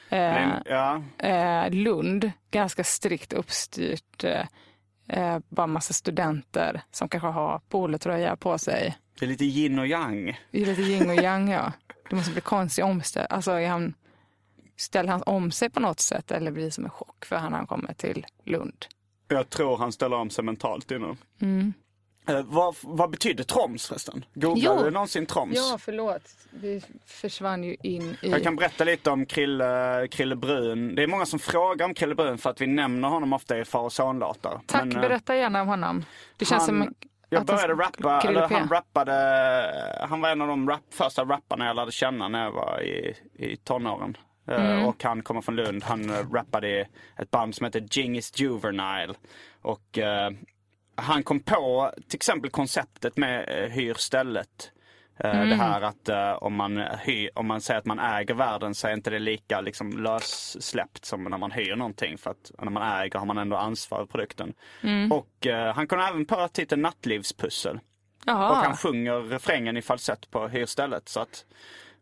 Eh, 0.10 0.50
ja. 0.66 1.02
eh, 1.18 1.72
Lund, 1.72 2.32
ganska 2.52 2.84
strikt 2.84 3.34
uppstyrt. 3.34 4.24
Eh, 4.24 4.46
eh, 5.08 5.40
bara 5.50 5.68
massa 5.68 5.94
studenter 5.94 6.82
som 6.92 7.10
kanske 7.10 7.28
har 7.28 7.62
polotröja 7.70 8.36
på 8.36 8.58
sig. 8.58 8.98
Det 9.20 9.26
är 9.26 9.30
lite 9.30 9.46
yin 9.46 9.80
och 9.80 9.88
yang. 9.88 10.40
Det 10.52 10.62
är 10.62 10.66
lite 10.66 10.82
yin 10.82 11.10
och 11.10 11.16
yang, 11.16 11.50
ja. 11.50 11.74
Det 12.10 12.16
måste 12.16 12.32
bli 12.32 12.42
konstig 12.42 12.86
omställ. 12.86 13.28
Alltså, 13.30 13.66
han, 13.66 13.94
ställer 14.78 15.12
han 15.12 15.24
om 15.26 15.52
sig 15.52 15.70
på 15.70 15.80
något 15.80 16.00
sätt 16.00 16.32
eller 16.32 16.52
blir 16.52 16.66
det 16.66 16.72
som 16.72 16.86
en 16.86 16.92
chock 16.92 17.26
för 17.26 17.36
han 17.36 17.52
när 17.52 17.58
han 17.58 17.68
kommer 17.68 17.94
till 17.94 18.26
Lund? 18.44 18.86
Jag 19.28 19.50
tror 19.50 19.78
han 19.78 19.92
ställer 19.92 20.18
om 20.18 20.30
sig 20.30 20.44
mentalt 20.44 20.92
innan. 20.92 21.18
Mm. 21.42 21.74
Eh, 22.30 22.42
vad, 22.44 22.76
vad 22.82 23.10
betyder 23.10 23.44
Troms 23.44 23.88
förresten? 23.88 24.26
Googlade 24.34 24.84
du 24.84 24.92
någonsin 24.92 25.26
Troms? 25.26 25.56
Ja, 25.56 25.78
förlåt. 25.82 26.22
Vi 26.52 26.82
försvann 27.06 27.64
ju 27.64 27.76
in 27.84 28.18
i... 28.22 28.30
Jag 28.30 28.44
kan 28.44 28.56
berätta 28.56 28.84
lite 28.84 29.10
om 29.10 29.26
Krille, 29.26 30.08
Krille 30.12 30.36
Brun. 30.36 30.96
Det 30.96 31.04
är 31.04 31.08
många 31.08 31.26
som 31.26 31.40
frågar 31.40 31.86
om 31.86 31.94
Krille 31.94 32.16
Brun 32.16 32.38
för 32.38 32.50
att 32.50 32.62
vi 32.62 32.68
nämner 32.68 33.08
honom 33.08 33.34
ofta 33.34 33.60
i 33.60 33.66
far 33.66 33.82
och 33.82 33.94
sonlåtar. 33.94 34.62
Tack, 34.66 34.86
Men, 34.86 34.96
eh, 34.96 35.02
berätta 35.02 35.36
gärna 35.36 35.62
om 35.62 35.68
honom. 35.68 36.06
Det 36.38 36.46
känns 36.46 36.68
han, 36.68 36.84
som 36.84 36.94
jag 37.30 37.46
började 37.46 37.74
rappa, 37.74 38.22
eller 38.22 38.50
han 38.50 38.70
rappade, 38.70 39.14
han 40.10 40.22
var 40.22 40.30
en 40.30 40.42
av 40.42 40.48
de 40.48 40.70
rap, 40.70 40.82
första 40.90 41.24
rapparna 41.26 41.66
jag 41.66 41.76
lärde 41.76 41.92
känna 41.92 42.28
när 42.28 42.44
jag 42.44 42.52
var 42.52 42.82
i, 42.82 43.16
i 43.34 43.56
tonåren. 43.58 44.18
Eh, 44.18 44.56
Mm. 44.56 44.86
Och 44.86 45.04
han 45.04 45.22
kommer 45.22 45.42
från 45.42 45.56
Lund. 45.56 45.84
Han 45.84 46.12
rappade 46.34 46.70
i 46.70 46.86
ett 47.18 47.32
band 47.32 47.56
som 47.56 47.66
heter 47.66 47.80
Gingis 47.92 48.40
Juvenile. 48.40 49.14
Och 49.62 49.98
han 51.00 51.24
kom 51.24 51.40
på 51.40 51.92
till 52.08 52.18
exempel 52.18 52.52
konceptet 52.52 53.18
med 53.18 53.50
uh, 53.50 53.70
hyr 53.70 53.94
stället. 53.94 54.72
Eh, 55.24 55.36
Mm. 55.36 55.50
Det 55.50 55.56
här 55.56 55.82
att 55.82 56.10
eh, 56.10 56.44
om, 56.44 56.56
man 56.56 56.78
hyr, 56.78 57.30
om 57.36 57.48
man 57.48 57.62
säger 57.62 57.80
att 57.80 57.86
man 57.86 58.00
äger 58.00 58.34
världen 58.34 58.76
så 58.76 58.88
är 58.88 58.94
inte 58.94 59.10
det 59.10 59.20
lika 59.20 59.62
liksom, 59.62 59.92
lössläppt 59.92 61.06
som 61.06 61.24
när 61.24 61.38
man 61.38 61.52
hyr 61.52 61.76
någonting. 61.76 62.18
För 62.18 62.32
att 62.32 62.52
när 62.62 62.72
man 62.72 63.02
äger 63.02 63.20
har 63.20 63.26
man 63.26 63.38
ändå 63.38 63.56
ansvar 63.56 63.98
för 63.98 64.06
produkten. 64.06 64.54
Mm. 64.84 65.12
Och 65.12 65.48
eh, 65.48 65.74
han 65.74 65.88
kom 65.88 66.00
även 66.00 66.26
på 66.26 66.48
titeln 66.48 66.82
Nattlivspussel. 66.82 67.80
Jaha. 68.26 68.50
Och 68.50 68.56
han 68.56 68.78
sjunger 68.78 69.22
refrängen 69.22 69.78
i 69.78 69.82
falsett 69.82 70.32
på 70.32 70.48
hyrstället. 70.48 71.10
Så 71.10 71.20
att, 71.20 71.46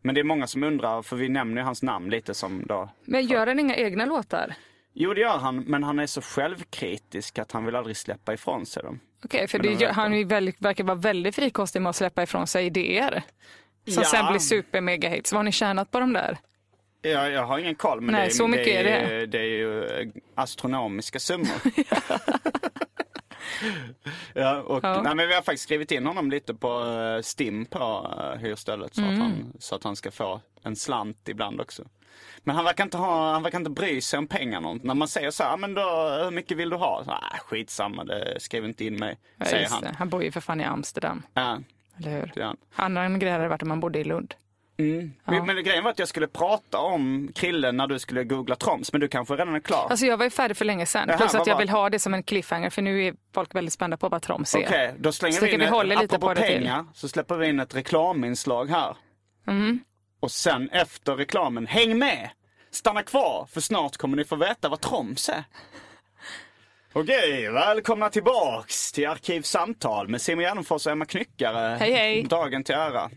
men 0.01 0.15
det 0.15 0.21
är 0.21 0.25
många 0.25 0.47
som 0.47 0.63
undrar, 0.63 1.01
för 1.01 1.15
vi 1.15 1.29
nämner 1.29 1.61
ju 1.61 1.65
hans 1.65 1.83
namn 1.83 2.09
lite 2.09 2.33
som 2.33 2.63
då... 2.67 2.89
Men 3.05 3.25
gör 3.25 3.47
han 3.47 3.59
inga 3.59 3.75
egna 3.75 4.05
låtar? 4.05 4.55
Jo 4.99 5.13
det 5.13 5.21
gör 5.21 5.37
han, 5.37 5.59
men 5.59 5.83
han 5.83 5.99
är 5.99 6.07
så 6.07 6.21
självkritisk 6.21 7.39
att 7.39 7.51
han 7.51 7.65
vill 7.65 7.75
aldrig 7.75 7.97
släppa 7.97 8.33
ifrån 8.33 8.65
sig 8.65 8.83
dem. 8.83 8.99
Okej, 9.25 9.47
för 9.47 9.59
Men 9.59 9.67
det, 9.67 9.75
de 9.85 9.91
han 9.91 10.13
är 10.13 10.25
väldigt, 10.25 10.61
verkar 10.61 10.83
vara 10.83 10.95
väldigt 10.95 11.35
frikostig 11.35 11.81
med 11.81 11.89
att 11.89 11.95
släppa 11.95 12.23
ifrån 12.23 12.47
sig 12.47 12.65
idéer. 12.65 13.23
Som 13.87 14.03
Ja. 14.03 14.09
sen 14.09 14.25
blir 14.31 14.39
super 14.39 14.81
mega 14.81 15.09
hits. 15.09 15.31
Vad 15.31 15.37
har 15.39 15.43
ni 15.43 15.51
tjänat 15.51 15.91
på 15.91 15.99
dem 15.99 16.13
där? 16.13 16.37
Jag, 17.01 17.31
jag 17.31 17.45
har 17.45 17.59
ingen 17.59 17.75
koll, 17.75 18.01
men 18.01 18.11
Nej, 18.11 18.21
det, 18.21 18.27
är, 18.27 18.29
så 18.29 18.47
mycket 18.47 18.65
det, 18.65 18.77
är 18.77 18.83
det. 18.83 18.89
är, 19.15 19.27
det 19.27 19.39
är 19.39 19.43
ju 19.43 19.83
eh, 19.85 20.07
astronomiska 20.35 21.19
summor. 21.19 21.47
ja, 24.33 24.61
och, 24.61 24.79
Ja. 24.83 25.01
Nej, 25.01 25.15
men 25.15 25.27
vi 25.27 25.33
har 25.33 25.41
faktiskt 25.41 25.63
skrivit 25.63 25.91
in 25.91 26.05
honom 26.05 26.31
lite 26.31 26.53
på 26.53 26.79
uh, 26.83 27.21
STIM 27.21 27.65
på 27.65 27.79
uh, 27.79 28.41
hyrstället 28.41 28.95
så, 28.95 29.01
Mm. 29.01 29.13
att 29.13 29.19
han, 29.19 29.53
så 29.59 29.75
att 29.75 29.83
han 29.83 29.95
ska 29.95 30.11
få 30.11 30.41
en 30.63 30.75
slant 30.75 31.29
ibland 31.29 31.61
också. 31.61 31.83
Men 32.43 32.55
han 32.55 32.65
verkar 32.65 32.83
inte, 32.83 32.97
ha, 32.97 33.31
han 33.33 33.43
verkar 33.43 33.57
inte 33.57 33.69
bry 33.69 34.01
sig 34.01 34.19
om 34.19 34.27
pengarna. 34.27 34.73
När 34.83 34.93
man 34.93 35.07
säger 35.07 35.31
så 35.31 35.43
här, 35.43 35.53
"Ah, 35.53 35.57
men 35.57 35.73
då, 35.73 35.81
hur 36.23 36.31
mycket 36.31 36.57
vill 36.57 36.69
du 36.69 36.75
ha? 36.75 37.03
Så, 37.05 37.11
ah, 37.11 37.37
skitsamma, 37.45 38.03
det 38.03 38.39
skriv 38.39 38.65
inte 38.65 38.85
in 38.85 38.95
mig, 38.95 39.17
Ja, 39.37 39.45
säger 39.45 39.69
han. 39.69 39.81
det. 39.81 39.95
han 39.99 40.09
bor 40.09 40.23
ju 40.23 40.31
för 40.31 40.41
fan 40.41 40.61
i 40.61 40.63
Amsterdam, 40.63 41.23
Ja, 41.33 41.59
eller 41.99 42.11
hur? 42.11 42.43
han. 42.43 42.57
Annan 42.75 43.19
grej 43.19 43.31
hade 43.31 43.47
varit 43.47 43.61
om 43.61 43.67
man 43.67 43.79
bodde 43.79 43.99
i 43.99 44.03
Lund. 44.03 44.33
Mm. 44.79 45.13
Men, 45.25 45.45
men 45.45 45.63
grejen 45.63 45.83
var 45.83 45.91
att 45.91 45.99
jag 45.99 46.07
skulle 46.07 46.27
prata 46.27 46.77
om 46.77 47.29
Krille 47.35 47.71
när 47.71 47.87
du 47.87 47.99
skulle 47.99 48.23
googla 48.23 48.55
Troms, 48.55 48.91
men 48.91 49.01
du 49.01 49.07
kanske 49.07 49.33
redan 49.33 49.55
är 49.55 49.59
klar? 49.59 49.87
Alltså 49.89 50.05
jag 50.05 50.17
var 50.17 50.23
ju 50.23 50.29
färdig 50.29 50.57
för 50.57 50.65
länge 50.65 50.85
sedan. 50.85 51.05
Jaha, 51.07 51.17
Plus 51.17 51.35
att 51.35 51.47
jag 51.47 51.53
var- 51.55 51.59
vill 51.61 51.69
ha 51.69 51.89
det 51.89 51.99
som 51.99 52.13
en 52.13 52.23
cliffhanger 52.23 52.69
för 52.69 52.81
nu 52.81 53.03
är 53.05 53.13
folk 53.33 53.55
väldigt 53.55 53.73
spända 53.73 53.97
på 53.97 54.09
vad 54.09 54.21
Troms 54.21 54.55
är. 54.55 54.59
Okej, 54.59 54.93
då 54.99 55.11
slänger 55.11 55.33
Så 55.39 55.45
vi 55.45 55.51
in, 55.53 55.59
vi 55.59 55.65
håller 55.65 55.95
lite 55.95 56.15
apropå 56.15 56.27
på 56.27 56.33
det 56.33 56.47
till. 56.47 56.57
pengar, 56.57 56.85
så 56.93 57.07
släpper 57.07 57.35
vi 57.37 57.47
in 57.47 57.59
ett 57.59 57.75
reklaminslag 57.75 58.69
här. 58.69 58.95
Mm. 59.47 59.79
Och 60.19 60.31
sen 60.31 60.69
efter 60.69 61.15
reklamen, 61.15 61.67
häng 61.67 61.97
med! 61.97 62.29
stanna 62.71 63.03
kvar 63.03 63.47
för 63.51 63.61
snart 63.61 63.97
kommer 63.97 64.17
ni 64.17 64.23
få 64.25 64.35
veta 64.35 64.69
vad 64.69 64.81
Troms 64.81 65.29
är. 65.29 65.43
Okej, 66.93 67.51
välkomna 67.51 68.09
tillbaks 68.09 68.91
till 68.91 69.07
Arkivsamtal 69.07 70.07
med 70.07 70.21
Simon 70.21 70.43
Gärdenfors 70.43 70.85
och 70.85 70.91
Emma 70.91 71.05
Knyckare. 71.05 71.77
Hej, 71.79 71.91
hej. 71.93 72.23
Dagen 72.23 72.63
till 72.63 72.75
ära. 72.75 73.09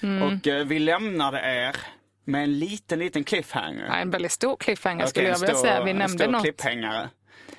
Och 0.00 0.46
eh, 0.46 0.64
vi 0.66 0.78
lämnade 0.78 1.38
er 1.38 1.76
med 2.24 2.42
en 2.44 2.58
liten, 2.58 2.98
liten 2.98 3.24
cliffhanger. 3.24 3.86
Ja, 3.86 3.94
en 3.94 4.10
väldigt 4.10 4.32
stor 4.32 4.56
cliffhanger 4.56 5.06
skulle 5.06 5.32
Okej, 5.32 5.32
jag 5.32 5.40
vilja 5.48 5.54
säga. 5.62 5.84
Vi 5.84 5.90
en 5.90 5.96
nämnde 5.98 6.24
stor 6.24 6.32
något. 6.32 6.42
cliffhangare. 6.42 7.08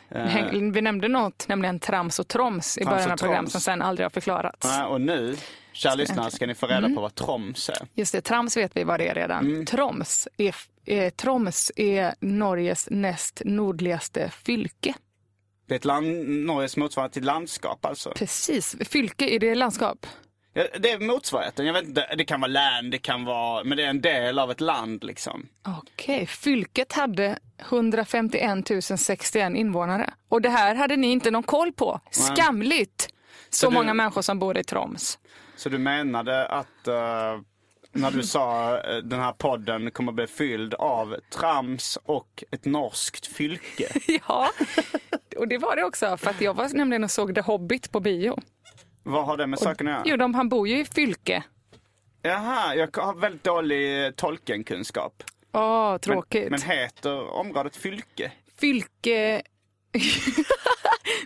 Häng- 0.10 0.72
Vi 0.74 0.82
nämnde 0.82 1.08
något, 1.08 1.48
nämligen 1.48 1.80
trams 1.80 2.20
och 2.20 2.28
troms 2.28 2.78
i 2.78 2.82
Trams 2.82 2.90
början 2.96 3.08
och 3.08 3.14
av 3.14 3.18
programmet 3.18 3.40
troms. 3.40 3.52
som 3.52 3.62
sen 3.62 3.82
aldrig 3.82 4.06
har 4.06 4.10
förklarats. 4.10 4.68
Ja, 4.68 4.86
och 4.86 5.02
nu, 5.02 5.38
kära 5.74 5.96
lyssnare, 5.96 6.32
ska 6.32 6.48
ni 6.48 6.56
få 6.56 6.68
reda 6.68 6.78
Mm. 6.78 6.96
på 6.96 7.02
vad 7.02 7.16
Troms 7.16 7.70
är. 7.70 7.88
Just 7.94 8.12
det, 8.12 8.22
trams 8.22 8.58
vet 8.58 8.72
vi 8.78 8.84
vad 8.84 9.00
det 9.00 9.08
är 9.08 9.16
redan. 9.16 9.46
Mm. 9.46 9.66
Troms, 9.66 10.28
är, 10.38 10.56
är, 10.86 11.10
Troms 11.10 11.72
är 11.76 12.16
Norges 12.20 12.88
näst 12.92 13.42
nordligaste 13.46 14.30
fylke. 14.30 14.94
Det 15.68 15.74
är 15.74 15.78
ett 15.80 15.86
land, 15.86 16.28
Norges 16.30 16.78
motsvarighet 16.78 17.14
till 17.14 17.24
landskap 17.24 17.86
alltså. 17.86 18.12
Precis, 18.16 18.76
fylke, 18.90 19.26
är 19.36 19.40
det 19.40 19.56
landskap? 19.56 20.08
Ja, 20.54 20.64
det 20.80 20.92
är 20.92 21.00
motsvarigheten. 21.00 21.66
Jag 21.66 21.74
vet 21.74 21.84
inte, 21.84 22.16
det 22.18 22.26
kan 22.26 22.42
vara 22.42 22.52
län, 22.52 22.90
det 22.90 22.98
kan 22.98 23.26
vara, 23.26 23.64
men 23.64 23.78
det 23.78 23.84
är 23.84 23.90
en 23.90 24.02
del 24.02 24.40
av 24.40 24.52
ett 24.52 24.62
land 24.62 25.04
liksom. 25.04 25.48
Okej, 25.68 26.26
fylket 26.26 26.94
hade 26.94 27.40
151 27.70 28.68
061 29.00 29.56
invånare. 29.56 30.14
Och 30.30 30.42
det 30.42 30.50
här 30.50 30.76
hade 30.76 30.96
ni 30.96 31.08
inte 31.12 31.32
någon 31.32 31.44
koll 31.44 31.74
på. 31.74 32.00
Skamligt! 32.12 33.08
Så, 33.50 33.70
du- 33.70 33.74
många 33.74 33.94
människor 33.94 34.22
som 34.22 34.40
bor 34.40 34.58
i 34.58 34.64
Troms. 34.64 35.20
Så 35.62 35.70
du 35.70 35.78
menade 35.78 36.46
att 36.46 36.88
eh, 36.88 37.40
när 37.92 38.12
du 38.12 38.24
sa 38.24 38.78
eh, 38.78 38.98
den 38.98 39.20
här 39.20 39.32
podden 39.32 39.92
kommer 39.92 40.12
bli 40.12 40.28
fylld 40.28 40.74
av 40.74 41.16
trams 41.30 41.98
och 42.04 42.44
ett 42.52 42.66
norskt 42.66 43.28
fylke. 43.28 43.88
Ja, 44.28 44.50
och 45.38 45.48
det 45.48 45.58
var 45.58 45.76
det 45.76 45.84
också. 45.84 46.18
För 46.18 46.30
att 46.30 46.42
jag 46.42 46.54
var 46.54 46.70
nämligen 46.74 47.04
och 47.04 47.12
såg 47.12 47.36
The 47.36 47.42
Hobbit 47.42 47.92
på 47.92 48.00
bio. 48.00 48.38
Vad 49.04 49.26
har 49.26 49.38
det 49.38 49.48
med 49.48 49.60
saken 49.60 49.88
att 49.88 49.94
göra? 49.94 50.04
Jo, 50.06 50.18
de, 50.18 50.34
han 50.34 50.50
bor 50.50 50.68
ju 50.68 50.80
i 50.80 50.86
fylke. 50.86 51.44
Jaha, 52.22 52.76
jag 52.76 52.98
har 52.98 53.14
väldigt 53.14 53.44
dålig 53.44 54.16
Tolkien-kunskap. 54.16 55.24
Åh, 55.52 55.98
tråkigt. 55.98 56.52
Men, 56.52 56.60
men 56.68 56.78
heter 56.78 57.34
området 57.34 57.76
fylke? 57.76 58.32
Fylke... 58.60 59.42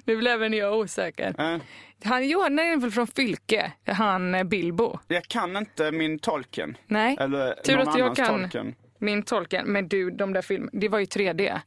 nu 0.06 0.18
blev 0.18 0.34
även 0.34 0.54
jag 0.54 0.74
osäker. 0.78 1.36
Eh, 1.54 1.62
Han, 2.04 2.28
Johan 2.28 2.60
är 2.60 2.78
väl 2.78 2.92
från 2.92 3.08
Fylke, 3.08 3.72
han 3.86 4.36
eh, 4.36 4.44
Bilbo. 4.44 5.00
jag 5.08 5.24
kan 5.24 5.58
inte 5.58 5.92
min 5.92 6.20
Tolkien. 6.20 6.78
Nej, 6.88 7.18
Eller 7.20 7.54
tur 7.54 7.78
någon 7.78 7.88
att 7.88 7.98
jag 8.00 8.16
kan 8.16 8.42
Tolkien. 8.42 8.76
min 9.00 9.24
tolken. 9.24 9.66
Men 9.68 9.88
du, 9.88 10.12
de 10.12 10.34
där 10.34 10.42
filmerna, 10.42 10.72
det 10.74 10.90
var 10.90 11.00
ju 11.00 11.06
3D. 11.06 11.60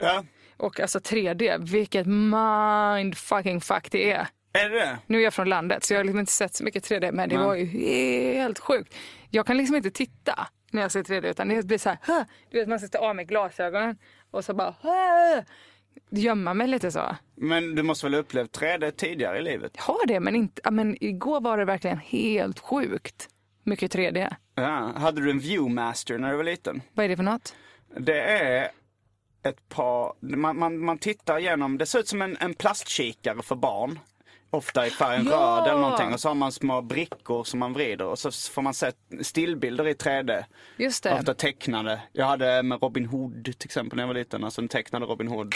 Ja, 0.00 0.24
Och 0.56 0.80
alltså 0.80 0.98
3D, 0.98 1.70
vilket 1.72 2.06
mind 2.06 3.16
fucking 3.18 3.60
fuck 3.60 3.90
det 3.90 4.12
är. 4.12 4.26
är 4.52 4.70
det? 4.70 4.98
Nu 5.06 5.18
är 5.18 5.22
jag 5.24 5.34
från 5.34 5.48
landet 5.48 5.84
så 5.84 5.94
jag 5.94 5.98
har 5.98 6.04
liksom 6.04 6.20
inte 6.20 6.32
sett 6.32 6.54
så 6.54 6.64
mycket 6.64 6.90
3D 6.90 7.12
men 7.12 7.28
det 7.28 7.36
Nej. 7.36 7.44
var 7.44 7.54
ju 7.54 7.64
helt 8.34 8.58
sjukt. 8.58 8.94
Jag 9.30 9.46
kan 9.46 9.56
liksom 9.56 9.76
inte 9.76 9.90
titta 9.90 10.48
när 10.70 10.82
jag 10.82 10.92
ser 10.92 11.02
3D 11.02 11.26
utan 11.30 11.48
det 11.48 11.66
blir 11.66 11.78
så 11.78 11.88
här, 11.88 11.98
"Hö!" 12.02 12.24
du 12.50 12.58
vet 12.58 12.68
man 12.68 12.80
sätter 12.80 12.98
av 12.98 13.16
mig 13.16 13.24
glasögonen 13.24 13.98
och 14.30 14.44
så 14.44 14.54
bara 14.54 14.74
"Hö!" 14.82 15.44
Gömma 16.10 16.54
mig 16.54 16.66
lite 16.66 16.90
så. 16.90 17.16
Men 17.34 17.74
du 17.74 17.82
måste 17.82 18.06
väl 18.06 18.14
ha 18.14 18.20
upplevt 18.20 18.58
3D 18.58 18.90
tidigare 18.90 19.38
i 19.38 19.42
livet? 19.42 19.72
Jag 19.76 19.82
har 19.82 20.06
det 20.06 20.20
men 20.20 20.34
inte, 20.34 20.70
men 20.70 21.04
igår 21.04 21.40
var 21.40 21.58
det 21.58 21.64
verkligen 21.64 21.98
helt 21.98 22.58
sjukt 22.60 23.28
mycket 23.64 23.94
3D. 23.94 24.34
Ja. 24.54 24.92
Hade 24.96 25.20
du 25.20 25.30
en 25.30 25.38
Viewmaster 25.38 26.18
när 26.18 26.30
du 26.30 26.36
var 26.36 26.44
liten? 26.44 26.82
Vad 26.92 27.04
är 27.04 27.08
det 27.08 27.16
för 27.16 27.22
något? 27.22 27.54
Det 27.98 28.20
är 28.22 28.68
ett 29.42 29.68
par, 29.68 30.12
man, 30.36 30.58
man, 30.58 30.78
man 30.78 30.98
tittar 30.98 31.38
igenom, 31.38 31.78
det 31.78 31.86
ser 31.86 31.98
ut 31.98 32.08
som 32.08 32.22
en, 32.22 32.36
en 32.40 32.54
plastkikare 32.54 33.42
för 33.42 33.56
barn. 33.56 33.98
Ofta 34.52 34.86
i 34.86 34.90
färgen 34.90 35.26
Ja! 35.30 35.36
röd 35.60 35.68
eller 35.70 35.80
någonting. 35.80 36.12
Och 36.12 36.20
så 36.20 36.28
har 36.28 36.34
man 36.34 36.52
små 36.52 36.82
brickor 36.82 37.44
som 37.44 37.60
man 37.60 37.72
vrider 37.72 38.04
och 38.06 38.18
så 38.18 38.30
får 38.52 38.62
man 38.62 38.74
se 38.74 38.92
stillbilder 39.20 39.88
i 39.88 39.92
3D. 39.92 40.44
Just 40.76 41.02
det, 41.02 41.14
Ofta 41.14 41.34
tecknade. 41.34 42.00
Jag 42.12 42.26
hade 42.26 42.62
med 42.62 42.82
Robin 42.82 43.06
Hood 43.06 43.44
till 43.44 43.54
exempel 43.66 43.96
när 43.96 44.02
jag 44.02 44.08
var 44.08 44.14
liten. 44.14 44.44
Alltså 44.44 44.60
en 44.60 44.68
tecknade 44.68 45.06
Robin 45.06 45.28
Hood. 45.28 45.54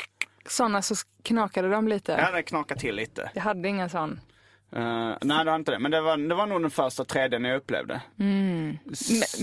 Sådana 0.49 0.82
så 0.82 0.95
knakade 1.22 1.68
de 1.68 1.88
lite. 1.88 2.12
Ja, 2.12 2.30
det 2.30 2.42
knakade 2.42 2.80
till 2.80 2.95
lite. 2.95 3.30
Jag 3.34 3.42
hade 3.42 3.68
ingen 3.68 3.90
sån. 3.90 4.20
Uh, 4.76 5.16
nej, 5.20 5.45
det 5.45 5.51
var 5.51 5.57
inte 5.57 5.72
det. 5.72 5.78
Men 5.78 5.90
det 5.90 6.01
var, 6.01 6.16
det 6.16 6.34
var 6.34 6.47
nog 6.47 6.62
den 6.62 6.70
första 6.70 7.05
3D 7.05 7.49
jag 7.49 7.57
upplevde. 7.57 8.01
Men 8.16 8.78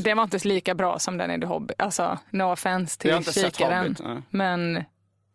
Den 0.04 0.18
var 0.18 0.24
inte 0.24 0.48
lika 0.48 0.76
bra 0.76 1.00
som 1.00 1.18
den 1.18 1.32
i 1.32 1.40
The 1.40 1.46
Hobbit. 1.46 1.82
Alltså, 1.82 2.20
no 2.30 2.44
offense 2.44 3.00
till 3.00 3.10
Jag 3.10 3.16
har 3.16 3.22
inte 3.22 3.34
sett 3.34 3.56
kikaren. 3.58 3.84
Hobbit, 3.84 4.00
nej. 4.04 4.22
Men 4.30 4.84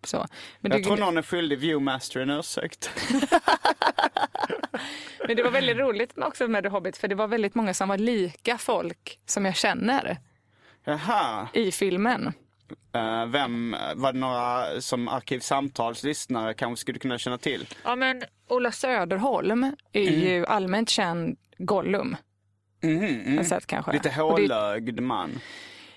så. 0.05 0.27
Men 0.61 0.73
Jag 0.73 0.81
det, 0.81 0.85
tror 0.85 0.97
någon 0.97 1.17
är 1.19 1.23
skyldig 1.23 1.59
Viewmaster 1.59 2.21
en 2.21 2.31
ursäkt. 2.31 2.91
Men 5.27 5.37
det 5.37 5.43
var 5.43 5.51
väldigt 5.51 5.77
roligt 5.77 6.12
också 6.19 6.49
med 6.49 6.62
The 6.62 6.69
Hobbit 6.69 6.97
för 6.97 7.09
det 7.09 7.14
var 7.14 7.27
väldigt 7.27 7.55
många 7.55 7.75
som 7.75 7.89
var 7.89 7.99
lika 7.99 8.59
folk 8.59 9.19
som 9.27 9.45
jag 9.45 9.57
känner 9.57 10.19
Jaha. 10.85 11.49
i 11.53 11.73
filmen. 11.73 12.33
Eh, 12.93 13.27
vem, 13.27 13.77
var 13.95 14.12
det 14.12 14.19
några 14.19 14.81
som 14.81 15.09
Arkivsamtals 15.09 16.03
lyssnare 16.03 16.55
kanske 16.55 16.81
skulle 16.81 16.99
kunna 16.99 17.19
känna 17.19 17.39
till? 17.39 17.67
Ja 17.85 17.97
men 17.97 18.23
Ola 18.49 18.73
Söderholm 18.73 19.77
är 19.93 20.11
ju 20.11 20.47
allmänt 20.47 20.89
känd 20.91 21.37
Gollum. 21.59 22.17
Mm. 22.83 23.37
Har 23.37 23.45
sett 23.45 23.67
kanske. 23.67 23.93
Lite 23.93 24.11
hålögd 24.11 25.01
man. 25.01 25.31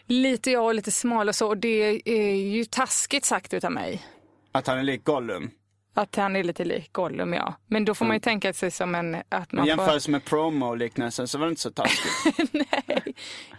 lite 0.08 0.52
jag 0.52 0.66
och 0.66 0.76
lite 0.76 0.92
smal 0.92 1.30
och 1.30 1.36
så 1.36 1.48
och 1.48 1.58
det 1.58 2.02
är 2.06 2.36
ju 2.36 2.66
taskigt 2.66 3.26
sagt 3.26 3.54
utav 3.54 3.72
mig. 3.72 4.06
Att 4.52 4.68
han 4.68 4.78
är 4.78 4.84
lik 4.84 5.04
Gollum. 5.04 5.52
Att 5.94 6.16
han 6.16 6.36
är 6.36 6.44
lite 6.44 6.66
lik 6.66 6.94
Gollum 6.94 7.34
ja. 7.34 7.54
Men 7.68 7.86
då 7.86 7.96
får 7.96 8.06
man 8.06 8.16
ju 8.16 8.20
tänka 8.20 8.54
sig 8.54 8.72
som 8.72 8.96
en... 8.96 9.16
Att 9.30 9.52
Men 9.52 9.68
man 9.68 9.78
får... 9.78 10.12
med 10.12 10.26
promo-liknelsen 10.26 11.28
så 11.28 11.38
var 11.38 11.46
det 11.46 11.50
inte 11.50 11.62
så 11.62 11.72
taskigt. 11.72 12.54
Nej, 12.54 12.99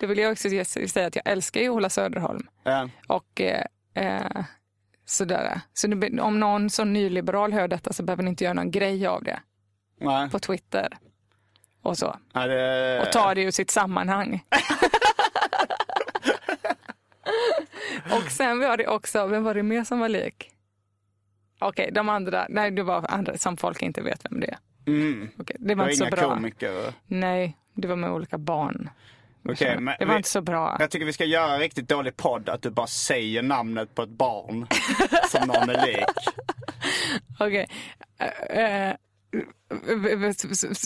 då 0.01 0.07
vill 0.07 0.19
jag 0.19 0.33
också 0.33 0.49
säga 0.65 1.07
att 1.07 1.17
jag 1.17 1.23
älskar 1.29 1.61
ju 1.61 1.69
Ola 1.71 1.91
Söderholm. 1.91 2.47
Ja. 2.63 2.89
Och 3.07 3.41
eh, 3.41 3.65
eh, 3.95 4.45
sådär. 5.05 5.61
Så 5.73 5.87
det, 5.87 6.21
om 6.21 6.41
någon 6.41 6.71
sån 6.71 6.93
nyliberal 6.93 7.53
hör 7.53 7.69
detta 7.69 7.93
så 7.93 8.03
behöver 8.03 8.23
ni 8.23 8.31
inte 8.31 8.45
göra 8.45 8.55
någon 8.55 8.71
grej 8.71 9.07
av 9.07 9.25
det 9.25 9.41
Nej. 10.01 10.31
på 10.31 10.39
Twitter. 10.39 10.89
Och 11.83 11.99
så. 11.99 12.17
Ja, 12.33 12.47
det... 12.47 13.01
Och 13.01 13.13
ta 13.13 13.35
det 13.35 13.43
ur 13.43 13.51
sitt 13.51 13.71
sammanhang. 13.71 14.45
och 18.11 18.31
sen 18.31 18.59
var 18.61 18.77
det 18.77 18.87
också, 18.87 19.27
vem 19.27 19.45
var 19.45 19.55
det 19.55 19.63
mer 19.63 19.85
som 19.85 19.99
var 20.01 20.09
lik? 20.09 20.51
Okej, 21.59 21.91
de 21.93 22.09
andra, 22.09 22.47
nej 22.49 22.71
det 22.71 22.83
var 22.83 23.07
andra 23.09 23.39
som 23.39 23.57
folk 23.57 23.83
inte 23.83 24.03
vet 24.03 24.25
vem 24.31 24.41
det 24.41 24.47
är. 24.47 24.59
Mm. 24.87 25.29
Okej, 25.39 25.57
det 25.59 25.69
Det 25.69 25.75
var 25.75 25.85
var 25.85 25.91
inte 25.93 26.05
så 26.05 26.11
bra. 26.17 26.29
komiker. 26.35 26.93
Nej, 27.07 27.57
det 27.75 27.89
var 27.89 27.97
med 27.97 28.11
olika 28.11 28.39
barn. 28.39 28.91
Okej, 29.49 29.81
men 29.81 29.95
det 29.99 30.05
var 30.05 30.13
vi- 30.15 30.17
inte 30.17 30.29
så 30.29 30.41
bra. 30.41 30.77
Jag 30.81 30.91
tycker 30.91 31.07
vi 31.07 31.13
ska 31.13 31.25
göra 31.25 31.55
en 31.55 31.61
riktigt 31.61 31.89
dålig 31.89 32.17
podd 32.17 32.49
att 32.49 32.63
du 32.63 32.71
bara 32.71 32.87
säger 32.87 33.43
namnet 33.43 33.95
på 33.95 34.03
ett 34.03 34.09
barn 34.09 34.67
som 35.31 35.49
någon 35.49 35.71
är 35.71 35.87
lik. 35.87 36.05
Okej. 37.39 37.69
Eh, 38.51 38.89
eh, 38.91 38.97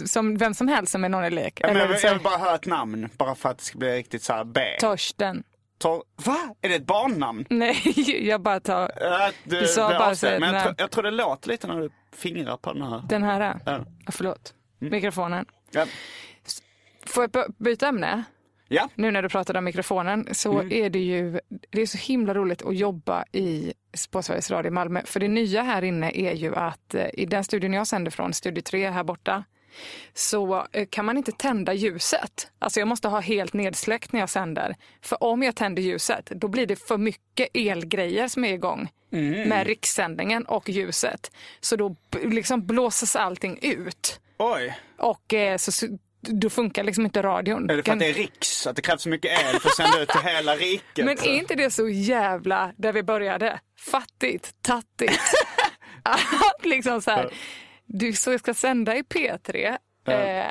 som 0.07 0.37
vem 0.37 0.55
som 0.55 0.69
helst 0.69 0.93
som 0.93 1.05
är 1.05 1.09
någon 1.09 1.25
är 1.25 1.31
lek. 1.31 1.61
Ja, 1.63 1.69
jag, 1.69 1.89
vill, 1.89 1.97
jag 2.03 2.13
vill 2.13 2.23
bara 2.23 2.39
höra 2.39 2.55
ett 2.55 2.67
namn, 2.67 3.09
bara 3.17 3.35
för 3.35 3.49
att 3.49 3.59
det 3.59 3.65
ska 3.65 3.79
bli 3.79 3.97
riktigt 3.97 4.23
så 4.23 4.33
här 4.33 4.45
B. 4.45 4.61
Torsten. 4.81 5.43
Tor- 5.79 6.03
Va? 6.25 6.55
Är 6.61 6.69
det 6.69 6.75
ett 6.75 6.87
barnnamn? 6.87 7.45
Nej, 7.51 7.83
jag 8.29 8.41
bara 8.41 8.61
tar 8.61 8.83
Äh, 8.83 9.29
du, 9.45 9.61
Du 9.61 9.67
sa 9.67 9.89
bara 9.99 10.17
så- 10.17 10.27
men 10.27 10.55
jag, 10.55 10.63
tror, 10.63 10.75
jag 10.79 10.91
tror 10.91 11.03
det 11.03 11.11
låter 11.11 11.49
lite 11.49 11.67
när 11.67 11.81
du 11.81 11.91
fingrar 12.17 12.57
på 12.57 12.73
den 12.73 12.83
här. 12.83 13.03
den 13.09 13.23
här. 13.23 13.41
Ja. 13.67 13.73
Mm. 13.73 13.85
Ja, 14.07 14.13
förlåt. 14.13 14.55
Mikrofonen. 14.79 15.47
Ja. 15.71 15.87
Får 17.07 17.23
jag 17.23 17.31
by- 17.31 17.55
byta 17.65 17.89
ämne? 17.89 18.25
Ja. 18.69 18.89
Nu 18.95 19.11
när 19.11 19.23
du 19.23 19.29
pratade 19.29 19.59
om 19.59 19.65
mikrofonen 19.65 20.29
så 20.33 20.53
Mm. 20.61 20.73
är 20.73 20.91
det 20.91 20.99
ju 20.99 21.41
det 21.71 21.83
är 21.83 21.87
så 21.87 21.99
himla 21.99 22.35
roligt 22.35 22.62
att 22.62 22.77
jobba 22.77 23.25
i, 23.33 23.73
på 24.11 24.23
Sveriges 24.23 24.51
Radio 24.51 24.69
i 24.69 24.71
Malmö. 24.71 25.03
För 25.05 25.21
det 25.21 25.29
nya 25.29 25.62
här 25.62 25.85
inne 25.85 26.11
är 26.15 26.33
ju 26.33 26.55
att 26.57 26.95
eh, 26.95 27.07
i 27.15 27.27
den 27.27 27.45
studion 27.45 27.73
jag 27.73 27.87
sänder 27.87 28.11
från, 28.11 28.33
Studio 28.33 28.62
3 28.62 28.91
här 28.91 29.05
borta, 29.05 29.45
så 30.15 30.67
eh, 30.73 30.87
kan 30.91 31.05
man 31.05 31.17
inte 31.17 31.33
tända 31.33 31.73
ljuset. 31.73 32.51
Alltså 32.59 32.81
jag 32.81 32.89
måste 32.89 33.09
ha 33.09 33.21
helt 33.21 33.53
nedsläckt 33.53 34.12
när 34.12 34.21
jag 34.21 34.31
sänder. 34.31 34.77
För 35.03 35.23
om 35.25 35.43
jag 35.43 35.57
tänder 35.57 35.83
ljuset, 35.83 36.27
då 36.27 36.49
blir 36.49 36.67
det 36.67 36.77
för 36.77 36.99
mycket 36.99 37.49
elgrejer 37.55 38.29
som 38.29 38.45
är 38.45 38.53
igång 38.53 38.89
Mm. 39.12 39.49
med 39.49 39.67
rikssändningen 39.67 40.45
och 40.45 40.69
ljuset. 40.69 41.31
Så 41.61 41.77
då 41.77 41.97
liksom 42.25 42.67
blåses 42.67 43.17
allting 43.17 43.59
ut. 43.62 44.21
Oj. 44.39 44.75
Och 44.99 45.35
eh, 45.35 45.57
så, 45.57 45.99
då 46.29 46.51
funkar 46.51 46.85
liksom 46.85 47.05
inte 47.05 47.22
radion. 47.22 47.70
Är 47.70 47.77
det 47.77 47.83
för 47.83 47.93
att 47.93 47.99
det 47.99 48.09
är 48.09 48.14
riks? 48.14 48.66
Att 48.66 48.77
det 48.77 48.83
krävs 48.83 49.03
så 49.03 49.09
mycket 49.09 49.31
el 49.31 49.61
för 49.61 49.68
att 49.68 49.77
sända 49.77 50.03
ut 50.03 50.09
till 50.09 50.20
hela 50.20 50.57
riket? 50.57 51.05
Men 51.05 51.18
är 51.18 51.39
inte 51.39 51.55
det 51.55 51.70
så 51.70 51.89
jävla 51.89 52.72
där 52.77 52.93
vi 52.93 53.03
började? 53.03 53.61
Fattigt, 53.79 54.55
tattigt. 54.62 55.20
att 56.05 56.64
liksom 56.64 57.03
så 57.03 57.11
här, 57.11 57.31
du 57.87 58.12
så 58.12 58.39
ska 58.39 58.55
sända 58.55 58.97
i 58.97 59.03
P3 59.03 59.79
Eh, 60.13 60.47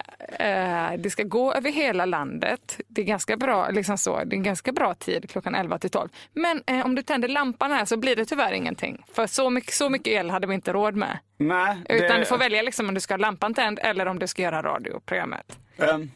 eh, 0.48 0.98
det 0.98 1.10
ska 1.10 1.24
gå 1.24 1.54
över 1.54 1.72
hela 1.72 2.06
landet. 2.06 2.80
Det 2.88 3.02
är 3.02 3.06
ganska 3.06 3.38
bra, 3.38 3.70
liksom 3.70 3.98
så, 3.98 4.24
det 4.24 4.36
är 4.36 4.38
en 4.38 4.44
ganska 4.44 4.72
bra 4.72 4.94
tid 4.94 5.30
klockan 5.30 5.56
11 5.56 5.80
till 5.80 5.90
12. 5.90 6.10
Men 6.34 6.64
eh, 6.68 6.86
om 6.86 6.96
du 6.96 7.02
tänder 7.02 7.28
lampan 7.28 7.72
här 7.72 7.86
så 7.86 7.98
blir 7.98 8.16
det 8.16 8.26
tyvärr 8.26 8.54
ingenting. 8.54 9.04
För 9.14 9.28
så 9.28 9.50
mycket, 9.50 9.74
så 9.74 9.90
mycket 9.90 10.08
el 10.08 10.30
hade 10.30 10.48
vi 10.48 10.54
inte 10.54 10.74
råd 10.74 10.96
med. 10.96 11.20
Nej, 11.38 11.78
Utan 11.90 12.08
det- 12.08 12.18
du 12.20 12.26
får 12.26 12.38
välja 12.38 12.62
liksom 12.62 12.88
om 12.88 12.94
du 12.94 13.00
ska 13.02 13.14
ha 13.14 13.18
lampan 13.20 13.54
tänd 13.54 13.80
eller 13.82 14.06
om 14.06 14.20
du 14.20 14.28
ska 14.28 14.42
göra 14.42 14.62
radioprogrammet. 14.62 15.60
Ehm, 15.78 16.12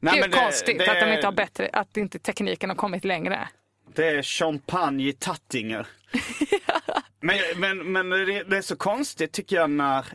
nej, 0.00 0.14
det 0.14 0.20
är 0.20 0.26
ju 0.26 0.32
konstigt 0.32 0.78
det 0.78 0.90
att 0.92 1.00
de 1.00 1.12
inte 1.14 1.26
har 1.26 1.32
bättre, 1.32 1.70
att 1.72 1.96
inte 1.96 2.18
tekniken 2.18 2.70
har 2.70 2.76
kommit 2.76 3.04
längre. 3.04 3.48
Det 3.94 4.06
är 4.08 4.22
champagne 4.22 5.08
i 5.08 5.12
Tattinger. 5.12 5.86
men 7.20 7.38
men, 7.56 7.92
men 7.92 8.10
det, 8.10 8.42
det 8.42 8.56
är 8.56 8.62
så 8.62 8.76
konstigt 8.76 9.32
tycker 9.32 9.56
jag 9.56 9.70
när 9.70 10.06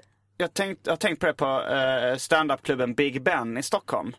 jag, 0.41 0.53
tänkt, 0.53 0.81
jag 0.83 0.91
har 0.91 0.97
tänkt 0.97 1.19
på 1.19 1.25
det 1.25 1.33
på 1.33 1.45
uh, 1.45 2.17
standupklubben 2.17 2.93
Big 2.93 3.23
Ben 3.23 3.57
i 3.57 3.63
Stockholm. 3.63 4.13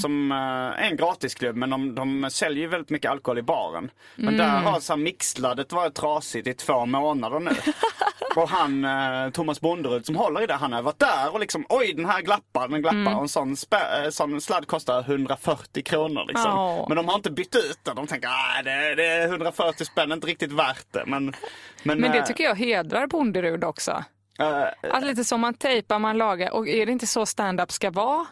Som 0.00 0.32
eh, 0.32 0.38
är 0.84 0.90
en 0.90 0.96
gratisklubb 0.96 1.56
men 1.56 1.70
de, 1.70 1.94
de 1.94 2.30
säljer 2.30 2.62
ju 2.62 2.68
väldigt 2.68 2.90
mycket 2.90 3.10
alkohol 3.10 3.38
i 3.38 3.42
baren. 3.42 3.90
Men 4.16 4.36
där 4.36 4.48
har 4.48 4.80
så 4.80 4.92
här 4.92 4.98
mixladdet 4.98 5.72
varit 5.72 5.94
trasigt 5.94 6.46
i 6.46 6.54
två 6.54 6.86
månader 6.86 7.40
nu. 7.40 7.50
och 8.36 8.48
han, 8.48 8.84
eh, 8.84 9.30
Thomas 9.30 9.60
Bonderud 9.60 10.06
som 10.06 10.16
håller 10.16 10.42
i 10.42 10.46
det, 10.46 10.54
han 10.54 10.72
har 10.72 10.82
varit 10.82 10.98
där 10.98 11.32
och 11.32 11.40
liksom 11.40 11.66
oj 11.68 11.92
den 11.92 12.06
här 12.06 12.22
glappar, 12.22 12.68
den 12.68 12.82
glappar. 12.82 13.14
Och 13.14 13.22
en 13.22 13.28
sån, 13.28 13.56
spä, 13.56 14.04
eh, 14.04 14.10
sån 14.10 14.40
sladd 14.40 14.66
kostar 14.66 15.02
140 15.02 15.82
kronor 15.82 16.24
liksom. 16.28 16.50
Ja. 16.50 16.84
Men 16.88 16.96
de 16.96 17.08
har 17.08 17.14
inte 17.14 17.30
bytt 17.30 17.54
ut 17.54 17.78
den. 17.82 17.96
De 17.96 18.06
tänker 18.06 18.28
att 18.28 18.64
det, 18.64 18.94
det 18.94 19.06
är 19.06 19.28
140 19.28 19.84
spänn, 19.84 20.12
inte 20.12 20.26
riktigt 20.26 20.52
värt 20.52 20.86
det. 20.90 21.02
Men, 21.06 21.34
men, 21.82 22.00
Men 22.00 22.12
det 22.12 22.18
eh, 22.18 22.24
tycker 22.24 22.44
jag 22.44 22.54
hedrar 22.54 23.06
Bonderud 23.06 23.64
också. 23.64 24.04
Eh, 24.38 24.64
Att 24.94 25.04
lite 25.04 25.24
som 25.24 25.40
man 25.40 25.54
tejpar, 25.54 25.98
man 25.98 26.18
lagar. 26.18 26.50
Och 26.54 26.68
är 26.68 26.86
det 26.86 26.92
inte 26.92 27.06
så 27.06 27.26
stand-up 27.26 27.72
ska 27.72 27.90
vara? 27.90 28.26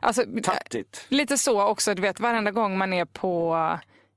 Alltså, 0.00 0.22
Tattigt. 0.42 1.06
Lite 1.08 1.38
så 1.38 1.62
också, 1.62 1.94
du 1.94 2.02
vet 2.02 2.20
varenda 2.20 2.50
gång 2.50 2.78
man 2.78 2.92
är 2.92 3.04
på 3.04 3.56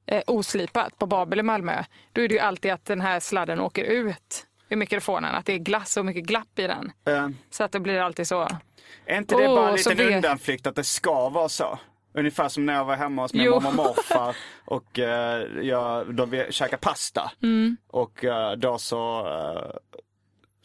eh, 0.05 0.21
oslipat 0.27 0.97
på 0.97 1.05
Babel 1.05 1.39
i 1.39 1.43
Malmö. 1.43 1.83
Då 2.13 2.21
är 2.21 2.27
det 2.27 2.33
ju 2.33 2.39
alltid 2.39 2.71
att 2.71 2.85
den 2.85 3.01
här 3.01 3.19
sladden 3.19 3.59
åker 3.59 3.83
ut 3.83 4.45
ur 4.69 4.75
mikrofonen. 4.77 5.35
Att 5.35 5.45
det 5.45 5.53
är 5.53 5.57
glass 5.57 5.97
och 5.97 6.05
mycket 6.05 6.23
glapp 6.23 6.59
i 6.59 6.67
den. 6.67 6.91
eh, 7.07 7.29
Så 7.49 7.63
att 7.63 7.71
det 7.71 7.79
blir 7.79 7.99
alltid 7.99 8.27
så. 8.27 8.47
är 9.05 9.17
inte 9.17 9.35
det 9.35 9.47
Åh, 9.47 9.55
bara 9.55 9.69
en 9.71 9.77
så 9.77 9.89
liten 9.89 10.05
vet- 10.07 10.15
undanflykt 10.15 10.67
att 10.67 10.75
det 10.75 10.83
ska 10.83 11.29
vara 11.29 11.49
så? 11.49 11.79
Ungefär 12.13 12.47
som 12.49 12.65
när 12.65 12.73
jag 12.73 12.85
var 12.85 12.95
hemma 12.95 13.21
hos 13.21 13.33
min 13.33 13.43
Jo. 13.45 13.53
mormor 13.53 13.69
och 13.69 13.75
morfar 13.75 14.35
och 14.65 14.99
eh, 14.99 15.41
jag, 15.61 16.05
vi 16.27 16.45
käkade 16.49 16.77
pasta. 16.81 17.31
Mm. 17.43 17.77
Och 17.87 18.23
eh, 18.25 18.51
då 18.51 18.77
så, 18.77 19.27
eh, 19.27 19.97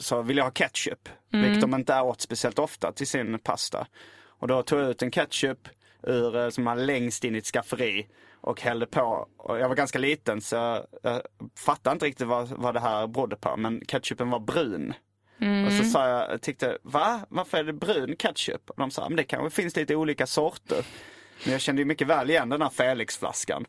så 0.02 0.22
ville 0.22 0.40
jag 0.40 0.46
ha 0.46 0.50
ketchup. 0.50 1.08
Mm. 1.32 1.44
Vilket 1.44 1.60
de 1.60 1.74
inte 1.74 2.00
åt 2.00 2.20
speciellt 2.20 2.58
ofta 2.58 2.92
till 2.92 3.06
sin 3.06 3.38
pasta. 3.38 3.86
Och 4.26 4.48
då 4.48 4.62
tog 4.62 4.80
jag 4.80 4.90
ut 4.90 5.02
en 5.02 5.10
ketchup 5.10 5.68
ur, 6.02 6.36
eh, 6.36 6.48
som 6.48 6.64
var 6.64 6.76
längst 6.76 7.24
in 7.24 7.34
i 7.34 7.38
ett 7.38 7.46
skafferi 7.46 8.06
och 8.40 8.60
hällde 8.60 8.86
på. 8.86 9.28
Och 9.36 9.58
jag 9.58 9.68
var 9.68 9.76
ganska 9.76 9.98
liten 9.98 10.40
så 10.40 10.56
jag, 10.56 10.86
jag 11.02 11.22
fattade 11.58 11.94
inte 11.94 12.06
riktigt 12.06 12.26
vad, 12.26 12.48
vad 12.48 12.74
det 12.74 12.80
här 12.80 13.06
berodde 13.06 13.36
på. 13.36 13.56
Men 13.56 13.80
ketchupen 13.88 14.30
var 14.30 14.40
brun. 14.40 14.94
Och 15.66 15.72
så 15.72 15.84
sa 15.84 16.08
jag, 16.08 16.30
jag 16.30 16.42
tyckte, 16.42 16.78
va? 16.82 17.26
Varför 17.28 17.58
är 17.58 17.64
det 17.64 17.72
brun 17.72 18.16
ketchup? 18.16 18.70
Och 18.70 18.76
de 18.76 18.90
sa, 18.90 19.08
men 19.08 19.16
det 19.16 19.24
kanske 19.24 19.62
finns 19.62 19.76
lite 19.76 19.96
olika 19.96 20.26
sorter. 20.26 20.86
Men 21.44 21.52
jag 21.52 21.60
kände 21.60 21.82
ju 21.82 21.86
mycket 21.86 22.06
väl 22.06 22.30
igen 22.30 22.48
den 22.48 22.62
här 22.62 22.68
Felix-flaskan. 22.68 23.64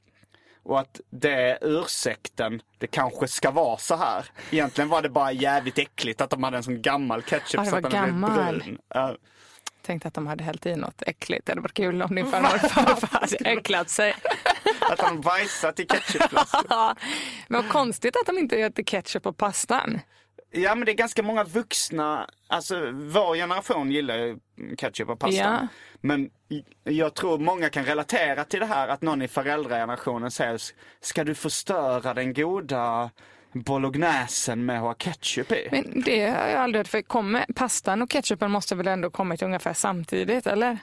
Och 0.63 0.79
att 0.79 1.01
det 1.09 1.31
är 1.31 1.57
ursäkten, 1.61 2.61
det 2.77 2.87
kanske 2.87 3.27
ska 3.27 3.51
vara 3.51 3.77
så 3.77 3.95
här. 3.95 4.25
Egentligen 4.51 4.89
var 4.89 5.01
det 5.01 5.09
bara 5.09 5.31
jävligt 5.31 5.77
äckligt 5.77 6.21
att 6.21 6.29
de 6.29 6.43
hade 6.43 6.57
en 6.57 6.63
sån 6.63 6.81
gammal 6.81 7.21
ketchup 7.21 7.61
Ja, 7.63 7.65
så 7.65 7.75
att 7.75 7.83
den 7.83 7.91
blev 7.91 8.01
gammal. 8.01 8.59
brun. 8.59 8.77
Ja. 8.87 9.15
Tänkte 9.81 10.07
att 10.07 10.13
de 10.13 10.27
hade 10.27 10.43
hällt 10.43 10.65
i 10.65 10.75
något 10.75 11.01
äckligt. 11.07 11.45
Det 11.45 11.51
hade 11.51 11.61
varit 11.61 11.73
kul 11.73 12.01
om 12.01 12.15
din 12.15 12.31
farmor 12.31 12.53
och 12.53 12.71
farfar 12.71 13.19
hade 13.19 13.37
äcklat 13.49 13.89
sig. 13.89 14.15
att 14.91 14.97
de 14.97 15.21
bajsat 15.21 15.79
i 15.79 15.85
ketchupflaskan. 15.85 16.63
Men 17.47 17.61
vad 17.61 17.71
konstigt 17.71 18.15
att 18.15 18.25
de 18.25 18.37
inte 18.37 18.55
äter 18.61 18.83
ketchup 18.83 19.23
på 19.23 19.33
pastan. 19.33 19.99
Ja 20.55 20.75
men 20.75 20.85
det 20.85 20.91
är 20.91 20.95
ganska 20.95 21.23
många 21.23 21.43
vuxna, 21.43 22.29
alltså 22.47 22.91
vår 22.91 23.35
generation 23.35 23.91
gillar 23.91 24.17
ju 24.17 24.37
ketchup 24.77 25.09
och 25.09 25.19
pasta. 25.19 25.37
Ja. 25.37 25.67
Men 26.01 26.29
jag 26.83 27.13
tror 27.13 27.37
många 27.37 27.69
kan 27.69 27.85
relatera 27.85 28.43
till 28.43 28.59
det 28.59 28.65
här 28.65 28.87
att 28.87 29.01
någon 29.01 29.21
i 29.21 29.27
föräldragenerationen 29.27 30.31
säger 30.31 30.61
Ska 31.01 31.23
du 31.23 31.35
förstöra 31.35 32.13
den 32.13 32.33
goda 32.33 33.09
bolognesen 33.53 34.65
med 34.65 34.77
att 34.77 34.81
ha 34.81 34.93
ketchup 34.93 35.51
i? 35.51 35.67
Men 35.71 36.01
det 36.01 36.27
har 36.27 36.47
jag 36.47 36.61
aldrig 36.61 36.79
hört. 36.79 36.87
För 36.87 37.01
kommer, 37.01 37.45
pastan 37.55 38.01
och 38.01 38.09
ketchupen 38.09 38.51
måste 38.51 38.75
väl 38.75 38.87
ändå 38.87 39.09
kommit 39.09 39.41
ungefär 39.41 39.73
samtidigt, 39.73 40.47
eller? 40.47 40.77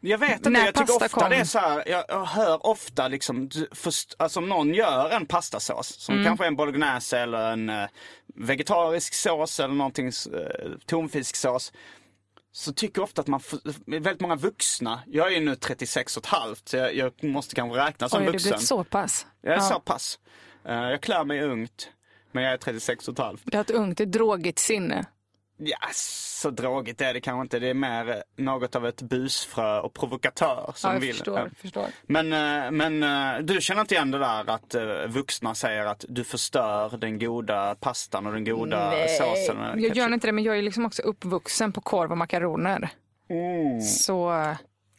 Jag 0.00 0.18
vet 0.18 0.36
inte, 0.36 0.50
När 0.50 0.64
jag 0.66 0.74
tycker 0.74 0.92
ofta 0.92 1.08
kom. 1.08 1.30
det 1.30 1.36
är 1.36 1.44
så 1.44 1.58
här, 1.58 1.82
jag, 2.08 2.24
hör 2.24 2.66
ofta 2.66 3.08
liksom, 3.08 3.48
du- 3.48 3.68
först, 3.72 4.14
alltså 4.18 4.40
om 4.40 4.48
någon 4.48 4.74
gör 4.74 5.10
en 5.10 5.26
pastasås 5.26 5.88
som 6.00 6.14
Mm. 6.14 6.26
kanske 6.26 6.44
är 6.44 6.48
en 6.48 6.56
bolognese 6.56 7.18
eller 7.18 7.52
en 7.52 7.70
eh, 7.70 7.88
vegetarisk 8.34 9.14
sås 9.14 9.60
eller 9.60 9.74
någonting, 9.74 10.06
uh, 10.06 10.76
tonfisksås. 10.86 11.72
Så 12.52 12.72
tycker 12.72 12.98
jag 13.00 13.04
ofta 13.04 13.20
att 13.22 13.26
man, 13.28 13.40
väldigt 13.86 14.20
många 14.20 14.36
vuxna, 14.36 15.00
jag 15.06 15.26
är 15.26 15.30
ju 15.30 15.40
nu 15.40 15.56
36 15.56 16.16
och 16.16 16.22
ett 16.22 16.26
halvt 16.26 16.68
så 16.68 16.76
jag, 16.76 16.94
jag 16.94 17.24
måste 17.24 17.54
kanske 17.54 17.78
räknas 17.78 18.10
som 18.10 18.20
Oj, 18.20 18.26
det 18.26 18.32
vuxen. 18.32 18.50
blir 18.50 18.58
så 18.58 18.84
pass. 18.84 19.26
Jag 19.42 19.52
är 19.52 19.56
Ja. 19.56 19.62
så 19.62 19.80
pass. 19.80 20.18
Eh, 20.64 20.74
jag 20.74 21.00
klär 21.00 21.24
mig 21.24 21.42
ungt, 21.42 21.88
men 22.32 22.44
jag 22.44 22.52
är 22.52 22.56
36 22.56 23.08
och 23.08 23.12
ett 23.12 23.18
halvt. 23.18 23.42
Du 23.44 23.56
har 23.56 23.62
ett 23.64 23.70
ungt, 23.70 24.00
ett 24.00 24.12
drogigt 24.12 24.58
sinne. 24.58 25.04
Ja, 25.62 25.78
så 25.92 26.50
dragigt 26.50 27.00
är 27.00 27.14
det 27.14 27.20
kanske 27.20 27.42
inte. 27.42 27.58
Det 27.58 27.68
är 27.70 27.74
mer 27.74 28.08
eh, 28.10 28.16
något 28.44 28.76
av 28.76 28.86
ett 28.86 29.02
busfrö 29.02 29.80
och 29.80 29.94
provokatör 29.94 30.72
som 30.74 30.88
Ja, 30.90 30.94
jag 30.94 31.00
vill. 31.00 31.14
förstår. 31.14 31.38
eh, 31.38 31.44
förstår. 31.56 31.86
Men, 32.02 32.32
eh, 32.32 32.70
men 32.70 33.46
du 33.46 33.60
känner 33.60 33.80
inte 33.80 33.94
igen 33.94 34.10
det 34.10 34.18
där 34.18 34.50
att 34.50 34.74
vuxna 35.08 35.54
säger 35.54 35.86
att 35.86 36.04
du 36.08 36.24
förstör 36.24 36.96
den 36.96 37.18
goda 37.18 37.74
pastan 37.74 38.26
och 38.26 38.32
den 38.32 38.44
goda 38.44 38.92
såsen 39.18 39.56
med 39.56 39.80
Jag 39.80 39.96
gör 39.96 40.12
inte 40.14 40.26
det, 40.28 40.32
men 40.32 40.44
jag 40.44 40.58
är 40.58 40.62
liksom 40.62 40.86
också 40.86 41.02
uppvuxen 41.02 41.72
på 41.72 41.80
korv 41.80 42.10
och 42.10 42.18
makaroner. 42.18 42.88
Så 43.82 44.46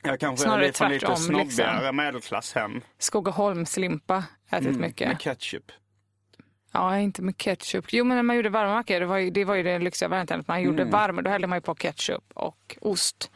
Jag 0.04 0.20
kanske 0.20 0.44
snarare 0.44 0.64
är 0.64 0.68
lite 0.68 0.78
från 0.78 0.90
lite 0.90 1.06
tvärtom, 1.06 1.24
snobbigare 1.24 1.74
liksom. 1.78 1.96
medelklasshem 1.96 2.82
Skogaholmslimpa 3.00 4.24
ätit 4.52 4.68
Mm, 4.68 4.82
mycket. 4.82 5.08
med 5.08 5.20
ketchup. 5.22 5.72
Ja, 6.72 7.00
inte 7.00 7.22
med 7.22 7.38
ketchup. 7.38 7.86
Jo, 7.94 8.06
men 8.06 8.16
när 8.18 8.24
man 8.24 8.36
gjorde 8.36 8.50
varma 8.50 8.74
mackor, 8.74 9.00
det 9.00 9.06
var 9.06 9.18
ju 9.18 9.30
det, 9.30 9.46
var 9.46 9.56
ju 9.56 9.64
det 9.64 9.80
lyxiga 9.80 10.10
varianten. 10.10 10.40
Att 10.40 10.48
man 10.48 10.62
gjorde 10.62 10.84
varm, 10.84 11.24
då 11.24 11.30
hällde 11.30 11.48
man 11.48 11.58
ju 11.58 11.62
på 11.62 11.76
ketchup 11.76 12.24
och 12.34 12.78
ost. 12.82 13.22
Så 13.24 13.28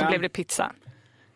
Mm. 0.00 0.04
Ja. 0.04 0.08
blev 0.10 0.22
det 0.22 0.28
pizza. 0.28 0.72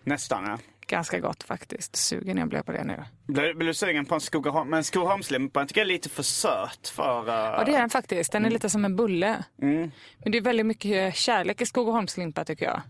Nästan 0.04 0.44
ja. 0.46 0.58
Ganska 0.86 1.20
gott 1.20 1.42
faktiskt. 1.42 1.96
Sugen 1.96 2.36
jag 2.38 2.48
blev 2.48 2.62
på 2.62 2.72
det 2.72 2.84
nu. 2.84 3.02
Blir, 3.26 3.54
blir 3.54 3.66
du 3.68 3.74
sugen 3.74 4.06
på 4.06 4.14
en 4.14 4.20
Skogaholm? 4.20 4.70
Men 4.70 4.84
Skogaholmslimpa 4.84 5.66
tycker 5.66 5.80
jag 5.80 5.84
är 5.88 5.92
lite 5.92 6.08
för 6.08 6.22
söt 6.22 6.88
för... 6.88 7.28
eh, 7.28 7.34
Ja, 7.34 7.62
det 7.66 7.74
är 7.74 7.80
den 7.80 7.90
faktiskt. 7.90 8.32
Den 8.32 8.44
är 8.46 8.50
lite 8.50 8.70
som 8.70 8.84
en 8.84 8.96
bulle. 8.96 9.44
Mm. 9.62 9.90
Men 10.18 10.32
det 10.32 10.38
är 10.38 10.42
väldigt 10.42 10.66
mycket 10.66 11.14
kärlek 11.16 11.60
i 11.60 11.66
Skogaholmslimpa 11.66 12.44
tycker 12.44 12.64
jag. 12.66 12.80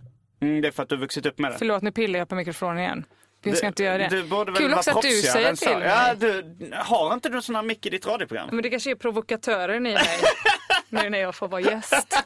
mm, 0.40 0.60
det 0.60 0.68
är 0.68 0.72
för 0.72 0.82
att 0.82 0.88
du 0.88 0.94
har 0.94 1.00
vuxit 1.00 1.26
upp 1.26 1.38
med 1.38 1.52
det. 1.52 1.58
Förlåt, 1.58 1.82
nu 1.82 1.92
pillar 1.92 2.18
jag 2.18 2.28
på 2.28 2.34
mikrofonen 2.34 2.78
igen. 2.78 3.04
Jag 3.42 3.56
ska 3.56 3.66
inte 3.66 3.84
göra 3.84 3.98
det. 3.98 4.08
Du 4.08 4.24
borde 4.24 4.52
väl 4.52 4.60
Kul 4.60 4.74
också 4.74 4.90
att 4.90 5.02
du 5.02 5.10
säger 5.10 5.56
till 5.56 5.78
mig. 5.78 5.88
Ja, 5.88 6.14
du, 6.14 6.56
har 6.74 7.14
inte 7.14 7.28
du 7.28 7.42
sån 7.42 7.54
här 7.54 7.62
mick 7.62 7.86
i 7.86 7.90
ditt 7.90 8.06
radioprogram? 8.06 8.48
Men 8.52 8.62
det 8.62 8.70
kanske 8.70 8.90
är 8.90 8.94
provokatören 8.94 9.86
i 9.86 9.94
mig. 9.94 10.20
nu 10.88 11.10
när 11.10 11.18
jag 11.18 11.34
får 11.34 11.48
vara 11.48 11.60
gäst. 11.60 12.16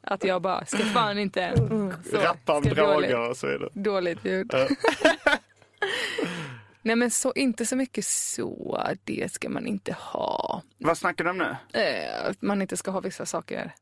att 0.00 0.24
jag 0.24 0.42
bara, 0.42 0.66
ska 0.66 0.78
fan 0.78 1.18
inte... 1.18 1.52
Så, 2.10 2.52
om 2.52 2.62
droger 2.62 3.30
och 3.30 3.36
så 3.36 3.46
vidare. 3.46 3.70
Dåligt 3.72 4.24
ljud. 4.24 4.54
Nej 6.82 6.96
men 6.96 7.10
så, 7.10 7.32
inte 7.36 7.66
så 7.66 7.76
mycket 7.76 8.04
så. 8.04 8.82
Det 9.04 9.32
ska 9.32 9.48
man 9.48 9.66
inte 9.66 9.92
ha. 9.92 10.62
Vad 10.78 10.98
snackar 10.98 11.24
du 11.24 11.30
om 11.30 11.38
nu? 11.38 11.56
Eh, 11.80 12.26
att 12.30 12.42
man 12.42 12.62
inte 12.62 12.76
ska 12.76 12.90
ha 12.90 13.00
vissa 13.00 13.26
saker. 13.26 13.74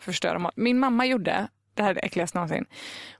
Förstöra 0.00 0.38
mat. 0.38 0.52
Min 0.56 0.78
mamma 0.78 1.06
gjorde, 1.06 1.48
det 1.76 1.82
här 1.82 1.90
är 1.90 1.94
det 1.94 2.00
äckligaste 2.00 2.38
någonsin. 2.38 2.64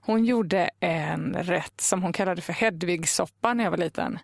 Hon 0.01 0.25
gjorde 0.25 0.69
en 0.79 1.33
rätt 1.39 1.81
som 1.81 2.03
hon 2.03 2.13
kallade 2.13 2.41
för 2.41 2.53
Hedvigsoppa 2.53 3.53
när 3.53 3.63
jag 3.63 3.71
var 3.71 3.77
liten. 3.77 4.19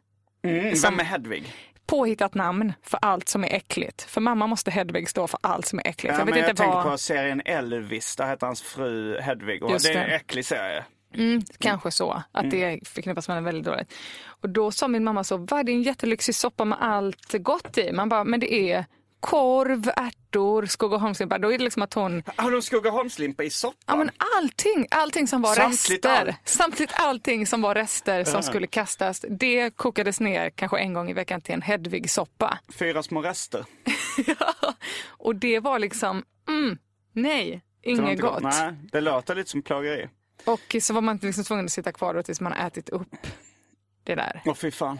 Mm, 0.45 0.75
Som- 0.75 0.91
Vem 0.91 0.99
är 0.99 1.03
Hedvig? 1.03 1.53
Påhittat 1.85 2.33
namn 2.35 2.73
för 2.83 2.99
allt 3.01 3.29
som 3.29 3.43
är 3.43 3.53
äckligt. 3.53 4.01
För 4.01 4.21
mamma 4.21 4.47
måste 4.47 4.71
Hedvig 4.71 5.09
stå 5.09 5.27
för 5.27 5.39
allt 5.43 5.65
som 5.65 5.79
är 5.79 5.87
äckligt. 5.87 6.13
Ja, 6.13 6.19
jag 6.19 6.25
vet 6.25 6.35
jag 6.35 6.49
inte 6.49 6.63
tänker 6.63 6.75
vad... 6.75 6.91
på 6.91 6.97
serien 6.97 7.41
Elvis, 7.45 8.15
där 8.15 8.27
heter 8.27 8.45
hans 8.47 8.61
fru 8.61 9.19
Hedvig. 9.21 9.63
Och 9.63 9.71
Just 9.71 9.85
det 9.85 9.93
är 9.93 10.03
en 10.05 10.11
äcklig 10.15 10.45
serie. 10.45 10.83
Mm, 11.15 11.41
kanske 11.59 11.91
så, 11.91 12.23
att 12.31 12.51
det 12.51 12.87
förknippas 12.87 13.27
med 13.27 13.37
det 13.37 13.41
väldigt 13.41 13.65
dåligt. 13.65 13.93
Och 14.25 14.49
då 14.49 14.71
sa 14.71 14.87
min 14.87 15.03
mamma 15.03 15.23
så, 15.23 15.37
vad 15.37 15.65
det 15.65 15.71
är 15.71 15.73
en 15.73 15.83
jättelyxig 15.83 16.35
soppa 16.35 16.65
med 16.65 16.77
allt 16.81 17.33
gott 17.33 17.77
i. 17.77 17.91
Man 17.91 18.09
bara, 18.09 18.23
men 18.23 18.39
det 18.39 18.53
är 18.53 18.85
korv, 19.23 19.89
ärtor, 19.95 20.65
Skogaholmslimpa. 20.65 21.37
Då 21.37 21.53
är 21.53 21.57
det 21.57 21.63
liksom 21.63 21.81
att 21.83 21.93
hon, 21.93 22.23
Har 22.35 22.51
de 22.51 22.61
Skogaholmslimpa 22.61 23.43
i 23.43 23.49
soppan? 23.49 23.77
ja 23.87 23.95
men 23.95 24.09
allting, 24.37 24.87
allting 24.91 25.27
som 25.27 25.41
var 25.41 25.55
Samtligt 25.55 26.05
rester. 26.05 26.27
allt. 26.27 26.35
Samtidigt 26.43 26.93
allting 26.95 27.47
som 27.47 27.61
var 27.61 27.75
rester 27.75 28.23
som 28.23 28.43
skulle 28.43 28.67
kastas. 28.67 29.25
Det 29.29 29.69
kokades 29.69 30.19
ner 30.19 30.49
kanske 30.49 30.77
en 30.79 30.93
gång 30.93 31.09
i 31.09 31.13
veckan 31.13 31.41
till 31.41 31.53
en 31.53 31.61
Hedvig-soppa. 31.61 32.59
Fyra 32.79 33.03
små 33.03 33.21
rester. 33.21 33.65
Och 35.07 35.35
det 35.35 35.59
var 35.59 35.79
liksom, 35.79 36.23
mm, 36.47 36.77
nej, 37.13 37.61
inget 37.81 38.09
inte 38.09 38.21
gott. 38.21 38.43
Nej, 38.43 38.73
det 38.91 39.01
låter 39.01 39.35
lite 39.35 39.49
som 39.49 39.61
plågeri. 39.61 40.09
Och 40.45 40.75
så 40.81 40.93
var 40.93 41.01
man 41.01 41.19
liksom 41.21 41.43
tvungen 41.43 41.65
att 41.65 41.71
sitta 41.71 41.91
kvar 41.91 42.13
då 42.13 42.23
tills 42.23 42.41
man 42.41 42.53
ätit 42.53 42.89
upp 42.89 43.27
det 44.03 44.15
där. 44.15 44.41
Åh 44.45 44.53
fy 44.53 44.71
fan. 44.71 44.99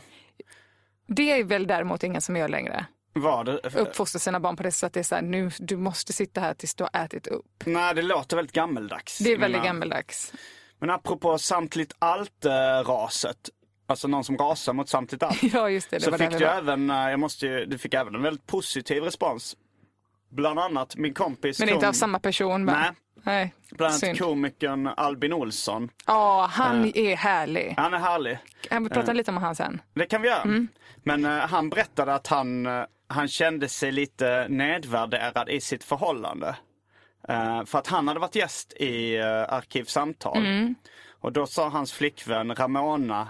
Det 1.08 1.32
är 1.32 1.44
väl 1.44 1.68
däremot 1.68 2.04
ingen 2.04 2.22
som 2.22 2.36
gör 2.36 2.48
längre. 2.48 2.86
Var 3.14 3.44
det? 3.44 3.80
Uppfostra 3.80 4.20
sina 4.20 4.40
barn 4.40 4.56
på 4.56 4.64
det 4.64 4.72
sättet 4.72 4.88
att 4.88 4.94
det 4.94 5.00
är 5.00 5.04
så 5.04 5.16
här, 5.16 5.22
nu, 5.22 5.52
du 5.60 5.78
måste 5.78 6.14
sitta 6.14 6.42
här 6.42 6.54
tills 6.54 6.76
du 6.76 6.84
har 6.84 7.04
ätit 7.06 7.28
upp. 7.28 7.64
Nej, 7.66 7.96
det 7.96 8.02
låter 8.02 8.36
väldigt 8.36 8.56
gammeldags. 8.56 9.18
Det 9.18 9.32
är 9.32 9.38
väldigt 9.38 9.62
Men, 9.62 9.66
gammeldags. 9.68 10.34
Men 10.80 10.90
apropå 10.90 11.38
samtligt 11.38 11.94
allt-raset, 12.00 13.50
alltså 13.88 14.08
någon 14.08 14.24
som 14.24 14.38
rasar 14.38 14.74
mot 14.74 14.90
samtligt 14.90 15.24
allt. 15.24 15.44
Ja, 15.54 15.70
just 15.70 15.90
det. 15.90 15.98
det 15.98 16.04
så 16.04 16.12
var 16.12 16.18
fick 16.18 16.30
där 16.32 16.40
du 16.40 16.46
var. 16.46 16.54
även, 16.54 16.90
eh, 16.90 16.96
jag 17.10 17.20
måste 17.20 17.48
ju, 17.48 17.66
du 17.66 17.78
fick 17.78 17.94
även 17.94 18.16
en 18.16 18.22
väldigt 18.22 18.48
positiv 18.48 19.04
respons. 19.04 19.58
Bland 20.30 20.60
annat 20.60 20.96
min 20.96 21.14
kompis. 21.14 21.60
Men 21.60 21.70
inte 21.70 21.88
av 21.88 21.94
samma 21.94 22.20
person 22.20 22.66
va? 22.66 22.74
Nej, 22.74 22.92
Nej. 23.24 23.54
bland 23.72 24.04
annat 24.04 24.20
komikern 24.20 24.88
Albin 24.88 25.34
Olsson. 25.34 25.90
Ja, 26.08 26.48
han 26.52 26.92
är 26.96 27.16
härlig. 27.16 27.74
Han 27.78 27.94
är 27.94 27.98
härlig. 27.98 28.38
Kan 28.70 28.84
vi 28.84 28.90
prata 28.90 29.14
lite 29.14 29.32
om 29.32 29.38
han 29.38 29.56
sen? 29.56 29.82
Det 29.94 30.06
kan 30.06 30.22
vi 30.22 30.28
göra. 30.28 30.42
Mm. 30.42 30.68
Men 31.04 31.26
eh, 31.26 31.32
han 31.32 31.70
berättade 31.70 32.14
att 32.16 32.28
han, 32.28 32.66
eh, 32.66 32.84
han 33.08 33.28
kände 33.28 33.70
sig 33.70 33.92
lite 33.92 34.48
nedvärderad 34.50 35.50
i 35.50 35.62
sitt 35.62 35.84
förhållande. 35.84 36.56
Eh, 37.28 37.66
för 37.66 37.80
att 37.80 37.88
han 37.88 38.08
hade 38.08 38.20
varit 38.20 38.36
gäst 38.36 38.74
i 38.74 39.18
uh, 39.18 39.54
Arkivsamtal. 39.54 40.38
Mm. 40.38 40.76
Och 41.22 41.32
då 41.32 41.46
sa 41.46 41.70
hans 41.70 41.94
flickvän 41.94 42.56
Ramona, 42.56 43.28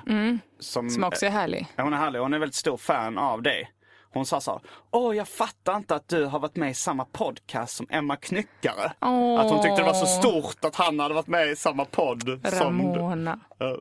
som, 0.59 0.89
Som 0.89 1.03
också 1.03 1.25
är 1.25 1.29
härlig. 1.29 1.67
Ja, 1.75 1.83
hon 1.83 1.93
är 1.93 1.97
härlig, 1.97 2.19
hon 2.19 2.33
är 2.33 2.39
väldigt 2.39 2.55
stor 2.55 2.77
fan 2.77 3.17
av 3.17 3.41
dig. 3.41 3.71
Hon 4.13 4.25
sa 4.25 4.41
så 4.41 4.51
här, 4.51 4.61
åh 4.91 5.15
jag 5.15 5.27
fattar 5.27 5.75
inte 5.77 5.95
att 5.95 6.07
du 6.07 6.25
har 6.25 6.39
varit 6.39 6.55
med 6.55 6.71
i 6.71 6.73
samma 6.73 7.05
podcast 7.05 7.75
som 7.75 7.87
Emma 7.89 8.15
Knyckare. 8.15 8.91
Åh. 9.01 9.39
Att 9.39 9.51
hon 9.51 9.61
tyckte 9.63 9.81
det 9.81 9.85
var 9.85 9.93
så 9.93 10.05
stort 10.05 10.65
att 10.65 10.75
han 10.75 10.99
hade 10.99 11.13
varit 11.13 11.27
med 11.27 11.49
i 11.49 11.55
samma 11.55 11.85
podd. 11.85 12.23
Som 12.43 12.93
du. 12.93 12.99
Ramona. 12.99 13.39
Ja. 13.57 13.77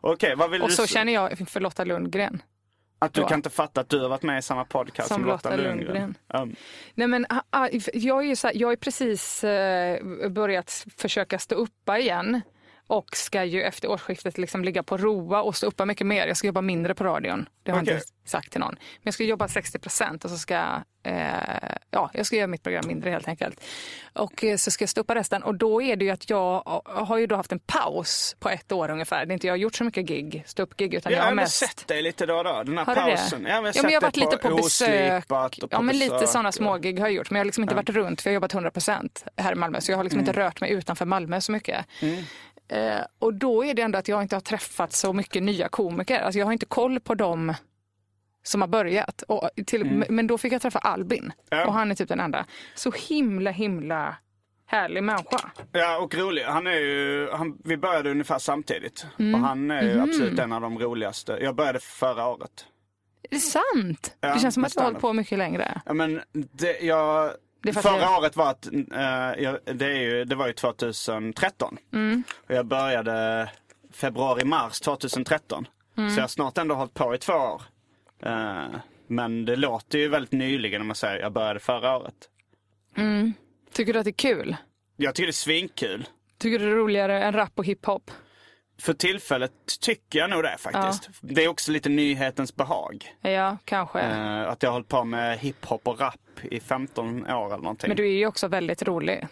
Okej, 0.00 0.34
vad 0.36 0.50
vill 0.50 0.62
Och 0.62 0.68
du 0.68 0.74
så 0.74 0.86
känner 0.86 1.12
jag 1.12 1.48
för 1.48 1.60
Lotta 1.60 1.84
Lundgren. 1.84 2.42
Att 2.98 3.12
du 3.12 3.20
då. 3.20 3.28
kan 3.28 3.38
inte 3.38 3.50
fatta 3.50 3.80
att 3.80 3.88
du 3.88 4.00
har 4.00 4.08
varit 4.08 4.22
med 4.22 4.38
i 4.38 4.42
samma 4.42 4.64
podcast 4.64 5.08
som, 5.08 5.14
Som 5.14 5.24
Lotta 5.24 5.56
Lundgren. 5.56 5.76
Lundgren. 5.76 6.18
Ja. 6.26 6.48
Nej, 6.94 7.08
men, 7.08 7.26
ah, 7.28 7.40
ah, 7.50 7.68
jag, 7.94 8.24
är 8.24 8.28
ju 8.28 8.36
så 8.36 8.46
här, 8.46 8.54
jag 8.56 8.72
är 8.72 8.76
precis 8.76 9.44
eh, 9.44 10.28
börjat 10.30 10.86
försöka 10.96 11.38
stå 11.38 11.54
uppa 11.54 11.98
igen 11.98 12.40
och 12.86 13.16
ska 13.16 13.44
ju 13.44 13.62
efter 13.62 13.90
årsskiftet 13.90 14.38
liksom 14.38 14.64
ligga 14.64 14.82
på 14.82 14.96
roa 14.96 15.42
och 15.42 15.56
stå 15.56 15.66
uppa 15.66 15.84
mycket 15.84 16.06
mer. 16.06 16.26
Jag 16.26 16.36
ska 16.36 16.46
jobba 16.46 16.60
mindre 16.60 16.94
på 16.94 17.04
radion. 17.04 17.48
Det 17.62 17.70
har 17.70 17.78
jag 17.78 17.84
Okej. 17.84 17.94
inte 17.94 18.06
sagt 18.24 18.52
till 18.52 18.60
någon. 18.60 18.74
Men 18.74 19.02
jag 19.02 19.14
ska 19.14 19.24
jobba 19.24 19.48
60 19.48 19.78
procent 19.78 20.24
och 20.24 20.30
så 20.30 20.38
ska 20.38 20.54
jag, 20.54 20.82
ja, 21.90 22.10
jag 22.12 22.26
ska 22.26 22.36
göra 22.36 22.46
mitt 22.46 22.62
program 22.62 22.84
mindre 22.86 23.10
helt 23.10 23.28
enkelt. 23.28 23.60
Och 24.12 24.44
eh, 24.44 24.56
så 24.56 24.70
ska 24.70 24.82
jag 24.82 24.88
stå 24.88 25.00
uppa 25.00 25.14
resten. 25.14 25.42
Och 25.42 25.54
då 25.54 25.82
är 25.82 25.96
det 25.96 26.04
ju 26.04 26.10
att 26.10 26.30
jag 26.30 26.82
har 26.84 27.18
ju 27.18 27.26
då 27.26 27.36
haft 27.36 27.52
en 27.52 27.58
paus 27.58 28.36
på 28.38 28.48
ett 28.48 28.72
år 28.72 28.90
ungefär. 28.90 29.26
Det 29.26 29.30
är 29.32 29.34
inte 29.34 29.46
jag 29.46 29.52
har 29.52 29.58
gjort 29.58 29.74
så 29.74 29.84
mycket 29.84 30.06
gig, 30.06 30.42
stå 30.46 30.62
upp 30.62 30.76
gig 30.76 30.94
utan 30.94 31.12
Jag 31.12 31.18
jag 31.18 31.22
har 31.22 31.26
har 31.26 31.30
ändå 31.30 31.42
mest 31.42 31.54
sett 31.56 31.86
dig 31.88 32.02
lite 32.02 32.26
då 32.26 32.34
och 32.34 32.44
då, 32.44 32.62
den 32.62 32.78
här 32.78 32.84
har 32.84 32.94
pausen. 32.94 33.42
det? 33.42 33.50
Ja, 33.50 33.56
men 33.60 33.64
jag, 33.64 33.76
ja, 33.76 33.82
men 33.82 33.92
jag 33.92 34.00
har 34.00 34.06
varit 34.06 34.16
lite 34.16 34.36
på 34.36 34.56
besök. 34.56 35.28
På 35.28 35.50
Ja, 35.70 35.80
men 35.80 35.98
lite 35.98 36.14
besök. 36.14 36.28
sådana 36.28 36.52
smågig 36.52 36.98
har 37.00 37.06
jag 37.06 37.14
gjort. 37.14 37.30
Men 37.30 37.36
jag 37.36 37.40
har 37.40 37.44
liksom 37.46 37.62
inte 37.64 37.74
varit 37.74 37.90
runt 37.90 38.20
för 38.22 38.30
jag 38.30 38.32
har 38.32 38.36
jobbat 38.36 38.54
100 38.54 38.70
procent 38.70 39.24
här 39.36 39.52
i 39.52 39.54
Malmö. 39.54 39.80
Så 39.80 39.92
jag 39.92 39.96
har 39.96 40.04
liksom 40.04 40.18
Mm. 40.20 40.28
inte 40.28 40.40
rört 40.40 40.60
mig 40.60 40.70
utanför 40.70 41.04
Malmö 41.04 41.40
så 41.40 41.52
mycket. 41.52 41.86
Eh, 42.68 42.98
och 43.18 43.34
då 43.34 43.64
är 43.64 43.74
det 43.74 43.82
ändå 43.82 43.98
att 43.98 44.08
jag 44.08 44.22
inte 44.22 44.36
har 44.36 44.40
träffat 44.40 44.92
så 44.92 45.12
mycket 45.12 45.42
nya 45.42 45.68
komiker. 45.68 46.20
Alltså 46.20 46.38
jag 46.38 46.46
har 46.46 46.52
inte 46.52 46.66
koll 46.66 47.00
på 47.00 47.14
dem 47.14 47.54
som 48.46 48.60
har 48.60 48.68
börjat. 48.68 49.22
Och 49.22 49.50
till, 49.66 50.04
Men 50.08 50.26
då 50.26 50.38
fick 50.38 50.52
jag 50.52 50.62
träffa 50.62 50.78
Albin. 50.78 51.18
Mm. 51.22 51.32
Ja. 51.48 51.66
Och 51.66 51.72
han 51.74 51.90
är 51.90 51.94
typ 51.94 52.08
den 52.08 52.20
enda. 52.20 52.44
Så 52.74 52.90
himla 53.08 53.50
himla 53.50 54.16
härlig 54.66 55.02
människa. 55.02 55.50
Ja, 55.72 55.98
och 55.98 56.14
rolig. 56.14 56.42
Han 56.42 56.66
är 56.66 56.70
ju, 56.80 57.28
han, 57.32 57.58
vi 57.64 57.76
började 57.76 58.10
ungefär 58.10 58.38
samtidigt. 58.38 59.06
Mm. 59.18 59.34
Och 59.34 59.48
han 59.48 59.70
är 59.70 59.94
Mhm. 59.94 60.02
absolut 60.02 60.38
en 60.38 60.52
av 60.52 60.60
de 60.60 60.78
roligaste. 60.78 61.38
Jag 61.40 61.54
började 61.54 61.78
förra 61.80 62.26
året. 62.28 62.66
Är 63.22 63.28
det 63.34 63.40
sant? 63.40 64.16
Ja, 64.20 64.34
det 64.34 64.40
känns 64.40 64.54
som 64.54 64.64
att 64.64 64.72
du 64.72 64.78
har 64.80 64.84
hållit 64.84 65.00
på 65.00 65.12
mycket 65.12 65.38
längre. 65.38 65.80
Ja, 65.86 65.92
men 65.92 66.20
det, 66.32 66.78
jag, 66.80 67.30
Det 67.62 67.72
förra 67.72 68.00
jag- 68.00 68.18
året 68.18 68.36
var 68.36 68.50
att, 68.50 68.66
eh, 68.72 69.42
jag, 69.44 69.58
det, 69.74 69.86
är 69.86 70.00
ju, 70.00 70.24
det 70.24 70.34
var 70.34 70.46
ju 70.46 70.52
2013. 70.52 71.76
Mm. 71.92 72.22
Och 72.48 72.54
jag 72.54 72.66
började 72.66 73.48
februari-mars 73.92 74.80
2013. 74.80 75.68
Mm. 75.98 76.10
Så 76.10 76.16
jag 76.16 76.22
har 76.22 76.28
snart 76.28 76.58
ändå 76.58 76.74
hållit 76.74 76.94
på 76.94 77.14
i 77.14 77.18
två 77.18 77.32
år. 77.32 77.62
Eh, 78.22 78.66
men 79.06 79.44
det 79.44 79.56
låter 79.56 79.98
ju 79.98 80.08
väldigt 80.08 80.32
nyligen 80.32 80.80
när 80.80 80.86
man 80.86 80.96
säger 80.96 81.20
jag 81.20 81.32
började 81.32 81.60
förra 81.60 81.96
året. 81.96 82.14
Tycker 83.72 83.92
du 83.92 83.98
att 83.98 84.04
det 84.04 84.10
är 84.10 84.12
kul? 84.12 84.56
Jag 84.96 85.14
tycker 85.14 85.26
det 85.26 85.30
är 85.30 85.32
svinkul. 85.32 86.06
Tycker 86.38 86.58
du 86.58 86.64
det 86.66 86.70
är 86.72 86.76
roligare 86.76 87.22
än 87.24 87.32
rap 87.32 87.52
och 87.54 87.64
hiphop? 87.64 88.10
För 88.78 88.92
tillfället 88.92 89.52
tycker 89.80 90.18
jag 90.18 90.30
nog 90.30 90.42
det 90.42 90.56
faktiskt. 90.58 91.10
Det 91.20 91.44
är 91.44 91.48
också 91.48 91.72
lite 91.72 91.88
nyhetens 91.88 92.56
behag. 92.56 93.14
Ja, 93.20 93.56
kanske. 93.64 94.00
Eh, 94.00 94.42
att 94.42 94.62
jag 94.62 94.70
har 94.70 94.72
hållit 94.72 94.88
på 94.88 95.04
med 95.04 95.38
hiphop 95.38 95.88
och 95.88 96.00
rap 96.00 96.14
i 96.42 96.60
15 96.60 97.26
år 97.26 97.46
eller 97.46 97.56
någonting. 97.56 97.88
Men 97.88 97.96
du 97.96 98.06
är 98.06 98.12
ju 98.12 98.26
också 98.26 98.48
väldigt 98.48 98.82
rolig. 98.82 99.26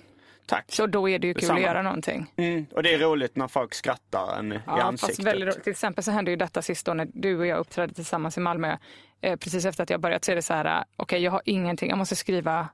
Tack. 0.46 0.64
Så 0.68 0.86
då 0.86 1.08
är 1.08 1.18
det 1.18 1.26
ju 1.26 1.34
kul 1.34 1.40
Detsamma. 1.40 1.58
att 1.58 1.64
göra 1.64 1.82
någonting. 1.82 2.26
Mm, 2.36 2.66
och 2.72 2.82
det 2.82 2.94
är 2.94 2.98
roligt 2.98 3.36
när 3.36 3.48
folk 3.48 3.74
skrattar 3.74 4.38
en 4.38 4.52
i 4.52 4.54
Ja, 4.54 4.60
fast 4.76 4.82
ansiktet. 4.84 5.24
väldigt 5.26 5.48
roligt. 5.48 5.62
Till 5.64 5.70
exempel 5.70 6.04
så 6.04 6.10
hände 6.10 6.30
ju 6.30 6.36
detta 6.36 6.62
sist 6.62 6.86
då 6.86 6.94
när 6.94 7.08
du 7.14 7.38
och 7.38 7.46
jag 7.46 7.58
uppträdde 7.58 7.94
tillsammans 7.94 8.36
i 8.36 8.40
Malmö. 8.40 8.76
Eh, 9.20 9.36
precis 9.36 9.64
efter 9.64 9.82
att 9.82 9.90
jag 9.90 10.00
börjat 10.00 10.24
så 10.24 10.32
är 10.32 10.36
det 10.36 10.42
så 10.42 10.54
här, 10.54 10.64
eh, 10.78 10.84
okej 10.96 11.22
jag 11.22 11.30
har 11.30 11.42
ingenting, 11.44 11.88
jag 11.88 11.98
måste 11.98 12.16
skriva 12.16 12.68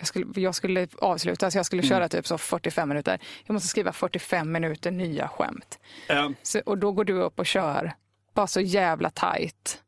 jag 0.00 0.06
skulle, 0.06 0.26
jag 0.40 0.54
skulle 0.54 0.88
avsluta, 0.98 1.50
så 1.50 1.58
jag 1.58 1.66
skulle 1.66 1.82
köra 1.82 2.08
typ 2.08 2.26
så 2.26 2.38
45 2.38 2.88
minuter. 2.88 3.18
Jag 3.46 3.54
måste 3.54 3.68
skriva 3.68 3.92
45 3.92 4.52
minuter 4.52 4.90
nya 4.90 5.28
skämt. 5.28 5.78
Ja, 6.08 6.32
Så, 6.42 6.60
och 6.66 6.78
då 6.78 6.92
går 6.92 7.04
du 7.04 7.12
upp 7.12 7.38
och 7.38 7.46
kör, 7.46 7.92
bara 8.34 8.46
så 8.46 8.60
jävla 8.60 9.10
tajt 9.10 9.82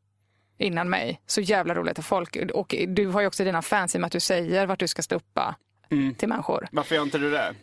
innan 0.57 0.89
mig. 0.89 1.21
Så 1.25 1.41
jävla 1.41 1.75
roligt 1.75 1.99
att 1.99 2.05
folk, 2.05 2.37
och 2.53 2.75
du 2.87 3.07
har 3.07 3.21
ju 3.21 3.27
också 3.27 3.43
dina 3.43 3.61
fans 3.61 3.95
i 3.95 3.97
och 3.97 4.01
med 4.01 4.05
att 4.05 4.11
du 4.11 4.19
säger 4.19 4.65
vart 4.65 4.79
du 4.79 4.87
ska 4.87 5.01
stå 5.01 5.15
uppa 5.15 5.55
till 6.17 6.29
människor. 6.29 6.67
varför 6.71 6.95
gör 6.95 7.03
inte 7.03 7.17
du 7.17 7.31
det? 7.31 7.53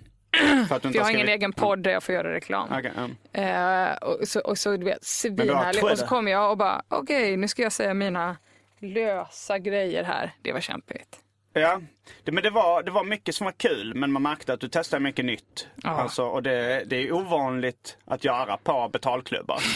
För 0.68 0.76
att 0.76 0.83
du 0.83 0.89
För 0.89 0.97
jag 0.97 1.05
har 1.05 1.11
ingen 1.11 1.29
egen 1.29 1.53
podd 1.53 1.83
där 1.83 1.91
jag 1.91 2.03
får 2.03 2.14
göra 2.14 2.33
reklam. 2.33 2.68
Okej, 2.72 2.93
ja. 3.33 3.41
Eh, 3.41 3.97
och 3.97 4.29
så, 4.29 4.41
och 4.41 4.59
så 4.59 4.76
du 4.76 4.85
vet, 4.85 5.05
svinhärligt. 5.05 5.85
Och 5.85 5.99
så 5.99 6.07
kom 6.07 6.29
jag 6.29 6.51
och 6.51 6.59
bara, 6.59 6.83
okej 6.89 7.37
nu 7.37 7.49
ska 7.49 7.62
jag 7.62 7.72
säga 7.72 7.95
mina 7.95 8.37
lösa 8.79 9.59
grejer 9.59 10.05
här. 10.05 10.33
Det 10.43 10.53
var 10.53 10.61
kämpigt. 10.61 11.18
Ja, 11.53 11.81
det, 12.24 12.33
men 12.33 12.43
det 12.43 12.51
var, 12.51 12.83
det 12.83 12.91
var 12.91 13.05
mycket 13.05 13.35
som 13.35 13.45
var 13.45 13.53
kul 13.53 13.95
men 13.95 14.12
man 14.12 14.22
märkte 14.22 14.53
att 14.53 14.61
du 14.61 14.68
testade 14.68 15.03
mycket 15.03 15.24
nytt. 15.24 15.68
Ja. 15.76 15.91
Alltså, 15.91 16.22
och 16.22 16.43
det, 16.43 16.85
det 16.87 16.97
är 16.97 17.12
ovanligt 17.12 17.97
att 18.05 18.24
göra 18.24 18.57
på 18.57 18.89
betalklubbar. 18.93 19.62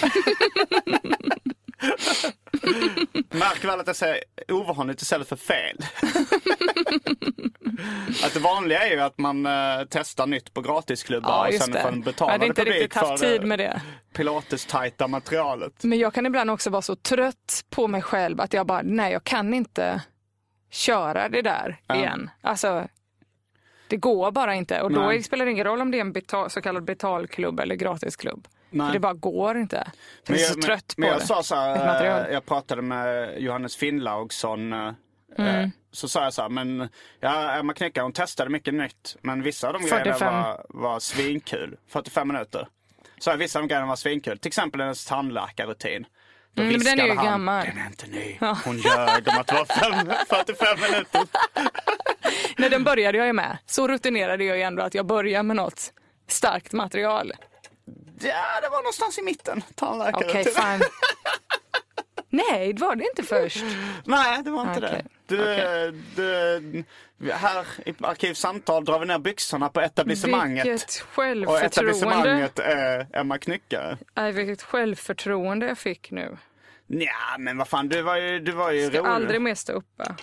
Märker 3.30 3.68
väl 3.68 3.80
att 3.80 3.86
jag 3.86 3.96
säger 3.96 4.18
ovanligt 4.48 5.02
istället 5.02 5.28
för 5.28 5.36
fel. 5.36 5.76
att 8.24 8.34
det 8.34 8.40
vanliga 8.40 8.82
är 8.86 8.90
ju 8.90 9.00
att 9.00 9.18
man 9.18 9.46
eh, 9.46 9.52
testar 9.90 10.26
nytt 10.26 10.54
på 10.54 10.60
gratisklubbar 10.60 11.30
Ja, 11.30 11.48
och 11.48 11.54
sen 11.62 11.70
det. 11.72 11.80
får 11.80 11.88
en 11.88 11.94
Jag 11.94 12.04
betalande 12.04 12.32
hade 12.34 12.46
inte 12.46 12.60
publik 12.60 12.82
riktigt 12.82 12.94
haft 13.02 13.22
tid 13.22 13.44
med 13.44 13.58
det. 13.58 13.82
pilates-tajta 14.12 15.08
materialet. 15.08 15.84
Men 15.84 15.98
jag 15.98 16.14
kan 16.14 16.26
ibland 16.26 16.50
också 16.50 16.70
vara 16.70 16.82
så 16.82 16.96
trött 16.96 17.64
på 17.70 17.88
mig 17.88 18.02
själv 18.02 18.40
att 18.40 18.52
jag 18.52 18.66
bara, 18.66 18.82
nej 18.84 19.12
jag 19.12 19.24
kan 19.24 19.54
inte 19.54 20.02
köra 20.70 21.28
det 21.28 21.42
där 21.42 21.80
igen. 21.94 22.30
Alltså, 22.40 22.88
det 23.88 23.96
går 23.96 24.30
bara 24.30 24.54
inte. 24.54 24.82
Och 24.82 24.92
då 24.92 25.00
Nej. 25.00 25.22
spelar 25.22 25.44
det 25.44 25.50
ingen 25.50 25.64
roll 25.64 25.80
om 25.80 25.90
det 25.90 25.96
är 25.96 26.00
en 26.00 26.12
betal, 26.12 26.50
så 26.50 26.60
kallad 26.62 26.84
betalklubb 26.84 27.60
eller 27.60 27.74
gratisklubb. 27.74 28.46
Nej. 28.72 28.86
För 28.86 28.92
det 28.92 29.00
bara 29.00 29.12
går 29.14 29.58
inte. 29.58 29.90
Jag 30.26 30.38
är 30.40 30.44
så 30.44 30.52
men, 30.54 30.62
trött 30.62 30.94
men 30.96 31.08
på 31.08 31.14
jag 31.14 31.20
det. 31.22 31.26
sa 31.26 31.42
så 31.42 31.54
här, 31.54 32.26
eh, 32.28 32.32
jag 32.34 32.46
pratade 32.46 32.82
med 32.82 33.40
Johannes 33.42 33.76
Finnlaugsson. 33.76 34.72
eh, 34.72 34.92
Mm. 35.38 35.56
eh, 35.64 35.68
Så 35.92 36.08
sa 36.08 36.24
jag 36.24 36.32
så 36.34 36.42
här, 36.42 36.48
men 36.48 36.88
ja, 37.20 37.52
Emma 37.52 37.74
Knyckare 37.74 38.02
hon 38.02 38.12
testade 38.12 38.50
mycket 38.50 38.74
nytt. 38.74 39.16
Men 39.20 39.42
vissa 39.42 39.66
av 39.66 39.72
de 39.72 39.78
45. 39.82 40.02
grejerna 40.18 40.42
var, 40.42 40.66
var 40.68 41.00
svinkul. 41.00 41.76
45 41.88 42.28
minuter. 42.28 42.68
Så 43.18 43.30
här, 43.30 43.36
vissa 43.36 43.58
av 43.58 43.62
de 43.62 43.68
grejerna 43.68 43.86
var 43.86 43.96
svinkul. 43.96 44.38
Till 44.38 44.48
exempel 44.48 44.80
hennes 44.80 45.06
tandläkarrutin. 45.06 46.06
Då 46.54 46.62
Mm, 46.62 46.72
men 46.74 46.84
den 46.84 46.98
är 47.00 47.02
ju 47.04 47.08
viskade 47.10 47.20
han, 47.28 47.32
gammal. 47.32 47.66
Den 47.66 47.78
är 47.78 47.86
inte 47.86 48.06
ny. 48.06 48.38
Hon 48.64 48.76
ljög 48.78 49.28
om 49.28 49.38
att 49.40 49.46
det 49.46 49.54
var 49.54 49.64
fem, 49.64 50.12
45 50.28 50.66
minuter. 50.90 51.20
Nej, 52.58 52.70
den 52.70 52.84
började 52.84 53.18
jag 53.18 53.26
ju 53.26 53.32
med. 53.32 53.58
Så 53.66 53.88
rutinerade 53.88 54.44
jag 54.44 54.56
ju 54.56 54.62
ändå 54.62 54.82
att 54.82 54.94
jag 54.94 55.06
börjar 55.06 55.42
med 55.42 55.56
något 55.56 55.92
starkt 56.28 56.72
material. 56.72 57.32
Ja, 58.22 58.60
det 58.62 58.68
var 58.68 58.78
någonstans 58.78 59.18
i 59.18 59.22
mitten. 59.22 59.62
Tandläkarrutin. 59.74 60.30
Okej, 60.30 60.44
fine. 60.54 60.82
Nej, 62.30 62.72
det 62.72 62.80
var 62.82 62.96
det 62.96 63.04
inte 63.04 63.22
först. 63.22 63.64
Nej, 64.04 64.42
det 64.42 64.50
var 64.50 64.62
inte 64.74 64.86
Okej. 64.86 65.04
det. 65.26 65.36
Du, 66.16 66.84
du, 67.18 67.32
här 67.32 67.66
i 67.86 67.94
Arkivsamtal 68.00 68.84
drar 68.84 68.98
vi 68.98 69.06
ner 69.06 69.18
byxorna 69.18 69.68
på 69.68 69.80
etablissemanget. 69.80 70.66
Vilket 70.66 71.02
Och 71.02 71.14
självförtroende. 71.14 71.66
etablissemanget 71.66 72.58
är 72.58 73.06
Emma 73.12 73.38
Knyckare. 73.38 73.98
Nej, 74.14 74.32
vilket 74.32 74.62
självförtroende 74.62 75.66
jag 75.66 75.78
fick 75.78 76.10
nu. 76.10 76.36
Nja, 76.86 77.08
men 77.38 77.58
vad 77.58 77.68
fan, 77.68 77.88
du 77.88 78.02
var 78.02 78.16
ju, 78.16 78.38
du 78.40 78.52
var 78.52 78.70
ju 78.70 78.86
ska 78.88 78.98
rolig. 78.98 79.10
aldrig 79.10 79.40
mer 79.40 79.54
stå 79.54 79.72
uppe. 79.72 80.14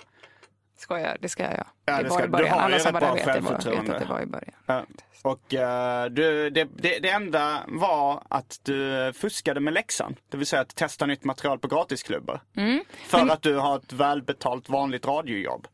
Skojar, 0.80 1.16
det 1.20 1.28
ska 1.28 1.42
jag 1.42 1.52
göra. 1.52 1.66
Ja, 1.84 1.96
det 1.96 2.02
det 2.02 2.08
var 2.08 2.20
i 2.20 2.22
du 2.22 2.28
början. 2.28 2.58
Alla 2.58 2.78
som 2.78 2.92
bara 2.92 3.14
vet, 3.14 3.24
det 3.24 3.40
var, 3.40 3.52
vet 3.52 3.90
att 3.90 3.98
det 4.00 4.06
var 4.08 4.20
i 4.20 4.26
början. 4.26 4.54
Ja. 4.66 4.84
Och 5.22 5.54
eh, 5.54 6.04
du, 6.06 6.50
det, 6.50 6.68
det, 6.76 6.98
det 6.98 7.10
enda 7.10 7.62
var 7.68 8.22
att 8.28 8.60
du 8.62 9.12
fuskade 9.12 9.60
med 9.60 9.74
läxan. 9.74 10.16
Det 10.28 10.36
vill 10.36 10.46
säga 10.46 10.62
att 10.62 10.74
testa 10.76 11.06
nytt 11.06 11.24
material 11.24 11.58
på 11.58 11.68
gratisklubbar. 11.68 12.40
Mm. 12.56 12.84
För 13.06 13.28
att 13.28 13.42
du 13.42 13.56
har 13.56 13.76
ett 13.76 13.92
välbetalt 13.92 14.68
vanligt 14.68 15.06
radiojobb. 15.06 15.68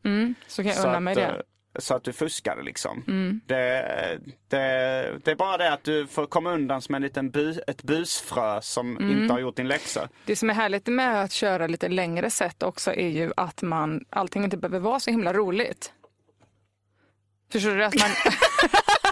Så 0.47 0.63
kan 0.63 0.71
jag 0.71 0.85
unna 0.85 0.99
mig 0.99 1.15
det. 1.15 1.43
Så 1.77 1.93
att 1.95 2.03
du 2.03 2.13
fuskade 2.13 2.63
liksom. 2.63 3.03
Mm. 3.07 3.41
Det, 3.45 4.19
det, 4.47 4.57
det 5.23 5.31
är 5.31 5.35
bara 5.35 5.57
det 5.57 5.73
att 5.73 5.83
du 5.83 6.07
får 6.07 6.25
komma 6.25 6.51
undan 6.53 6.81
som 6.81 6.95
en 6.95 7.01
liten 7.01 7.29
bu, 7.31 7.59
ett 7.67 7.83
busfrö 7.83 8.61
som 8.61 8.97
Mm. 8.97 9.21
inte 9.21 9.33
har 9.33 9.39
gjort 9.39 9.55
din 9.55 9.67
läxa. 9.67 10.09
Det 10.25 10.35
som 10.35 10.49
är 10.49 10.53
härligt 10.53 10.87
med 10.87 11.23
att 11.23 11.31
köra 11.31 11.67
lite 11.67 11.89
längre 11.89 12.29
set 12.29 12.63
också 12.63 12.93
är 12.93 13.09
ju 13.09 13.31
att 13.37 13.61
man, 13.61 14.05
allting 14.09 14.43
inte 14.43 14.57
behöver 14.57 14.79
vara 14.79 14.99
så 14.99 15.11
himla 15.11 15.33
roligt. 15.33 15.93
Förstår 17.51 17.75
du? 17.75 17.83
Att 17.85 17.95
man, 17.99 18.09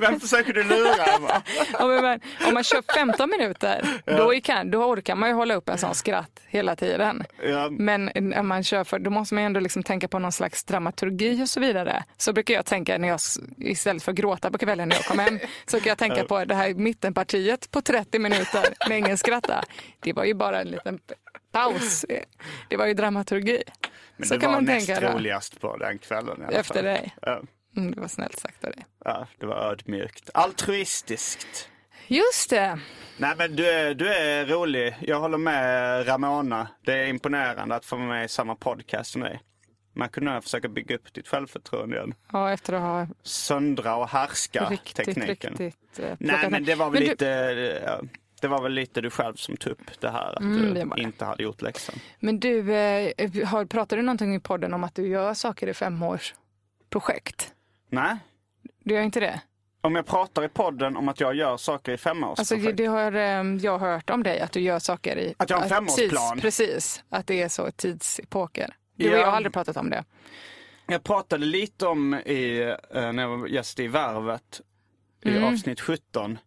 Vem 0.00 0.20
försöker 0.20 0.52
du 0.52 0.62
lura 0.64 1.04
Emma? 1.04 1.42
Ja, 1.78 1.86
men, 1.86 2.20
om 2.48 2.54
man 2.54 2.64
kör 2.64 2.82
15 2.94 3.30
minuter, 3.30 3.88
då, 4.04 4.32
kan, 4.44 4.70
då 4.70 4.84
orkar 4.84 5.14
man 5.14 5.28
ju 5.28 5.34
hålla 5.34 5.54
upp 5.54 5.68
en 5.68 5.78
sån 5.78 5.94
skratt 5.94 6.40
hela 6.46 6.76
tiden. 6.76 7.24
Ja. 7.42 7.68
Men 7.70 8.10
när 8.14 8.42
man 8.42 8.64
kör 8.64 8.84
för, 8.84 8.98
då 8.98 9.10
måste 9.10 9.34
man 9.34 9.42
ju 9.42 9.46
ändå 9.46 9.60
liksom 9.60 9.82
tänka 9.82 10.08
på 10.08 10.18
någon 10.18 10.32
slags 10.32 10.64
dramaturgi 10.64 11.42
och 11.42 11.48
så 11.48 11.60
vidare. 11.60 12.04
Så 12.16 12.32
brukar 12.32 12.54
jag 12.54 12.66
tänka 12.66 12.98
när 12.98 13.08
jag, 13.08 13.20
istället 13.58 14.02
för 14.02 14.12
att 14.12 14.18
gråta 14.18 14.50
på 14.50 14.58
kvällen 14.58 14.88
när 14.88 14.96
jag 14.96 15.04
kommer 15.04 15.24
hem, 15.24 15.38
så 15.66 15.80
kan 15.80 15.88
jag 15.88 15.98
tänka 15.98 16.24
på 16.24 16.44
det 16.44 16.54
här 16.54 16.74
mittenpartiet 16.74 17.70
på 17.70 17.82
30 17.82 18.18
minuter 18.18 18.64
när 18.88 18.96
ingen 18.96 19.18
skrattar. 19.18 19.64
Det 20.00 20.12
var 20.12 20.24
ju 20.24 20.34
bara 20.34 20.60
en 20.60 20.68
liten 20.68 20.98
paus. 21.52 22.04
Det 22.68 22.76
var 22.76 22.86
ju 22.86 22.94
dramaturgi. 22.94 23.62
Men 24.16 24.28
så 24.28 24.34
det 24.34 24.40
kan 24.40 24.50
var 24.50 24.56
man 24.56 24.64
näst 24.64 24.86
tänka 24.86 25.12
roligast 25.12 25.60
på 25.60 25.76
den 25.76 25.98
kvällen. 25.98 26.42
i 26.42 26.44
alla 26.44 26.58
Efter 26.58 26.74
fall. 26.74 26.84
dig. 26.84 27.14
Ja, 27.22 27.40
Mm, 27.76 27.92
det 27.94 28.00
var 28.00 28.08
snällt 28.08 28.38
sagt 28.38 28.64
av 28.64 28.70
dig. 28.70 28.86
ja, 29.04 29.26
det 29.38 29.46
var 29.46 29.56
ödmjukt. 29.56 30.30
Altruistiskt. 30.34 31.68
Just 32.08 32.50
det. 32.50 32.78
Nej 33.18 33.34
men 33.38 33.56
du 33.56 33.66
är, 33.70 33.94
du 33.94 34.08
är 34.14 34.46
rolig. 34.46 34.96
Jag 35.00 35.20
håller 35.20 35.38
med 35.38 36.08
Ramona. 36.08 36.68
Det 36.84 36.92
är 36.92 37.06
imponerande 37.06 37.74
att 37.74 37.84
få 37.84 37.96
vara 37.96 38.08
med 38.08 38.24
i 38.24 38.28
samma 38.28 38.54
podcast 38.54 39.10
som 39.12 39.20
dig. 39.22 39.40
Man 39.94 40.08
kunde 40.08 40.32
nog 40.32 40.42
försöka 40.42 40.68
bygga 40.68 40.94
upp 40.96 41.14
ditt 41.14 41.28
självförtroende 41.28 41.96
igen. 41.96 42.14
Ja, 42.32 42.52
efter 42.52 42.72
att 42.72 42.80
ha 42.82 43.06
Söndra 43.22 43.96
och 43.96 44.08
härska 44.08 44.64
riktigt, 44.70 45.04
tekniken. 45.06 45.54
riktigt 45.54 45.98
eh, 45.98 46.16
Nej 46.18 46.50
men 46.50 46.64
det 46.64 46.74
var 46.74 46.90
väl 46.90 46.92
Men 46.92 47.02
du- 47.02 47.08
lite, 47.10 47.26
ja, 47.86 48.00
det 48.40 48.48
var 48.48 48.62
väl 48.62 48.72
lite 48.72 49.00
du 49.00 49.10
själv 49.10 49.34
som 49.34 49.56
tog 49.56 49.72
upp 49.72 50.00
det 50.00 50.10
här 50.10 50.32
att 50.32 50.40
Mm, 50.40 50.90
du 50.96 51.02
inte 51.02 51.24
hade 51.24 51.42
gjort 51.42 51.62
läxan. 51.62 51.94
Men 52.20 52.40
du, 52.40 52.74
eh, 52.74 53.12
har, 53.46 53.64
pratar 53.64 53.96
du 53.96 54.02
någonting 54.02 54.34
i 54.34 54.40
podden 54.40 54.74
om 54.74 54.84
att 54.84 54.94
du 54.94 55.08
gör 55.08 55.34
saker 55.34 55.66
i 55.66 55.74
femårsprojekt? 55.74 57.52
Nej, 57.88 58.16
Du 58.84 58.94
gör 58.94 59.02
inte 59.02 59.20
det? 59.20 59.40
om 59.80 59.94
jag 59.94 60.06
pratar 60.06 60.42
i 60.44 60.48
podden 60.48 60.96
om 60.96 61.08
att 61.08 61.20
jag 61.20 61.34
gör 61.34 61.56
saker 61.56 61.92
i 61.92 61.96
femårsprojekt. 61.96 62.52
Alltså, 62.66 62.72
det 62.76 62.86
har 62.86 63.12
eh, 63.12 63.56
jag 63.64 63.78
hört 63.78 64.10
om 64.10 64.22
dig, 64.22 64.40
att 64.40 64.52
du 64.52 64.60
gör 64.60 64.78
saker 64.78 65.18
i... 65.18 65.34
Att 65.36 65.50
jag 65.50 65.56
har 65.56 65.62
en 65.64 65.68
femårsplan? 65.68 66.32
Tids, 66.32 66.42
precis, 66.42 67.04
att 67.08 67.26
det 67.26 67.42
är 67.42 67.48
så 67.48 67.70
tidsepoker. 67.70 68.74
Du 68.96 69.08
och 69.08 69.14
Ja. 69.14 69.18
jag 69.20 69.26
har 69.26 69.32
aldrig 69.36 69.52
pratat 69.52 69.76
om 69.76 69.90
det. 69.90 70.04
Jag 70.86 71.02
pratade 71.04 71.46
lite 71.46 71.86
om 71.86 72.14
i, 72.14 72.60
eh, 72.94 73.12
när 73.12 73.22
jag 73.22 73.36
var 73.38 73.46
gäst 73.46 73.80
i 73.80 73.86
Värvet 73.88 74.60
i 75.24 75.30
Mm. 75.30 75.44
avsnitt 75.44 75.80
17. 75.80 76.38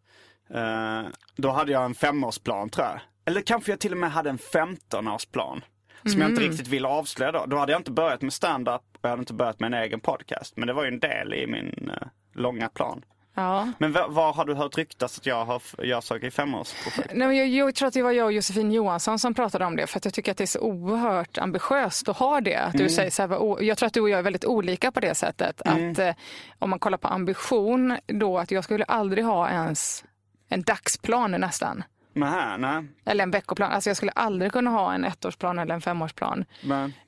Eh, 0.54 1.02
då 1.36 1.50
hade 1.52 1.72
jag 1.72 1.86
en 1.86 1.96
femårsplan 1.96 2.70
tror 2.70 2.88
jag. 2.88 3.00
Eller 3.26 3.42
kanske 3.42 3.72
jag 3.72 3.80
till 3.80 3.92
och 3.92 3.98
med 3.98 4.12
hade 4.12 4.30
en 4.30 4.38
15-årsplan. 4.38 5.62
Som 6.06 6.22
jag 6.22 6.30
inte 6.30 6.42
Mm. 6.42 6.52
riktigt 6.52 6.68
ville 6.68 6.88
avslöja 6.88 7.32
då. 7.32 7.46
Då 7.46 7.58
hade 7.58 7.72
jag 7.72 7.80
inte 7.80 7.92
börjat 7.92 8.22
med 8.22 8.34
stand-up 8.34 8.82
och 8.94 9.00
jag 9.02 9.10
hade 9.10 9.20
inte 9.20 9.34
börjat 9.34 9.60
med 9.60 9.68
en 9.74 9.82
egen 9.84 10.00
podcast. 10.00 10.58
Men 10.58 10.68
det 10.68 10.74
var 10.74 10.84
ju 10.84 10.88
en 10.88 11.00
del 11.00 11.34
i 11.34 11.48
min 11.48 11.92
eh, 12.02 12.08
långa 12.34 12.70
plan. 12.70 13.02
Ja. 13.36 13.72
Men 13.78 13.92
vad 14.10 14.36
har 14.36 14.46
du 14.46 14.54
hört 14.54 14.78
ryktas 14.78 15.18
att 15.18 15.26
jag 15.26 15.46
har, 15.46 15.62
gör 15.84 16.02
saker 16.02 16.28
i 16.28 16.32
femårsprojekt? 16.32 17.12
Nej, 17.16 17.38
jag, 17.38 17.48
jag 17.48 17.76
tror 17.76 17.88
att 17.88 17.94
det 17.94 18.02
var 18.02 18.12
jag 18.12 18.26
och 18.26 18.32
Josefin 18.32 18.72
Johansson 18.72 19.20
som 19.20 19.34
pratade 19.34 19.66
om 19.66 19.76
det. 19.76 19.88
För 19.88 19.98
att 19.98 20.06
jag 20.06 20.14
tycker 20.14 20.32
att 20.32 20.38
det 20.38 20.44
är 20.44 20.46
så 20.46 20.60
oerhört 20.60 21.38
ambitiöst 21.38 22.10
att 22.10 22.18
ha 22.18 22.42
det. 22.42 22.56
Att 22.56 22.72
du 22.74 22.80
Mm. 22.80 22.90
säger 22.90 23.10
så 23.12 23.22
här, 23.28 23.64
jag 23.64 23.78
tror 23.78 23.88
att 23.88 23.94
du 23.94 24.02
och 24.02 24.10
jag 24.10 24.20
är 24.20 24.24
väldigt 24.24 24.46
olika 24.46 24.92
på 24.92 25.00
det 25.00 25.16
sättet. 25.16 25.62
Mm. 25.66 25.92
Att 25.92 26.00
eh, 26.00 26.14
om 26.60 26.70
man 26.70 26.80
kollar 26.80 26.98
på 26.98 27.08
ambition 27.08 27.98
då, 28.08 28.38
att 28.38 28.52
jag 28.52 28.64
skulle 28.64 28.84
aldrig 28.84 29.26
ha 29.26 29.50
ens 29.50 30.04
en 30.50 30.62
dagsplan 30.62 31.32
nästan. 31.32 31.84
Nej, 32.20 32.58
nej. 32.58 32.86
Eller 33.06 33.24
en 33.24 33.32
veckoplan. 33.32 33.72
Alltså 33.72 33.90
jag 33.90 33.98
skulle 33.98 34.12
aldrig 34.12 34.52
kunna 34.52 34.70
ha 34.70 34.94
en 34.94 35.06
ettårsplan 35.06 35.60
eller 35.60 35.74
en 35.74 35.82
femårsplan. 35.82 36.46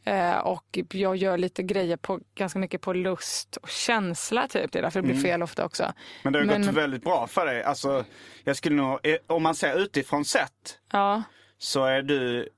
Eh, 0.03 0.37
och 0.37 0.79
jag 0.91 1.15
gör 1.15 1.37
lite 1.37 1.63
grejer 1.63 1.97
på, 1.97 2.19
ganska 2.35 2.59
mycket 2.59 2.81
på 2.81 2.93
lust 2.93 3.57
och 3.57 3.69
känsla 3.69 4.47
typ. 4.47 4.71
Det 4.71 4.79
är 4.79 4.83
därför 4.83 5.01
det 5.01 5.07
blir 5.07 5.21
fel 5.21 5.43
ofta 5.43 5.65
också. 5.65 5.93
men 6.23 6.33
det 6.33 6.39
har 6.39 6.45
Men- 6.45 6.65
gått 6.65 6.75
väldigt 6.75 7.03
bra 7.03 7.27
för 7.27 7.45
dig. 7.45 7.63
Alltså, 7.63 8.05
jag 8.43 8.55
skulle 8.55 8.75
nog, 8.75 8.99
eh, 9.03 9.15
om 9.27 9.43
man 9.43 9.55
ser 9.55 9.79
utifrån 9.79 10.25
sett 10.25 10.79
Ja, 10.91 11.23
så 11.57 11.85
är 11.85 12.01
du 12.01 12.49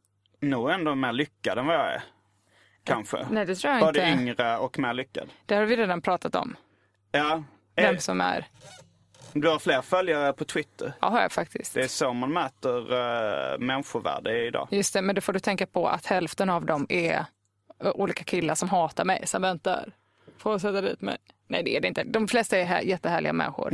nog 0.42 0.70
ändå 0.72 0.96
mer 0.96 1.12
lyckad 1.14 1.58
än 1.58 1.66
vad 1.66 1.76
jag 1.76 1.94
är. 1.94 2.04
Kanske. 2.84 3.28
nej 3.32 3.46
det 3.46 3.56
tror 3.56 3.74
jag 3.74 3.82
Både 3.82 4.10
inte. 4.10 4.22
yngre 4.22 4.58
och 4.58 4.80
mer 4.80 4.94
lyckad. 4.94 5.30
Det 5.46 5.56
har 5.56 5.64
vi 5.66 5.76
redan 5.76 6.02
pratat 6.02 6.36
om. 6.36 6.56
Ja. 7.12 7.44
Vem 7.76 7.96
Eh, 7.96 8.00
som 8.00 8.22
är. 8.22 8.46
Du 9.34 9.48
har 9.48 9.60
fler 9.60 9.82
följare 9.82 10.34
på 10.34 10.46
Twitter. 10.46 10.94
Ja, 11.02 11.10
har 11.10 11.22
jag 11.22 11.32
faktiskt. 11.32 11.74
Det 11.74 11.82
är 11.84 11.88
så 11.88 12.14
man 12.14 12.34
mäter 12.34 12.94
uh, 12.94 13.60
människovärde 13.60 14.48
idag. 14.48 14.68
Just 14.72 14.94
det, 14.94 15.02
men 15.02 15.16
då 15.16 15.22
får 15.22 15.34
du 15.34 15.40
tänka 15.40 15.66
på 15.66 15.88
att 15.88 16.06
hälften 16.06 16.50
av 16.50 16.66
dem 16.66 16.86
är 16.90 17.26
eh, 17.84 17.92
olika 17.96 18.24
killar 18.24 18.56
som 18.56 18.70
hatar 18.70 19.06
mig, 19.06 19.28
som 19.28 19.42
väntar 19.42 19.92
på 20.38 20.54
att 20.54 20.62
sätta 20.62 20.82
dit 20.82 21.02
mig. 21.02 21.18
Nej, 21.48 21.64
det 21.64 21.78
är 21.78 21.82
det 21.82 21.88
inte. 21.88 22.04
De 22.04 22.28
flesta 22.28 22.58
är 22.58 22.66
här, 22.66 22.82
jättehärliga 22.82 23.34
människor. 23.34 23.74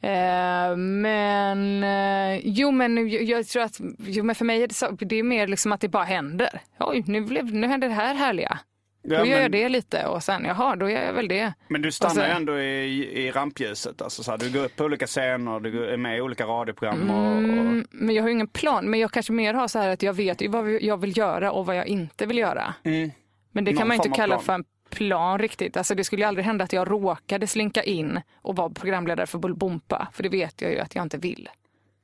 Eh, 0.00 0.76
men 0.76 1.84
eh, 1.84 2.40
jo, 2.44 2.70
men 2.70 3.08
jag, 3.08 3.22
jag 3.22 3.46
tror 3.46 3.62
att 3.62 3.80
jo, 3.98 4.24
men 4.24 4.34
för 4.34 4.44
mig 4.44 4.62
är 4.62 4.68
det, 4.68 4.74
så, 4.74 4.90
det 4.90 5.16
är 5.16 5.22
mer 5.22 5.46
liksom 5.46 5.72
att 5.72 5.80
det 5.80 5.88
bara 5.88 6.04
händer. 6.04 6.60
Oj, 6.78 7.04
nu, 7.06 7.20
blev, 7.20 7.54
nu 7.54 7.66
händer 7.66 7.88
det 7.88 7.94
här 7.94 8.14
härliga. 8.14 8.58
Ja, 9.02 9.18
då 9.18 9.24
gör 9.26 9.34
men- 9.34 9.42
jag 9.42 9.52
det 9.52 9.68
lite 9.68 10.06
och 10.06 10.22
sen, 10.22 10.44
jaha, 10.44 10.76
då 10.76 10.90
gör 10.90 11.02
jag 11.02 11.12
väl 11.12 11.28
det. 11.28 11.52
Men 11.68 11.82
du 11.82 11.92
stannar 11.92 12.26
ju 12.26 12.30
ändå 12.32 12.58
i, 12.60 13.24
i 13.26 13.30
rampljuset. 13.30 14.02
Alltså, 14.02 14.22
så 14.22 14.30
här, 14.30 14.38
du 14.38 14.50
går 14.52 14.64
upp 14.64 14.76
på 14.76 14.84
olika 14.84 15.06
scener, 15.06 15.60
du 15.60 15.84
är 15.90 15.96
med 15.96 16.18
i 16.18 16.20
olika 16.20 16.44
radioprogram. 16.46 17.10
Och, 17.10 17.26
och, 17.32 17.38
Mm, 17.38 17.86
men 17.90 18.14
jag 18.14 18.22
har 18.22 18.28
ju 18.28 18.34
ingen 18.34 18.48
plan. 18.48 18.90
Men 18.90 19.00
jag 19.00 19.10
kanske 19.10 19.32
mer 19.32 19.54
har 19.54 19.68
så 19.68 19.78
här 19.78 19.88
att 19.88 20.02
jag 20.02 20.12
vet 20.12 20.42
ju 20.42 20.48
vad 20.48 20.70
jag 20.70 20.96
vill 20.96 21.18
göra 21.18 21.52
och 21.52 21.66
vad 21.66 21.76
jag 21.76 21.86
inte 21.86 22.26
vill 22.26 22.38
göra. 22.38 22.74
Men 22.82 23.10
det 23.52 23.60
Någon 23.72 23.76
kan 23.76 23.88
man 23.88 23.94
inte 23.96 24.08
kalla 24.08 24.34
plan. 24.34 24.44
för 24.44 24.52
en 24.52 24.64
plan 24.90 25.38
riktigt. 25.38 25.76
Alltså 25.76 25.94
det 25.94 26.04
skulle 26.04 26.22
ju 26.22 26.28
aldrig 26.28 26.44
hända 26.46 26.64
att 26.64 26.72
jag 26.72 26.90
råkade 26.90 27.46
slinka 27.46 27.82
in 27.82 28.20
och 28.34 28.56
vara 28.56 28.70
programledare 28.70 29.26
för 29.26 29.38
Bullbompa. 29.38 30.08
För 30.12 30.22
det 30.22 30.28
vet 30.28 30.62
jag 30.62 30.70
ju 30.72 30.78
att 30.78 30.94
jag 30.94 31.02
inte 31.02 31.18
vill. 31.18 31.48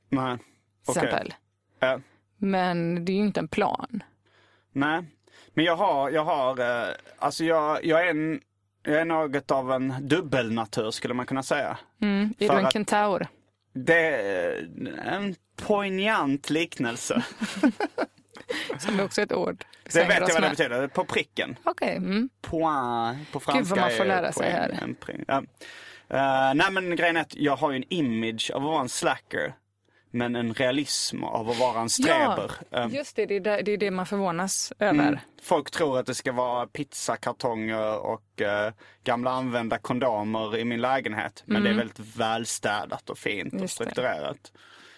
nej. 0.09 0.37
Okej. 0.87 1.03
exempel. 1.05 1.35
Ja. 1.81 2.01
Men 2.37 3.05
det 3.05 3.13
är 3.13 3.17
ju 3.17 3.23
inte 3.27 3.41
en 3.41 3.49
plan. 3.49 4.03
Nej, 4.73 5.03
men 5.55 5.65
jag 5.65 5.77
har, 5.77 6.11
jag 6.11 6.25
har, 6.25 6.61
eh, 6.61 6.95
alltså 7.19 7.45
jag, 7.45 7.85
jag 7.85 8.07
är 8.07 8.11
en, 8.11 8.41
jag 8.83 8.95
är 9.01 9.05
något 9.05 9.51
av 9.51 9.73
en 9.73 9.95
dubbelnatur 10.01 10.91
skulle 10.91 11.15
man 11.15 11.27
kunna 11.27 11.43
säga. 11.43 11.79
Mm. 12.03 12.35
Är 12.39 12.47
För 12.47 12.55
du 12.55 12.61
en 12.61 12.71
kentaur? 12.71 13.27
Det 13.73 14.07
är 14.07 14.69
en 15.07 15.35
poignant 15.57 16.51
liknelse. 16.51 17.25
Som 18.79 19.01
är 19.01 19.05
också 19.05 19.23
ett 19.23 19.33
ord. 19.33 19.65
Det 19.93 20.05
vet 20.05 20.15
jag 20.15 20.21
vad 20.21 20.37
det 20.37 20.41
med. 20.41 20.51
betyder, 20.51 20.89
på 20.89 21.05
pricken. 21.05 21.57
Okej. 21.65 21.97
Mm. 21.97 22.29
Point 22.43 23.33
på 23.33 23.41
franska. 23.41 23.75
vad 23.75 23.85
man 23.85 23.91
får 23.91 24.05
är 24.05 24.09
lära 24.09 24.33
sig 24.33 24.51
här. 24.51 24.79
en. 24.83 24.97
Ja. 25.29 25.43
Eh, 26.09 26.55
nej 26.55 26.71
men 26.73 26.97
grejen 26.97 27.17
är 27.17 27.21
att 27.21 27.37
jag 27.37 27.57
har 27.57 27.71
ju 27.71 27.77
en 27.77 27.85
image 27.89 28.51
av 28.55 28.63
att 28.63 28.71
vara 28.71 28.81
en 28.81 28.89
slacker. 28.89 29.55
Men 30.17 30.37
en 30.37 30.55
realism 30.55 31.25
av 31.25 31.51
att 31.51 31.59
vara 31.59 31.81
en 31.81 31.89
sträber. 31.91 32.51
Ja, 32.71 32.79
Eh, 32.85 32.95
just 32.95 33.17
det. 33.17 33.27
Det 33.27 33.37
är 33.37 33.41
det, 33.41 33.63
det 33.63 33.73
är 33.73 33.77
det 33.77 33.91
man 33.91 34.07
förvånas 34.07 34.73
över. 34.79 35.09
Mm. 35.09 35.19
Folk 35.43 35.71
tror 35.71 35.99
att 35.99 36.07
det 36.07 36.15
ska 36.15 36.33
vara 36.33 36.67
pizzakartonger 36.67 37.99
och 37.99 38.41
eh, 38.43 38.73
gamla 39.05 39.31
använda 39.31 39.79
kondomer 39.79 40.57
i 40.57 40.65
min 40.65 40.81
lägenhet. 40.81 41.43
Men 41.47 41.63
det 41.63 41.71
är 41.71 41.75
väldigt 41.75 41.99
välstädat 42.17 43.11
och 43.11 43.19
fint 43.19 43.47
och 43.47 43.53
Mm. 43.53 43.63
Just 43.63 43.79
det. 43.79 43.85
strukturerat. 43.85 44.53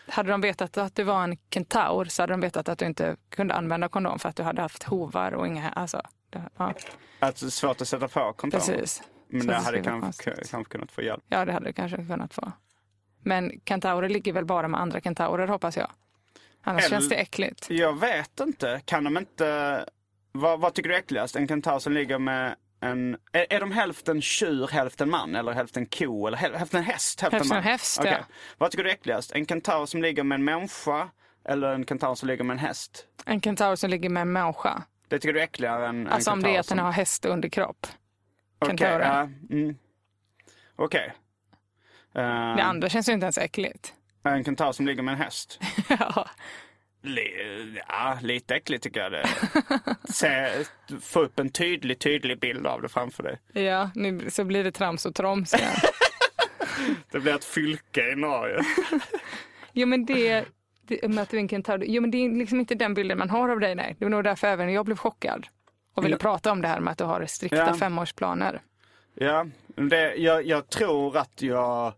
Hade 0.09 0.31
de 0.31 0.41
vetat 0.41 0.77
att 0.79 0.95
du 0.95 1.03
var 1.03 1.23
en 1.25 1.37
kentaur 1.37 2.05
så 2.05 2.23
hade 2.23 2.33
de 2.33 2.41
vetat 2.41 2.69
att 2.69 2.79
du 2.79 2.87
inte 2.87 3.17
kunde 3.31 3.55
använda 3.55 3.89
kondom 3.89 4.19
för 4.19 4.29
att 4.29 4.37
du 4.37 4.43
hade 4.43 4.63
haft 4.63 4.83
hovar 4.83 5.33
och 5.33 5.47
inga... 5.47 5.71
Alltså, 5.71 6.03
det, 6.31 6.43
ja, 6.57 6.75
Att 7.21 7.37
det 7.41 7.47
är 7.47 7.51
svårt 7.51 7.81
att 7.81 7.89
sätta 7.89 8.09
på 8.09 8.33
kondomer. 8.37 8.65
precis. 8.67 9.03
Men 9.29 9.41
Så 9.41 9.47
det 9.47 9.53
det 9.53 9.59
hade 9.59 9.83
kanske, 9.83 10.31
kanske 10.51 10.65
kunnat 10.65 10.93
få 10.93 11.03
hjälp. 11.03 11.25
Ja, 11.29 11.45
det 11.45 11.53
hade 11.53 11.67
du 11.67 11.73
kanske 11.73 11.97
kunnat 11.97 12.35
få. 12.35 12.53
Men 13.29 13.61
kentaurer 13.65 14.09
ligger 14.09 14.33
väl 14.33 14.45
bara 14.45 14.69
med 14.69 14.81
andra 14.81 15.01
kentaurer 15.01 15.47
hoppas 15.49 15.77
jag. 15.77 15.91
Annars 16.63 16.85
Eller- 16.85 16.91
känns 16.97 17.09
det 17.09 17.15
äckligt. 17.15 17.67
Jag 17.71 18.01
vet 18.01 18.41
inte. 18.41 18.81
Kan 18.85 19.05
de 19.05 19.17
inte... 19.19 19.85
Vad, 20.33 20.61
vad 20.61 20.75
tycker 20.75 20.89
du 20.89 20.95
är 20.95 20.99
äckligast? 20.99 21.37
En 21.37 21.49
kentaur 21.49 21.79
som 21.79 21.93
ligger 21.93 22.19
med 22.19 22.55
en... 22.81 23.17
Är, 23.33 23.47
är 23.51 23.61
de 23.61 23.73
hälften 23.73 24.23
tjur, 24.23 24.69
hälften 24.69 25.11
man? 25.11 25.35
Eller 25.37 25.53
hälften 25.53 25.87
ko? 25.87 26.27
Eller 26.27 26.37
häl, 26.39 26.55
hälften 26.55 26.83
häst, 26.83 27.21
hälften, 27.21 27.39
Hälften 27.41 27.57
man? 27.57 27.63
häst, 27.65 27.99
Okej. 28.01 28.17
ja. 28.21 28.25
Vad 28.59 28.71
tycker 28.71 28.85
du 28.85 28.91
är 28.91 28.95
äckligast? 28.95 29.33
En 29.33 29.47
kentaur 29.47 29.87
som 29.87 30.03
ligger 30.03 30.23
med 30.23 30.37
en 30.37 30.45
människa? 30.45 31.09
Eller 31.45 31.69
en 31.75 31.87
kentaur 31.87 32.15
som 32.15 32.29
ligger 32.29 32.45
med 32.45 32.55
en 32.55 32.59
häst? 32.59 33.07
En 33.27 33.41
kentaur 33.41 33.77
som 33.77 33.91
ligger 33.91 34.09
med 34.09 34.21
en 34.21 34.33
människa. 34.33 34.83
Det 35.09 35.19
tycker 35.19 35.33
du 35.33 35.41
är 35.41 35.45
äckligare 35.45 35.87
än 35.89 36.09
Alltså 36.09 36.31
en 36.31 36.35
om 36.35 36.43
det 36.43 36.57
är 36.57 36.61
att 36.61 36.69
den 36.69 36.79
har 36.79 36.93
häst 36.93 37.25
under 37.25 37.49
kropp. 37.49 37.87
Okej, 38.59 38.77
kentauren. 38.79 39.09
ja, 39.49 39.55
mm. 39.57 39.77
Okej. 40.77 41.13
Eh, 42.15 42.57
Det 42.57 42.63
andra 42.63 42.89
känns 42.89 43.09
ju 43.09 43.13
inte 43.13 43.25
ens 43.25 43.39
äckligt. 43.39 43.95
En 44.23 44.45
kentaur 44.45 44.73
som 44.73 44.87
ligger 44.87 45.03
med 45.03 45.13
en 45.13 45.19
häst. 45.21 45.61
ja. 45.89 46.29
Ja, 47.89 48.19
lite 48.23 48.55
äckligt 48.55 48.83
tycker 48.85 49.01
jag 49.01 49.13
det 49.13 49.27
Se, 50.13 50.49
Få 51.01 51.21
upp 51.21 51.39
en 51.39 51.51
tydlig, 51.51 51.99
tydlig 51.99 52.41
bild 52.41 52.67
av 52.67 52.83
det 52.83 52.89
framför 52.89 53.23
dig. 53.23 53.65
ja, 53.65 53.91
nu 53.95 54.31
så 54.31 54.45
blir 54.45 54.65
det 54.65 54.73
trams 54.73 55.07
och 55.07 55.15
troms 55.15 55.55
igen. 55.55 55.73
Det 57.11 57.21
blir 57.21 57.35
ett 57.35 57.45
fylke 57.45 58.13
i 58.13 58.15
Norge. 58.17 58.61
Jo 59.73 59.87
men 59.87 60.07
det, 60.07 60.45
det 60.83 61.09
med 61.09 61.23
att 61.23 61.31
du 61.31 61.37
är 61.37 61.41
en 61.41 61.49
kentaur, 61.49 61.85
jo 61.87 62.01
men 62.01 62.11
det 62.11 62.19
är 62.19 62.31
liksom 62.39 62.61
inte 62.61 62.75
den 62.75 62.95
bilden 62.95 63.19
man 63.19 63.31
har 63.31 63.49
av 63.49 63.61
dig 63.61 63.75
nej. 63.75 63.97
Det 63.99 64.05
var 64.05 64.11
nog 64.11 64.25
därför 64.25 64.47
även 64.47 64.73
jag 64.73 64.85
blev 64.85 64.97
chockad. 64.97 65.47
Och 65.95 66.05
ville 66.05 66.17
prata 66.17 66.53
om 66.53 66.63
det 66.63 66.69
här 66.69 66.81
med 66.81 66.93
att 66.93 66.99
du 66.99 67.05
har 67.05 67.27
strikta 67.27 67.57
Ja. 67.57 67.75
femårsplaner. 67.75 68.61
Ja, 69.21 69.47
det, 69.77 70.15
jag, 70.15 70.47
jag 70.47 70.71
tror 70.71 71.17
att 71.17 71.43
jag 71.43 71.95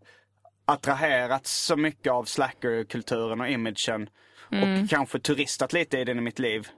attraherats 0.64 1.64
så 1.66 1.76
mycket 1.76 2.12
av 2.12 2.24
slackerkulturen 2.24 3.40
och 3.40 3.48
imagen 3.48 4.10
och 4.48 4.90
kanske 4.90 5.18
turistat 5.18 5.72
lite 5.72 5.98
i 5.98 6.04
den 6.04 6.18
i 6.18 6.20
mitt 6.20 6.38
liv. 6.38 6.68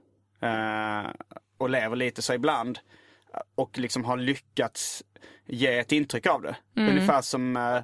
Eh, 0.41 1.11
och 1.59 1.71
lever 1.71 1.97
lite 1.97 2.23
så 2.23 2.35
ibland. 2.35 2.79
Och 3.55 3.79
liksom 3.79 4.05
har 4.05 4.17
lyckats 4.17 5.03
ge 5.47 5.79
ett 5.79 5.93
intryck 5.93 6.27
av 6.27 6.43
det. 6.43 6.57
Ungefär 6.77 7.23
som 7.23 7.57
uh, 7.57 7.81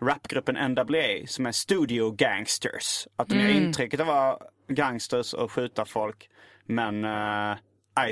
rapgruppen 0.00 0.72
NWA 0.72 1.26
som 1.26 1.46
är 1.46 1.52
studio 1.52 2.10
gangsters. 2.10 3.08
Att 3.16 3.28
de 3.28 3.34
ger 3.34 3.48
intrycket 3.48 4.00
av 4.00 4.10
att 4.10 4.14
vara 4.14 4.38
gangsters 4.68 5.34
och 5.34 5.52
skjuta 5.52 5.84
folk. 5.84 6.28
Men 6.66 7.04
eh, 7.04 7.56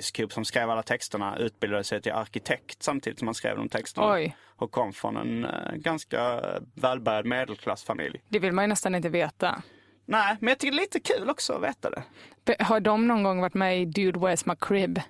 Ice 0.01 0.11
Cube 0.11 0.35
som 0.35 0.45
skrev 0.45 0.71
alla 0.71 0.83
texterna 0.83 1.37
utbildade 1.37 1.85
sig 1.85 2.03
till 2.03 2.13
arkitekt 2.13 2.83
samtidigt 2.83 3.19
som 3.19 3.29
han 3.29 3.35
skrev 3.35 3.57
de 3.57 3.69
texterna. 3.69 4.13
Oj. 4.13 4.37
Och 4.57 4.71
kom 4.71 4.93
från 4.93 5.17
en 5.17 5.45
eh, 5.45 5.73
ganska 5.75 6.41
välbärgad 6.75 7.27
medelklassfamilj. 7.27 8.23
Det 8.29 8.39
vill 8.39 8.53
man 8.53 8.65
ju 8.65 8.69
nästan 8.69 8.95
inte 8.95 9.09
veta. 9.09 9.63
Nej, 10.05 10.37
men 10.41 10.49
jag 10.49 10.59
tycker 10.59 10.73
det 10.73 10.79
är 10.79 10.81
lite 10.81 11.01
kul 11.01 11.31
också 11.31 11.53
att 11.53 11.63
veta 11.63 11.91
det. 11.91 12.03
Har 12.65 12.81
de 12.81 13.07
någon 13.07 13.23
gång 13.23 13.41
varit 13.41 13.55
med 13.55 13.81
i 13.81 13.85
Dude 13.85 14.19
Where's 14.19 14.43
My 14.49 14.55
Crib? 14.61 15.01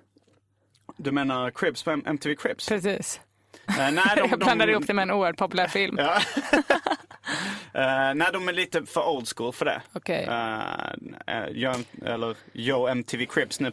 Du 0.97 1.13
menar 1.13 1.51
Cribs 1.51 1.83
på 1.83 1.91
MTV 1.91 2.37
Cribs? 2.37 2.69
Precis. 2.69 3.21
Eh, 3.69 3.77
nej, 3.77 3.93
de, 3.93 4.01
Jag 4.21 4.31
de, 4.31 4.37
blandade 4.37 4.73
ihop 4.73 4.87
det 4.87 4.95
med 4.95 5.03
en 5.03 5.11
oerhört 5.11 5.37
populär 5.37 5.69
film. 5.69 5.99
Eh, 7.75 8.15
nej, 8.15 8.29
de 8.33 8.49
är 8.49 8.53
lite 8.53 8.87
för 8.87 9.09
old 9.09 9.29
school 9.37 9.53
för 9.53 9.65
det. 9.65 9.83
Okej. 9.93 10.25
Eh, 10.25 11.37
eh, 11.37 11.49
jag, 11.53 11.77
eller 12.05 12.37
Yo 12.53 12.87
MTV 12.87 13.27
Cribs, 13.27 13.61
nu 13.61 13.73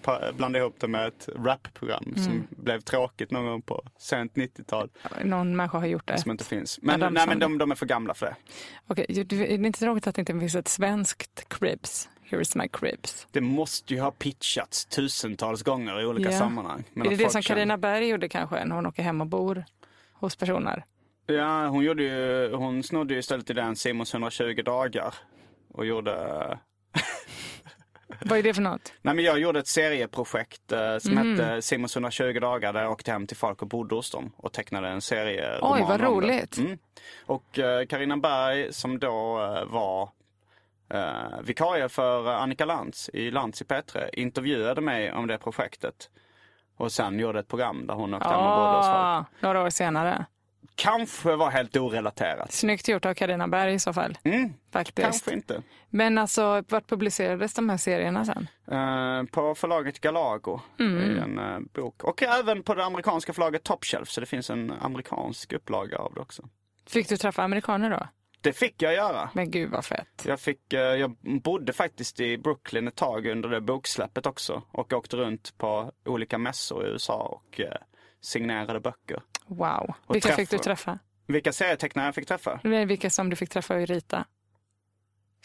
jag 0.60 0.64
ihop 0.64 0.76
det 0.80 0.88
med 0.88 1.08
ett 1.08 1.30
rapprogram 1.36 2.04
Mm. 2.08 2.24
som 2.24 2.48
blev 2.50 2.82
tråkigt 2.82 3.32
någon 3.32 3.46
gång 3.46 3.62
på 3.62 3.84
sent 4.00 4.34
90-tal. 4.36 4.90
Någon 5.24 5.56
människa 5.56 5.78
har 5.80 5.86
gjort 5.88 6.08
det. 6.08 6.18
Som 6.22 6.32
inte 6.32 6.44
finns. 6.46 6.80
Men, 6.82 7.00
nej, 7.14 7.28
men 7.28 7.40
de, 7.40 7.58
de 7.58 7.72
är 7.72 7.76
för 7.76 7.86
gamla 7.86 8.14
för 8.14 8.26
det. 8.26 8.36
Okej, 8.88 9.06
det 9.26 9.36
är 9.36 9.66
inte 9.66 9.80
tråkigt 9.80 10.08
att 10.08 10.16
det 10.16 10.20
inte 10.22 10.40
finns 10.40 10.56
ett 10.56 10.68
svenskt 10.68 11.50
Cribs? 11.50 12.10
Here's 12.30 12.58
my 12.58 12.68
Cribs. 12.68 13.28
Det 13.32 13.42
måste 13.42 13.94
ju 13.94 14.00
ha 14.00 14.12
pitchats 14.12 14.86
tusentals 14.86 15.64
gånger 15.64 16.02
i 16.02 16.06
olika 16.06 16.32
Ja. 16.32 16.40
sammanhang. 16.40 16.84
Men 16.94 17.08
är 17.08 17.10
det 17.12 17.16
det 17.24 17.30
som 17.32 17.42
Karina 17.42 17.78
Berg 17.78 18.08
gjorde 18.08 18.30
kanske 18.30 18.66
när 18.66 18.76
hon 18.76 18.86
åker 18.86 19.04
hem 19.04 19.22
och 19.22 19.28
bor 19.28 19.66
hos 20.14 20.36
personer? 20.36 20.84
Ja, 21.28 21.68
hon, 21.68 21.84
gjorde 21.84 22.04
ju, 22.04 22.54
hon 22.56 22.84
snodde 22.84 23.14
ju 23.14 23.20
istället 23.20 23.50
idén 23.50 23.76
Simons 23.76 24.14
120 24.14 24.62
dagar. 24.66 25.14
Och 25.74 25.86
gjorde... 25.86 26.14
Vad 28.22 28.40
är 28.40 28.44
det 28.44 28.54
för 28.54 28.62
något? 28.62 28.94
Nej 29.02 29.16
men 29.16 29.26
jag 29.26 29.40
gjorde 29.40 29.60
ett 29.60 29.68
serieprojekt 29.68 30.72
eh, 30.72 30.98
som 30.98 31.14
Mhm. 31.14 31.40
hette 31.40 31.62
Simons 31.62 31.96
120 31.96 32.40
dagar 32.40 32.74
där 32.74 32.82
jag 32.82 32.92
åkte 32.92 33.12
hem 33.12 33.28
till 33.28 33.38
folk 33.38 33.62
och 33.62 33.68
bodde 33.68 33.96
hos 33.96 34.12
dem 34.12 34.32
och 34.38 34.54
tecknade 34.54 34.88
en 34.88 35.02
serie 35.02 35.60
Oj, 35.62 35.86
vad 35.88 36.02
roligt. 36.02 36.58
Mm. 36.58 36.78
Och 37.26 37.44
Karina 37.90 38.18
Berg 38.18 38.74
som 38.74 39.00
då 39.00 39.42
eh, 39.42 39.66
var 39.66 40.10
eh, 40.94 41.40
vikarie 41.44 41.90
för 41.90 42.28
eh, 42.28 42.42
Annika 42.42 42.66
Lantz 42.66 43.10
i 43.14 43.32
Lantz 43.32 43.62
i 43.62 43.66
P3 43.66 44.10
intervjuade 44.14 44.82
mig 44.82 45.12
om 45.14 45.28
det 45.28 45.38
projektet. 45.38 46.10
Och 46.78 46.92
sen 46.92 47.20
gjorde 47.20 47.40
ett 47.40 47.48
program 47.48 47.88
där 47.88 47.94
hon 47.94 48.14
åkte 48.14 48.30
hem 48.30 48.40
och 48.40 48.58
bodde 48.58 48.78
hos 48.78 48.86
folk. 48.86 48.98
Ah, 48.98 49.26
några 49.40 49.62
år 49.64 49.70
senare. 49.70 50.26
Kanske 50.78 51.36
var 51.36 51.50
helt 51.52 51.76
orelaterat. 51.78 52.52
Snyggt 52.52 52.88
gjort 52.88 53.06
av 53.06 53.14
Karina 53.14 53.48
Berg 53.48 53.74
i 53.74 53.80
så 53.80 53.94
fall. 53.94 54.18
Mm, 54.24 54.54
Faktiskt. 54.72 54.98
kanske 54.98 55.34
inte. 55.34 55.62
Men 55.90 56.18
alltså, 56.18 56.64
vart 56.70 56.88
publicerades 56.90 57.54
de 57.54 57.70
här 57.70 57.78
serierna 57.78 58.26
sen? 58.26 58.48
Eh, 58.72 59.24
på 59.32 59.56
förlaget 59.56 60.00
Galago 60.02 60.60
Mm. 60.80 60.98
i 61.18 61.20
en 61.20 61.40
eh, 61.40 61.60
bok. 61.74 62.04
Och 62.04 62.24
även 62.24 62.64
på 62.64 62.74
det 62.76 62.86
amerikanska 62.86 63.34
förlaget 63.34 63.64
Top 63.64 63.86
Shelf. 63.86 64.10
Så 64.10 64.20
det 64.22 64.26
finns 64.28 64.50
en 64.50 64.72
amerikansk 64.82 65.54
upplaga 65.54 65.98
av 65.98 66.14
det 66.14 66.22
också. 66.22 66.44
Fick 66.88 67.10
du 67.10 67.18
träffa 67.18 67.44
amerikaner 67.44 67.90
då? 67.90 68.08
Det 68.42 68.54
fick 68.54 68.82
jag 68.82 68.94
göra. 68.94 69.30
Men 69.34 69.52
gud 69.52 69.70
vad 69.72 69.86
fett. 69.86 70.24
Jag, 70.26 70.40
fick, 70.40 70.74
eh, 70.74 70.80
jag 70.80 71.16
bodde 71.44 71.74
faktiskt 71.74 72.20
i 72.20 72.38
Brooklyn 72.38 72.88
ett 72.88 72.96
tag 72.96 73.26
under 73.28 73.50
det 73.50 73.62
boksläppet 73.62 74.26
också. 74.26 74.64
Och 74.72 74.94
åkte 74.94 75.18
runt 75.18 75.58
på 75.58 75.92
olika 76.06 76.38
mässor 76.38 76.88
i 76.88 76.90
USA 76.90 77.18
och 77.22 77.62
signerade 78.22 78.80
böcker. 78.80 79.22
Wow. 79.48 79.94
Och 80.06 80.16
Vilka 80.16 80.32
fick 80.34 80.50
du 80.50 80.58
träffa. 80.58 80.64
träffa? 80.92 81.00
Vilka 81.28 81.52
serietecknare 81.54 82.06
jag 82.06 82.16
fick 82.16 82.28
träffa? 82.28 82.60
Är 82.64 82.86
Vilka 82.86 83.10
som 83.10 83.30
du 83.30 83.36
fick 83.36 83.50
träffa 83.50 83.76
och 83.76 83.88
rita? 83.88 84.26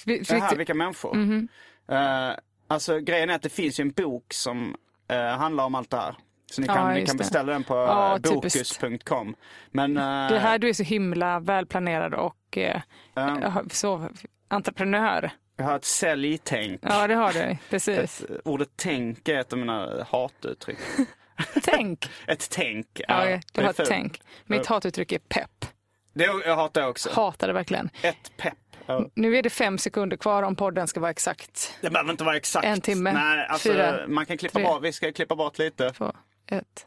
Fick 0.05 0.31
Jaha, 0.31 0.51
du... 0.51 0.57
vilka 0.57 0.75
människor? 0.75 1.15
Mhm. 1.15 1.49
Eh, 1.89 2.31
alltså 2.69 2.99
grejen 2.99 3.31
är 3.31 3.35
att 3.35 3.43
det 3.43 3.49
finns 3.49 3.81
ju 3.81 3.83
en 3.83 3.91
bok 3.91 4.33
som 4.33 4.77
eh, 5.09 5.19
handlar 5.27 5.65
om 5.65 5.75
allt 5.75 5.91
det 5.91 5.97
här. 5.97 6.15
Så 6.53 6.61
ni 6.61 6.67
Ja, 6.67 6.75
kan, 6.75 6.89
ni 6.95 7.01
just 7.01 7.07
kan 7.07 7.17
det. 7.17 7.19
beställa 7.21 7.53
den 7.53 7.65
på 7.65 7.75
Ja, 7.75 8.19
ja, 8.25 8.31
typiskt. 8.31 8.81
bokus.com. 8.81 9.35
Men 9.71 9.97
eh, 9.97 10.03
Det 10.03 10.37
är 10.37 10.41
här 10.41 10.59
du 10.59 10.69
är 10.69 10.73
så 10.73 10.83
himla 10.83 11.41
välplanerad 11.41 12.15
och 12.15 12.59
eh, 12.59 12.81
Ja. 13.15 13.63
så 13.71 14.09
entreprenör. 14.49 15.31
jag 15.57 15.65
har 15.65 15.77
ett 15.77 15.85
säljtänk. 15.85 16.81
Ja, 16.83 17.07
det 17.07 17.15
har 17.15 17.33
du. 17.33 17.57
Precis. 17.71 18.21
Ett, 18.23 18.31
ordet 18.45 18.69
tänk 18.77 19.29
är 19.29 19.39
ett 19.39 19.53
av 19.53 19.59
mina 19.59 20.07
hatuttryck. 20.11 20.79
Tänk. 21.63 22.11
ett 22.27 22.51
tänk. 22.51 23.01
Ja, 23.09 23.25
det 23.25 23.41
du 23.53 23.63
har 23.63 23.71
ett 23.71 23.81
tänk. 23.89 24.21
Mitt 24.47 24.67
hatuttryck 24.67 25.13
är 25.13 25.19
pepp. 25.19 25.67
Det, 26.15 26.25
jag 26.25 26.57
hatar 26.57 26.81
det 26.81 26.87
också. 26.89 27.11
Hatar 27.13 27.47
det 27.47 27.53
verkligen. 27.53 27.91
Ett 28.03 28.33
pepp. 28.37 28.55
Ja. 28.87 29.07
Nu 29.15 29.37
är 29.37 29.43
det 29.43 29.51
fem 29.51 29.79
sekunder 29.79 30.17
kvar 30.17 30.43
om 30.43 30.57
podden 30.57 30.89
ska 30.89 31.01
vara 31.01 31.11
exakt. 31.11 31.79
Det 31.81 31.91
behöver 31.91 32.11
inte 32.11 32.25
vara 32.25 32.37
exakt. 32.37 32.67
En 32.67 32.81
timme, 32.81 33.13
Nej, 33.13 33.47
alltså, 33.47 33.73
fyra, 33.73 34.07
man 34.09 34.27
kan 34.27 34.39
klippa 34.39 34.59
tre. 34.59 34.65
bort. 34.65 34.83
Vi 34.83 34.93
ska 34.93 35.13
klippa 35.13 35.37
bort 35.37 35.59
lite. 35.59 35.91
Två, 35.91 36.13
ett, 36.47 36.87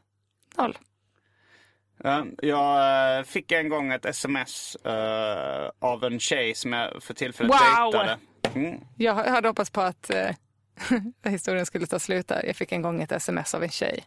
noll. 0.58 0.78
Ja, 2.04 2.26
Jag 2.42 3.18
eh, 3.18 3.24
fick 3.24 3.52
en 3.52 3.70
gång 3.70 3.92
ett 3.92 4.06
sms 4.06 4.76
eh, 4.76 5.70
av 5.80 6.04
en 6.04 6.20
tjej 6.20 6.56
som 6.56 6.74
jag 6.74 7.04
för 7.04 7.14
tillfället 7.14 7.52
Wow! 7.52 7.92
dejtade. 7.92 8.18
Mm. 8.56 8.80
Jag 8.98 9.14
hade 9.14 9.48
hoppats 9.48 9.70
på 9.70 9.82
att 9.82 10.10
eh, 11.26 11.32
historien 11.32 11.66
skulle 11.66 11.88
ta 11.88 12.00
slut 12.00 12.28
där. 12.28 12.46
Jag 12.46 12.56
fick 12.56 12.72
en 12.72 12.82
gång 12.82 13.02
ett 13.02 13.12
sms 13.12 13.54
av 13.54 13.64
en 13.64 13.70
tjej. 13.70 14.04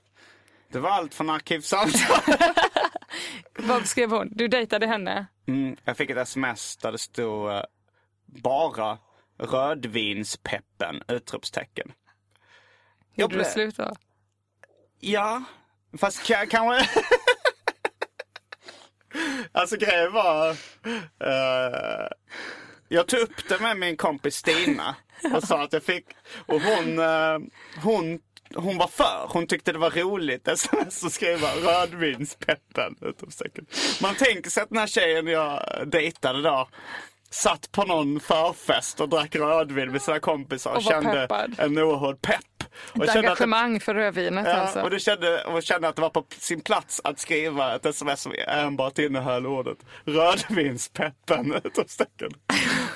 Det 0.69 0.79
var 0.79 0.91
allt 0.91 1.15
från 1.15 1.31
Arkivsamtal. 1.31 2.21
Vad 3.59 3.87
skrev 3.87 4.11
hon? 4.11 4.29
Du 4.33 4.49
dejtade 4.49 4.87
henne? 4.87 5.27
Mm, 5.47 5.77
jag 5.85 5.97
fick 5.97 6.11
ett 6.11 6.17
sms 6.19 6.77
där 6.77 6.93
det 6.93 6.99
stod 6.99 7.51
eh, 7.53 7.63
bara 8.27 8.99
rödvinspeppen! 9.39 11.03
Utropstecken. 11.09 11.93
Gjorde 13.15 13.35
du 13.35 13.39
blev- 13.39 13.51
slut 13.51 13.77
då? 13.77 13.97
Ja, 15.01 15.43
fast 15.99 16.31
ka- 16.31 16.47
kanske... 16.47 16.89
alltså 19.53 19.77
grejen 19.77 20.13
var... 20.13 20.51
eh, 21.21 22.09
jag 22.89 23.07
tog 23.09 23.21
upp 23.21 23.49
det 23.49 23.59
med 23.61 23.77
min 23.77 23.97
kompis 23.97 24.37
Stina 24.37 24.97
och 25.35 25.43
sa 25.45 25.63
att 25.63 25.73
jag 25.73 25.83
fick... 25.83 26.05
Och 26.47 26.61
hon, 26.61 26.99
eh, 26.99 27.39
hon, 27.83 28.19
hon 28.55 28.79
var 28.79 28.89
för. 28.89 29.27
Hon 29.29 29.47
tyckte 29.47 29.73
det 29.73 29.79
var 29.79 29.91
roligt 29.91 30.49
sms 30.49 31.05
att 31.05 31.13
skriva 31.13 31.49
rödvinspeppen! 31.49 32.97
Man 34.03 34.15
tänker 34.15 34.51
sig 34.51 34.63
att 34.63 34.69
den 34.69 34.79
här 34.79 34.87
tjejen 34.87 35.27
jag 35.27 35.63
dejtade 35.87 36.43
då 36.43 36.69
satt 37.31 37.73
på 37.73 37.85
någon 37.85 38.21
förfest 38.21 39.01
och 39.01 39.09
drack 39.09 39.37
rödvin 39.37 39.93
med 39.93 40.03
sina 40.03 40.21
kompisar 40.21 40.71
och, 40.71 40.77
Och 40.77 40.83
kände 40.83 41.11
peppad. 41.13 41.55
en 41.59 41.79
oerhörd 41.79 42.23
pepp. 42.23 42.41
Och 42.93 43.03
Ett 43.05 43.09
att 43.09 43.15
det- 43.15 43.19
engagemang 43.21 43.81
för 43.81 43.95
rödvinet 43.95 44.47
Ja, 44.47 44.53
alltså. 44.55 44.81
och, 44.81 45.01
kände, 45.01 45.45
och 45.45 45.63
kände 45.63 45.89
att 45.89 45.97
det 45.97 46.03
var 46.03 46.11
på 46.11 46.25
sin 46.39 46.61
plats 46.61 47.01
att 47.05 47.19
skriva 47.19 47.75
ett 47.77 47.87
sms 47.87 48.23
som 48.23 48.33
enbart 48.49 48.99
innehöll 48.99 49.47
ordet 49.47 49.79
rödvinspeppen. 50.05 51.55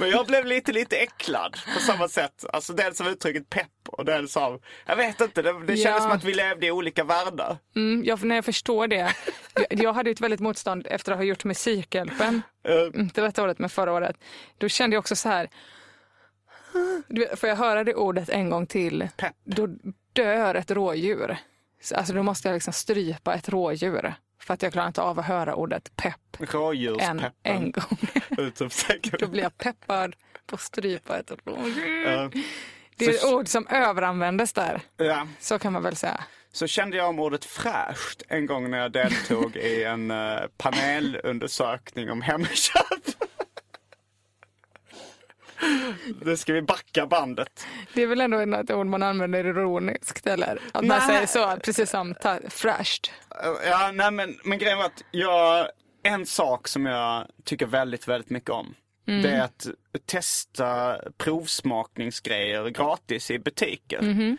Men 0.01 0.11
jag 0.11 0.27
blev 0.27 0.45
lite, 0.47 0.73
lite 0.73 0.97
äcklad 0.97 1.57
på 1.75 1.81
samma 1.81 2.09
sätt. 2.09 2.45
Alltså 2.53 2.73
dels 2.73 3.01
av 3.01 3.09
uttrycket 3.09 3.51
pepp 3.51 3.69
och 3.89 4.05
dels 4.05 4.37
av, 4.37 4.61
jag 4.87 4.97
vet 4.97 5.21
inte, 5.21 5.43
det, 5.43 5.53
det 5.53 5.77
kändes 5.77 5.85
Ja. 5.85 6.01
som 6.01 6.11
att 6.11 6.25
vi 6.25 6.35
levde 6.35 6.67
i 6.67 6.71
olika 6.71 7.05
världar. 7.05 7.59
Mm, 7.77 8.05
jag, 8.05 8.25
när 8.25 8.35
jag 8.35 8.45
förstår 8.45 8.87
det. 8.89 9.15
Jag, 9.55 9.67
jag 9.83 9.93
hade 9.93 10.11
ett 10.11 10.21
väldigt 10.21 10.41
motstånd 10.41 10.87
efter 10.91 11.13
att 11.13 11.19
ha 11.19 11.25
gjort 11.25 11.45
Musikhjälpen. 11.45 12.43
Eh, 12.65 13.01
Inte 13.01 13.21
detta 13.21 13.43
året, 13.43 13.59
men 13.59 13.71
förra 13.71 13.93
året. 13.93 14.17
Då 14.59 14.69
kände 14.69 14.95
jag 14.97 15.01
också 15.01 15.17
så 15.17 15.29
här. 15.29 15.49
Vet, 17.09 17.39
Får 17.41 17.49
jag 17.49 17.57
höra 17.57 17.85
det 17.85 17.95
ordet 17.95 18.29
en 18.29 18.51
gång 18.51 18.67
till? 18.67 19.09
Pepp. 19.17 19.33
Då 19.45 19.69
dör 20.13 20.55
ett 20.55 20.71
rådjur. 20.71 21.37
Så, 21.83 21.97
Alltså 21.97 22.13
då 22.15 22.23
måste 22.23 22.49
jag 22.49 22.55
liksom 22.55 22.73
strypa 22.73 23.35
ett 23.35 23.49
rådjur. 23.49 24.15
För 24.43 24.55
att 24.55 24.63
jag 24.63 24.73
klarar 24.73 24.87
inte 24.87 25.03
av 25.03 25.19
att 25.19 25.27
höra 25.27 25.55
ordet 25.55 25.97
pepp 25.97 26.37
en, 27.01 27.23
en 27.43 27.73
gång. 27.73 27.99
Då 29.19 29.27
blir 29.27 29.43
jag 29.43 29.59
peppad 29.59 30.17
på 30.47 30.57
strypa 30.57 31.19
ett. 31.19 31.31
Ja. 31.45 32.31
Det 32.97 33.05
är 33.05 33.11
ett 33.11 33.25
ord 33.25 33.49
som 33.49 33.67
överanvändes 33.67 34.53
där. 34.53 34.81
Ja. 34.97 35.27
Så 35.41 35.59
kan 35.59 35.73
man 35.73 35.83
väl 35.83 35.97
säga. 35.97 36.25
Så 36.53 36.67
kände 36.67 36.97
jag 36.97 37.09
om 37.09 37.19
ordet 37.19 37.45
fräscht 37.45 38.23
en 38.29 38.47
gång 38.47 38.71
när 38.71 38.79
jag 38.79 38.93
deltog 38.93 39.57
i 39.57 39.85
en 39.85 40.11
uh, 40.11 40.41
panelundersökning 40.57 42.11
om 42.11 42.23
Hemköp. 42.23 43.12
Nu 46.25 46.37
ska 46.37 46.53
vi 46.53 46.63
backa 46.63 47.07
bandet. 47.07 47.67
Det 47.95 48.03
är 48.03 48.07
väl 48.07 48.21
ändå 48.21 48.57
ett 48.57 48.71
ord 48.71 48.87
man 48.87 49.03
använder 49.03 49.47
ironiskt 49.47 50.27
eller? 50.27 50.59
Att 50.73 50.85
man 50.85 50.99
Nej. 50.99 51.07
säger 51.07 51.27
så, 51.27 51.61
precis 51.65 51.91
som 51.91 52.15
fräscht. 52.49 53.13
Uh, 53.45 53.69
Ja, 53.71 53.91
nej 53.95 54.11
men, 54.11 54.39
men 54.45 54.59
grejen 54.59 54.79
var 54.79 54.85
att 54.85 55.05
jag, 55.11 55.69
en 56.03 56.27
sak 56.27 56.69
som 56.69 56.87
jag 56.87 57.27
tycker 57.45 57.67
väldigt, 57.67 58.09
väldigt 58.09 58.31
mycket 58.31 58.51
om. 58.51 58.75
Det 59.05 59.31
är 59.31 59.43
att 59.43 59.67
testa 60.07 60.97
provsmakningsgrejer 61.19 62.69
gratis 62.69 63.31
i 63.31 63.39
butiker. 63.39 64.37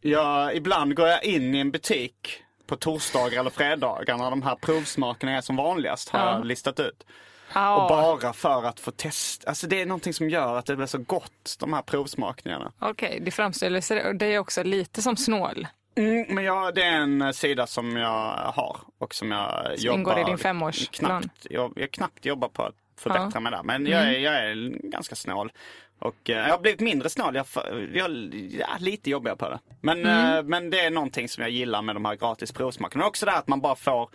Jag, 0.00 0.56
ibland 0.56 0.94
går 0.96 1.08
jag 1.08 1.24
in 1.24 1.54
i 1.54 1.58
en 1.58 1.70
butik 1.70 2.42
på 2.66 2.76
torsdagar 2.76 3.40
eller 3.40 3.50
fredagar 3.50 4.18
när 4.18 4.30
de 4.30 4.42
här 4.42 4.56
provsmakerna 4.56 5.36
är 5.36 5.40
som 5.40 5.56
vanligast 5.56 6.08
har 6.08 6.20
jag 6.20 6.44
listat 6.44 6.80
ut. 6.80 7.06
Ja. 7.54 7.82
Och 7.82 7.88
bara 7.88 8.32
för 8.32 8.64
att 8.64 8.80
få 8.80 8.90
testa. 8.90 9.48
Alltså 9.48 9.66
det 9.66 9.80
är 9.82 9.86
någonting 9.86 10.14
som 10.14 10.30
gör 10.30 10.56
att 10.58 10.66
det 10.66 10.76
blir 10.76 10.86
så 10.86 10.98
gott, 10.98 11.56
de 11.60 11.72
här 11.72 11.82
provsmakningarna. 11.82 12.72
Okej, 12.78 13.20
det 13.24 13.30
framställer 13.30 13.80
sig 13.80 14.14
det 14.14 14.26
är 14.26 14.38
också 14.38 14.62
lite 14.62 15.02
som 15.02 15.16
snål. 15.16 15.66
Mm, 15.96 16.26
men 16.28 16.44
jag, 16.44 16.74
det 16.74 16.82
är 16.82 16.92
en 16.92 17.22
eh, 17.22 17.30
sida 17.30 17.66
som 17.66 17.96
jag 17.96 18.34
har 18.54 18.76
och 18.98 19.14
som 19.14 19.30
jag 19.30 19.64
Som 19.64 19.84
jobbar 19.86 19.98
ingår 19.98 20.18
i 20.20 20.24
din 20.24 20.38
femårsplan. 20.38 21.22
knappt, 21.22 21.46
jag, 21.50 21.72
jag 21.76 21.90
knappt 21.90 22.24
jobbar 22.26 22.48
på 22.48 22.62
att 22.62 22.74
förbättra 22.98 23.30
Ja. 23.34 23.40
mig 23.40 23.52
där. 23.52 23.62
Men 23.62 23.86
jag, 23.86 24.02
är, 24.02 24.18
jag 24.18 24.34
är 24.34 24.54
ganska 24.90 25.14
snål. 25.16 25.52
Och 25.98 26.30
eh, 26.30 26.36
jag 26.36 26.48
har 26.50 26.58
blivit 26.58 26.80
mindre 26.80 27.08
snål. 27.08 27.34
Jag, 27.34 27.46
jag 27.92 28.10
ja, 28.50 28.66
lite 28.78 29.10
jobbigare 29.10 29.36
på 29.36 29.48
det. 29.48 29.58
Men, 29.80 30.06
eh, 30.06 30.42
men 30.42 30.70
det 30.70 30.80
är 30.80 30.90
någonting 30.90 31.28
som 31.28 31.42
jag 31.42 31.50
gillar 31.50 31.82
med 31.82 31.96
de 31.96 32.04
här 32.04 32.14
gratis 32.16 32.52
provsmakerna. 32.52 32.98
Men 33.00 33.08
också 33.08 33.26
det 33.26 33.32
här 33.32 33.38
att 33.38 33.48
man 33.48 33.60
bara 33.60 33.76
får 33.76 34.10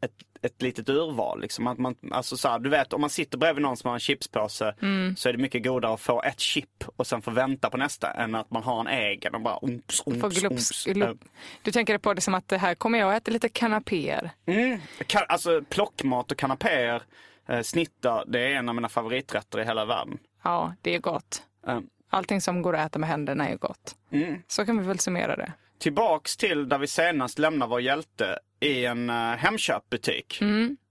ett, 0.00 0.12
ett 0.42 0.62
litet 0.62 0.88
urval. 0.88 1.40
Liksom. 1.40 1.66
Att 1.66 1.78
man, 1.78 1.94
alltså 2.10 2.36
så 2.36 2.48
här, 2.48 2.58
du 2.58 2.70
vet, 2.70 2.92
om 2.92 3.00
man 3.00 3.10
sitter 3.10 3.38
bredvid 3.38 3.62
någon 3.62 3.76
som 3.76 3.88
har 3.88 3.94
en 3.94 4.00
chipspåse 4.00 4.74
så 5.16 5.28
är 5.28 5.32
det 5.32 5.38
mycket 5.38 5.64
godare 5.64 5.94
att 5.94 6.00
få 6.00 6.22
ett 6.22 6.40
chip 6.40 6.84
och 6.96 7.06
sen 7.06 7.22
få 7.22 7.30
vänta 7.30 7.70
på 7.70 7.76
nästa 7.76 8.10
än 8.10 8.34
att 8.34 8.50
man 8.50 8.62
har 8.62 8.80
en 8.80 8.86
egen 8.86 9.34
och 9.34 9.40
bara 9.40 9.58
umps, 9.62 10.02
umps, 10.06 10.44
umps. 10.44 10.84
glup. 10.84 11.24
Du 11.62 11.70
tänker 11.72 11.98
på 11.98 12.14
det 12.14 12.20
som 12.20 12.34
att 12.34 12.48
det 12.48 12.58
här 12.58 12.74
kommer 12.74 12.98
jag 12.98 13.14
att 13.14 13.22
äta 13.22 13.30
lite 13.30 13.48
kanapéer. 13.48 14.30
Mm. 14.46 14.78
Ka- 14.98 15.26
Alltså 15.28 15.62
plockmat 15.68 16.32
och 16.32 16.38
kanapéer, 16.38 17.02
eh, 17.48 17.60
snittar, 17.62 18.24
det 18.26 18.40
är 18.40 18.50
en 18.54 18.68
av 18.68 18.74
mina 18.74 18.88
favoriträtter 18.88 19.60
i 19.60 19.64
hela 19.64 19.84
världen. 19.84 20.18
Ja, 20.44 20.74
det 20.82 20.94
är 20.94 20.98
gott. 20.98 21.42
Eh, 21.66 21.80
Allting 22.10 22.40
som 22.40 22.62
går 22.62 22.76
att 22.76 22.86
äta 22.86 22.98
med 22.98 23.08
händerna 23.08 23.48
är 23.48 23.56
gott. 23.56 23.94
Mm. 24.10 24.42
Så 24.48 24.66
kan 24.66 24.78
vi 24.78 24.86
väl 24.86 24.98
summera 24.98 25.36
det. 25.36 25.52
Tillbaks 25.82 26.36
till 26.36 26.68
där 26.68 26.78
vi 26.78 26.86
senast 26.86 27.38
lämnar 27.38 27.66
vår 27.66 27.80
hjälte 27.80 28.38
i 28.60 28.84
en 28.84 29.10
uh, 29.10 29.16
Hemköpbutik 29.16 30.38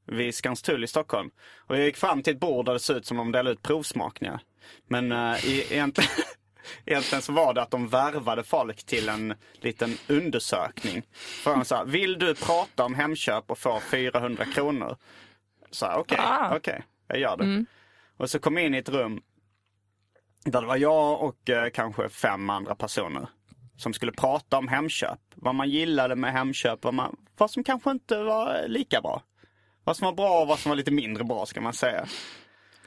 vid 0.05 0.35
Skanstull 0.35 0.83
i 0.83 0.87
Stockholm. 0.87 1.31
Och 1.67 1.77
jag 1.77 1.85
gick 1.85 1.97
fram 1.97 2.23
till 2.23 2.33
ett 2.33 2.39
bord 2.39 2.65
där 2.65 2.73
det 2.73 2.79
såg 2.79 2.97
ut 2.97 3.05
som 3.05 3.19
om 3.19 3.31
de 3.31 3.37
delade 3.37 3.53
ut 3.53 3.61
provsmakningar. 3.61 4.41
Men 4.87 5.11
uh, 5.11 5.51
egentligen, 5.71 6.09
egentligen 6.85 7.21
så 7.21 7.31
var 7.31 7.53
det 7.53 7.61
att 7.61 7.71
de 7.71 7.87
värvade 7.87 8.43
folk 8.43 8.83
till 8.83 9.09
en 9.09 9.33
liten 9.53 9.97
undersökning. 10.07 11.03
För 11.13 11.55
han 11.55 11.65
sa, 11.65 11.83
vill 11.83 12.19
du 12.19 12.35
prata 12.35 12.85
om 12.85 12.95
Hemköp 12.95 13.51
och 13.51 13.57
få 13.57 13.79
400 13.79 14.45
kronor? 14.45 14.97
Så 15.71 15.85
här, 15.85 15.97
okej, 15.97 16.17
Ah. 16.21 16.55
okej, 16.55 16.83
jag 17.07 17.19
gör 17.19 17.37
det. 17.37 17.65
Och 18.17 18.29
så 18.29 18.39
kom 18.39 18.57
jag 18.57 18.65
in 18.65 18.75
i 18.75 18.77
ett 18.77 18.89
rum 18.89 19.21
där 20.45 20.61
det 20.61 20.67
var 20.67 20.77
jag 20.77 21.21
och 21.21 21.49
eh, 21.49 21.69
kanske 21.69 22.09
fem 22.09 22.49
andra 22.49 22.75
personer 22.75 23.27
som 23.81 23.93
skulle 23.93 24.11
prata 24.11 24.57
om 24.57 24.67
Hemköp. 24.67 25.19
Vad 25.35 25.55
man 25.55 25.69
gillade 25.69 26.15
med 26.15 26.33
Hemköp, 26.33 26.83
vad, 26.83 26.93
man, 26.93 27.15
vad 27.37 27.51
som 27.51 27.63
kanske 27.63 27.91
inte 27.91 28.23
var 28.23 28.65
lika 28.67 29.01
bra. 29.01 29.21
Vad 29.83 29.97
som 29.97 30.05
var 30.05 30.13
bra 30.13 30.41
och 30.41 30.47
vad 30.47 30.59
som 30.59 30.69
var 30.69 30.75
lite 30.75 30.91
mindre 30.91 31.23
bra 31.23 31.45
ska 31.45 31.61
man 31.61 31.73
säga. 31.73 32.05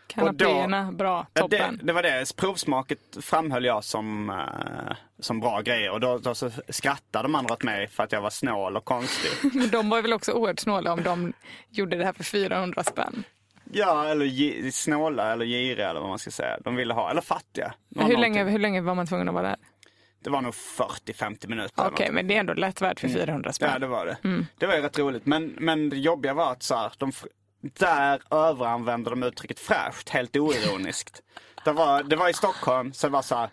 Kanapéerna, 0.07 0.93
bra, 0.93 1.27
Ja, 1.35 1.47
det, 1.49 1.59
toppen. 1.59 1.81
det 1.83 1.93
var 1.93 2.03
det. 2.03 2.37
Provsmaket 2.37 2.99
framhöll 3.21 3.65
jag 3.65 3.85
som, 3.85 4.31
eh, 4.31 4.97
som 5.21 5.41
bra 5.41 5.61
grejer. 5.61 5.91
Och 5.91 6.01
då, 6.01 6.19
då 6.19 6.35
så 6.35 6.51
skrattade 6.69 7.25
de 7.25 7.35
andra 7.35 7.55
åt 7.55 7.63
mig 7.63 7.89
för 7.89 8.03
att 8.03 8.13
jag 8.13 8.21
var 8.21 8.31
snål 8.31 8.77
och 8.77 8.85
konstig. 8.85 9.31
Men 9.55 9.69
de 9.69 9.89
var 9.91 10.03
väl 10.03 10.13
också 10.13 10.33
oerhört 10.33 10.61
snåla 10.61 10.93
om 10.93 11.03
de 11.03 11.33
gjorde 11.71 11.97
det 11.97 12.05
här 12.05 12.13
för 12.13 12.25
400 12.25 12.85
spänn. 12.85 13.25
ja, 13.73 14.07
eller 14.07 14.71
snåla 14.71 15.33
eller 15.33 15.45
giriga 15.47 15.91
eller 15.91 16.01
vad 16.01 16.09
man 16.09 16.19
ska 16.19 16.31
säga. 16.31 16.59
De 16.65 16.77
ville 16.77 16.95
ha, 16.95 17.11
eller 17.11 17.21
fattiga. 17.23 17.75
Hur 17.91 18.01
någonting. 18.01 18.21
länge, 18.21 18.45
hur 18.45 18.59
länge 18.59 18.81
var 18.81 18.95
man 18.95 19.07
tvungen 19.07 19.29
att 19.29 19.35
vara 19.35 19.49
där? 19.49 19.57
Det 20.25 20.31
var 20.31 20.43
nog 20.43 20.55
40-50 20.55 21.49
minuter. 21.49 21.87
Okej, 21.87 22.07
något. 22.07 22.15
men 22.15 22.27
det 22.27 22.35
är 22.37 22.41
ändå 22.41 22.55
lätt 22.55 22.81
värt 22.81 23.01
för 23.01 23.09
400 23.09 23.53
spänn. 23.53 23.71
Ja, 23.73 23.79
det 23.79 23.87
var 23.87 24.07
det. 24.07 24.17
Mm. 24.25 24.47
Det 24.59 24.67
var 24.67 24.75
ju 24.75 24.83
rätt 24.83 24.99
roligt. 24.99 25.27
Men, 25.27 25.47
men 25.47 25.91
det 25.91 25.97
jobbiga 25.97 26.35
var 26.35 26.53
att 26.53 26.63
så 26.63 26.75
här, 26.75 26.93
de, 26.99 27.13
där 27.61 28.23
överanvände 28.31 29.11
de 29.11 29.23
uttrycket 29.23 29.61
fräscht 29.61 30.09
helt 30.09 30.37
oironiskt. 30.37 31.23
det, 31.65 31.73
var, 31.73 32.03
det 32.03 32.17
var 32.17 32.29
i 32.29 32.33
Stockholm, 32.33 32.93
så 32.93 33.07
det 33.07 33.13
var 33.13 33.23
så 33.23 33.35
här. 33.35 33.49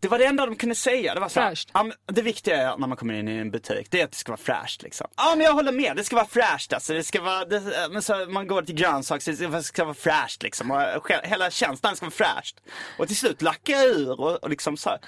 Det 0.00 0.08
var 0.08 0.18
det 0.18 0.24
enda 0.24 0.46
de 0.46 0.56
kunde 0.56 0.74
säga. 0.74 1.14
Det 1.14 1.20
var 1.20 1.28
så 1.28 1.40
här, 1.40 1.48
ja, 1.74 2.12
det 2.12 2.22
viktiga 2.22 2.56
är 2.56 2.76
när 2.76 2.86
man 2.86 2.96
kommer 2.96 3.14
in 3.14 3.28
i 3.28 3.32
en 3.36 3.50
butik, 3.50 3.86
det 3.90 4.00
är 4.00 4.04
att 4.04 4.10
det 4.10 4.16
ska 4.18 4.32
vara 4.32 4.40
fräscht 4.40 4.82
liksom. 4.82 5.06
Ja 5.16 5.34
men 5.36 5.40
jag 5.46 5.52
håller 5.52 5.72
med, 5.72 5.96
det 5.96 6.04
ska 6.04 6.16
vara 6.16 6.26
fräscht 6.26 6.72
alltså. 6.72 6.92
Det 6.94 7.04
ska 7.04 7.20
vara, 7.22 7.44
det, 7.44 7.88
men 7.90 8.02
så, 8.02 8.26
man 8.28 8.46
går 8.46 8.62
till 8.62 8.74
grönsaker, 8.74 9.50
det 9.50 9.62
ska 9.62 9.84
vara 9.84 9.94
fräscht 9.94 10.42
liksom. 10.42 10.70
Och 10.70 10.78
sj- 10.78 11.26
hela 11.26 11.50
känslan 11.50 11.96
ska 11.96 12.06
vara 12.06 12.10
fräscht. 12.34 12.56
Och 12.98 13.06
till 13.06 13.16
slut 13.16 13.42
lackar 13.42 13.72
jag 13.74 13.84
ur 13.86 14.20
och, 14.20 14.36
och 14.44 14.50
liksom 14.50 14.76
så 14.76 14.90
här, 14.90 14.98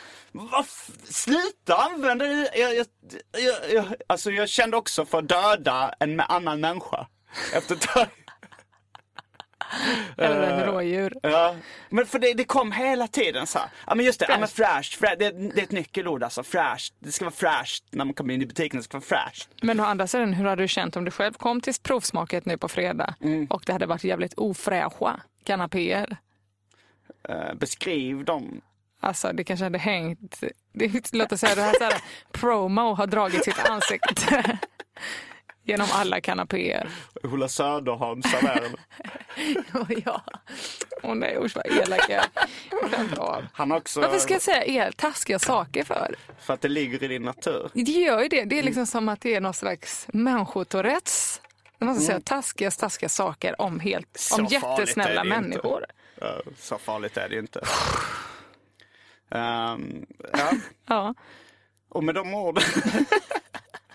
sluta 1.11 1.77
använda 1.77 2.25
det. 2.25 2.51
Jag, 2.55 2.75
jag, 2.77 2.87
jag, 3.39 3.73
jag, 3.73 3.85
alltså 4.07 4.31
jag 4.31 4.49
kände 4.49 4.77
också 4.77 5.05
för 5.05 5.19
att 5.19 5.29
döda 5.29 5.95
en 6.01 6.21
annan 6.21 6.61
människa. 6.61 7.07
Efter 7.55 7.75
ett 7.75 7.81
tag. 7.81 8.07
Eller 10.17 10.51
Eh, 10.53 10.59
ett 10.59 10.67
rådjur. 10.67 11.17
Ja, 11.23 11.55
men 11.89 12.07
för 12.07 12.19
det, 12.19 12.35
det 12.35 12.45
kom 12.45 12.73
hela 12.73 13.09
tiden 13.09 13.47
så 13.47 13.59
här. 13.59 13.69
Ja 13.87 13.95
men 13.95 14.07
just 14.07 14.21
det, 14.21 14.27
ja, 14.29 14.39
men 14.39 14.49
fräscht, 14.49 14.95
fräscht 14.95 15.19
det, 15.19 15.31
det 15.31 15.61
är 15.61 15.63
ett 15.63 15.71
nyckelord 15.73 16.23
alltså, 16.23 16.43
fräscht. 16.43 16.95
Det 16.99 17.13
ska 17.13 17.25
vara 17.25 17.35
fräscht 17.35 17.85
när 17.91 18.05
man 18.05 18.15
kommer 18.15 18.35
in 18.35 18.43
i 18.43 18.47
butiken, 18.47 18.77
det 18.77 18.85
ska 18.85 18.97
vara 18.97 19.05
fräscht. 19.05 19.49
Men 19.63 19.81
å 19.81 19.85
andra 19.85 20.07
sidan, 20.07 20.33
hur 20.33 20.45
hade 20.45 20.63
du 20.63 20.69
känt 20.69 20.97
om 20.97 21.05
du 21.05 21.11
själv 21.11 21.33
kom 21.33 21.61
till 21.61 21.75
provsmaket 21.83 22.47
nu 22.47 22.59
på 22.59 22.69
fredag 22.69 23.15
Mm. 23.21 23.47
och 23.47 23.63
det 23.67 23.73
hade 23.73 23.87
varit 23.87 24.05
jävligt 24.05 24.35
ofräscha 24.35 25.21
kanapéer? 25.45 26.17
Eh, 27.29 27.55
beskriv 27.55 28.25
dem. 28.25 28.61
Alltså 29.01 29.33
det 29.33 29.45
kanske 29.45 29.65
hade 29.65 29.79
hängt, 29.79 30.43
det, 30.73 31.13
låt 31.13 31.33
oss 31.33 31.41
säga 31.41 31.55
det 31.55 31.63
här, 31.63 31.75
så 31.79 31.85
här 31.85 31.95
promo 32.33 32.95
har 32.95 33.07
dragit 33.07 33.45
sitt 33.45 33.69
ansikte 33.69 34.59
genom 35.65 35.87
alla 35.93 36.21
kanapéer. 36.21 36.89
Ola 37.23 37.49
Söderholm 37.49 38.23
serverade. 38.23 38.71
Och 39.81 40.03
ja, 40.07 40.23
åh 41.03 41.15
nej 41.15 41.37
usch 41.41 41.57
vad 41.57 41.67
elak 41.67 42.07
jag. 42.09 43.43
Han 43.53 43.73
också, 43.73 44.01
Varför 44.01 44.19
ska 44.19 44.33
jag 44.35 44.43
säga 44.43 44.65
er 44.65 44.91
taskiga 44.91 45.39
saker 45.39 45.85
för? 45.85 46.15
för 46.41 46.55
att 46.55 46.61
det 46.61 46.69
ligger 46.69 47.03
i 47.05 47.09
din 47.09 47.23
natur. 47.23 47.71
Det 47.75 47.83
gör 47.93 48.23
ju 48.23 48.29
det. 48.29 48.45
Det 48.45 48.55
är 48.55 48.59
Mm. 48.59 48.65
liksom 48.67 48.87
som 48.87 49.09
att 49.09 49.21
det 49.21 49.35
är 49.35 49.41
någon 49.41 49.55
slags 49.55 50.07
människotourettes. 50.13 51.41
Man 51.79 51.89
måste 51.89 52.05
säga 52.05 52.21
taskiga, 52.21 52.71
taskiga 52.71 53.09
saker 53.09 53.61
om, 53.63 53.81
helt, 53.81 54.17
Så 54.19 54.41
om 54.41 54.47
jättesnälla 54.47 55.25
inte. 55.25 55.41
människor. 55.41 55.85
Ja, 56.21 56.41
så 56.59 56.79
farligt 56.79 57.17
är 57.17 57.29
det 57.29 57.35
ju 57.35 57.41
inte. 57.41 57.61
Ehm, 59.31 60.07
ja, 60.33 60.53
Ja. 60.87 61.15
och 61.89 62.05
med 62.05 62.15
de 62.15 62.35
orden. 62.35 62.63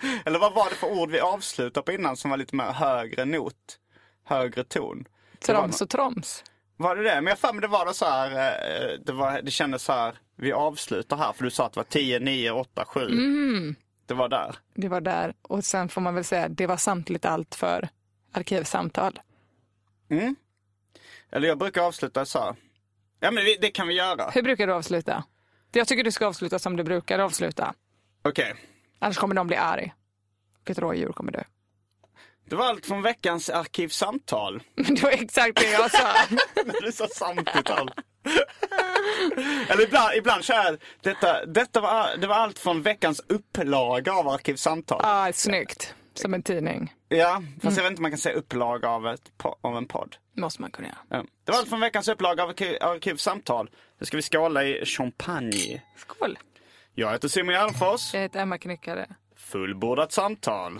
Eller 0.25 0.39
vad 0.39 0.53
var 0.53 0.69
det 0.69 0.75
för 0.75 0.87
ord 0.87 1.11
vi 1.11 1.19
avslutade 1.19 1.85
på 1.85 1.91
innan 1.91 2.17
som 2.17 2.29
var 2.29 2.37
lite 2.37 2.55
mer 2.55 2.71
högre 2.71 3.25
not? 3.25 3.79
Högre 4.23 4.63
ton? 4.63 5.05
Troms 5.39 5.81
och 5.81 5.89
troms. 5.89 6.43
Var 6.77 6.95
det 6.95 7.03
det? 7.03 7.15
Men 7.15 7.25
jag 7.25 7.39
för 7.39 7.53
mig 7.53 7.61
det 7.61 7.67
var 7.67 7.85
det 7.85 7.93
så 7.93 8.05
här, 8.05 8.31
eh, 8.31 8.99
det, 9.05 9.11
var, 9.11 9.41
det 9.41 9.51
kändes 9.51 9.83
så 9.83 9.93
här, 9.93 10.15
vi 10.35 10.51
avslutar 10.51 11.17
här 11.17 11.33
för 11.33 11.43
du 11.43 11.51
sa 11.51 11.65
att 11.65 11.73
det 11.73 11.79
var 11.79 11.83
10, 11.83 12.19
9, 12.19 12.51
8, 12.51 12.85
7. 12.85 12.99
Mm. 12.99 13.75
Det 14.05 14.13
var 14.13 14.29
där. 14.29 14.55
Det 14.73 14.87
var 14.87 15.01
där. 15.01 15.33
Och 15.41 15.65
sen 15.65 15.89
får 15.89 16.01
man 16.01 16.15
väl 16.15 16.23
säga 16.23 16.49
det 16.49 16.67
var 16.67 16.77
samtidigt 16.77 17.25
allt 17.25 17.55
för 17.55 17.89
Arkivsamtal. 18.33 19.19
Eller 21.31 21.47
jag 21.47 21.57
brukar 21.57 21.81
avsluta 21.81 22.25
så 22.25 22.39
här. 22.39 22.55
Ja 23.19 23.31
men 23.31 23.43
det 23.61 23.71
kan 23.71 23.87
vi 23.87 23.93
göra. 23.93 24.29
Hur 24.29 24.41
brukar 24.43 24.67
du 24.67 24.73
avsluta? 24.73 25.23
Jag 25.71 25.87
tycker 25.87 26.03
du 26.03 26.11
ska 26.11 26.27
avsluta 26.27 26.59
som 26.59 26.75
du 26.75 26.83
brukar 26.83 27.19
avsluta. 27.19 27.73
Okej. 28.21 28.55
Annars 29.05 29.17
kommer 29.17 29.35
de 29.35 29.47
bli 29.47 29.55
arg. 29.55 29.93
Och 30.61 30.69
ett 30.69 30.79
rådjur 30.79 31.11
kommer 31.11 31.31
dö. 31.31 31.43
Det 32.49 32.55
var 32.55 32.65
allt 32.65 32.85
från 32.85 33.01
veckans 33.01 33.49
arkivsamtal. 33.49 34.63
Det 34.75 35.03
var 35.03 35.09
exakt 35.09 35.59
det 35.59 35.71
jag 35.71 35.91
sa. 35.91 36.07
När 36.65 36.81
du 36.81 36.91
sa 36.91 37.07
allt. 37.25 37.91
Eller 39.69 39.83
ibland, 39.83 40.15
ibland 40.15 40.43
kör 40.43 40.55
jag, 40.55 40.77
detta, 41.01 41.45
detta 41.45 41.81
var, 41.81 42.17
det 42.17 42.27
var 42.27 42.35
allt 42.35 42.59
från 42.59 42.81
veckans 42.81 43.21
upplaga 43.27 44.13
av 44.13 44.27
Arkivsamtal. 44.27 45.01
Ah, 45.03 45.33
snyggt. 45.33 45.95
Som 46.13 46.33
en 46.33 46.43
tidning. 46.43 46.93
Ja, 47.09 47.43
fast 47.61 47.77
jag 47.77 47.83
vet 47.83 47.91
inte 47.91 47.99
om 47.99 48.03
man 48.03 48.11
kan 48.11 48.17
säga 48.17 48.35
upplaga 48.35 48.89
av, 48.89 49.07
ett, 49.07 49.31
av 49.61 49.77
en 49.77 49.85
podd. 49.85 50.15
Måste 50.35 50.61
man 50.61 50.71
kunna 50.71 50.87
göra. 50.87 50.97
Ja. 51.09 51.25
Det 51.43 51.51
var 51.51 51.59
allt 51.59 51.69
från 51.69 51.79
veckans 51.79 52.07
upplaga 52.07 52.43
av 52.43 52.49
Arkiv, 52.49 52.77
Arkivsamtal. 52.81 53.69
Nu 53.99 54.05
ska 54.05 54.17
vi 54.17 54.23
skåla 54.23 54.63
i 54.63 54.85
champagne. 54.85 55.81
Skål. 55.97 56.37
Jag 56.97 57.11
heter 57.11 57.27
Simon 57.27 57.53
Gärdenfors. 57.53 58.13
Jag 58.13 58.21
heter 58.21 58.39
Emma 58.39 58.57
Knyckare. 58.57 59.07
Fullbordat 59.37 60.11
samtal. 60.11 60.79